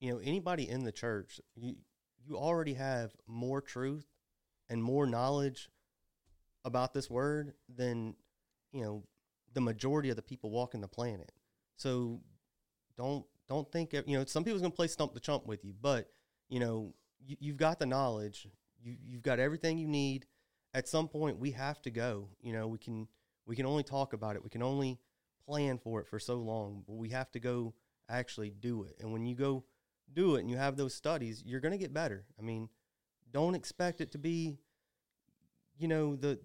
you 0.00 0.12
know, 0.12 0.20
anybody 0.22 0.68
in 0.68 0.84
the 0.84 0.92
church, 0.92 1.40
you 1.54 1.76
you 2.24 2.36
already 2.36 2.74
have 2.74 3.12
more 3.26 3.60
truth 3.60 4.06
and 4.68 4.82
more 4.82 5.06
knowledge 5.06 5.68
about 6.64 6.94
this 6.94 7.10
word 7.10 7.54
than 7.68 8.14
you 8.72 8.82
know 8.82 9.04
the 9.54 9.60
majority 9.60 10.10
of 10.10 10.16
the 10.16 10.22
people 10.22 10.50
walking 10.50 10.80
the 10.80 10.88
planet. 10.88 11.32
So, 11.76 12.20
don't 12.96 13.24
don't 13.48 13.70
think 13.70 13.92
you 13.92 14.18
know 14.18 14.24
some 14.24 14.44
people's 14.44 14.62
gonna 14.62 14.74
play 14.74 14.88
stump 14.88 15.14
the 15.14 15.20
chump 15.20 15.46
with 15.46 15.64
you, 15.64 15.74
but 15.80 16.08
you 16.48 16.60
know 16.60 16.94
you, 17.24 17.36
you've 17.40 17.56
got 17.56 17.78
the 17.78 17.86
knowledge. 17.86 18.48
You 18.82 18.96
you've 19.02 19.22
got 19.22 19.38
everything 19.38 19.78
you 19.78 19.88
need. 19.88 20.26
At 20.74 20.88
some 20.88 21.06
point, 21.06 21.38
we 21.38 21.50
have 21.50 21.82
to 21.82 21.90
go. 21.90 22.28
You 22.40 22.52
know, 22.54 22.66
we 22.66 22.78
can 22.78 23.08
we 23.46 23.56
can 23.56 23.66
only 23.66 23.82
talk 23.82 24.12
about 24.12 24.36
it. 24.36 24.42
We 24.44 24.50
can 24.50 24.62
only 24.62 24.98
plan 25.46 25.78
for 25.78 26.00
it 26.00 26.08
for 26.08 26.18
so 26.18 26.36
long, 26.36 26.84
but 26.86 26.94
we 26.94 27.10
have 27.10 27.30
to 27.32 27.40
go 27.40 27.74
actually 28.08 28.50
do 28.50 28.84
it. 28.84 28.96
And 29.00 29.12
when 29.12 29.26
you 29.26 29.34
go 29.34 29.64
do 30.12 30.36
it 30.36 30.40
and 30.40 30.50
you 30.50 30.56
have 30.56 30.76
those 30.76 30.94
studies, 30.94 31.42
you're 31.44 31.60
to 31.60 31.76
get 31.76 31.92
better. 31.92 32.24
I 32.38 32.42
mean, 32.42 32.68
don't 33.32 33.54
expect 33.54 34.00
it 34.00 34.12
to 34.12 34.18
be, 34.18 34.58
you 35.78 35.88
know, 35.88 36.16
the 36.16 36.38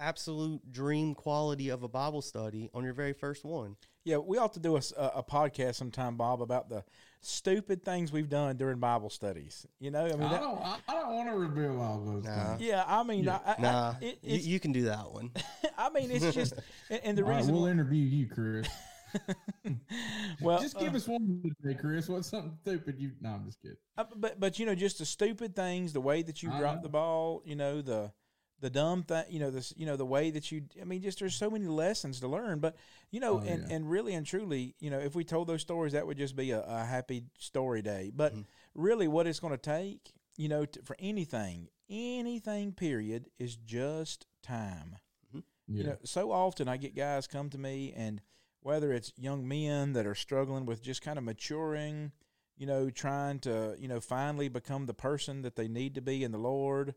absolute 0.00 0.72
dream 0.72 1.14
quality 1.14 1.68
of 1.68 1.82
a 1.82 1.88
Bible 1.88 2.22
study 2.22 2.70
on 2.74 2.82
your 2.84 2.94
very 2.94 3.12
first 3.12 3.44
one. 3.44 3.76
Yeah, 4.04 4.16
we 4.16 4.38
ought 4.38 4.54
to 4.54 4.60
do 4.60 4.76
a 4.76 5.22
podcast 5.22 5.74
sometime, 5.76 6.16
Bob, 6.16 6.40
about 6.40 6.68
the 6.70 6.84
stupid 7.20 7.84
things 7.84 8.10
we've 8.10 8.30
done 8.30 8.56
during 8.56 8.78
Bible 8.78 9.10
studies. 9.10 9.66
You 9.78 9.90
know, 9.90 10.06
I 10.06 10.12
mean, 10.12 10.22
I 10.22 10.28
that, 10.30 10.40
don't. 10.40 10.58
I, 10.58 10.78
I 10.88 10.94
don't 10.94 11.14
want 11.14 11.28
to 11.28 11.36
reveal 11.36 11.80
all 11.80 12.00
those 12.04 12.24
Nah. 12.24 12.56
things. 12.56 12.62
yeah, 12.68 12.84
I 12.86 13.02
mean, 13.02 13.24
Yeah. 13.24 13.40
I, 13.44 13.52
I, 13.52 13.60
Nah, 13.60 13.94
I, 14.00 14.04
it, 14.04 14.18
you, 14.22 14.36
it's, 14.36 14.46
you 14.46 14.58
can 14.60 14.72
do 14.72 14.84
that 14.84 15.12
one. 15.12 15.30
I 15.78 15.90
mean, 15.90 16.10
it's 16.10 16.34
just, 16.34 16.54
and, 16.88 17.00
and 17.04 17.18
the 17.18 17.22
All 17.22 17.28
right, 17.28 17.36
reason, 17.38 17.54
we'll 17.54 17.66
interview 17.66 18.02
you, 18.02 18.26
Chris. 18.26 18.66
well, 20.40 20.60
just 20.60 20.78
give 20.78 20.94
uh, 20.94 20.96
us 20.96 21.08
one 21.08 21.42
today, 21.62 21.78
Chris. 21.78 22.08
What's 22.08 22.28
something 22.28 22.56
stupid 22.62 22.98
you? 22.98 23.10
No, 23.20 23.30
I'm 23.30 23.44
just 23.44 23.60
kidding. 23.60 23.76
Uh, 23.98 24.04
but 24.16 24.38
but 24.40 24.58
you 24.58 24.66
know 24.66 24.74
just 24.74 24.98
the 24.98 25.04
stupid 25.04 25.54
things, 25.54 25.92
the 25.92 26.00
way 26.00 26.22
that 26.22 26.42
you 26.42 26.50
I 26.50 26.58
drop 26.58 26.76
know. 26.76 26.82
the 26.82 26.88
ball, 26.88 27.42
you 27.44 27.56
know 27.56 27.82
the 27.82 28.12
the 28.60 28.70
dumb 28.70 29.02
thing, 29.02 29.24
you 29.30 29.40
know 29.40 29.50
this, 29.50 29.72
you 29.76 29.86
know 29.86 29.96
the 29.96 30.06
way 30.06 30.30
that 30.30 30.50
you. 30.52 30.62
I 30.80 30.84
mean, 30.84 31.02
just 31.02 31.18
there's 31.20 31.34
so 31.36 31.50
many 31.50 31.66
lessons 31.66 32.20
to 32.20 32.28
learn. 32.28 32.60
But 32.60 32.76
you 33.10 33.20
know, 33.20 33.38
Oh, 33.38 33.42
and 33.46 33.64
yeah. 33.68 33.74
and 33.76 33.90
really 33.90 34.14
and 34.14 34.26
truly, 34.26 34.74
you 34.80 34.90
know, 34.90 34.98
if 34.98 35.14
we 35.14 35.24
told 35.24 35.48
those 35.48 35.62
stories, 35.62 35.92
that 35.94 36.06
would 36.06 36.18
just 36.18 36.36
be 36.36 36.50
a, 36.50 36.62
a 36.62 36.84
happy 36.84 37.24
story 37.38 37.82
day. 37.82 38.10
But 38.14 38.32
Mm-hmm. 38.32 38.42
really, 38.74 39.08
what 39.08 39.26
it's 39.26 39.40
going 39.40 39.52
to 39.52 39.58
take, 39.58 40.12
you 40.36 40.48
know, 40.48 40.64
to, 40.66 40.82
for 40.82 40.96
anything, 40.98 41.68
anything, 41.88 42.72
period, 42.72 43.28
is 43.38 43.56
just 43.56 44.26
time. 44.42 44.96
Yeah. 45.32 45.40
You 45.66 45.84
know, 45.84 45.96
so 46.04 46.32
often 46.32 46.68
I 46.68 46.76
get 46.76 46.96
guys 46.96 47.26
come 47.26 47.48
to 47.50 47.58
me, 47.58 47.92
and 47.96 48.20
whether 48.60 48.92
it's 48.92 49.12
young 49.16 49.46
men 49.46 49.92
that 49.94 50.06
are 50.06 50.14
struggling 50.14 50.66
with 50.66 50.82
just 50.82 51.00
kind 51.02 51.16
of 51.18 51.24
maturing, 51.24 52.12
you 52.56 52.66
know, 52.66 52.90
trying 52.90 53.38
to, 53.40 53.76
you 53.78 53.88
know, 53.88 54.00
finally 54.00 54.48
become 54.48 54.86
the 54.86 54.94
person 54.94 55.42
that 55.42 55.56
they 55.56 55.68
need 55.68 55.94
to 55.94 56.00
be 56.02 56.24
in 56.24 56.32
the 56.32 56.38
Lord, 56.38 56.94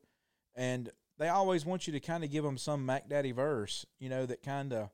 and 0.55 0.89
they 1.18 1.30
always 1.30 1.66
want 1.66 1.88
you 1.88 1.93
to 1.93 1.99
kind 1.99 2.24
of 2.24 2.32
give 2.32 2.43
them 2.43 2.57
some 2.57 2.86
Mac 2.86 3.09
Daddy 3.09 3.32
verse, 3.32 3.86
you 3.99 4.09
know, 4.09 4.26
that 4.26 4.43
kind 4.43 4.74
of, 4.74 4.89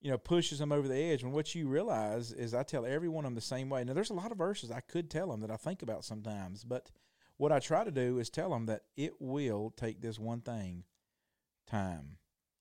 you 0.00 0.10
know, 0.10 0.18
pushes 0.18 0.58
them 0.58 0.72
over 0.72 0.88
the 0.88 0.96
edge. 0.96 1.22
When 1.22 1.32
what 1.32 1.54
you 1.54 1.68
realize 1.68 2.32
is, 2.32 2.54
I 2.54 2.62
tell 2.62 2.86
every 2.86 3.08
one 3.08 3.24
of 3.24 3.30
them 3.30 3.34
the 3.34 3.40
same 3.40 3.68
way. 3.68 3.84
Now, 3.84 3.92
there's 3.92 4.10
a 4.10 4.14
lot 4.14 4.32
of 4.32 4.38
verses 4.38 4.70
I 4.70 4.80
could 4.80 5.10
tell 5.10 5.30
them 5.30 5.40
that 5.40 5.50
I 5.50 5.56
think 5.56 5.82
about 5.82 6.04
sometimes, 6.04 6.64
but 6.64 6.90
what 7.36 7.52
I 7.52 7.58
try 7.58 7.84
to 7.84 7.90
do 7.90 8.18
is 8.18 8.30
tell 8.30 8.50
them 8.50 8.66
that 8.66 8.82
it 8.96 9.14
will 9.20 9.72
take 9.76 10.00
this 10.00 10.18
one 10.18 10.40
thing, 10.40 10.84
time 11.66 12.18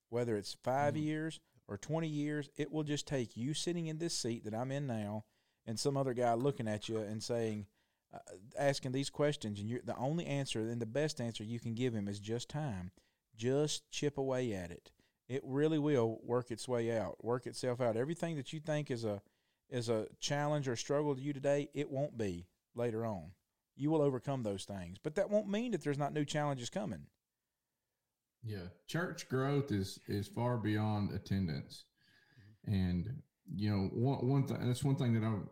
whether 0.10 0.36
it's 0.36 0.58
5 0.64 0.94
mm-hmm. 0.94 1.04
years 1.04 1.40
or 1.68 1.78
20 1.78 2.08
years, 2.08 2.50
it 2.58 2.72
will 2.72 2.84
just 2.84 3.08
take 3.08 3.38
you 3.38 3.54
sitting 3.54 3.88
in 3.88 4.00
this 4.00 4.18
seat 4.18 4.44
that 4.44 4.56
I'm 4.56 4.72
in 4.72 4.88
now 4.88 5.26
and 5.66 5.80
some 5.80 5.96
other 5.96 6.14
guy 6.14 6.34
looking 6.34 6.68
at 6.68 6.90
you 6.90 6.98
and 6.98 7.22
saying, 7.22 7.68
uh, 8.14 8.20
asking 8.58 8.92
these 8.92 9.10
questions. 9.10 9.60
And 9.60 9.70
you're, 9.70 9.82
the 9.84 9.98
only 9.98 10.26
answer 10.26 10.62
and 10.62 10.82
the 10.82 10.86
best 10.86 11.22
answer 11.22 11.44
you 11.44 11.60
can 11.60 11.76
give 11.76 11.94
him 11.94 12.08
is 12.08 12.20
just 12.20 12.50
time. 12.50 12.92
Just 13.36 13.90
chip 13.92 14.18
away 14.18 14.54
at 14.54 14.72
it. 14.72 14.92
It 15.28 15.42
really 15.46 15.78
will 15.78 16.20
work 16.24 16.50
its 16.50 16.68
way 16.68 16.98
out, 16.98 17.24
work 17.24 17.46
itself 17.46 17.80
out. 17.80 17.96
Everything 17.96 18.36
that 18.38 18.52
you 18.52 18.60
think 18.60 18.90
is 18.90 19.06
a 19.06 19.22
is 19.70 19.88
a 19.88 20.08
challenge 20.20 20.68
or 20.68 20.76
struggle 20.76 21.16
to 21.16 21.22
you 21.22 21.32
today, 21.32 21.70
it 21.76 21.92
won't 21.92 22.18
be 22.18 22.48
later 22.74 23.06
on. 23.06 23.32
You 23.76 23.92
will 23.92 24.02
overcome 24.02 24.42
those 24.42 24.66
things, 24.66 24.98
but 25.02 25.14
that 25.16 25.30
won't 25.30 25.48
mean 25.48 25.72
that 25.72 25.84
there's 25.84 26.00
not 26.00 26.12
new 26.12 26.26
challenges 26.26 26.72
coming. 26.72 27.06
Yeah, 28.44 28.68
church 28.88 29.30
growth 29.30 29.72
is 29.72 30.00
is 30.08 30.28
far 30.28 30.58
beyond 30.58 31.12
attendance, 31.12 31.86
and 32.66 33.22
you 33.56 33.70
know 33.70 33.90
one 33.94 34.28
one 34.28 34.48
thing 34.48 34.58
that's 34.66 34.84
one 34.84 34.96
thing 34.96 35.14
that 35.14 35.26
I'm 35.26 35.50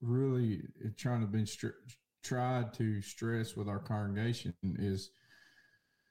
really 0.00 0.62
trying 0.96 1.20
to 1.20 1.26
be 1.26 1.46
tried 2.22 2.72
to 2.74 3.00
stress 3.02 3.56
with 3.56 3.68
our 3.68 3.78
congregation 3.78 4.54
is 4.78 5.10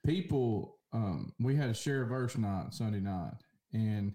people. 0.06 0.78
Um, 0.92 1.34
we 1.40 1.56
had 1.56 1.70
a 1.70 1.74
share 1.74 2.06
verse 2.06 2.38
night 2.38 2.74
Sunday 2.74 3.00
night, 3.00 3.34
and 3.74 4.14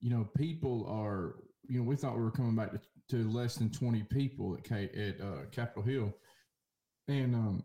you 0.00 0.10
know 0.10 0.28
people 0.36 0.86
are 0.88 1.36
you 1.68 1.78
know 1.78 1.84
we 1.84 1.96
thought 1.96 2.16
we 2.16 2.22
were 2.22 2.30
coming 2.30 2.56
back 2.56 2.72
to, 2.72 2.80
to 3.10 3.30
less 3.30 3.56
than 3.56 3.70
twenty 3.70 4.02
people 4.02 4.54
at 4.54 4.64
K, 4.64 4.90
at 4.94 5.24
uh, 5.24 5.46
Capitol 5.52 5.82
Hill, 5.82 6.12
and 7.08 7.34
um, 7.34 7.64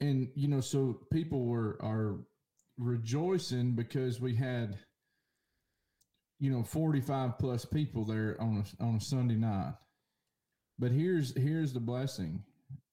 and 0.00 0.28
you 0.34 0.48
know 0.48 0.60
so 0.60 1.00
people 1.12 1.44
were 1.44 1.78
are 1.82 2.20
rejoicing 2.78 3.72
because 3.72 4.20
we 4.20 4.34
had 4.34 4.78
you 6.40 6.50
know 6.50 6.62
45 6.64 7.38
plus 7.38 7.64
people 7.64 8.04
there 8.04 8.36
on 8.40 8.64
a, 8.80 8.82
on 8.82 8.96
a 8.96 9.00
sunday 9.00 9.36
night. 9.36 9.74
But 10.78 10.90
here's 10.90 11.36
here's 11.36 11.72
the 11.72 11.80
blessing 11.80 12.42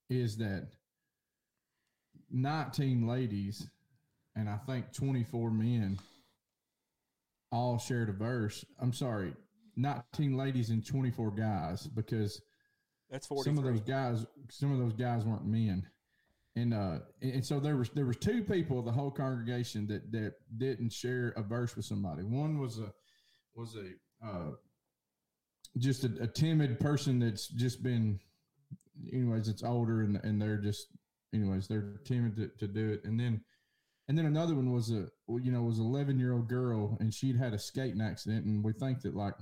is 0.09 0.37
that 0.37 0.67
19 2.29 3.07
ladies 3.07 3.67
and 4.35 4.49
i 4.49 4.57
think 4.67 4.93
24 4.93 5.49
men 5.51 5.97
all 7.51 7.77
shared 7.77 8.09
a 8.09 8.13
verse. 8.13 8.65
I'm 8.79 8.93
sorry 8.93 9.33
19 9.75 10.35
ladies 10.35 10.69
and 10.69 10.85
24 10.85 11.31
guys 11.31 11.87
because 11.87 12.41
That's 13.09 13.27
43. 13.27 13.55
some 13.55 13.63
of 13.63 13.71
those 13.71 13.81
guys 13.81 14.25
some 14.49 14.71
of 14.71 14.79
those 14.79 14.93
guys 14.93 15.23
weren't 15.23 15.45
men. 15.45 15.87
And 16.55 16.73
uh 16.73 16.99
and 17.21 17.45
so 17.45 17.59
there 17.59 17.77
was 17.77 17.89
there 17.89 18.05
was 18.05 18.17
two 18.17 18.43
people 18.43 18.79
of 18.79 18.85
the 18.85 18.91
whole 18.91 19.11
congregation 19.11 19.87
that 19.87 20.11
that 20.11 20.33
didn't 20.57 20.91
share 20.91 21.33
a 21.37 21.41
verse 21.43 21.75
with 21.75 21.85
somebody. 21.85 22.23
One 22.23 22.59
was 22.59 22.79
a 22.79 22.91
was 23.57 23.75
a 23.75 24.25
uh 24.25 24.51
just 25.77 26.03
a, 26.03 26.11
a 26.21 26.27
timid 26.27 26.79
person 26.79 27.19
that's 27.19 27.47
just 27.47 27.83
been 27.83 28.19
anyways 29.11 29.47
it's 29.47 29.63
older 29.63 30.01
and 30.01 30.17
and 30.23 30.41
they're 30.41 30.57
just 30.57 30.87
anyways 31.33 31.67
they're 31.67 31.99
timid 32.05 32.35
to, 32.35 32.47
to 32.59 32.67
do 32.67 32.89
it. 32.89 33.03
And 33.03 33.19
then 33.19 33.41
and 34.07 34.17
then 34.17 34.25
another 34.25 34.55
one 34.55 34.71
was 34.71 34.91
a 34.91 35.07
you 35.27 35.51
know 35.51 35.63
was 35.63 35.79
11 35.79 36.19
year 36.19 36.33
old 36.33 36.47
girl 36.47 36.97
and 36.99 37.13
she'd 37.13 37.37
had 37.37 37.53
a 37.53 37.59
skating 37.59 38.01
accident 38.01 38.45
and 38.45 38.63
we 38.63 38.73
think 38.73 39.01
that 39.01 39.15
like 39.15 39.35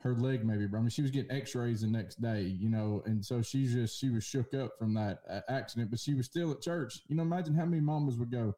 her 0.00 0.14
leg 0.14 0.44
maybe 0.44 0.64
I 0.64 0.78
mean 0.78 0.90
she 0.90 1.02
was 1.02 1.10
getting 1.10 1.30
x-rays 1.30 1.80
the 1.80 1.88
next 1.88 2.20
day 2.20 2.42
you 2.42 2.68
know 2.68 3.02
and 3.06 3.24
so 3.24 3.42
she 3.42 3.66
just 3.66 3.98
she 3.98 4.10
was 4.10 4.24
shook 4.24 4.54
up 4.54 4.72
from 4.78 4.94
that 4.94 5.20
uh, 5.28 5.40
accident 5.48 5.90
but 5.90 5.98
she 5.98 6.14
was 6.14 6.26
still 6.26 6.52
at 6.52 6.60
church. 6.60 7.00
You 7.08 7.16
know 7.16 7.22
imagine 7.22 7.54
how 7.54 7.64
many 7.64 7.80
mamas 7.80 8.16
would 8.16 8.30
go 8.30 8.54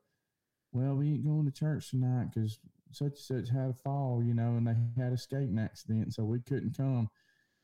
well 0.72 0.94
we 0.94 1.08
ain't 1.08 1.24
going 1.24 1.46
to 1.46 1.52
church 1.52 1.90
tonight 1.90 2.28
because 2.34 2.58
such 2.92 3.12
and 3.12 3.18
such 3.18 3.48
had 3.48 3.70
a 3.70 3.74
fall 3.74 4.22
you 4.24 4.34
know 4.34 4.56
and 4.56 4.66
they 4.66 5.02
had 5.02 5.12
a 5.12 5.18
skating 5.18 5.58
accident 5.58 6.12
so 6.12 6.24
we 6.24 6.40
couldn't 6.40 6.76
come 6.76 7.08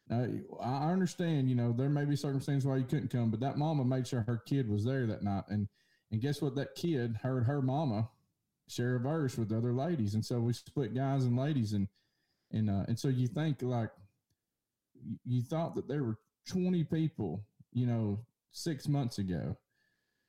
now, 0.09 0.27
I 0.61 0.93
understand, 0.93 1.49
you 1.49 1.57
know, 1.57 1.73
there 1.73 1.89
may 1.89 2.05
be 2.05 2.15
circumstances 2.15 2.67
why 2.67 2.77
you 2.77 2.85
couldn't 2.85 3.11
come, 3.11 3.31
but 3.31 3.41
that 3.41 3.59
mama 3.59 3.85
made 3.85 4.07
sure 4.07 4.23
her 4.23 4.41
kid 4.47 4.69
was 4.69 4.85
there 4.85 5.07
that 5.07 5.23
night. 5.23 5.45
And 5.49 5.69
and 6.13 6.21
guess 6.21 6.41
what? 6.41 6.55
That 6.55 6.77
kid 6.77 7.17
heard 7.23 7.45
her 7.45 7.61
mama 7.61 8.09
share 8.69 8.97
a 8.97 9.01
verse 9.01 9.37
with 9.37 9.53
other 9.53 9.73
ladies. 9.73 10.15
And 10.15 10.25
so 10.25 10.39
we 10.39 10.53
split 10.53 10.95
guys 10.95 11.25
and 11.25 11.37
ladies 11.37 11.73
and 11.73 11.89
and 12.53 12.71
uh, 12.71 12.85
and 12.87 12.99
so 12.99 13.09
you 13.09 13.27
think 13.27 13.63
like 13.63 13.91
you- 15.25 15.43
thought 15.43 15.75
that 15.75 15.89
there 15.89 16.05
were 16.05 16.19
20 16.49 16.85
people, 16.85 17.45
you 17.73 17.87
know, 17.87 18.21
six 18.53 18.87
months 18.87 19.19
ago. 19.19 19.57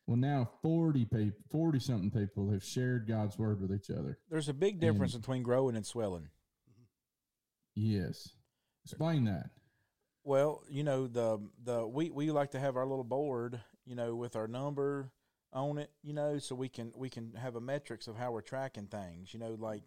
Well, 0.08 0.18
now 0.18 0.49
40 0.62 1.05
people, 1.05 1.38
40 1.51 1.80
something 1.80 2.12
people 2.12 2.49
have 2.51 2.64
shared 2.64 3.08
God's 3.08 3.38
word 3.38 3.62
with 3.62 3.74
each 3.74 3.91
other. 3.91 4.18
There's 4.30 4.47
a 4.47 4.53
big 4.53 4.80
difference 4.80 5.14
between 5.14 5.43
growing 5.43 5.76
and 5.76 5.86
swelling. 5.86 6.30
Yes. 7.76 8.30
Explain 8.86 9.26
that. 9.26 9.49
Well, 10.24 10.64
you 10.70 10.84
know 10.84 11.08
the 11.08 11.39
the 11.64 11.86
we 11.88 12.10
we 12.10 12.32
like 12.32 12.51
to 12.51 12.60
have 12.60 12.76
our 12.76 12.86
little 12.86 13.03
board, 13.03 13.62
you 13.86 13.95
know, 13.95 14.16
with 14.16 14.36
our 14.36 14.47
number 14.47 15.12
on 15.53 15.78
it, 15.78 15.89
you 16.03 16.14
know, 16.14 16.38
so 16.39 16.55
we 16.55 16.70
can 16.70 16.91
we 16.95 17.10
can 17.10 17.34
have 17.34 17.55
a 17.55 17.62
metrics 17.62 18.08
of 18.08 18.18
how 18.18 18.32
we're 18.32 18.41
tracking 18.41 18.88
things. 18.88 19.34
You 19.34 19.39
know, 19.39 19.55
like 19.60 19.84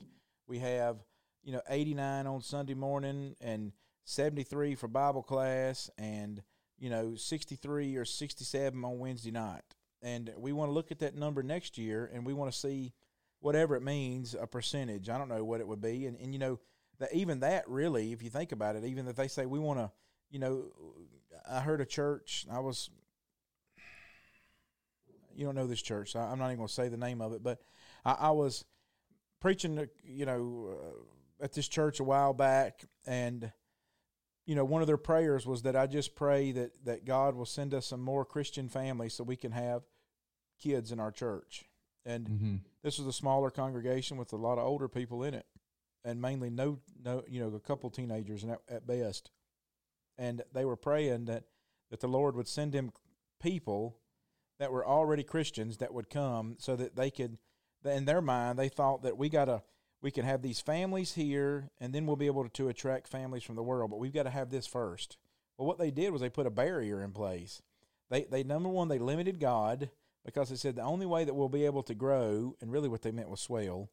we 0.46 0.58
have, 0.58 0.96
you 1.42 1.52
know, 1.52 1.60
89 1.68 2.26
on 2.26 2.40
Sunday 2.42 2.74
morning 2.74 3.36
and 3.40 3.72
73 4.04 4.74
for 4.74 4.88
Bible 4.88 5.22
class 5.22 5.90
and 5.98 6.42
you 6.78 6.90
know 6.90 7.14
63 7.16 7.96
or 7.96 8.04
67 8.04 8.84
on 8.84 8.98
Wednesday 8.98 9.30
night. 9.30 9.64
And 10.02 10.32
we 10.36 10.52
want 10.52 10.70
to 10.70 10.72
look 10.72 10.90
at 10.90 10.98
that 11.00 11.14
number 11.14 11.42
next 11.42 11.76
year 11.76 12.10
and 12.12 12.24
we 12.24 12.32
want 12.32 12.52
to 12.52 12.58
see 12.58 12.92
whatever 13.40 13.76
it 13.76 13.82
means 13.82 14.34
a 14.34 14.46
percentage. 14.46 15.08
I 15.08 15.18
don't 15.18 15.28
know 15.28 15.44
what 15.44 15.60
it 15.60 15.68
would 15.68 15.80
be 15.80 16.06
and 16.06 16.16
and 16.16 16.32
you 16.32 16.38
know 16.38 16.58
that 16.98 17.14
even 17.14 17.40
that 17.40 17.68
really 17.68 18.12
if 18.12 18.22
you 18.22 18.30
think 18.30 18.52
about 18.52 18.76
it 18.76 18.84
even 18.84 19.08
if 19.08 19.16
they 19.16 19.28
say 19.28 19.46
we 19.46 19.58
want 19.58 19.78
to 19.78 19.90
you 20.30 20.38
know, 20.38 20.64
I 21.48 21.60
heard 21.60 21.80
a 21.80 21.86
church. 21.86 22.46
I 22.50 22.60
was, 22.60 22.88
you 25.34 25.44
don't 25.44 25.54
know 25.54 25.66
this 25.66 25.82
church. 25.82 26.12
So 26.12 26.20
I'm 26.20 26.38
not 26.38 26.46
even 26.46 26.58
going 26.58 26.68
to 26.68 26.74
say 26.74 26.88
the 26.88 26.96
name 26.96 27.20
of 27.20 27.32
it, 27.32 27.42
but 27.42 27.60
I, 28.04 28.12
I 28.12 28.30
was 28.30 28.64
preaching, 29.40 29.88
you 30.04 30.26
know, 30.26 30.76
uh, 31.40 31.44
at 31.44 31.52
this 31.52 31.68
church 31.68 32.00
a 32.00 32.04
while 32.04 32.32
back, 32.32 32.84
and 33.06 33.50
you 34.46 34.54
know, 34.54 34.64
one 34.64 34.82
of 34.82 34.86
their 34.86 34.96
prayers 34.96 35.46
was 35.46 35.62
that 35.62 35.76
I 35.76 35.86
just 35.86 36.14
pray 36.14 36.52
that 36.52 36.84
that 36.84 37.04
God 37.04 37.34
will 37.34 37.46
send 37.46 37.72
us 37.72 37.86
some 37.86 38.00
more 38.00 38.24
Christian 38.24 38.68
families 38.68 39.14
so 39.14 39.24
we 39.24 39.36
can 39.36 39.52
have 39.52 39.82
kids 40.60 40.92
in 40.92 41.00
our 41.00 41.10
church. 41.12 41.64
and 42.04 42.28
hmm 42.28 42.56
this 42.82 42.98
was 42.98 43.06
a 43.06 43.12
smaller 43.12 43.50
congregation 43.50 44.16
with 44.16 44.32
a 44.32 44.36
lot 44.36 44.56
of 44.56 44.64
older 44.64 44.88
people 44.88 45.22
in 45.22 45.34
it, 45.34 45.44
and 46.02 46.20
mainly 46.20 46.48
no 46.48 46.78
no 47.04 47.22
you 47.28 47.40
know 47.40 47.54
a 47.54 47.60
couple 47.60 47.90
teenagers 47.90 48.42
at, 48.44 48.60
at 48.70 48.86
best, 48.86 49.30
and 50.16 50.42
they 50.54 50.64
were 50.64 50.76
praying 50.76 51.26
that 51.26 51.44
that 51.90 52.00
the 52.00 52.08
Lord 52.08 52.36
would 52.36 52.48
send 52.48 52.72
him 52.74 52.92
people 53.40 53.98
that 54.58 54.72
were 54.72 54.86
already 54.86 55.22
Christians 55.22 55.76
that 55.78 55.92
would 55.92 56.08
come 56.08 56.56
so 56.58 56.74
that 56.76 56.96
they 56.96 57.10
could 57.10 57.36
in 57.84 58.04
their 58.06 58.22
mind 58.22 58.58
they 58.58 58.68
thought 58.70 59.02
that 59.02 59.18
we 59.18 59.28
got 59.28 59.46
to 59.46 59.62
we 60.02 60.10
can 60.10 60.24
have 60.24 60.40
these 60.40 60.60
families 60.60 61.12
here 61.14 61.70
and 61.80 61.92
then 61.94 62.06
we'll 62.06 62.16
be 62.16 62.26
able 62.26 62.44
to, 62.44 62.50
to 62.50 62.68
attract 62.68 63.08
families 63.08 63.42
from 63.42 63.56
the 63.56 63.62
world. 63.62 63.90
But 63.90 63.98
we've 64.00 64.14
got 64.14 64.22
to 64.22 64.30
have 64.30 64.48
this 64.50 64.66
first. 64.66 65.18
Well 65.58 65.68
what 65.68 65.78
they 65.78 65.90
did 65.90 66.12
was 66.12 66.22
they 66.22 66.30
put 66.30 66.46
a 66.46 66.50
barrier 66.50 67.02
in 67.02 67.12
place. 67.12 67.60
They 68.08 68.24
they 68.24 68.42
number 68.42 68.70
one 68.70 68.88
they 68.88 68.98
limited 68.98 69.38
god 69.38 69.90
because 70.24 70.50
they 70.50 70.56
said 70.56 70.76
the 70.76 70.82
only 70.82 71.06
way 71.06 71.24
that 71.24 71.34
we'll 71.34 71.48
be 71.48 71.64
able 71.64 71.82
to 71.84 71.94
grow 71.94 72.54
and 72.60 72.70
really 72.70 72.88
what 72.88 73.02
they 73.02 73.10
meant 73.10 73.30
was 73.30 73.40
swell 73.40 73.90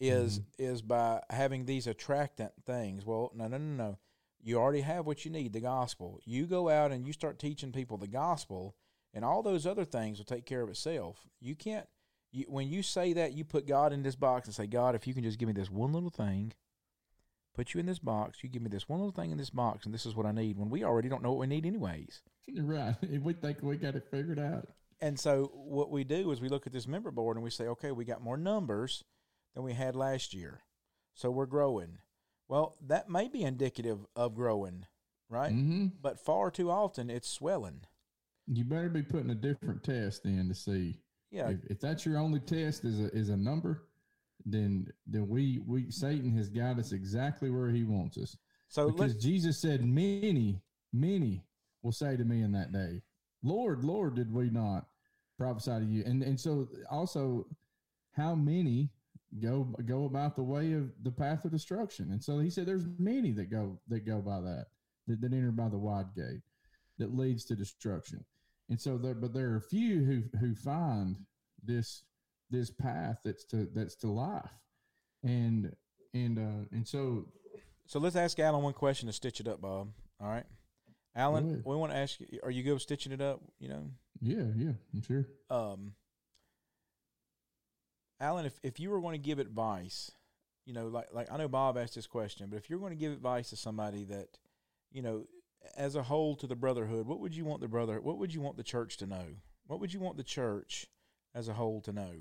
is 0.00 0.40
mm-hmm. 0.40 0.64
is 0.72 0.82
by 0.82 1.20
having 1.30 1.64
these 1.64 1.86
attractant 1.86 2.52
things. 2.66 3.04
Well 3.04 3.30
no 3.34 3.46
no 3.48 3.58
no 3.58 3.84
no. 3.84 3.98
You 4.44 4.58
already 4.58 4.80
have 4.80 5.06
what 5.06 5.24
you 5.24 5.30
need 5.30 5.52
the 5.52 5.60
gospel. 5.60 6.18
You 6.24 6.46
go 6.46 6.68
out 6.68 6.90
and 6.90 7.06
you 7.06 7.12
start 7.12 7.38
teaching 7.38 7.70
people 7.70 7.96
the 7.96 8.08
gospel 8.08 8.74
and 9.14 9.24
all 9.24 9.42
those 9.42 9.66
other 9.66 9.84
things 9.84 10.18
will 10.18 10.24
take 10.24 10.46
care 10.46 10.62
of 10.62 10.70
itself. 10.70 11.28
You 11.40 11.54
can't 11.54 11.86
you, 12.32 12.46
when 12.48 12.68
you 12.68 12.82
say 12.82 13.12
that 13.12 13.34
you 13.34 13.44
put 13.44 13.66
god 13.66 13.92
in 13.92 14.02
this 14.02 14.16
box 14.16 14.48
and 14.48 14.54
say 14.54 14.66
god 14.66 14.94
if 14.94 15.06
you 15.06 15.14
can 15.14 15.22
just 15.22 15.38
give 15.38 15.46
me 15.46 15.52
this 15.52 15.70
one 15.70 15.92
little 15.92 16.10
thing 16.10 16.52
put 17.54 17.74
you 17.74 17.80
in 17.80 17.86
this 17.86 17.98
box 17.98 18.42
you 18.42 18.48
give 18.48 18.62
me 18.62 18.70
this 18.70 18.88
one 18.88 18.98
little 18.98 19.12
thing 19.12 19.30
in 19.30 19.38
this 19.38 19.50
box 19.50 19.84
and 19.84 19.94
this 19.94 20.06
is 20.06 20.16
what 20.16 20.26
i 20.26 20.32
need 20.32 20.58
when 20.58 20.70
we 20.70 20.82
already 20.82 21.08
don't 21.08 21.22
know 21.22 21.30
what 21.32 21.40
we 21.40 21.46
need 21.46 21.66
anyways. 21.66 22.22
Right. 22.56 22.96
We 23.22 23.34
think 23.34 23.62
we 23.62 23.76
got 23.76 23.94
it 23.94 24.08
figured 24.10 24.40
out. 24.40 24.66
And 25.02 25.18
so 25.20 25.50
what 25.54 25.90
we 25.90 26.04
do 26.04 26.30
is 26.30 26.40
we 26.40 26.48
look 26.48 26.66
at 26.66 26.72
this 26.72 26.86
member 26.86 27.10
board 27.10 27.36
and 27.36 27.44
we 27.44 27.50
say, 27.50 27.66
okay, 27.66 27.90
we 27.92 28.04
got 28.06 28.22
more 28.22 28.36
numbers 28.38 29.04
than 29.54 29.64
we 29.64 29.74
had 29.74 29.94
last 29.94 30.32
year. 30.32 30.60
So 31.14 31.30
we're 31.30 31.44
growing. 31.46 31.98
Well, 32.48 32.76
that 32.86 33.10
may 33.10 33.28
be 33.28 33.42
indicative 33.42 33.98
of 34.16 34.34
growing, 34.34 34.86
right? 35.28 35.52
hmm 35.52 35.88
But 36.00 36.18
far 36.18 36.50
too 36.50 36.70
often 36.70 37.10
it's 37.10 37.28
swelling. 37.28 37.82
You 38.46 38.64
better 38.64 38.88
be 38.88 39.02
putting 39.02 39.30
a 39.30 39.34
different 39.34 39.82
test 39.82 40.24
in 40.24 40.48
to 40.48 40.54
see 40.54 41.00
Yeah. 41.30 41.50
if, 41.50 41.64
if 41.64 41.80
that's 41.80 42.06
your 42.06 42.18
only 42.18 42.40
test 42.40 42.84
is 42.84 43.00
a 43.00 43.08
is 43.16 43.28
a 43.28 43.36
number, 43.36 43.84
then 44.46 44.86
then 45.06 45.28
we 45.28 45.62
we 45.66 45.90
Satan 45.90 46.36
has 46.36 46.48
got 46.48 46.78
us 46.78 46.92
exactly 46.92 47.50
where 47.50 47.70
he 47.70 47.84
wants 47.84 48.18
us. 48.18 48.36
So 48.68 48.90
because 48.90 49.14
Jesus 49.16 49.58
said, 49.58 49.84
"Many, 49.84 50.60
many 50.92 51.44
will 51.82 51.92
say 51.92 52.16
to 52.16 52.24
me 52.24 52.42
in 52.42 52.52
that 52.52 52.72
day, 52.72 53.02
Lord, 53.42 53.84
Lord, 53.84 54.14
did 54.16 54.32
we 54.32 54.50
not 54.50 54.86
prophesy 55.42 55.78
to 55.80 55.84
you?" 55.84 56.02
And 56.04 56.22
and 56.22 56.38
so 56.38 56.68
also, 56.90 57.46
how 58.12 58.34
many 58.34 58.90
go 59.40 59.64
go 59.84 60.04
about 60.04 60.36
the 60.36 60.42
way 60.42 60.72
of 60.72 60.90
the 61.02 61.10
path 61.10 61.44
of 61.44 61.50
destruction? 61.50 62.12
And 62.12 62.22
so 62.22 62.38
he 62.38 62.50
said, 62.50 62.66
"There's 62.66 62.86
many 62.98 63.32
that 63.32 63.50
go 63.50 63.78
that 63.88 64.06
go 64.06 64.20
by 64.20 64.40
that 64.40 64.66
that, 65.06 65.20
that 65.20 65.32
enter 65.32 65.52
by 65.52 65.68
the 65.68 65.78
wide 65.78 66.14
gate 66.14 66.42
that 66.98 67.16
leads 67.16 67.44
to 67.46 67.56
destruction." 67.56 68.24
And 68.68 68.80
so 68.80 68.96
there, 68.96 69.14
but 69.14 69.34
there 69.34 69.54
are 69.54 69.60
few 69.60 70.04
who 70.04 70.38
who 70.38 70.54
find 70.54 71.16
this 71.62 72.04
this 72.50 72.70
path 72.70 73.18
that's 73.24 73.44
to 73.46 73.68
that's 73.74 73.96
to 73.96 74.10
life, 74.10 74.50
and 75.22 75.74
and 76.14 76.38
uh 76.38 76.66
and 76.70 76.86
so 76.86 77.26
so 77.86 77.98
let's 77.98 78.16
ask 78.16 78.38
Alan 78.38 78.62
one 78.62 78.72
question 78.72 79.06
to 79.08 79.12
stitch 79.12 79.40
it 79.40 79.48
up, 79.48 79.60
Bob. 79.60 79.88
All 80.20 80.28
right. 80.28 80.46
Alan, 81.14 81.62
we 81.66 81.76
want 81.76 81.92
to 81.92 81.98
ask 81.98 82.18
you, 82.20 82.40
are 82.42 82.50
you 82.50 82.62
good 82.62 82.72
with 82.72 82.82
stitching 82.82 83.12
it 83.12 83.20
up? 83.20 83.42
You 83.58 83.68
know, 83.68 83.90
yeah, 84.22 84.44
yeah, 84.56 84.72
I'm 84.94 85.02
sure. 85.02 85.26
um, 85.50 85.92
Alan, 88.20 88.46
if, 88.46 88.58
if 88.62 88.78
you 88.78 88.88
were 88.90 89.00
going 89.00 89.20
to 89.20 89.26
give 89.26 89.38
advice, 89.40 90.12
you 90.64 90.72
know, 90.72 90.86
like 90.86 91.08
like 91.12 91.30
I 91.30 91.36
know 91.36 91.48
Bob 91.48 91.76
asked 91.76 91.96
this 91.96 92.06
question, 92.06 92.46
but 92.48 92.56
if 92.56 92.70
you're 92.70 92.78
going 92.78 92.92
to 92.92 92.96
give 92.96 93.12
advice 93.12 93.50
to 93.50 93.56
somebody 93.56 94.04
that, 94.04 94.38
you 94.92 95.02
know, 95.02 95.26
as 95.76 95.96
a 95.96 96.04
whole 96.04 96.36
to 96.36 96.46
the 96.46 96.54
brotherhood, 96.54 97.06
what 97.06 97.18
would 97.20 97.34
you 97.34 97.44
want 97.44 97.60
the 97.60 97.68
brother? 97.68 98.00
What 98.00 98.18
would 98.18 98.32
you 98.32 98.40
want 98.40 98.56
the 98.56 98.62
church 98.62 98.96
to 98.98 99.06
know? 99.06 99.24
What 99.66 99.80
would 99.80 99.92
you 99.92 99.98
want 100.00 100.16
the 100.16 100.22
church 100.22 100.86
as 101.34 101.48
a 101.48 101.54
whole 101.54 101.80
to 101.82 101.92
know? 101.92 102.12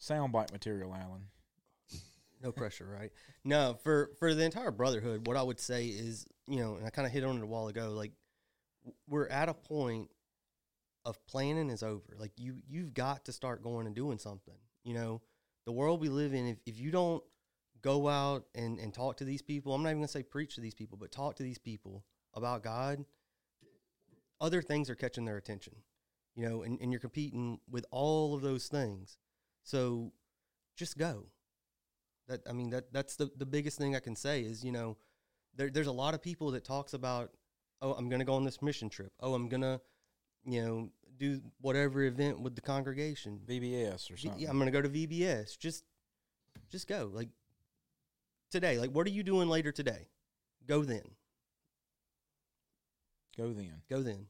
Soundbite 0.00 0.52
material, 0.52 0.94
Alan. 0.94 1.26
no 2.42 2.50
pressure, 2.52 2.86
right? 2.86 3.10
No, 3.44 3.78
for 3.82 4.10
for 4.18 4.34
the 4.34 4.44
entire 4.44 4.70
brotherhood, 4.70 5.26
what 5.26 5.36
I 5.36 5.42
would 5.42 5.60
say 5.60 5.86
is, 5.86 6.26
you 6.46 6.58
know, 6.60 6.76
and 6.76 6.86
I 6.86 6.90
kind 6.90 7.06
of 7.06 7.12
hit 7.12 7.24
on 7.24 7.36
it 7.36 7.42
a 7.42 7.46
while 7.46 7.68
ago, 7.68 7.90
like 7.90 8.12
w- 8.12 8.12
we're 9.08 9.28
at 9.28 9.48
a 9.48 9.54
point 9.54 10.10
of 11.04 11.24
planning 11.26 11.70
is 11.70 11.82
over. 11.82 12.16
Like 12.18 12.32
you 12.36 12.56
you've 12.68 12.94
got 12.94 13.24
to 13.26 13.32
start 13.32 13.62
going 13.62 13.86
and 13.86 13.94
doing 13.94 14.18
something. 14.18 14.54
You 14.84 14.94
know, 14.94 15.22
the 15.66 15.72
world 15.72 16.00
we 16.00 16.08
live 16.08 16.34
in, 16.34 16.46
if 16.46 16.58
if 16.66 16.78
you 16.78 16.90
don't 16.90 17.22
go 17.82 18.08
out 18.08 18.46
and 18.54 18.78
and 18.78 18.92
talk 18.92 19.16
to 19.18 19.24
these 19.24 19.42
people, 19.42 19.74
I'm 19.74 19.82
not 19.82 19.90
even 19.90 20.00
gonna 20.00 20.08
say 20.08 20.22
preach 20.22 20.54
to 20.56 20.60
these 20.60 20.74
people, 20.74 20.98
but 20.98 21.12
talk 21.12 21.36
to 21.36 21.42
these 21.42 21.58
people 21.58 22.04
about 22.34 22.62
God. 22.62 23.04
Other 24.40 24.62
things 24.62 24.90
are 24.90 24.96
catching 24.96 25.24
their 25.24 25.36
attention, 25.36 25.74
you 26.34 26.48
know, 26.48 26.62
and, 26.62 26.80
and 26.80 26.90
you're 26.92 27.00
competing 27.00 27.60
with 27.70 27.86
all 27.92 28.34
of 28.34 28.42
those 28.42 28.66
things. 28.66 29.18
So 29.62 30.12
just 30.76 30.98
go 30.98 31.26
that 32.28 32.40
I 32.48 32.52
mean 32.52 32.70
that 32.70 32.92
that's 32.92 33.16
the 33.16 33.30
the 33.36 33.46
biggest 33.46 33.78
thing 33.78 33.94
I 33.96 34.00
can 34.00 34.16
say 34.16 34.42
is 34.42 34.64
you 34.64 34.72
know 34.72 34.96
there 35.54 35.70
there's 35.70 35.86
a 35.86 35.92
lot 35.92 36.14
of 36.14 36.22
people 36.22 36.50
that 36.52 36.64
talks 36.64 36.94
about 36.94 37.30
oh 37.82 37.92
I'm 37.92 38.08
gonna 38.08 38.24
go 38.24 38.34
on 38.34 38.44
this 38.44 38.62
mission 38.62 38.88
trip. 38.88 39.12
Oh 39.20 39.34
I'm 39.34 39.48
gonna 39.48 39.80
you 40.44 40.62
know 40.62 40.88
do 41.18 41.40
whatever 41.60 42.02
event 42.04 42.40
with 42.40 42.54
the 42.54 42.60
congregation. 42.60 43.40
VBS 43.46 44.10
or 44.10 44.16
something. 44.16 44.40
yeah 44.40 44.48
I'm 44.48 44.58
gonna 44.58 44.70
go 44.70 44.80
to 44.80 44.88
VBS 44.88 45.58
just 45.58 45.84
just 46.70 46.88
go. 46.88 47.10
Like 47.12 47.28
today. 48.50 48.78
Like 48.78 48.90
what 48.90 49.06
are 49.06 49.10
you 49.10 49.22
doing 49.22 49.48
later 49.48 49.72
today? 49.72 50.08
Go 50.66 50.84
then. 50.84 51.02
Go 53.36 53.52
then. 53.52 53.82
go 53.90 54.02
then. 54.02 54.26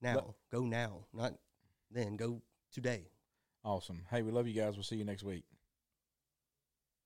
Now. 0.00 0.34
Go 0.52 0.62
now. 0.62 1.04
Not 1.12 1.34
then. 1.90 2.16
Go 2.16 2.42
today. 2.72 3.08
Awesome. 3.64 4.02
Hey, 4.10 4.22
we 4.22 4.30
love 4.30 4.46
you 4.46 4.54
guys. 4.54 4.74
We'll 4.74 4.84
see 4.84 4.96
you 4.96 5.04
next 5.04 5.24
week. 5.24 5.44